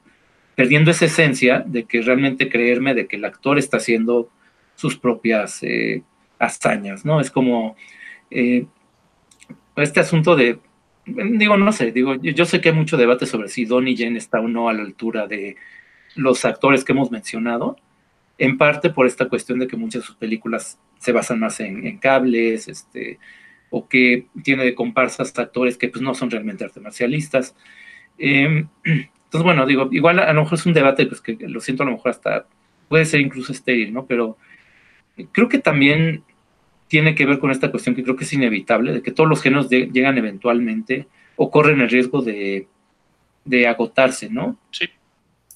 perdiendo 0.56 0.92
esa 0.92 1.06
esencia 1.06 1.64
de 1.66 1.84
que 1.84 2.02
realmente 2.02 2.50
creerme 2.50 2.94
de 2.94 3.08
que 3.08 3.18
el 3.18 3.26
actor 3.26 3.58
está 3.58 3.76
haciendo 3.76 4.30
sus 4.76 4.98
propias 4.98 5.64
eh, 5.64 6.04
hazañas, 6.40 7.04
¿no? 7.04 7.20
Es 7.20 7.30
como 7.30 7.76
eh, 8.32 8.68
este 9.76 10.00
asunto 10.00 10.38
de, 10.38 10.60
digo, 11.06 11.58
no 11.58 11.72
sé, 11.72 11.92
digo, 11.92 12.16
yo, 12.16 12.46
sé 12.46 12.62
que 12.62 12.70
hay 12.70 12.76
mucho 12.76 12.98
debate 12.98 13.26
sobre 13.26 13.50
si 13.50 13.66
Donnie 13.66 13.96
Yen 13.96 14.16
está 14.16 14.40
o 14.40 14.48
no 14.48 14.70
a 14.70 14.74
la 14.74 14.84
altura 14.84 15.28
de 15.28 15.58
los 16.16 16.46
actores 16.46 16.84
que 16.84 16.94
hemos 16.94 17.12
mencionado, 17.12 17.78
en 18.38 18.58
parte 18.58 18.90
por 18.90 19.06
esta 19.06 19.28
cuestión 19.30 19.60
de 19.60 19.68
que 19.68 19.78
muchas 19.78 20.02
de 20.02 20.08
sus 20.08 20.16
películas 20.16 20.80
se 20.98 21.12
basan 21.12 21.40
más 21.40 21.60
en, 21.60 21.98
cables, 21.98 22.68
este, 22.68 23.20
o 23.70 23.88
que 23.88 24.28
tiene 24.44 24.64
de 24.64 24.76
comparsas 24.76 25.38
actores 25.38 25.78
que 25.78 25.90
pues 25.90 26.02
no 26.02 26.14
son 26.14 26.32
realmente 26.32 26.64
arte 26.64 26.80
marcialistas. 26.80 27.56
Eh, 28.18 28.66
entonces, 28.84 29.44
bueno, 29.44 29.66
digo, 29.66 29.90
igual 29.92 30.20
a 30.20 30.32
lo 30.34 30.44
mejor 30.44 30.58
es 30.58 30.66
un 30.66 30.74
debate, 30.74 31.06
pues 31.06 31.22
que 31.22 31.38
lo 31.40 31.60
siento 31.60 31.84
a 31.84 31.86
lo 31.86 31.94
mejor 31.94 32.12
hasta 32.12 32.46
puede 32.88 33.06
ser 33.06 33.22
incluso 33.22 33.52
estéril, 33.52 33.94
¿no? 33.94 34.06
Pero 34.06 34.38
creo 35.32 35.50
que 35.50 35.60
también 35.60 36.24
tiene 36.94 37.16
que 37.16 37.26
ver 37.26 37.40
con 37.40 37.50
esta 37.50 37.72
cuestión 37.72 37.96
que 37.96 38.04
creo 38.04 38.16
que 38.16 38.24
es 38.24 38.34
inevitable, 38.34 38.94
de 38.94 39.02
que 39.02 39.10
todos 39.10 39.28
los 39.28 39.42
géneros 39.42 39.68
llegan 39.68 40.16
eventualmente 40.20 41.08
o 41.36 41.50
corren 41.50 41.82
el 41.82 41.90
riesgo 41.90 42.22
de, 42.22 42.68
agotarse, 43.68 44.30
¿no? 44.30 44.60
Sí. 44.70 44.86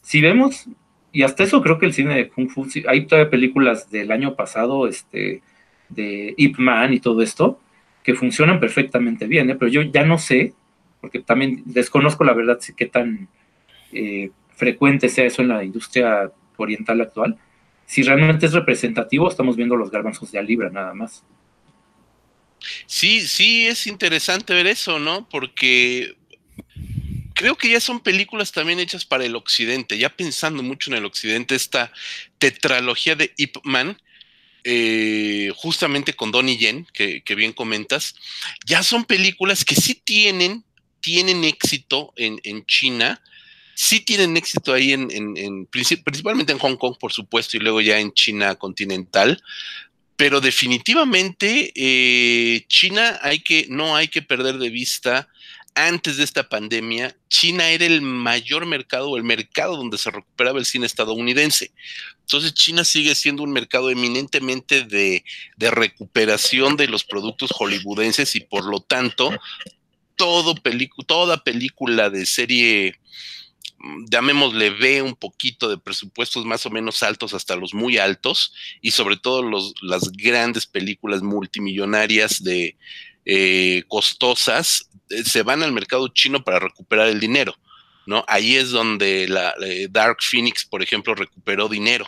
Si 0.02 0.20
vemos, 0.20 0.68
y 1.12 1.22
hasta 1.22 1.44
eso 1.44 1.62
creo 1.62 1.78
que 1.78 1.86
el 1.86 1.94
cine 1.94 2.16
de 2.16 2.30
Kung 2.30 2.50
Fu, 2.50 2.66
hay 2.88 3.06
todavía 3.06 3.30
películas 3.30 3.92
del 3.92 4.12
año 4.12 4.36
pasado, 4.36 4.88
este, 4.88 5.44
de 5.90 6.34
Ip 6.38 6.58
Man 6.58 6.96
y 6.96 7.00
todo 7.00 7.22
esto, 7.22 7.60
que 8.04 8.16
funcionan 8.16 8.60
perfectamente 8.60 9.28
bien, 9.28 9.52
¿eh? 9.52 9.56
pero 9.56 9.70
yo 9.70 9.84
ya 9.84 10.04
no 10.04 10.18
sé, 10.18 10.56
porque 11.02 11.20
también 11.20 11.62
desconozco 11.66 12.24
la 12.24 12.34
verdad 12.34 12.58
si 12.62 12.74
qué 12.74 12.88
tan 12.88 13.28
eh, 13.94 14.32
frecuente 14.56 15.08
sea 15.08 15.26
eso 15.26 15.44
en 15.44 15.50
la 15.50 15.64
industria 15.64 16.32
oriental 16.58 17.00
actual, 17.00 17.38
si 17.88 18.04
realmente 18.04 18.46
es 18.46 18.52
representativo, 18.52 19.30
estamos 19.30 19.56
viendo 19.56 19.78
los 19.78 19.90
garbanzos 19.90 20.32
de 20.32 20.44
libra 20.44 20.70
nada 20.70 20.94
más. 20.94 21.24
Sí, 22.86 23.22
sí, 23.22 23.66
es 23.66 23.88
interesante 23.88 24.54
ver 24.54 24.68
eso, 24.68 25.00
¿no? 25.00 25.28
Porque 25.30 26.16
creo 27.34 27.56
que 27.56 27.70
ya 27.70 27.80
son 27.80 28.02
películas 28.02 28.52
también 28.52 28.80
hechas 28.80 29.06
para 29.06 29.24
el 29.24 29.36
occidente, 29.38 29.98
ya 29.98 30.10
pensando 30.10 30.62
mucho 30.64 30.92
en 30.92 30.98
el 30.98 31.06
occidente, 31.06 31.56
esta 31.56 31.94
tetralogía 32.40 33.16
de 33.16 33.32
Ip 33.38 33.58
Man, 33.64 33.98
eh, 34.66 35.54
justamente 35.56 36.14
con 36.14 36.32
Donnie 36.32 36.58
Yen, 36.58 36.86
que, 36.94 37.24
bien 37.36 37.54
comentas, 37.54 38.16
ya 38.66 38.84
son 38.84 39.06
películas 39.06 39.64
que 39.64 39.76
sí 39.76 39.96
tienen, 39.96 40.66
tienen 41.00 41.46
éxito 41.46 42.14
en 42.18 42.66
China, 42.66 43.22
sí 43.78 44.00
tienen 44.02 44.36
éxito 44.38 44.74
ahí 44.74 44.92
en, 44.92 45.68
principalmente 45.68 46.52
en 46.52 46.58
Hong 46.58 46.78
Kong, 46.78 46.96
por 47.00 47.14
supuesto, 47.14 47.58
y 47.58 47.60
luego 47.60 47.80
ya 47.80 48.00
en 48.00 48.12
China 48.12 48.56
continental. 48.56 49.40
Pero 50.16 50.42
definitivamente 50.42 51.72
eh, 51.76 52.66
China 52.68 53.20
hay 53.22 53.40
que, 53.40 53.68
no 53.70 53.96
hay 53.96 54.08
que 54.08 54.24
perder 54.24 54.58
de 54.58 54.72
vista 54.72 55.30
antes 55.76 56.18
de 56.18 56.24
esta 56.24 56.50
pandemia, 56.50 57.16
China 57.30 57.70
era 57.70 57.86
el 57.86 58.02
mayor 58.02 58.66
mercado 58.66 59.12
o 59.12 59.18
el 59.18 59.24
mercado 59.24 59.78
donde 59.78 60.00
se 60.00 60.10
recuperaba 60.10 60.58
el 60.58 60.66
cine 60.66 60.88
estadounidense. 60.88 61.72
Entonces 62.22 62.56
China 62.56 62.84
sigue 62.84 63.14
siendo 63.14 63.44
un 63.44 63.52
mercado 63.52 63.92
eminentemente 63.92 64.86
de, 64.86 65.24
de 65.56 65.70
recuperación 65.70 66.78
de 66.78 66.88
los 66.88 67.04
productos 67.04 67.52
hollywoodenses 67.52 68.36
y 68.36 68.40
por 68.40 68.66
lo 68.66 68.80
tanto 68.80 69.30
todo 70.16 70.56
toda 71.06 71.44
película 71.44 72.10
de 72.10 72.26
serie 72.26 72.96
llamémosle 74.10 74.72
ve 74.72 75.02
un 75.02 75.16
poquito 75.16 75.70
de 75.70 75.78
presupuestos 75.78 76.46
más 76.46 76.66
o 76.66 76.70
menos 76.70 77.04
altos 77.04 77.34
hasta 77.34 77.56
los 77.56 77.74
muy 77.74 77.98
altos 77.98 78.54
y 78.82 78.92
sobre 78.92 79.18
todo 79.18 79.44
los, 79.44 79.74
las 79.82 80.12
grandes 80.12 80.66
películas 80.66 81.22
multimillonarias 81.22 82.44
de 82.44 82.76
eh, 83.26 83.84
costosas 83.88 84.90
eh, 85.10 85.24
se 85.24 85.44
van 85.44 85.62
al 85.62 85.74
mercado 85.74 86.08
chino 86.08 86.44
para 86.44 86.60
recuperar 86.60 87.08
el 87.08 87.20
dinero, 87.20 87.56
¿no? 88.06 88.26
Ahí 88.28 88.56
es 88.56 88.72
donde 88.72 89.28
la 89.28 89.54
eh, 89.64 89.88
Dark 89.90 90.18
Phoenix, 90.22 90.66
por 90.66 90.82
ejemplo, 90.82 91.14
recuperó 91.14 91.68
dinero, 91.68 92.08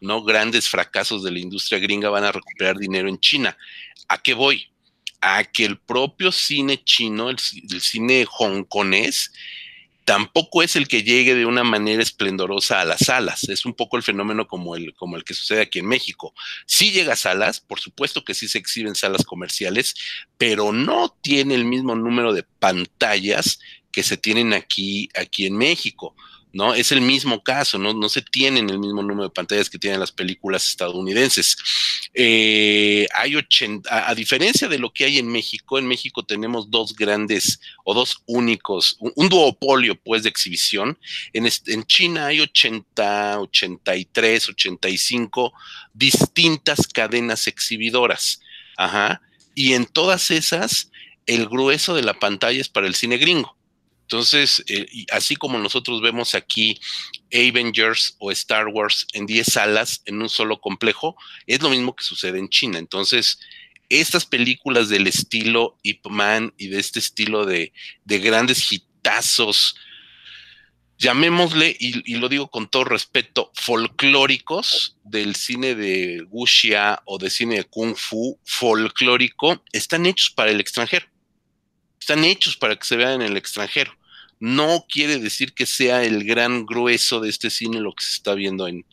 ¿no? 0.00 0.22
Grandes 0.22 0.68
fracasos 0.68 1.24
de 1.24 1.32
la 1.32 1.40
industria 1.40 1.78
gringa 1.78 2.10
van 2.10 2.24
a 2.24 2.32
recuperar 2.32 2.78
dinero 2.78 3.08
en 3.08 3.18
China. 3.18 3.56
¿A 4.08 4.18
qué 4.18 4.34
voy? 4.34 4.66
A 5.20 5.42
que 5.44 5.64
el 5.64 5.78
propio 5.78 6.30
cine 6.30 6.82
chino, 6.84 7.28
el, 7.28 7.38
el 7.70 7.80
cine 7.80 8.26
hongkonés, 8.30 9.32
tampoco 10.08 10.62
es 10.62 10.74
el 10.74 10.88
que 10.88 11.02
llegue 11.02 11.34
de 11.34 11.44
una 11.44 11.64
manera 11.64 12.02
esplendorosa 12.02 12.80
a 12.80 12.86
las 12.86 13.00
salas. 13.00 13.46
Es 13.50 13.66
un 13.66 13.74
poco 13.74 13.98
el 13.98 14.02
fenómeno 14.02 14.48
como 14.48 14.74
el, 14.74 14.94
como 14.94 15.18
el 15.18 15.24
que 15.24 15.34
sucede 15.34 15.60
aquí 15.60 15.80
en 15.80 15.86
México. 15.86 16.32
Sí 16.64 16.92
llega 16.92 17.12
a 17.12 17.16
salas, 17.16 17.60
por 17.60 17.78
supuesto 17.78 18.24
que 18.24 18.32
sí 18.32 18.48
se 18.48 18.56
exhiben 18.56 18.94
salas 18.94 19.26
comerciales, 19.26 19.94
pero 20.38 20.72
no 20.72 21.14
tiene 21.20 21.54
el 21.56 21.66
mismo 21.66 21.94
número 21.94 22.32
de 22.32 22.42
pantallas 22.42 23.58
que 23.92 24.02
se 24.02 24.16
tienen 24.16 24.54
aquí, 24.54 25.10
aquí 25.14 25.44
en 25.44 25.58
México. 25.58 26.16
¿No? 26.52 26.74
Es 26.74 26.92
el 26.92 27.00
mismo 27.00 27.42
caso, 27.42 27.78
¿no? 27.78 27.92
No 27.92 28.08
se 28.08 28.22
tienen 28.22 28.70
el 28.70 28.78
mismo 28.78 29.02
número 29.02 29.24
de 29.24 29.34
pantallas 29.34 29.68
que 29.68 29.78
tienen 29.78 30.00
las 30.00 30.12
películas 30.12 30.66
estadounidenses. 30.68 31.56
Eh, 32.14 33.06
hay 33.14 33.36
80, 33.36 34.08
a, 34.08 34.14
diferencia 34.14 34.68
de 34.68 34.78
lo 34.78 34.92
que 34.92 35.04
hay 35.04 35.18
en 35.18 35.28
México, 35.28 35.78
en 35.78 35.86
México 35.86 36.24
tenemos 36.24 36.70
dos 36.70 36.94
grandes 36.94 37.60
o 37.84 37.94
dos 37.94 38.22
únicos, 38.26 38.96
un, 38.98 39.28
duopolio, 39.28 39.94
pues, 40.00 40.22
de 40.22 40.30
exhibición. 40.30 40.98
En, 41.32 41.48
en 41.66 41.84
China 41.84 42.26
hay 42.26 42.40
80, 42.40 43.40
83, 43.40 44.48
85 44.48 45.52
distintas 45.92 46.86
cadenas 46.86 47.46
exhibidoras. 47.46 48.40
Ajá. 48.76 49.20
Y 49.54 49.74
en 49.74 49.86
todas 49.86 50.30
esas, 50.30 50.90
el 51.26 51.46
grueso 51.48 51.94
de 51.94 52.02
la 52.02 52.14
pantalla 52.14 52.60
es 52.60 52.68
para 52.68 52.86
el 52.86 52.94
cine 52.94 53.18
gringo. 53.18 53.57
Entonces, 54.10 54.64
eh, 54.68 55.04
así 55.12 55.36
como 55.36 55.58
nosotros 55.58 56.00
vemos 56.00 56.34
aquí 56.34 56.80
Avengers 57.30 58.16
o 58.18 58.30
Star 58.30 58.68
Wars 58.68 59.06
en 59.12 59.26
10 59.26 59.46
salas 59.46 60.00
en 60.06 60.22
un 60.22 60.30
solo 60.30 60.62
complejo, 60.62 61.14
es 61.46 61.60
lo 61.60 61.68
mismo 61.68 61.94
que 61.94 62.04
sucede 62.04 62.38
en 62.38 62.48
China. 62.48 62.78
Entonces, 62.78 63.38
estas 63.90 64.24
películas 64.24 64.88
del 64.88 65.08
estilo 65.08 65.76
Ip 65.82 66.06
Man 66.06 66.54
y 66.56 66.68
de 66.68 66.78
este 66.78 67.00
estilo 67.00 67.44
de, 67.44 67.74
grandes 68.06 68.72
hitazos, 68.72 69.76
llamémosle, 70.96 71.76
y, 71.78 72.16
lo 72.16 72.30
digo 72.30 72.50
con 72.50 72.66
todo 72.66 72.84
respeto, 72.84 73.52
folclóricos 73.54 74.96
del 75.04 75.34
cine 75.34 75.74
de 75.74 76.24
wuxia 76.30 77.02
o 77.04 77.18
de 77.18 77.28
cine 77.28 77.56
de 77.56 77.64
kung 77.64 77.94
fu 77.94 78.38
folclórico, 78.42 79.62
están 79.70 80.06
hechos 80.06 80.30
para 80.30 80.50
el 80.50 80.60
extranjero. 80.62 81.06
Están 82.00 82.24
hechos 82.24 82.56
para 82.56 82.74
que 82.74 82.86
se 82.86 82.96
vean 82.96 83.20
en 83.20 83.32
el 83.32 83.36
extranjero 83.36 83.97
no 84.40 84.84
quiere 84.88 85.18
decir 85.18 85.52
que 85.52 85.66
sea 85.66 86.04
el 86.04 86.24
gran 86.24 86.66
grueso 86.66 87.20
de 87.20 87.28
este 87.28 87.50
cine 87.50 87.80
lo 87.80 87.92
que 87.92 88.04
se 88.04 88.14
está 88.14 88.34
viendo 88.34 88.68
en, 88.68 88.84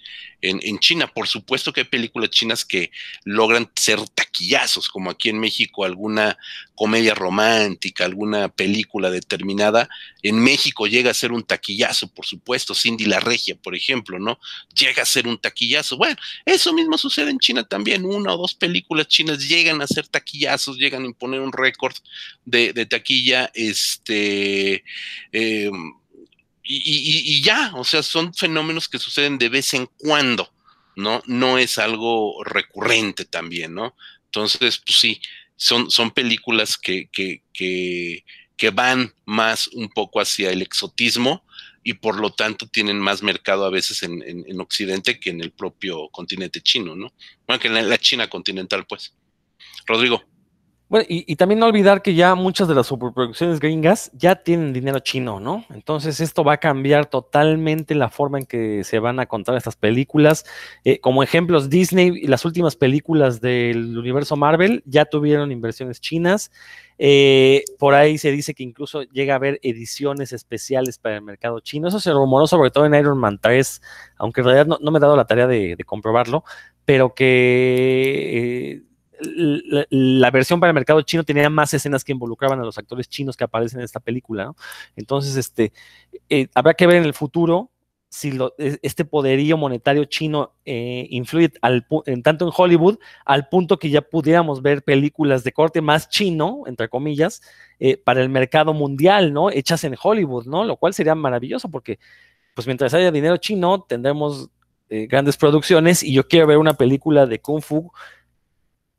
en, 0.49 0.79
China. 0.79 1.07
Por 1.07 1.27
supuesto 1.27 1.73
que 1.73 1.81
hay 1.81 1.87
películas 1.87 2.29
chinas 2.29 2.65
que 2.65 2.91
logran 3.23 3.69
ser 3.75 3.99
taquillazos, 4.09 4.89
como 4.89 5.09
aquí 5.09 5.29
en 5.29 5.39
México 5.39 5.85
alguna 5.85 6.37
comedia 6.75 7.13
romántica, 7.15 8.05
alguna 8.05 8.49
película 8.49 9.09
determinada. 9.09 9.89
En 10.21 10.39
México 10.39 10.87
llega 10.87 11.11
a 11.11 11.13
ser 11.13 11.31
un 11.31 11.43
taquillazo, 11.43 12.07
por 12.07 12.25
supuesto, 12.25 12.75
Cindy 12.75 13.05
la 13.05 13.19
Regia, 13.19 13.55
por 13.55 13.75
ejemplo, 13.75 14.19
¿no? 14.19 14.39
Llega 14.75 15.03
a 15.03 15.05
ser 15.05 15.27
un 15.27 15.37
taquillazo. 15.37 15.97
Bueno, 15.97 16.15
eso 16.45 16.73
mismo 16.73 16.97
sucede 16.97 17.31
en 17.31 17.39
China 17.39 17.63
también. 17.63 18.05
Una 18.05 18.33
o 18.33 18.37
dos 18.37 18.53
películas 18.53 19.07
chinas 19.07 19.47
llegan 19.47 19.81
a 19.81 19.87
ser 19.87 20.07
taquillazos, 20.07 20.77
llegan 20.77 21.03
a 21.03 21.07
imponer 21.07 21.41
un 21.41 21.51
récord 21.51 21.95
de, 22.45 22.73
de, 22.73 22.85
taquilla, 22.85 23.51
este... 23.53 24.83
Eh, 25.31 25.71
y, 26.67 27.41
ya, 27.41 27.71
o 27.75 27.83
sea, 27.83 28.01
son 28.03 28.33
fenómenos 28.33 28.89
que 28.89 28.99
suceden 28.99 29.37
de 29.37 29.49
vez 29.49 29.73
en 29.73 29.87
cuando, 29.97 30.51
¿no? 30.95 31.21
No 31.25 31.57
es 31.57 31.77
algo 31.77 32.43
recurrente 32.43 33.25
también, 33.25 33.73
¿no? 33.73 33.95
Entonces, 34.25 34.81
pues 34.85 34.97
sí, 34.99 35.21
son, 35.55 35.91
son 35.91 36.11
películas 36.11 36.77
que, 36.77 37.09
que, 37.11 37.43
que, 37.53 38.25
que 38.57 38.69
van 38.71 39.13
más 39.25 39.67
un 39.67 39.89
poco 39.89 40.19
hacia 40.19 40.51
el 40.51 40.61
exotismo 40.61 41.45
y 41.83 41.93
por 41.93 42.19
lo 42.19 42.31
tanto 42.31 42.67
tienen 42.67 42.99
más 42.99 43.21
mercado 43.21 43.65
a 43.65 43.69
veces 43.69 44.01
en, 44.01 44.23
en, 44.23 44.59
Occidente 44.59 45.19
que 45.19 45.29
en 45.29 45.41
el 45.41 45.51
propio 45.51 46.09
continente 46.09 46.61
chino, 46.61 46.95
¿no? 46.95 47.13
Bueno, 47.45 47.59
que 47.61 47.67
en 47.67 47.89
la 47.89 47.97
China 47.99 48.27
continental, 48.27 48.85
pues. 48.87 49.13
Rodrigo. 49.85 50.23
Bueno, 50.87 51.03
y, 51.09 51.35
también 51.35 51.59
no 51.59 51.65
olvidar 51.65 52.03
que 52.03 52.13
ya 52.13 52.35
muchas 52.35 52.67
de 52.67 52.75
las 52.75 52.85
superproducciones 52.85 53.59
gringas 53.59 54.11
ya 54.13 54.35
tienen 54.35 54.71
dinero 54.71 54.99
chino, 54.99 55.39
¿no? 55.39 55.65
Entonces 55.73 56.19
esto 56.19 56.43
va 56.43 56.53
a 56.53 56.57
cambiar 56.57 57.07
totalmente 57.07 57.95
la 57.95 58.09
forma 58.09 58.37
en 58.37 58.45
que 58.45 58.83
se 58.83 58.99
van 58.99 59.19
a 59.19 59.25
contar 59.25 59.55
estas 59.55 59.75
películas. 59.75 60.45
Eh, 60.83 60.99
como 60.99 61.23
ejemplos, 61.23 61.71
Disney 61.71 62.11
y 62.21 62.27
las 62.27 62.45
últimas 62.45 62.75
películas 62.75 63.41
del 63.41 63.97
universo 63.97 64.35
Marvel 64.35 64.83
ya 64.85 65.05
tuvieron 65.05 65.51
inversiones 65.51 65.99
chinas. 66.01 66.51
Eh, 66.99 67.63
por 67.79 67.95
ahí 67.95 68.19
se 68.19 68.31
dice 68.31 68.53
que 68.53 68.63
incluso 68.63 69.01
llega 69.03 69.33
a 69.33 69.37
haber 69.37 69.59
ediciones 69.63 70.33
especiales 70.33 70.99
para 70.99 71.15
el 71.15 71.23
mercado 71.23 71.61
chino. 71.61 71.87
Eso 71.87 71.99
se 71.99 72.11
rumoró 72.11 72.45
sobre 72.45 72.69
todo 72.69 72.85
en 72.85 72.93
Iron 72.93 73.17
Man 73.17 73.39
3, 73.41 73.81
aunque 74.17 74.41
en 74.41 74.45
realidad 74.45 74.67
no, 74.79 74.91
me 74.91 74.97
he 74.99 75.01
dado 75.01 75.15
la 75.17 75.25
tarea 75.25 75.47
de, 75.47 75.75
comprobarlo, 75.83 76.43
pero 76.85 77.15
que... 77.15 78.81
Eh, 78.81 78.94
la, 79.21 80.31
versión 80.31 80.59
para 80.59 80.69
el 80.71 80.75
mercado 80.75 81.01
chino 81.01 81.23
tenía 81.23 81.49
más 81.49 81.73
escenas 81.73 82.03
que 82.03 82.11
involucraban 82.11 82.59
a 82.59 82.63
los 82.63 82.77
actores 82.77 83.07
chinos 83.07 83.37
que 83.37 83.43
aparecen 83.43 83.79
en 83.79 83.85
esta 83.85 83.99
película, 83.99 84.45
¿no? 84.45 84.55
Entonces, 84.95 85.35
este, 85.35 85.71
eh, 86.29 86.47
habrá 86.53 86.73
que 86.73 86.87
ver 86.87 86.97
en 86.97 87.05
el 87.05 87.13
futuro 87.13 87.71
si 88.09 88.37
e, 88.57 88.79
este 88.81 89.03
poderío 89.03 89.57
monetario 89.57 90.05
chino 90.05 90.53
eh, 90.65 91.07
influye 91.09 91.51
al, 91.61 91.85
tanto 92.23 92.45
en 92.45 92.53
Hollywood 92.55 92.97
al 93.25 93.49
punto 93.49 93.77
que 93.77 93.89
ya 93.89 94.01
pudiéramos 94.01 94.61
ver 94.61 94.83
películas 94.83 95.43
de 95.43 95.51
corte 95.51 95.81
más 95.81 96.09
chino, 96.09 96.63
entre 96.65 96.87
comillas, 96.87 97.41
eh, 97.79 97.97
para 97.97 98.21
el 98.21 98.29
mercado 98.29 98.73
mundial, 98.73 99.33
¿no? 99.33 99.49
Hechas 99.49 99.83
en 99.83 99.95
Hollywood, 100.01 100.45
¿no? 100.45 100.63
Lo 100.63 100.77
cual 100.77 100.93
sería 100.93 101.15
maravilloso 101.15 101.69
porque, 101.69 101.99
pues 102.53 102.67
mientras 102.67 102.93
haya 102.93 103.11
dinero 103.11 103.37
chino, 103.37 103.81
tendremos 103.81 104.49
grandes 104.87 105.35
producciones 105.35 106.03
y 106.03 106.13
yo 106.13 106.27
quiero 106.27 106.45
ver 106.45 106.59
una 106.59 106.75
película 106.75 107.25
de 107.25 107.39
Kung 107.39 107.59
Fu 107.59 107.91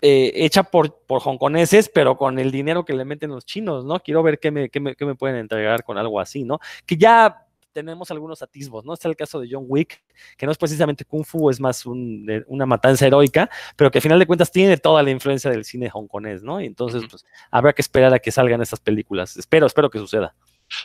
eh, 0.03 0.33
hecha 0.35 0.63
por, 0.63 1.01
por 1.07 1.23
hongkoneses, 1.25 1.89
pero 1.89 2.17
con 2.17 2.39
el 2.39 2.51
dinero 2.51 2.85
que 2.85 2.93
le 2.93 3.05
meten 3.05 3.31
los 3.31 3.45
chinos, 3.47 3.85
¿no? 3.85 4.01
Quiero 4.01 4.23
ver 4.23 4.39
qué 4.39 4.51
me, 4.51 4.69
qué 4.69 4.81
me, 4.81 4.95
qué 4.95 5.05
me 5.05 5.15
pueden 5.15 5.37
entregar 5.37 5.85
con 5.85 5.99
algo 5.99 6.21
así, 6.21 6.45
¿no? 6.45 6.61
Que 6.85 6.97
ya 6.97 7.47
tenemos 7.77 8.11
algunos 8.11 8.41
atisbos, 8.41 8.87
¿no? 8.87 8.95
Está 8.95 9.07
el 9.09 9.17
caso 9.17 9.39
de 9.39 9.49
John 9.51 9.67
Wick, 9.69 10.03
que 10.39 10.47
no 10.47 10.53
es 10.53 10.57
precisamente 10.57 11.05
Kung 11.05 11.27
Fu, 11.27 11.51
es 11.51 11.61
más 11.61 11.85
una 11.85 12.65
matanza 12.65 13.07
heroica, 13.07 13.51
pero 13.77 13.91
que 13.91 13.99
al 13.99 14.03
final 14.03 14.19
de 14.19 14.27
cuentas 14.27 14.51
tiene 14.51 14.79
toda 14.79 15.03
la 15.03 15.11
influencia 15.11 15.51
del 15.51 15.63
cine 15.67 15.91
hongkonés, 15.93 16.43
¿no? 16.43 16.59
Y 16.59 16.65
entonces, 16.65 17.03
pues, 17.11 17.27
habrá 17.51 17.75
que 17.75 17.83
esperar 17.83 18.15
a 18.15 18.19
que 18.19 18.31
salgan 18.31 18.63
esas 18.63 18.81
películas. 18.81 19.37
Espero, 19.37 19.67
espero 19.67 19.91
que 19.91 19.99
suceda. 19.99 20.35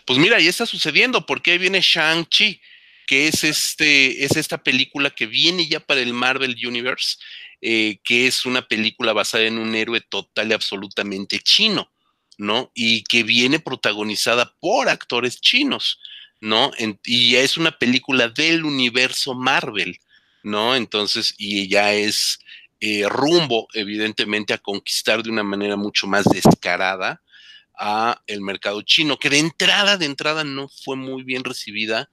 Pues 0.06 0.20
mira, 0.20 0.42
y 0.42 0.48
está 0.48 0.66
sucediendo, 0.66 1.26
porque 1.26 1.52
ahí 1.52 1.58
viene 1.58 1.80
Shang-Chi, 1.80 2.60
que 3.08 3.28
es, 3.28 3.44
este, 3.44 4.24
es 4.24 4.36
esta 4.36 4.64
película 4.64 5.10
que 5.10 5.26
viene 5.26 5.68
ya 5.68 5.80
para 5.80 6.02
el 6.02 6.14
Marvel 6.14 6.56
Universe 6.66 7.18
eh, 7.64 8.00
que 8.04 8.26
es 8.26 8.48
una 8.48 8.68
película 8.68 9.14
basada 9.14 9.44
en 9.44 9.60
un 9.60 9.76
héroe 9.76 10.02
total 10.02 10.50
y 10.50 10.54
absolutamente 10.54 11.38
chino, 11.38 11.92
¿no? 12.40 12.72
Y 12.74 13.04
que 13.04 13.22
viene 13.22 13.60
protagonizada 13.60 14.56
por 14.60 14.90
actores 14.90 15.40
chinos, 15.40 16.00
¿no? 16.40 16.72
y 17.04 17.36
es 17.36 17.58
una 17.58 17.78
película 17.78 18.30
del 18.30 18.66
universo 18.66 19.36
Marvel, 19.36 20.00
¿no? 20.42 20.76
Entonces, 20.76 21.36
y 21.38 21.68
ya 21.68 21.94
es 21.94 22.40
eh, 22.80 23.08
rumbo, 23.08 23.68
evidentemente, 23.76 24.56
a 24.56 24.58
conquistar 24.58 25.22
de 25.22 25.30
una 25.30 25.44
manera 25.44 25.76
mucho 25.76 26.08
más 26.08 26.26
descarada 26.26 27.22
a 27.78 28.24
el 28.26 28.42
mercado 28.42 28.82
chino, 28.82 29.20
que 29.20 29.30
de 29.30 29.38
entrada, 29.38 29.98
de 29.98 30.06
entrada 30.06 30.44
no 30.44 30.68
fue 30.68 30.96
muy 30.96 31.22
bien 31.22 31.44
recibida 31.44 32.10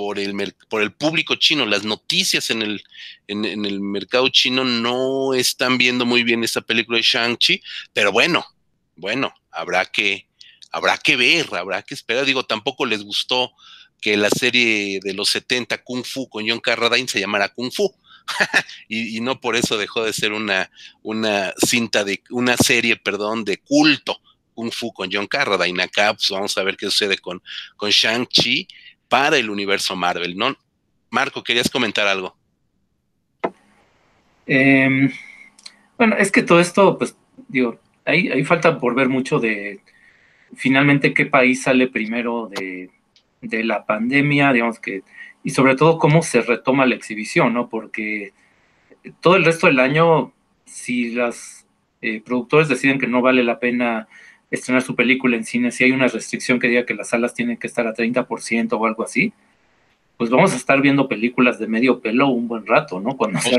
por 0.00 0.18
el, 0.18 0.54
por 0.70 0.80
el 0.80 0.92
público 0.92 1.34
chino. 1.34 1.66
Las 1.66 1.84
noticias 1.84 2.48
en 2.48 2.62
el, 2.62 2.82
en, 3.28 3.44
el 3.44 3.80
mercado 3.80 4.30
chino 4.30 4.64
no 4.64 5.34
están 5.34 5.76
viendo 5.76 6.06
muy 6.06 6.22
bien 6.22 6.42
esta 6.42 6.62
película 6.62 6.96
de 6.96 7.02
Shang-Chi, 7.02 7.62
pero 7.92 8.10
bueno, 8.10 8.42
bueno, 8.96 9.34
habrá 9.50 9.84
que, 9.84 10.26
habrá 10.70 10.96
que 10.96 11.16
ver, 11.16 11.48
habrá 11.52 11.82
que 11.82 11.92
esperar. 11.92 12.24
Digo, 12.24 12.46
tampoco 12.46 12.86
les 12.86 13.02
gustó 13.02 13.52
que 14.00 14.16
la 14.16 14.30
serie 14.30 15.00
de 15.02 15.12
los 15.12 15.28
70 15.28 15.84
Kung 15.84 16.02
Fu 16.02 16.30
con 16.30 16.48
John 16.48 16.60
Carradine 16.60 17.06
se 17.06 17.20
llamara 17.20 17.52
Kung 17.52 17.70
Fu. 17.70 17.94
y, 18.88 19.20
no 19.20 19.38
por 19.38 19.54
eso 19.54 19.76
dejó 19.76 20.02
de 20.02 20.14
ser 20.14 20.32
una, 20.32 20.70
una 21.02 21.52
cinta 21.58 22.04
de, 22.04 22.22
una 22.30 22.56
serie, 22.56 22.96
perdón, 22.96 23.44
de 23.44 23.58
culto. 23.58 24.18
Kung 24.54 24.72
Fu 24.72 24.94
con 24.94 25.10
John 25.12 25.26
Carradine. 25.26 25.82
Acá 25.82 26.14
pues, 26.14 26.30
vamos 26.30 26.56
a 26.56 26.62
ver 26.62 26.78
qué 26.78 26.86
sucede 26.86 27.18
con, 27.18 27.42
con 27.76 27.90
Shang-Chi 27.90 28.66
para 29.10 29.36
el 29.36 29.50
universo 29.50 29.96
Marvel, 29.96 30.38
¿no? 30.38 30.56
Marco, 31.10 31.42
¿querías 31.42 31.68
comentar 31.68 32.06
algo? 32.06 32.36
Em, 34.46 35.10
bueno, 35.98 36.16
es 36.16 36.30
que 36.30 36.42
todo 36.42 36.60
esto, 36.60 36.96
pues, 36.96 37.16
digo, 37.48 37.80
ahí, 38.04 38.44
falta 38.44 38.78
por 38.78 38.94
ver 38.94 39.08
mucho 39.08 39.40
de 39.40 39.80
finalmente 40.54 41.12
qué 41.12 41.26
país 41.26 41.62
sale 41.62 41.88
primero 41.88 42.48
de, 42.48 42.90
la 43.42 43.84
pandemia, 43.84 44.52
digamos 44.52 44.78
que, 44.78 45.02
y 45.42 45.50
sobre 45.50 45.74
todo 45.74 45.98
cómo 45.98 46.22
se 46.22 46.42
retoma 46.42 46.86
la 46.86 46.94
exhibición, 46.94 47.52
¿no? 47.52 47.68
Porque 47.68 48.32
todo 49.20 49.34
el 49.34 49.44
resto 49.44 49.66
del 49.66 49.80
año, 49.80 50.32
si 50.66 51.10
las 51.10 51.66
eh, 52.00 52.22
productores 52.24 52.68
deciden 52.68 53.00
que 53.00 53.08
no 53.08 53.22
vale 53.22 53.42
la 53.42 53.58
pena 53.58 54.06
estrenar 54.50 54.82
su 54.82 54.96
película 54.96 55.36
en 55.36 55.44
cine, 55.44 55.70
si 55.70 55.84
hay 55.84 55.92
una 55.92 56.08
restricción 56.08 56.58
que 56.58 56.68
diga 56.68 56.86
que 56.86 56.94
las 56.94 57.10
salas 57.10 57.34
tienen 57.34 57.56
que 57.56 57.66
estar 57.66 57.86
a 57.86 57.94
30% 57.94 58.72
o 58.72 58.86
algo 58.86 59.02
así, 59.02 59.32
pues 60.16 60.28
vamos 60.30 60.52
a 60.52 60.56
estar 60.56 60.80
viendo 60.80 61.08
películas 61.08 61.58
de 61.58 61.66
medio 61.66 62.00
pelo 62.00 62.28
un 62.28 62.48
buen 62.48 62.66
rato, 62.66 63.00
¿no? 63.00 63.16
Cuando 63.16 63.40
se, 63.40 63.58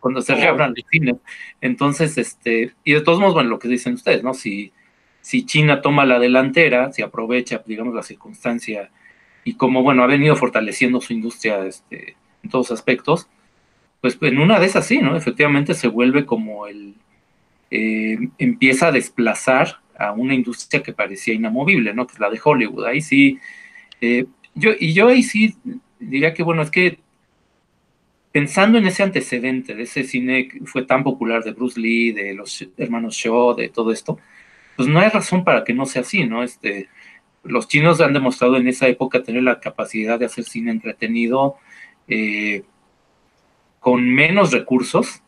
cuando 0.00 0.22
se 0.22 0.34
reabran 0.34 0.74
los 0.74 0.84
cines. 0.90 1.16
Entonces, 1.60 2.18
este, 2.18 2.72
y 2.82 2.94
de 2.94 3.00
todos 3.02 3.20
modos, 3.20 3.34
bueno, 3.34 3.50
lo 3.50 3.58
que 3.58 3.68
dicen 3.68 3.94
ustedes, 3.94 4.24
¿no? 4.24 4.34
Si, 4.34 4.72
si 5.20 5.44
China 5.44 5.82
toma 5.82 6.04
la 6.06 6.18
delantera, 6.18 6.92
si 6.92 7.02
aprovecha, 7.02 7.62
digamos, 7.64 7.94
la 7.94 8.02
circunstancia 8.02 8.90
y 9.44 9.54
como, 9.54 9.82
bueno, 9.82 10.02
ha 10.02 10.06
venido 10.06 10.34
fortaleciendo 10.36 11.00
su 11.00 11.12
industria 11.12 11.64
este, 11.64 12.16
en 12.42 12.50
todos 12.50 12.72
aspectos, 12.72 13.28
pues 14.00 14.18
en 14.22 14.38
una 14.38 14.58
de 14.58 14.66
esas 14.66 14.86
sí, 14.86 14.98
¿no? 14.98 15.16
Efectivamente 15.16 15.74
se 15.74 15.88
vuelve 15.88 16.26
como 16.26 16.66
el, 16.66 16.94
eh, 17.70 18.18
empieza 18.38 18.88
a 18.88 18.92
desplazar 18.92 19.76
a 20.00 20.12
una 20.12 20.34
industria 20.34 20.82
que 20.82 20.94
parecía 20.94 21.34
inamovible, 21.34 21.92
¿no? 21.92 22.06
Que 22.06 22.14
es 22.14 22.20
la 22.20 22.30
de 22.30 22.40
Hollywood. 22.42 22.86
Ahí 22.86 23.02
sí, 23.02 23.38
eh, 24.00 24.26
yo, 24.54 24.70
y 24.78 24.94
yo 24.94 25.08
ahí 25.08 25.22
sí 25.22 25.54
diría 25.98 26.32
que, 26.32 26.42
bueno, 26.42 26.62
es 26.62 26.70
que 26.70 26.98
pensando 28.32 28.78
en 28.78 28.86
ese 28.86 29.02
antecedente 29.02 29.74
de 29.74 29.82
ese 29.82 30.04
cine 30.04 30.48
que 30.48 30.60
fue 30.64 30.84
tan 30.84 31.04
popular 31.04 31.44
de 31.44 31.52
Bruce 31.52 31.78
Lee, 31.78 32.12
de 32.12 32.32
los 32.32 32.66
hermanos 32.78 33.14
Shaw, 33.14 33.54
de 33.54 33.68
todo 33.68 33.92
esto, 33.92 34.18
pues 34.76 34.88
no 34.88 35.00
hay 35.00 35.10
razón 35.10 35.44
para 35.44 35.64
que 35.64 35.74
no 35.74 35.84
sea 35.84 36.00
así, 36.00 36.24
¿no? 36.24 36.42
Este, 36.42 36.88
los 37.44 37.68
chinos 37.68 38.00
han 38.00 38.14
demostrado 38.14 38.56
en 38.56 38.68
esa 38.68 38.88
época 38.88 39.22
tener 39.22 39.42
la 39.42 39.60
capacidad 39.60 40.18
de 40.18 40.26
hacer 40.26 40.44
cine 40.44 40.70
entretenido 40.70 41.56
eh, 42.08 42.62
con 43.80 44.08
menos 44.14 44.52
recursos, 44.52 45.22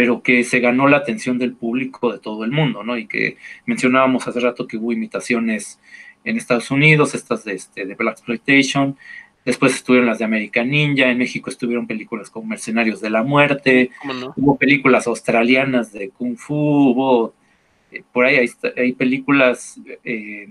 pero 0.00 0.22
que 0.22 0.44
se 0.44 0.60
ganó 0.60 0.88
la 0.88 0.96
atención 0.96 1.36
del 1.36 1.52
público 1.52 2.10
de 2.10 2.18
todo 2.18 2.44
el 2.44 2.52
mundo, 2.52 2.82
¿no? 2.82 2.96
Y 2.96 3.06
que 3.06 3.36
mencionábamos 3.66 4.26
hace 4.26 4.40
rato 4.40 4.66
que 4.66 4.78
hubo 4.78 4.94
imitaciones 4.94 5.78
en 6.24 6.38
Estados 6.38 6.70
Unidos, 6.70 7.14
estas 7.14 7.44
de, 7.44 7.52
este, 7.52 7.84
de 7.84 7.94
Black 7.96 8.14
Exploitation, 8.14 8.96
Después 9.44 9.74
estuvieron 9.74 10.06
las 10.06 10.18
de 10.18 10.24
American 10.24 10.70
Ninja, 10.70 11.10
en 11.10 11.18
México 11.18 11.50
estuvieron 11.50 11.86
películas 11.86 12.30
como 12.30 12.46
Mercenarios 12.46 13.02
de 13.02 13.10
la 13.10 13.22
Muerte, 13.22 13.90
hubo 14.36 14.56
películas 14.56 15.06
australianas 15.06 15.92
de 15.92 16.08
Kung 16.08 16.38
Fu, 16.38 16.54
hubo, 16.54 17.34
eh, 17.92 18.02
por 18.10 18.24
ahí 18.24 18.48
hay, 18.76 18.92
películas 18.92 19.78
eh, 20.02 20.48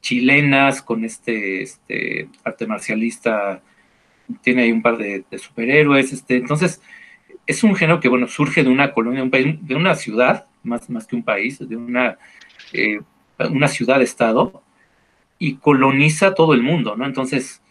chilenas 0.00 0.82
con 0.82 1.04
este, 1.04 1.62
este, 1.62 2.28
arte 2.42 2.66
marcialista, 2.66 3.62
tiene 4.40 4.62
ahí 4.62 4.72
un 4.72 4.82
par 4.82 4.98
de, 4.98 5.24
superhéroes, 5.38 6.12
este, 6.12 6.38
entonces 6.38 6.80
es 7.46 7.64
un 7.64 7.74
género 7.74 8.00
que, 8.00 8.08
bueno, 8.08 8.28
surge 8.28 8.62
de 8.62 8.70
una 8.70 8.92
colonia, 8.92 9.22
un 9.22 9.30
país, 9.30 9.56
de 9.60 9.74
una 9.74 9.94
ciudad, 9.94 10.46
más, 10.62 10.88
más 10.90 11.06
que 11.06 11.16
un 11.16 11.24
país, 11.24 11.58
de 11.58 11.76
una, 11.76 12.18
eh, 12.72 13.00
una 13.50 13.68
ciudad-estado, 13.68 14.62
y 15.38 15.56
coloniza 15.56 16.34
todo 16.34 16.54
el 16.54 16.62
mundo, 16.62 16.94
¿no? 16.96 17.04
Entonces, 17.04 17.62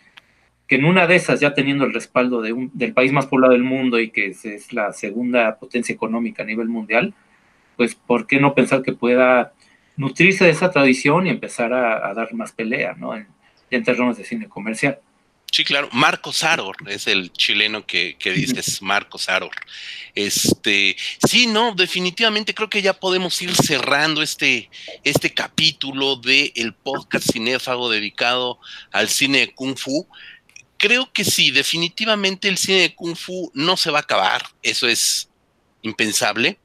que 0.68 0.76
en 0.76 0.85
una 0.85 1.07
de 1.07 1.15
esas, 1.15 1.39
ya 1.39 1.53
teniendo 1.53 1.85
el 1.85 1.93
respaldo 1.93 2.41
de 2.41 2.53
un, 2.53 2.72
del 2.73 2.93
país 2.93 3.14
más 3.14 3.27
poblado 3.27 3.53
del 3.53 3.64
mundo 3.64 3.99
y 3.99 4.10
que 4.11 4.27
es, 4.27 4.73
la 4.73 4.91
segunda 4.93 5.57
potencia 5.57 5.93
económica 5.93 6.43
a 6.43 6.45
nivel 6.45 6.68
mundial, 6.68 7.14
pues, 7.77 7.95
¿por 7.95 8.27
qué 8.27 8.39
no 8.39 8.53
pensar 8.53 8.81
que 8.81 8.93
pueda 8.93 9.53
nutrirse 9.98 10.45
de 10.45 10.52
esa 10.52 10.72
tradición 10.72 11.27
y 11.27 11.30
empezar 11.30 11.73
a, 11.73 12.14
dar 12.14 12.34
más 12.34 12.52
pelea, 12.52 12.95
¿no? 12.98 13.15
En, 13.15 13.27
en 13.69 13.84
terrenos 13.84 14.18
de 14.18 14.26
cine 14.26 14.49
comercial. 14.49 14.99
Sí, 15.52 15.65
claro. 15.65 15.90
Marcos 15.91 16.44
Aror 16.44 16.78
es 16.88 17.07
el 17.07 17.32
chileno 17.34 17.86
que, 17.86 18.15
que 18.18 18.32
dices, 18.32 18.82
Marcos 18.82 19.28
Aror. 19.28 19.52
Este, 20.15 20.95
sí, 21.28 21.45
no, 21.48 21.76
definitivamente 21.76 22.53
creo 22.53 22.69
que 22.69 22.82
ya 22.82 22.94
podemos 22.94 23.41
ir 23.41 23.53
cerrando 23.56 24.22
este, 24.22 24.69
este 25.03 25.34
capítulo 25.34 26.15
del 26.15 26.52
el 26.56 26.73
podcast 26.73 27.32
cinéfago 27.32 27.90
dedicado 27.90 28.60
al 28.91 29.10
cine 29.10 29.40
de 29.40 29.53
Kung 29.53 29.78
Fu. 29.78 30.07
Creo 30.78 31.11
que 31.11 31.26
sí, 31.26 31.52
definitivamente 31.52 32.48
el 32.48 32.57
cine 32.57 32.80
de 32.80 32.95
Kung 32.95 33.15
Fu 33.15 33.52
no 33.53 33.76
se 33.76 33.91
va 33.91 33.99
a 33.99 34.02
acabar, 34.02 34.44
eso 34.64 34.88
es 34.88 35.30
impensable. 35.82 36.57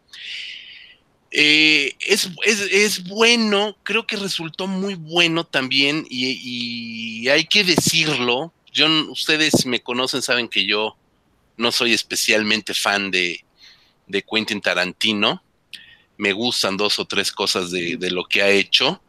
Eh, 1.31 1.95
es, 2.01 3.05
bueno, 3.05 3.77
creo 3.83 4.07
que 4.07 4.17
resultó 4.17 4.67
muy 4.67 4.95
bueno 4.95 5.45
también 5.45 6.07
y, 6.09 7.29
hay 7.29 7.45
que 7.45 7.65
decirlo. 7.65 8.53
Yo, 8.77 8.89
ustedes 9.11 9.65
me 9.65 9.81
conocen, 9.81 10.21
saben 10.21 10.49
que 10.49 10.67
yo 10.67 10.99
no 11.57 11.73
soy 11.73 11.95
especialmente 11.95 12.75
fan 12.75 13.11
de, 13.11 13.43
de 14.07 14.23
Quentin 14.23 14.61
Tarantino. 14.61 15.43
Me 16.19 16.35
gustan 16.35 16.77
dos 16.77 16.99
o 16.99 17.07
tres 17.07 17.33
cosas 17.33 17.71
de, 17.71 17.97
lo 18.11 18.27
que 18.27 18.43
ha 18.43 18.51
hecho, 18.51 19.01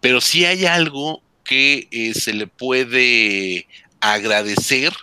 pero 0.00 0.20
si 0.20 0.44
hay 0.44 0.66
algo 0.66 1.20
que 1.42 1.88
eh, 1.90 2.14
se 2.14 2.32
le 2.32 2.46
puede 2.46 3.66
agradecer, 3.98 4.94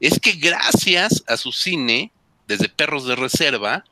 es 0.00 0.18
que 0.18 0.32
gracias 0.32 1.22
a 1.28 1.36
su 1.36 1.52
cine, 1.52 2.10
desde 2.48 2.68
Perros 2.68 3.06
de 3.06 3.14
Reserva, 3.14 3.84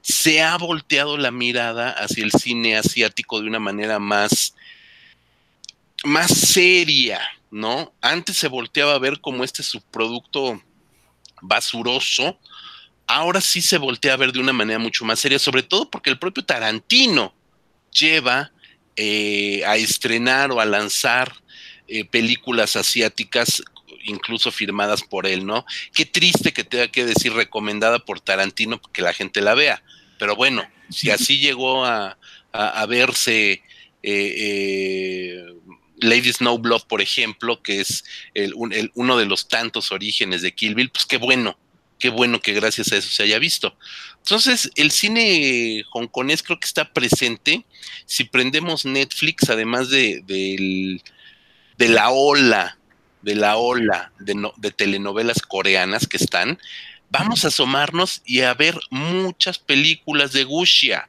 se 0.00 0.42
ha 0.42 0.56
volteado 0.58 1.16
la 1.16 1.32
mirada 1.32 1.90
hacia 1.90 2.22
el 2.22 2.30
cine 2.30 2.76
asiático 2.76 3.40
de 3.40 3.48
una 3.48 3.58
manera 3.58 3.98
más, 3.98 4.54
más 6.04 6.30
seria, 6.30 7.20
¿no? 7.54 7.94
Antes 8.00 8.36
se 8.36 8.48
volteaba 8.48 8.94
a 8.94 8.98
ver 8.98 9.20
como 9.20 9.44
este 9.44 9.62
subproducto 9.62 10.60
basuroso, 11.40 12.36
ahora 13.06 13.40
sí 13.40 13.62
se 13.62 13.78
voltea 13.78 14.14
a 14.14 14.16
ver 14.16 14.32
de 14.32 14.40
una 14.40 14.52
manera 14.52 14.80
mucho 14.80 15.04
más 15.04 15.20
seria, 15.20 15.38
sobre 15.38 15.62
todo 15.62 15.88
porque 15.88 16.10
el 16.10 16.18
propio 16.18 16.44
Tarantino 16.44 17.32
lleva 17.92 18.50
eh, 18.96 19.62
a 19.66 19.76
estrenar 19.76 20.50
o 20.50 20.58
a 20.58 20.64
lanzar 20.64 21.32
eh, 21.86 22.04
películas 22.04 22.74
asiáticas 22.74 23.62
incluso 24.02 24.50
firmadas 24.50 25.04
por 25.04 25.24
él, 25.24 25.46
¿no? 25.46 25.64
Qué 25.94 26.06
triste 26.06 26.52
que 26.52 26.64
tenga 26.64 26.88
que 26.88 27.04
decir 27.04 27.34
recomendada 27.34 28.00
por 28.00 28.20
Tarantino 28.20 28.80
porque 28.80 29.00
la 29.00 29.12
gente 29.12 29.40
la 29.40 29.54
vea. 29.54 29.80
Pero 30.18 30.34
bueno, 30.34 30.68
si 30.90 31.10
así 31.10 31.38
llegó 31.38 31.84
a, 31.84 32.18
verse 32.88 33.52
eh, 33.52 33.62
eh, 34.02 35.54
Lady 36.04 36.32
Snowblood, 36.32 36.82
por 36.86 37.00
ejemplo, 37.00 37.62
que 37.62 37.80
es 37.80 38.04
uno 38.94 39.16
de 39.16 39.26
los 39.26 39.48
tantos 39.48 39.92
orígenes 39.92 40.42
de 40.42 40.54
Kill 40.54 40.74
Bill, 40.74 40.90
pues 40.90 41.06
qué 41.06 41.16
bueno, 41.16 41.58
qué 41.98 42.10
bueno 42.10 42.40
que 42.40 42.52
gracias 42.52 42.92
a 42.92 42.96
eso 42.96 43.10
se 43.10 43.22
haya 43.22 43.38
visto. 43.38 43.76
Entonces, 44.18 44.70
el 44.76 44.90
cine 44.90 45.84
hongkonés 45.92 46.42
creo 46.42 46.58
que 46.58 46.66
está 46.66 46.92
presente. 46.92 47.64
Si 48.06 48.24
prendemos 48.24 48.84
Netflix, 48.84 49.50
además 49.50 49.90
de, 49.90 50.22
de 50.26 51.88
la 51.88 52.10
ola 52.10 52.78
de 53.24 53.34
la 53.34 53.56
ola 53.56 54.12
de, 54.18 54.70
telenovelas 54.70 55.40
coreanas 55.40 56.06
que 56.06 56.18
están, 56.18 56.58
vamos 57.08 57.44
a 57.44 57.48
asomarnos 57.48 58.20
y 58.24 58.42
a 58.42 58.52
ver 58.54 58.78
muchas 58.90 59.58
películas 59.58 60.32
de 60.32 60.44
Gushia. 60.44 61.08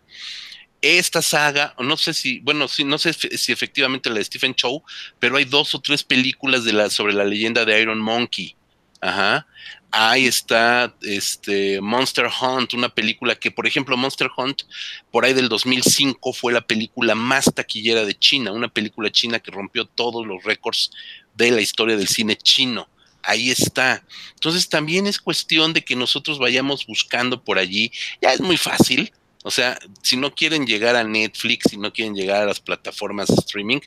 Esta 0.88 1.24
saga, 1.24 1.74
no 1.80 1.98
sé 1.98 2.14
si, 2.14 2.42
bueno, 2.42 2.68
no 2.86 2.98
sé 3.00 3.12
si 3.12 3.52
efectivamente 3.52 4.08
la 4.08 4.18
de 4.18 4.24
Stephen 4.24 4.54
Chow, 4.54 4.84
pero 5.18 5.38
hay 5.38 5.46
dos 5.46 5.74
o 5.74 5.82
tres 5.82 6.04
películas 6.04 6.62
sobre 6.94 7.16
la 7.16 7.26
leyenda 7.26 7.66
de 7.66 7.82
Iron 7.82 8.00
Monkey. 8.00 8.56
Ajá. 9.02 9.48
Ahí 9.90 10.28
está 10.28 10.96
este 11.02 11.82
Monster 11.82 12.28
Hunt, 12.40 12.76
una 12.76 12.90
película 12.90 13.34
que, 13.34 13.50
por 13.50 13.66
ejemplo, 13.66 13.98
Monster 13.98 14.30
Hunt, 14.38 14.62
por 15.10 15.26
ahí 15.26 15.34
del 15.34 15.50
2005, 15.50 16.34
fue 16.34 16.54
la 16.54 16.62
película 16.62 17.16
más 17.16 17.46
taquillera 17.52 18.06
de 18.06 18.14
China, 18.14 18.52
una 18.52 18.68
película 18.68 19.12
china 19.12 19.40
que 19.40 19.50
rompió 19.50 19.86
todos 19.86 20.24
los 20.28 20.44
récords 20.44 20.92
de 21.34 21.50
la 21.50 21.62
historia 21.62 21.98
del 21.98 22.10
cine 22.10 22.36
chino. 22.36 22.88
Ahí 23.24 23.50
está. 23.50 24.06
Entonces 24.36 24.70
también 24.70 25.08
es 25.08 25.18
cuestión 25.20 25.74
de 25.74 25.84
que 25.84 25.96
nosotros 25.96 26.38
vayamos 26.38 26.86
buscando 26.86 27.44
por 27.44 27.58
allí. 27.58 27.92
Ya 28.22 28.34
es 28.34 28.40
muy 28.40 28.58
fácil. 28.58 29.12
O 29.48 29.52
sea, 29.52 29.78
si 30.02 30.18
no 30.18 30.34
quieren 30.34 30.66
llegar 30.66 30.96
a 30.96 31.04
Netflix, 31.04 31.70
si 31.70 31.78
no 31.78 31.94
quieren 31.94 32.16
llegar 32.16 32.42
a 32.42 32.48
las 32.48 32.60
plataformas 32.60 33.28
de 33.28 33.36
streaming, 33.36 33.80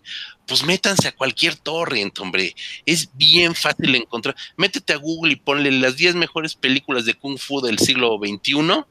pues 0.47 0.63
métanse 0.63 1.09
a 1.09 1.17
cualquier 1.17 1.57
torrent, 1.57 2.17
hombre. 2.21 2.55
Es 2.87 3.11
bien 3.15 3.57
fácil 3.57 3.93
encontrar. 3.97 4.37
Métete 4.57 4.93
a 4.93 4.99
Google 4.99 5.33
y 5.33 5.37
ponle 5.37 5.73
las 5.73 5.97
10 5.97 6.15
mejores 6.15 6.55
películas 6.55 7.07
de 7.07 7.15
Kung 7.15 7.39
Fu 7.39 7.61
del 7.61 7.81
siglo 7.81 8.21
XXI. 8.23 8.85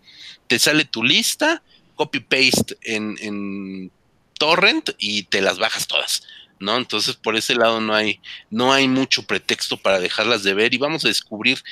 Te 0.48 0.60
sale 0.60 0.84
tu 0.84 1.06
lista, 1.06 1.64
copy-paste 1.96 2.78
en, 2.82 3.16
en 3.22 3.90
torrent 4.38 4.90
y 4.98 5.24
te 5.24 5.40
las 5.40 5.60
bajas 5.60 5.88
todas. 5.88 6.24
¿No? 6.60 6.78
Entonces, 6.78 7.16
por 7.16 7.36
ese 7.36 7.56
lado 7.56 7.82
no 7.82 7.94
hay, 7.94 8.22
no 8.50 8.74
hay 8.74 8.88
mucho 8.88 9.24
pretexto 9.24 9.78
para 9.78 10.00
dejarlas 10.00 10.44
de 10.44 10.54
ver 10.54 10.74
y 10.74 10.78
vamos 10.78 11.06
a 11.06 11.10
descubrir 11.10 11.64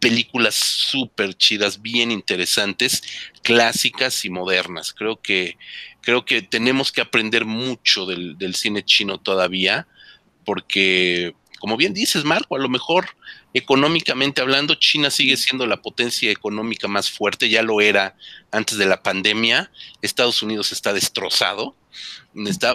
películas 0.00 0.54
súper 0.54 1.34
chidas, 1.34 1.82
bien 1.82 2.10
interesantes, 2.10 3.02
clásicas 3.42 4.24
y 4.24 4.30
modernas. 4.30 4.92
Creo 4.92 5.20
que, 5.20 5.56
creo 6.00 6.24
que 6.24 6.42
tenemos 6.42 6.92
que 6.92 7.00
aprender 7.00 7.44
mucho 7.44 8.06
del, 8.06 8.36
del 8.38 8.54
cine 8.54 8.84
chino 8.84 9.18
todavía, 9.18 9.86
porque, 10.44 11.34
como 11.60 11.76
bien 11.76 11.94
dices, 11.94 12.24
Marco, 12.24 12.56
a 12.56 12.60
lo 12.60 12.68
mejor 12.68 13.06
económicamente 13.54 14.40
hablando, 14.40 14.74
China 14.74 15.10
sigue 15.10 15.36
siendo 15.36 15.66
la 15.66 15.80
potencia 15.80 16.30
económica 16.30 16.88
más 16.88 17.08
fuerte, 17.10 17.48
ya 17.48 17.62
lo 17.62 17.80
era 17.80 18.16
antes 18.50 18.76
de 18.78 18.86
la 18.86 19.02
pandemia. 19.02 19.70
Estados 20.02 20.42
Unidos 20.42 20.72
está 20.72 20.92
destrozado, 20.92 21.76
está 22.46 22.74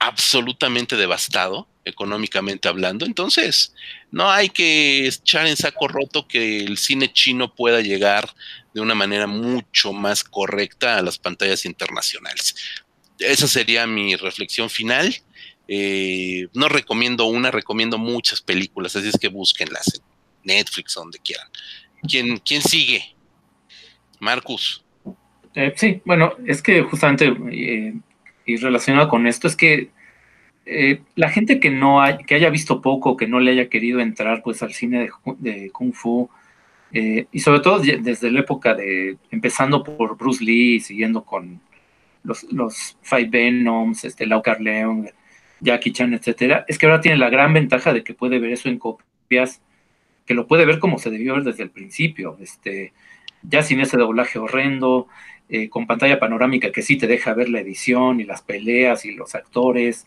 absolutamente 0.00 0.96
devastado 0.96 1.68
económicamente 1.84 2.68
hablando. 2.68 3.06
Entonces, 3.06 3.74
no 4.10 4.30
hay 4.30 4.48
que 4.48 5.06
echar 5.06 5.46
en 5.46 5.56
saco 5.56 5.88
roto 5.88 6.26
que 6.26 6.60
el 6.60 6.76
cine 6.78 7.12
chino 7.12 7.54
pueda 7.54 7.80
llegar 7.80 8.28
de 8.74 8.80
una 8.80 8.94
manera 8.94 9.26
mucho 9.26 9.92
más 9.92 10.24
correcta 10.24 10.96
a 10.96 11.02
las 11.02 11.18
pantallas 11.18 11.64
internacionales. 11.64 12.54
Esa 13.18 13.46
sería 13.46 13.86
mi 13.86 14.16
reflexión 14.16 14.70
final. 14.70 15.14
Eh, 15.68 16.48
no 16.54 16.68
recomiendo 16.68 17.26
una, 17.26 17.50
recomiendo 17.50 17.98
muchas 17.98 18.40
películas, 18.40 18.96
así 18.96 19.08
es 19.08 19.18
que 19.18 19.28
búsquenlas 19.28 19.94
en 19.94 20.02
Netflix, 20.44 20.94
donde 20.94 21.18
quieran. 21.18 21.48
¿Quién, 22.08 22.38
quién 22.38 22.62
sigue? 22.62 23.14
Marcus. 24.18 24.82
Eh, 25.54 25.72
sí, 25.76 26.00
bueno, 26.04 26.34
es 26.46 26.62
que 26.62 26.82
justamente 26.82 27.32
eh, 27.52 27.94
y 28.50 28.56
relacionado 28.56 29.08
con 29.08 29.26
esto 29.26 29.46
es 29.46 29.56
que 29.56 29.90
eh, 30.66 31.02
la 31.14 31.30
gente 31.30 31.60
que 31.60 31.70
no 31.70 32.00
hay, 32.02 32.18
que 32.18 32.34
haya 32.34 32.50
visto 32.50 32.80
poco, 32.80 33.16
que 33.16 33.26
no 33.26 33.40
le 33.40 33.52
haya 33.52 33.68
querido 33.68 34.00
entrar 34.00 34.42
pues 34.42 34.62
al 34.62 34.72
cine 34.72 35.10
de, 35.38 35.70
kung 35.70 35.92
fu 35.92 36.28
eh, 36.92 37.26
y 37.32 37.40
sobre 37.40 37.60
todo 37.60 37.78
desde 37.78 38.30
la 38.30 38.40
época 38.40 38.74
de 38.74 39.16
empezando 39.30 39.82
por 39.84 40.16
Bruce 40.16 40.44
Lee, 40.44 40.80
siguiendo 40.80 41.24
con 41.24 41.60
los, 42.24 42.44
los 42.52 42.98
Five 43.02 43.28
Venoms, 43.30 44.04
este 44.04 44.26
Lau 44.26 44.42
Carleon, 44.42 45.08
Jackie 45.60 45.92
Chan, 45.92 46.14
etcétera, 46.14 46.64
es 46.68 46.78
que 46.78 46.86
ahora 46.86 47.00
tiene 47.00 47.18
la 47.18 47.30
gran 47.30 47.52
ventaja 47.52 47.92
de 47.92 48.02
que 48.02 48.14
puede 48.14 48.38
ver 48.38 48.52
eso 48.52 48.68
en 48.68 48.78
copias, 48.78 49.62
que 50.26 50.34
lo 50.34 50.46
puede 50.46 50.66
ver 50.66 50.78
como 50.78 50.98
se 50.98 51.10
debió 51.10 51.34
ver 51.34 51.44
desde 51.44 51.62
el 51.62 51.70
principio, 51.70 52.36
este, 52.40 52.92
ya 53.42 53.62
sin 53.62 53.80
ese 53.80 53.96
doblaje 53.96 54.38
horrendo, 54.38 55.08
eh, 55.52 55.68
con 55.68 55.88
pantalla 55.88 56.20
panorámica 56.20 56.70
que 56.70 56.80
sí 56.80 56.96
te 56.96 57.08
deja 57.08 57.34
ver 57.34 57.48
la 57.48 57.58
edición 57.58 58.20
y 58.20 58.24
las 58.24 58.40
peleas 58.40 59.04
y 59.04 59.10
los 59.10 59.34
actores. 59.34 60.06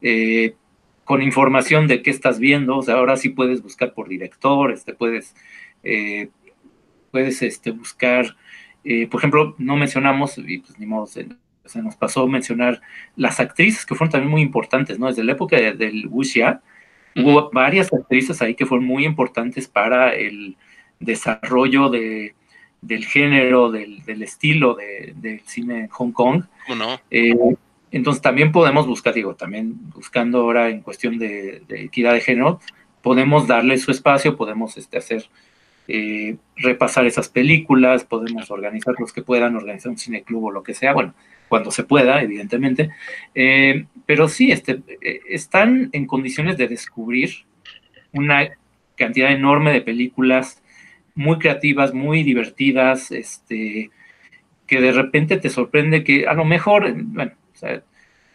Eh, 0.00 0.54
con 1.02 1.20
información 1.20 1.88
de 1.88 2.00
qué 2.00 2.10
estás 2.10 2.38
viendo, 2.38 2.78
o 2.78 2.82
sea, 2.82 2.94
ahora 2.94 3.16
sí 3.16 3.30
puedes 3.30 3.60
buscar 3.60 3.92
por 3.92 4.08
director, 4.08 4.70
este, 4.70 4.94
puedes, 4.94 5.34
eh, 5.82 6.30
puedes 7.10 7.42
este, 7.42 7.72
buscar, 7.72 8.36
por 9.10 9.20
ejemplo, 9.20 9.54
no 9.58 9.76
mencionamos, 9.76 10.38
y 10.38 10.58
pues 10.58 10.78
ni 10.78 10.86
modo, 10.86 11.06
se, 11.06 11.26
nos 11.82 11.96
pasó 11.96 12.26
mencionar 12.26 12.80
las 13.16 13.38
actrices 13.40 13.84
que 13.84 13.94
fueron 13.94 14.12
también 14.12 14.30
muy 14.30 14.42
importantes, 14.42 14.98
¿no? 14.98 15.08
Desde 15.08 15.24
la 15.24 15.32
época 15.32 15.56
del 15.56 16.06
wuxia, 16.06 16.62
hubo 17.16 17.50
varias 17.50 17.92
actrices 17.92 18.40
ahí 18.40 18.54
que 18.54 18.64
fueron 18.64 18.86
muy 18.86 19.04
importantes 19.04 19.68
para 19.68 20.14
el 20.14 20.56
desarrollo 21.00 21.90
de, 21.90 22.34
del 22.86 23.04
género, 23.06 23.70
del, 23.70 24.22
estilo 24.22 24.76
del 25.14 25.40
cine 25.44 25.80
en 25.80 25.88
Hong 25.88 26.12
Kong. 26.12 26.44
no? 26.76 27.00
Eh, 27.10 27.34
entonces 27.90 28.22
también 28.22 28.52
podemos 28.52 28.86
buscar, 28.86 29.14
digo, 29.14 29.34
también 29.34 29.74
buscando 29.94 30.40
ahora 30.40 30.68
en 30.68 30.80
cuestión 30.80 31.18
de, 31.18 31.62
equidad 31.68 32.12
de 32.12 32.20
género, 32.20 32.60
podemos 33.02 33.46
darle 33.46 33.78
su 33.78 33.90
espacio, 33.90 34.36
podemos 34.36 34.76
este, 34.76 34.98
hacer, 34.98 35.26
eh, 35.88 36.36
repasar 36.56 37.06
esas 37.06 37.28
películas, 37.28 38.04
podemos 38.04 38.50
organizar 38.50 38.94
los 38.98 39.12
que 39.12 39.22
puedan, 39.22 39.56
organizar 39.56 39.90
un 39.90 39.98
cineclub 39.98 40.44
o 40.44 40.50
lo 40.50 40.62
que 40.62 40.74
sea, 40.74 40.92
bueno, 40.92 41.14
cuando 41.48 41.70
se 41.70 41.84
pueda, 41.84 42.20
evidentemente. 42.20 42.90
Eh, 43.34 43.86
pero 44.06 44.28
sí, 44.28 44.50
este, 44.50 44.82
están 45.28 45.90
en 45.92 46.06
condiciones 46.06 46.56
de 46.56 46.68
descubrir 46.68 47.44
una 48.12 48.50
cantidad 48.96 49.30
enorme 49.30 49.72
de 49.72 49.80
películas 49.80 50.62
muy 51.14 51.38
creativas, 51.38 51.94
muy 51.94 52.22
divertidas, 52.22 53.10
este, 53.10 53.90
que 54.66 54.80
de 54.80 54.92
repente 54.92 55.36
te 55.36 55.50
sorprende 55.50 56.04
que 56.04 56.26
a 56.26 56.34
lo 56.34 56.44
mejor, 56.44 56.92
bueno, 56.96 57.32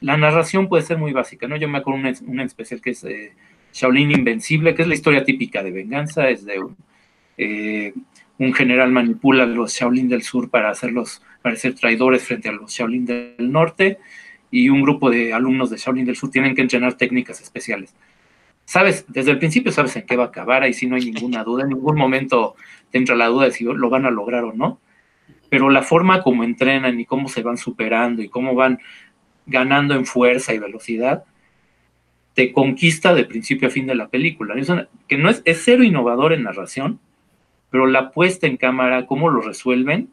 la 0.01 0.17
narración 0.17 0.69
puede 0.69 0.83
ser 0.83 0.97
muy 0.97 1.11
básica, 1.11 1.47
¿no? 1.47 1.57
Yo 1.57 1.67
me 1.67 1.79
acuerdo 1.79 1.99
una, 1.99 2.13
una 2.25 2.43
especial 2.43 2.81
que 2.81 2.91
es 2.91 3.03
eh, 3.03 3.33
Shaolin 3.73 4.11
Invencible, 4.11 4.73
que 4.75 4.83
es 4.83 4.87
la 4.87 4.93
historia 4.93 5.23
típica 5.23 5.61
de 5.61 5.71
venganza, 5.71 6.29
es 6.29 6.45
de 6.45 6.59
un, 6.59 6.77
eh, 7.37 7.93
un 8.37 8.53
general 8.53 8.91
manipula 8.91 9.43
a 9.43 9.47
los 9.47 9.73
Shaolin 9.73 10.07
del 10.07 10.23
sur 10.23 10.49
para 10.49 10.69
hacerlos 10.69 11.21
parecer 11.41 11.75
traidores 11.75 12.23
frente 12.23 12.49
a 12.49 12.53
los 12.53 12.71
Shaolin 12.71 13.05
del 13.05 13.51
norte 13.51 13.99
y 14.51 14.69
un 14.69 14.81
grupo 14.81 15.09
de 15.09 15.33
alumnos 15.33 15.69
de 15.69 15.77
Shaolin 15.77 16.05
del 16.05 16.15
sur 16.15 16.31
tienen 16.31 16.55
que 16.55 16.61
entrenar 16.61 16.95
técnicas 16.95 17.41
especiales. 17.41 17.93
Sabes, 18.69 19.03
desde 19.07 19.31
el 19.31 19.39
principio 19.39 19.71
sabes 19.71 19.95
en 19.95 20.05
qué 20.05 20.15
va 20.15 20.25
a 20.25 20.27
acabar, 20.27 20.61
ahí 20.61 20.75
sí 20.75 20.85
no 20.85 20.95
hay 20.95 21.09
ninguna 21.09 21.43
duda, 21.43 21.63
en 21.63 21.69
ningún 21.69 21.97
momento 21.97 22.55
te 22.91 22.99
entra 22.99 23.15
la 23.15 23.25
duda 23.25 23.45
de 23.45 23.51
si 23.51 23.63
lo 23.63 23.89
van 23.89 24.05
a 24.05 24.11
lograr 24.11 24.43
o 24.43 24.53
no, 24.53 24.79
pero 25.49 25.71
la 25.71 25.81
forma 25.81 26.21
como 26.21 26.43
entrenan 26.43 26.99
y 26.99 27.05
cómo 27.05 27.29
se 27.29 27.41
van 27.41 27.57
superando 27.57 28.21
y 28.21 28.29
cómo 28.29 28.53
van 28.53 28.77
ganando 29.47 29.95
en 29.95 30.05
fuerza 30.05 30.53
y 30.53 30.59
velocidad, 30.59 31.23
te 32.35 32.53
conquista 32.53 33.15
de 33.15 33.25
principio 33.25 33.69
a 33.69 33.71
fin 33.71 33.87
de 33.87 33.95
la 33.95 34.09
película. 34.09 34.53
que 35.07 35.17
no 35.17 35.31
es, 35.31 35.41
es 35.45 35.63
cero 35.65 35.81
innovador 35.81 36.31
en 36.31 36.43
narración, 36.43 36.99
pero 37.71 37.87
la 37.87 38.11
puesta 38.11 38.45
en 38.45 38.57
cámara, 38.57 39.07
cómo 39.07 39.31
lo 39.31 39.41
resuelven, 39.41 40.11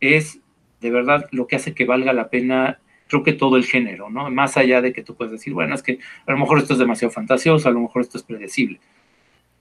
es 0.00 0.40
de 0.80 0.90
verdad 0.90 1.26
lo 1.32 1.46
que 1.46 1.56
hace 1.56 1.74
que 1.74 1.84
valga 1.84 2.14
la 2.14 2.30
pena, 2.30 2.78
creo 3.08 3.22
que 3.22 3.32
todo 3.32 3.56
el 3.56 3.64
género, 3.64 4.10
¿no? 4.10 4.30
Más 4.30 4.56
allá 4.56 4.80
de 4.80 4.92
que 4.92 5.02
tú 5.02 5.14
puedes 5.14 5.32
decir, 5.32 5.52
bueno, 5.52 5.74
es 5.74 5.82
que 5.82 5.98
a 6.26 6.32
lo 6.32 6.38
mejor 6.38 6.58
esto 6.58 6.74
es 6.74 6.78
demasiado 6.78 7.10
fantasioso, 7.10 7.68
a 7.68 7.72
lo 7.72 7.80
mejor 7.80 8.02
esto 8.02 8.18
es 8.18 8.24
predecible. 8.24 8.80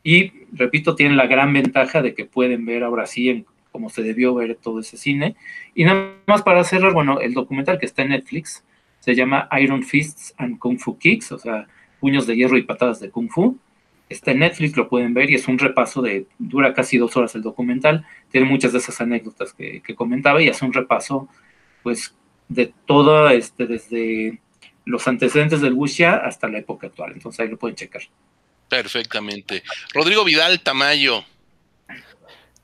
Y, 0.04 0.32
repito, 0.54 0.96
tienen 0.96 1.18
la 1.18 1.28
gran 1.28 1.52
ventaja 1.54 2.02
de 2.02 2.14
que 2.14 2.26
pueden 2.26 2.66
ver 2.66 2.84
ahora 2.84 3.06
sí 3.06 3.30
en, 3.30 3.46
como 3.72 3.90
se 3.90 4.04
debió 4.04 4.34
ver 4.36 4.56
todo 4.56 4.80
ese 4.80 4.98
cine. 4.98 5.36
Y 5.76 5.86
nada 5.86 6.14
más 6.28 6.44
para 6.44 6.64
cerrar, 6.64 6.94
bueno, 6.94 7.20
el 7.20 7.34
documental 7.34 7.80
que 7.80 7.86
está 7.86 8.04
en 8.04 8.10
Netflix, 8.10 8.64
se 9.00 9.16
llama 9.16 9.48
Iron 9.62 9.84
Fists 9.84 10.34
and 10.38 10.60
Kung 10.60 10.80
Fu 10.80 10.98
Kicks, 10.98 11.32
o 11.32 11.40
sea, 11.40 11.68
puños 12.02 12.28
de 12.28 12.36
hierro 12.36 12.58
y 12.58 12.64
patadas 12.64 13.00
de 13.00 13.10
Kung 13.10 13.30
Fu. 13.30 13.58
Está 14.10 14.32
en 14.32 14.40
Netflix, 14.40 14.76
lo 14.76 14.90
pueden 14.90 15.14
ver 15.14 15.30
y 15.30 15.36
es 15.36 15.48
un 15.48 15.58
repaso 15.60 16.02
de, 16.02 16.28
dura 16.40 16.74
casi 16.74 16.98
dos 16.98 17.16
horas 17.16 17.36
el 17.36 17.42
documental, 17.42 18.06
tiene 18.32 18.48
muchas 18.48 18.72
de 18.74 18.80
esas 18.80 19.00
anécdotas 19.00 19.54
que, 19.54 19.82
comentaba 19.96 20.42
y 20.42 20.50
hace 20.50 20.66
un 20.66 20.74
repaso, 20.74 21.30
pues, 21.84 22.17
de 22.50 22.74
todo, 22.86 23.30
este, 23.30 23.66
desde 23.66 24.40
los 24.86 25.08
antecedentes 25.08 25.62
del 25.62 25.74
wuxia 25.74 26.16
hasta 26.16 26.48
la 26.48 26.60
época 26.60 26.88
actual. 26.88 27.14
Entonces 27.14 27.40
ahí 27.40 27.50
lo 27.50 27.58
pueden 27.58 27.76
checar. 27.76 28.02
Perfectamente. 28.70 29.64
Rodrigo 29.94 30.24
Vidal 30.24 30.62
Tamayo, 30.62 31.24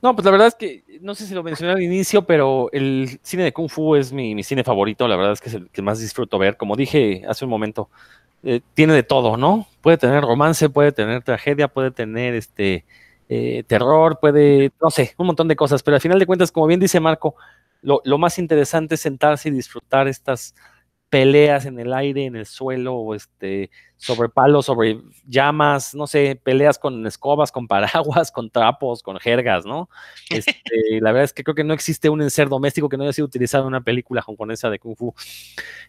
no, 0.03 0.13
pues 0.13 0.25
la 0.25 0.31
verdad 0.31 0.49
es 0.49 0.55
que 0.55 0.83
no 0.99 1.15
sé 1.15 1.25
si 1.25 1.33
lo 1.33 1.43
mencioné 1.43 1.71
al 1.71 1.81
inicio, 1.81 2.25
pero 2.25 2.69
el 2.73 3.21
cine 3.23 3.43
de 3.43 3.53
Kung 3.53 3.69
Fu 3.69 3.95
es 3.95 4.11
mi, 4.11 4.43
cine 4.43 4.65
favorito. 4.65 5.07
La 5.07 5.15
verdad 5.15 5.31
es 5.31 5.39
que 5.39 5.47
es 5.47 5.55
el 5.55 5.69
que 5.69 5.81
más 5.81 5.97
disfruto 5.97 6.37
ver. 6.37 6.57
Como 6.57 6.75
dije 6.75 7.23
hace 7.25 7.45
un 7.45 7.51
momento, 7.51 7.89
eh, 8.43 8.59
tiene 8.73 8.91
de 8.91 9.03
todo, 9.03 9.37
¿no? 9.37 9.65
Puede 9.79 9.97
tener 9.97 10.21
romance, 10.21 10.67
puede 10.67 10.91
tener 10.91 11.23
tragedia, 11.23 11.69
puede 11.69 11.91
tener 11.91 12.35
este 12.35 12.83
eh, 13.29 13.63
terror, 13.65 14.19
puede, 14.19 14.73
no 14.81 14.89
sé, 14.91 15.15
un 15.17 15.27
montón 15.27 15.47
de 15.47 15.55
cosas. 15.55 15.81
Pero 15.81 15.95
al 15.95 16.01
final 16.01 16.19
de 16.19 16.25
cuentas, 16.25 16.51
como 16.51 16.67
bien 16.67 16.81
dice 16.81 16.99
Marco, 16.99 17.35
lo, 17.83 18.01
lo 18.03 18.17
más 18.17 18.39
interesante 18.39 18.95
es 18.95 19.01
sentarse 19.01 19.49
y 19.49 19.51
disfrutar 19.51 20.07
estas 20.07 20.55
peleas 21.13 21.67
en 21.67 21.77
el 21.77 21.93
aire, 21.93 22.25
en 22.25 22.35
el 22.35 22.47
suelo, 22.47 22.95
o 22.95 23.13
este, 23.13 23.69
sobre 23.97 24.29
palos, 24.29 24.65
sobre 24.65 24.99
llamas, 25.27 25.93
no 25.93 26.07
sé, 26.07 26.41
peleas 26.43 26.79
con 26.79 27.05
escobas, 27.05 27.51
con 27.51 27.67
paraguas, 27.67 28.31
con 28.31 28.49
trapos, 28.49 29.03
con 29.03 29.19
jergas, 29.19 29.63
¿no? 29.63 29.89
Este, 30.31 30.55
la 31.01 31.11
verdad 31.11 31.25
es 31.25 31.33
que 31.33 31.43
creo 31.43 31.53
que 31.53 31.63
no 31.63 31.75
existe 31.75 32.09
un 32.09 32.23
enser 32.23 32.49
doméstico 32.49 32.89
que 32.89 32.97
no 32.97 33.03
haya 33.03 33.13
sido 33.13 33.27
utilizado 33.27 33.65
en 33.65 33.67
una 33.67 33.81
película 33.81 34.23
hongkonesa 34.25 34.71
de 34.71 34.79
Kung 34.79 34.97
Fu. 34.97 35.13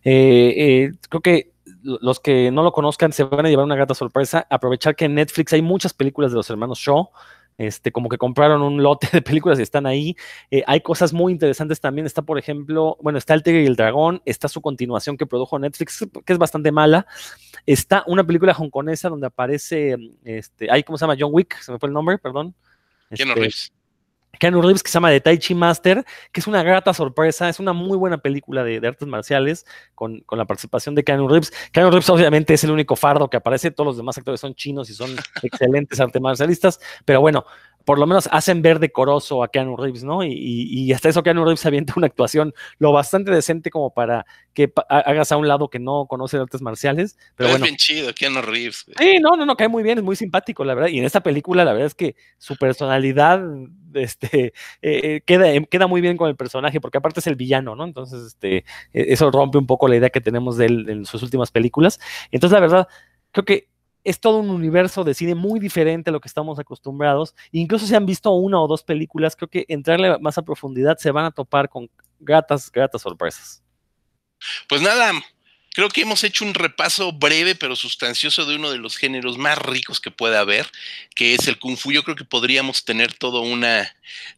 Eh, 0.05 0.53
eh, 0.57 0.93
creo 1.09 1.23
que 1.23 1.53
los 1.83 2.21
que 2.21 2.51
no 2.51 2.63
lo 2.63 2.73
conozcan 2.73 3.15
se 3.15 3.25
van 3.25 3.47
a 3.47 3.49
llevar 3.49 3.65
una 3.65 3.77
grata 3.77 3.95
sorpresa. 3.95 4.47
Aprovechar 4.51 4.95
que 4.95 5.07
en 5.07 5.15
Netflix 5.15 5.55
hay 5.55 5.63
muchas 5.63 5.95
películas 5.95 6.33
de 6.33 6.37
los 6.37 6.51
hermanos 6.51 6.79
Shaw. 6.81 7.09
Este, 7.57 7.93
como 7.93 8.09
que 8.09 8.19
compraron 8.19 8.63
un 8.63 8.83
lote 8.83 9.09
de 9.13 9.23
películas 9.23 9.59
y 9.59 9.63
están 9.63 9.87
ahí. 9.87 10.17
Eh, 10.51 10.65
hay 10.67 10.81
cosas 10.81 11.13
muy 11.13 11.33
interesantes 11.33 11.81
también. 11.81 12.07
Está, 12.07 12.23
por 12.23 12.39
ejemplo, 12.39 12.97
bueno, 13.01 13.19
está 13.19 13.35
El 13.35 13.43
Tigre 13.43 13.63
y 13.63 13.67
el 13.67 13.77
Dragón, 13.77 14.23
está 14.25 14.49
su 14.49 14.61
continuación 14.61 15.17
que 15.17 15.27
produjo 15.27 15.59
Netflix, 15.59 16.07
que 16.25 16.33
es 16.33 16.39
bastante 16.39 16.73
mala. 16.73 17.07
Está 17.67 18.05
una 18.07 18.25
película 18.25 18.55
hongkonesa 18.59 19.09
donde 19.09 19.27
aparece, 19.27 19.97
este, 20.25 20.71
ahí, 20.71 20.83
¿cómo 20.83 20.99
se 20.99 21.05
llama? 21.05 21.17
John 21.19 21.31
Wick, 21.33 21.61
se 21.61 21.73
me 21.73 21.79
fue 21.79 21.89
el 21.89 21.93
nombre, 21.93 22.19
perdón. 22.19 22.55
Este, 23.11 23.25
Reeves. 23.25 23.73
Keanu 24.39 24.63
Reeves, 24.63 24.83
que 24.83 24.91
se 24.91 24.95
llama 24.95 25.11
The 25.11 25.21
Tai 25.21 25.39
Chi 25.39 25.55
Master, 25.55 26.05
que 26.33 26.41
es 26.41 26.47
una 26.47 26.63
grata 26.63 26.95
sorpresa, 26.95 27.49
es 27.49 27.59
una 27.61 27.73
muy 27.73 27.97
buena 27.97 28.19
película 28.19 28.65
de, 28.65 28.85
artes 28.87 29.09
marciales 29.09 29.67
con, 29.95 30.21
con, 30.21 30.39
la 30.39 30.45
participación 30.45 30.95
de 30.95 31.05
Keanu 31.05 31.29
Reeves. 31.29 31.53
Keanu 31.73 31.91
Reeves 31.91 32.09
obviamente 32.11 32.55
es 32.55 32.65
el 32.65 32.71
único 32.71 32.97
fardo 32.97 33.29
que 33.29 33.37
aparece, 33.37 33.71
todos 33.71 33.87
los 33.87 33.97
demás 33.97 34.19
actores 34.19 34.41
son 34.41 34.55
chinos 34.55 34.91
y 34.91 34.95
son 34.95 35.11
excelentes 35.43 36.01
artes 36.01 36.21
marcialistas, 36.21 36.81
pero 37.05 37.21
bueno, 37.21 37.45
por 37.85 37.99
lo 37.99 38.07
menos 38.07 38.29
hacen 38.33 38.63
ver 38.63 38.79
decoroso 38.79 39.43
a 39.43 39.49
Keanu 39.49 39.77
Reeves, 39.77 40.05
¿no? 40.05 40.25
Y, 40.25 40.93
hasta 40.93 41.09
eso 41.09 41.23
Keanu 41.23 41.45
Reeves 41.45 41.65
avienta 41.67 41.95
una 41.97 42.07
actuación 42.07 42.55
lo 42.79 42.93
bastante 42.93 43.31
decente 43.31 43.71
como 43.71 43.93
para 43.93 44.27
que 44.53 44.73
hagas 44.89 45.33
a 45.33 45.37
un 45.37 45.49
lado 45.49 45.69
que 45.69 45.79
no 45.79 46.07
conoce 46.07 46.39
artes 46.39 46.63
marciales. 46.63 47.17
Pero, 47.37 47.51
bueno. 47.51 47.65
es 47.65 47.71
bien 47.71 47.77
chido, 47.77 48.15
Keanu 48.15 48.43
Reeves. 48.43 48.87
Sí, 48.99 49.19
no, 49.21 49.37
no, 49.37 49.45
no, 49.45 49.57
cae 49.57 49.69
muy 49.69 49.83
bien, 49.83 49.99
es 49.99 50.05
muy 50.05 50.17
simpático, 50.17 50.65
la 50.65 50.75
verdad. 50.75 50.91
Y 50.91 50.99
en 50.99 51.05
esta 51.05 51.23
película, 51.23 51.65
la 51.65 51.73
verdad 51.73 51.89
es 51.89 51.95
que 51.95 52.17
su 52.39 52.57
personalidad 52.57 53.43
este, 53.95 54.47
eh, 54.47 54.53
eh, 54.83 55.21
queda, 55.25 55.53
em, 55.53 55.65
queda 55.65 55.87
muy 55.87 56.01
bien 56.01 56.17
con 56.17 56.29
el 56.29 56.37
personaje, 56.37 56.81
porque 56.81 56.99
aparte 56.99 57.21
es 57.21 57.27
el 57.27 57.37
villano, 57.37 57.77
¿no? 57.77 57.85
Entonces, 57.85 58.23
este, 58.25 58.59
e, 58.59 58.65
eso 59.13 59.31
rompe 59.31 59.59
un 59.59 59.67
poco 59.67 59.89
la 59.89 59.97
idea 59.97 60.11
que 60.11 60.21
tenemos 60.21 60.57
de 60.57 60.67
él 60.67 60.89
en 60.89 61.05
sus 61.05 61.23
últimas 61.23 61.51
películas. 61.51 62.01
Entonces, 62.31 62.55
la 62.55 62.61
verdad, 62.61 62.89
creo 63.33 63.45
que 63.45 63.69
es 64.05 64.21
todo 64.21 64.39
un 64.39 64.51
universo 64.51 65.03
de 65.03 65.15
cine 65.15 65.35
muy 65.35 65.59
diferente 65.59 66.11
a 66.11 66.13
lo 66.13 66.21
que 66.21 66.29
estamos 66.29 66.59
acostumbrados. 66.59 67.35
Incluso 67.51 67.87
si 67.87 67.95
han 67.95 68.07
visto 68.07 68.31
una 68.33 68.61
o 68.61 68.69
dos 68.69 68.83
películas, 68.83 69.35
creo 69.35 69.49
que 69.49 69.65
entrarle 69.69 70.19
más 70.21 70.39
a 70.39 70.43
profundidad 70.43 70.99
se 70.99 71.11
van 71.11 71.25
a 71.25 71.31
topar 71.31 71.69
con 71.69 71.91
gratas, 72.21 72.71
gratas 72.71 73.03
sorpresas. 73.03 73.63
Pues 74.69 74.83
nada, 74.83 75.13
creo 75.73 75.89
que 75.89 76.03
hemos 76.03 76.23
hecho 76.23 76.45
un 76.45 76.53
repaso 76.53 77.13
breve 77.13 77.55
pero 77.55 77.77
sustancioso 77.77 78.45
de 78.45 78.57
uno 78.57 78.71
de 78.71 78.79
los 78.79 78.97
géneros 78.97 79.39
más 79.39 79.59
ricos 79.59 80.01
que 80.01 80.11
puede 80.11 80.37
haber, 80.37 80.71
que 81.15 81.35
es 81.35 81.49
el 81.49 81.59
kung 81.59 81.77
fu. 81.77 81.91
Yo 81.91 82.03
creo 82.03 82.17
que 82.17 82.25
podríamos 82.25 82.85
tener 82.85 83.17
una, 83.23 83.91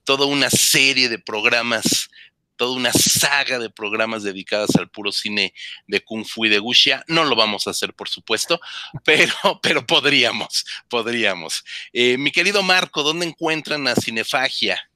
toda 0.05 0.26
una 0.26 0.48
serie 0.48 1.09
de 1.09 1.18
programas 1.18 2.09
toda 2.56 2.76
una 2.76 2.92
saga 2.92 3.58
de 3.58 3.70
programas 3.70 4.22
dedicadas 4.22 4.74
al 4.76 4.88
puro 4.88 5.12
cine 5.12 5.52
de 5.86 6.00
Kung 6.00 6.24
Fu 6.24 6.46
y 6.46 6.48
de 6.48 6.58
Wuxia. 6.58 7.04
No 7.06 7.24
lo 7.24 7.36
vamos 7.36 7.66
a 7.66 7.70
hacer, 7.70 7.92
por 7.94 8.08
supuesto, 8.08 8.60
pero, 9.04 9.34
pero 9.62 9.86
podríamos, 9.86 10.64
podríamos. 10.88 11.64
Eh, 11.92 12.16
mi 12.18 12.32
querido 12.32 12.62
Marco, 12.62 13.02
¿dónde 13.02 13.26
encuentran 13.26 13.86
a 13.86 13.94
Cinefagia? 13.94 14.90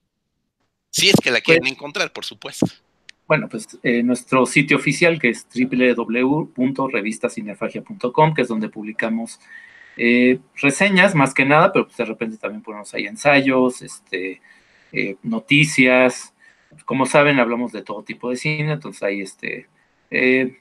Si 0.90 1.08
es 1.08 1.16
que 1.22 1.30
la 1.30 1.40
quieren 1.40 1.62
pues 1.62 1.72
encontrar, 1.72 2.12
por 2.12 2.24
supuesto. 2.24 2.66
Bueno, 3.28 3.48
pues 3.48 3.78
eh, 3.84 4.02
nuestro 4.02 4.44
sitio 4.44 4.76
oficial 4.76 5.20
que 5.20 5.28
es 5.28 5.46
www.revistacinefagia.com, 5.54 8.34
que 8.34 8.42
es 8.42 8.48
donde 8.48 8.68
publicamos 8.68 9.38
eh, 9.96 10.40
reseñas 10.56 11.14
más 11.14 11.32
que 11.32 11.44
nada, 11.44 11.72
pero 11.72 11.86
pues 11.86 11.96
de 11.96 12.06
repente 12.06 12.38
también 12.38 12.62
ponemos 12.62 12.92
ahí 12.92 13.06
ensayos, 13.06 13.82
este, 13.82 14.40
noticias, 15.22 16.34
como 16.84 17.06
saben, 17.06 17.38
hablamos 17.38 17.72
de 17.72 17.82
todo 17.82 18.02
tipo 18.02 18.30
de 18.30 18.36
cine, 18.36 18.72
entonces 18.72 19.02
ahí 19.02 19.20
este. 19.20 19.68
Eh, 20.10 20.58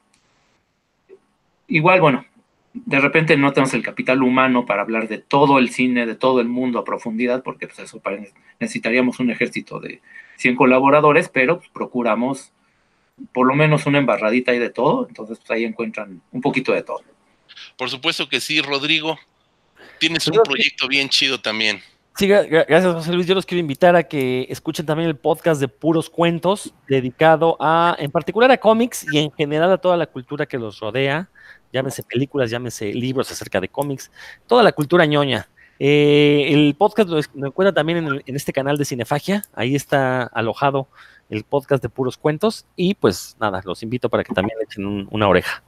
igual, 1.68 2.02
bueno, 2.02 2.26
de 2.73 2.99
repente 2.99 3.36
no 3.38 3.52
tenemos 3.52 3.73
el 3.73 3.84
capital 3.84 4.22
humano 4.22 4.65
para 4.65 4.81
hablar 4.81 5.07
de 5.07 5.18
todo 5.18 5.60
el 5.60 5.69
cine, 5.69 6.06
de 6.06 6.15
todo 6.15 6.40
el 6.41 6.48
mundo 6.48 6.80
a 6.80 6.86
profundidad, 6.86 7.44
porque 7.44 7.68
pues 7.68 7.80
eso 7.80 8.02
necesitaríamos 8.60 9.19
un 9.19 9.31
ejército 9.31 9.80
de 9.80 10.02
100 10.38 10.56
colaboradores, 10.56 11.30
pero 11.30 11.57
pues, 11.57 11.69
procuramos 11.69 12.52
por 13.34 13.48
lo 13.48 13.56
menos 13.56 13.86
una 13.86 13.98
embarradita 13.98 14.52
ahí 14.52 14.60
de 14.60 14.69
todo, 14.69 15.07
entonces 15.07 15.40
pues, 15.40 15.52
ahí 15.52 15.65
encuentran 15.65 16.22
un 16.31 16.41
poquito 16.41 16.73
de 16.73 16.84
todo. 16.84 17.03
Por 17.77 17.90
supuesto 17.90 18.30
que 18.30 18.40
sí, 18.40 18.61
Rodrigo. 18.61 19.18
Tienes 19.99 20.27
un 20.27 20.41
proyecto 20.44 20.88
bien 20.88 21.10
chido 21.10 21.41
también. 21.41 21.81
Sí, 22.20 22.28
gracias 22.28 22.84
José 22.84 23.14
Luis. 23.14 23.28
Yo 23.28 23.34
los 23.34 23.46
quiero 23.46 23.62
invitar 23.62 23.96
a 23.96 24.04
que 24.04 24.46
escuchen 24.50 24.86
también 24.86 25.08
el 25.08 25.16
podcast 25.16 25.62
de 25.62 25.70
Puros 25.70 26.10
Cuentos, 26.10 26.74
dedicado 26.86 27.56
a, 27.62 27.96
en 27.98 28.12
particular 28.12 28.52
a 28.52 28.58
cómics 28.58 29.06
y 29.10 29.20
en 29.20 29.32
general 29.32 29.72
a 29.72 29.78
toda 29.78 29.96
la 29.96 30.06
cultura 30.06 30.46
que 30.46 30.58
los 30.58 30.82
rodea 30.82 31.30
llámese 31.72 32.04
películas, 32.04 32.50
llámese 32.50 32.94
libros 32.94 33.32
acerca 33.32 33.62
de 33.62 33.70
cómics, 33.70 34.12
toda 34.48 34.64
la 34.64 34.74
cultura 34.74 35.06
ñoña. 35.06 35.48
Eh, 35.80 36.48
el 36.50 36.76
podcast 36.78 37.08
lo, 37.08 37.48
encuentra 37.48 37.74
también 37.74 38.22
en, 38.26 38.36
este 38.36 38.52
canal 38.52 38.78
de 38.78 38.84
Cinefagia, 38.84 39.46
ahí 39.54 39.74
está 39.74 40.24
alojado 40.24 40.90
el 41.30 41.46
podcast 41.46 41.82
de 41.82 41.88
puros 41.88 42.18
cuentos 42.18 42.66
y 42.76 42.96
pues 42.96 43.38
nada, 43.40 43.62
los 43.64 43.82
invito 43.82 44.10
para 44.10 44.26
que 44.26 44.34
también 44.34 44.58
echen 44.62 45.08
una 45.10 45.30
oreja. 45.30 45.64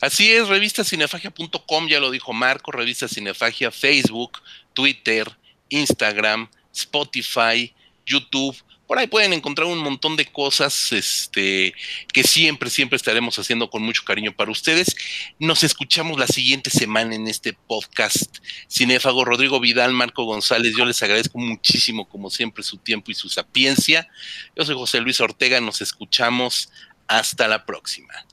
Así 0.00 0.32
es, 0.32 0.48
revistacinefagia.com, 0.48 1.86
ya 1.86 2.00
lo 2.00 2.10
dijo 2.10 2.32
Marco, 2.32 2.72
revista 2.72 3.08
Cinefagia, 3.08 3.70
Facebook, 3.70 4.38
Twitter, 4.72 5.36
Instagram, 5.68 6.48
Spotify, 6.72 7.74
YouTube 8.04 8.56
por 8.86 8.98
ahí 8.98 9.08
pueden 9.08 9.32
encontrar 9.32 9.66
un 9.66 9.78
montón 9.78 10.16
de 10.16 10.26
cosas 10.26 10.92
este, 10.92 11.74
que 12.12 12.22
siempre, 12.22 12.70
siempre 12.70 12.96
estaremos 12.96 13.38
haciendo 13.38 13.68
con 13.68 13.82
mucho 13.82 14.04
cariño 14.04 14.32
para 14.32 14.50
ustedes. 14.50 14.94
Nos 15.38 15.64
escuchamos 15.64 16.18
la 16.18 16.28
siguiente 16.28 16.70
semana 16.70 17.14
en 17.14 17.26
este 17.26 17.52
podcast 17.52 18.38
Cinéfago. 18.70 19.24
Rodrigo 19.24 19.58
Vidal, 19.58 19.92
Marco 19.92 20.24
González, 20.24 20.74
yo 20.76 20.84
les 20.84 21.02
agradezco 21.02 21.38
muchísimo, 21.38 22.08
como 22.08 22.30
siempre, 22.30 22.62
su 22.62 22.76
tiempo 22.76 23.10
y 23.10 23.14
su 23.14 23.28
sapiencia. 23.28 24.08
Yo 24.54 24.64
soy 24.64 24.76
José 24.76 25.00
Luis 25.00 25.20
Ortega, 25.20 25.60
nos 25.60 25.80
escuchamos. 25.82 26.70
Hasta 27.08 27.46
la 27.46 27.64
próxima. 27.64 28.26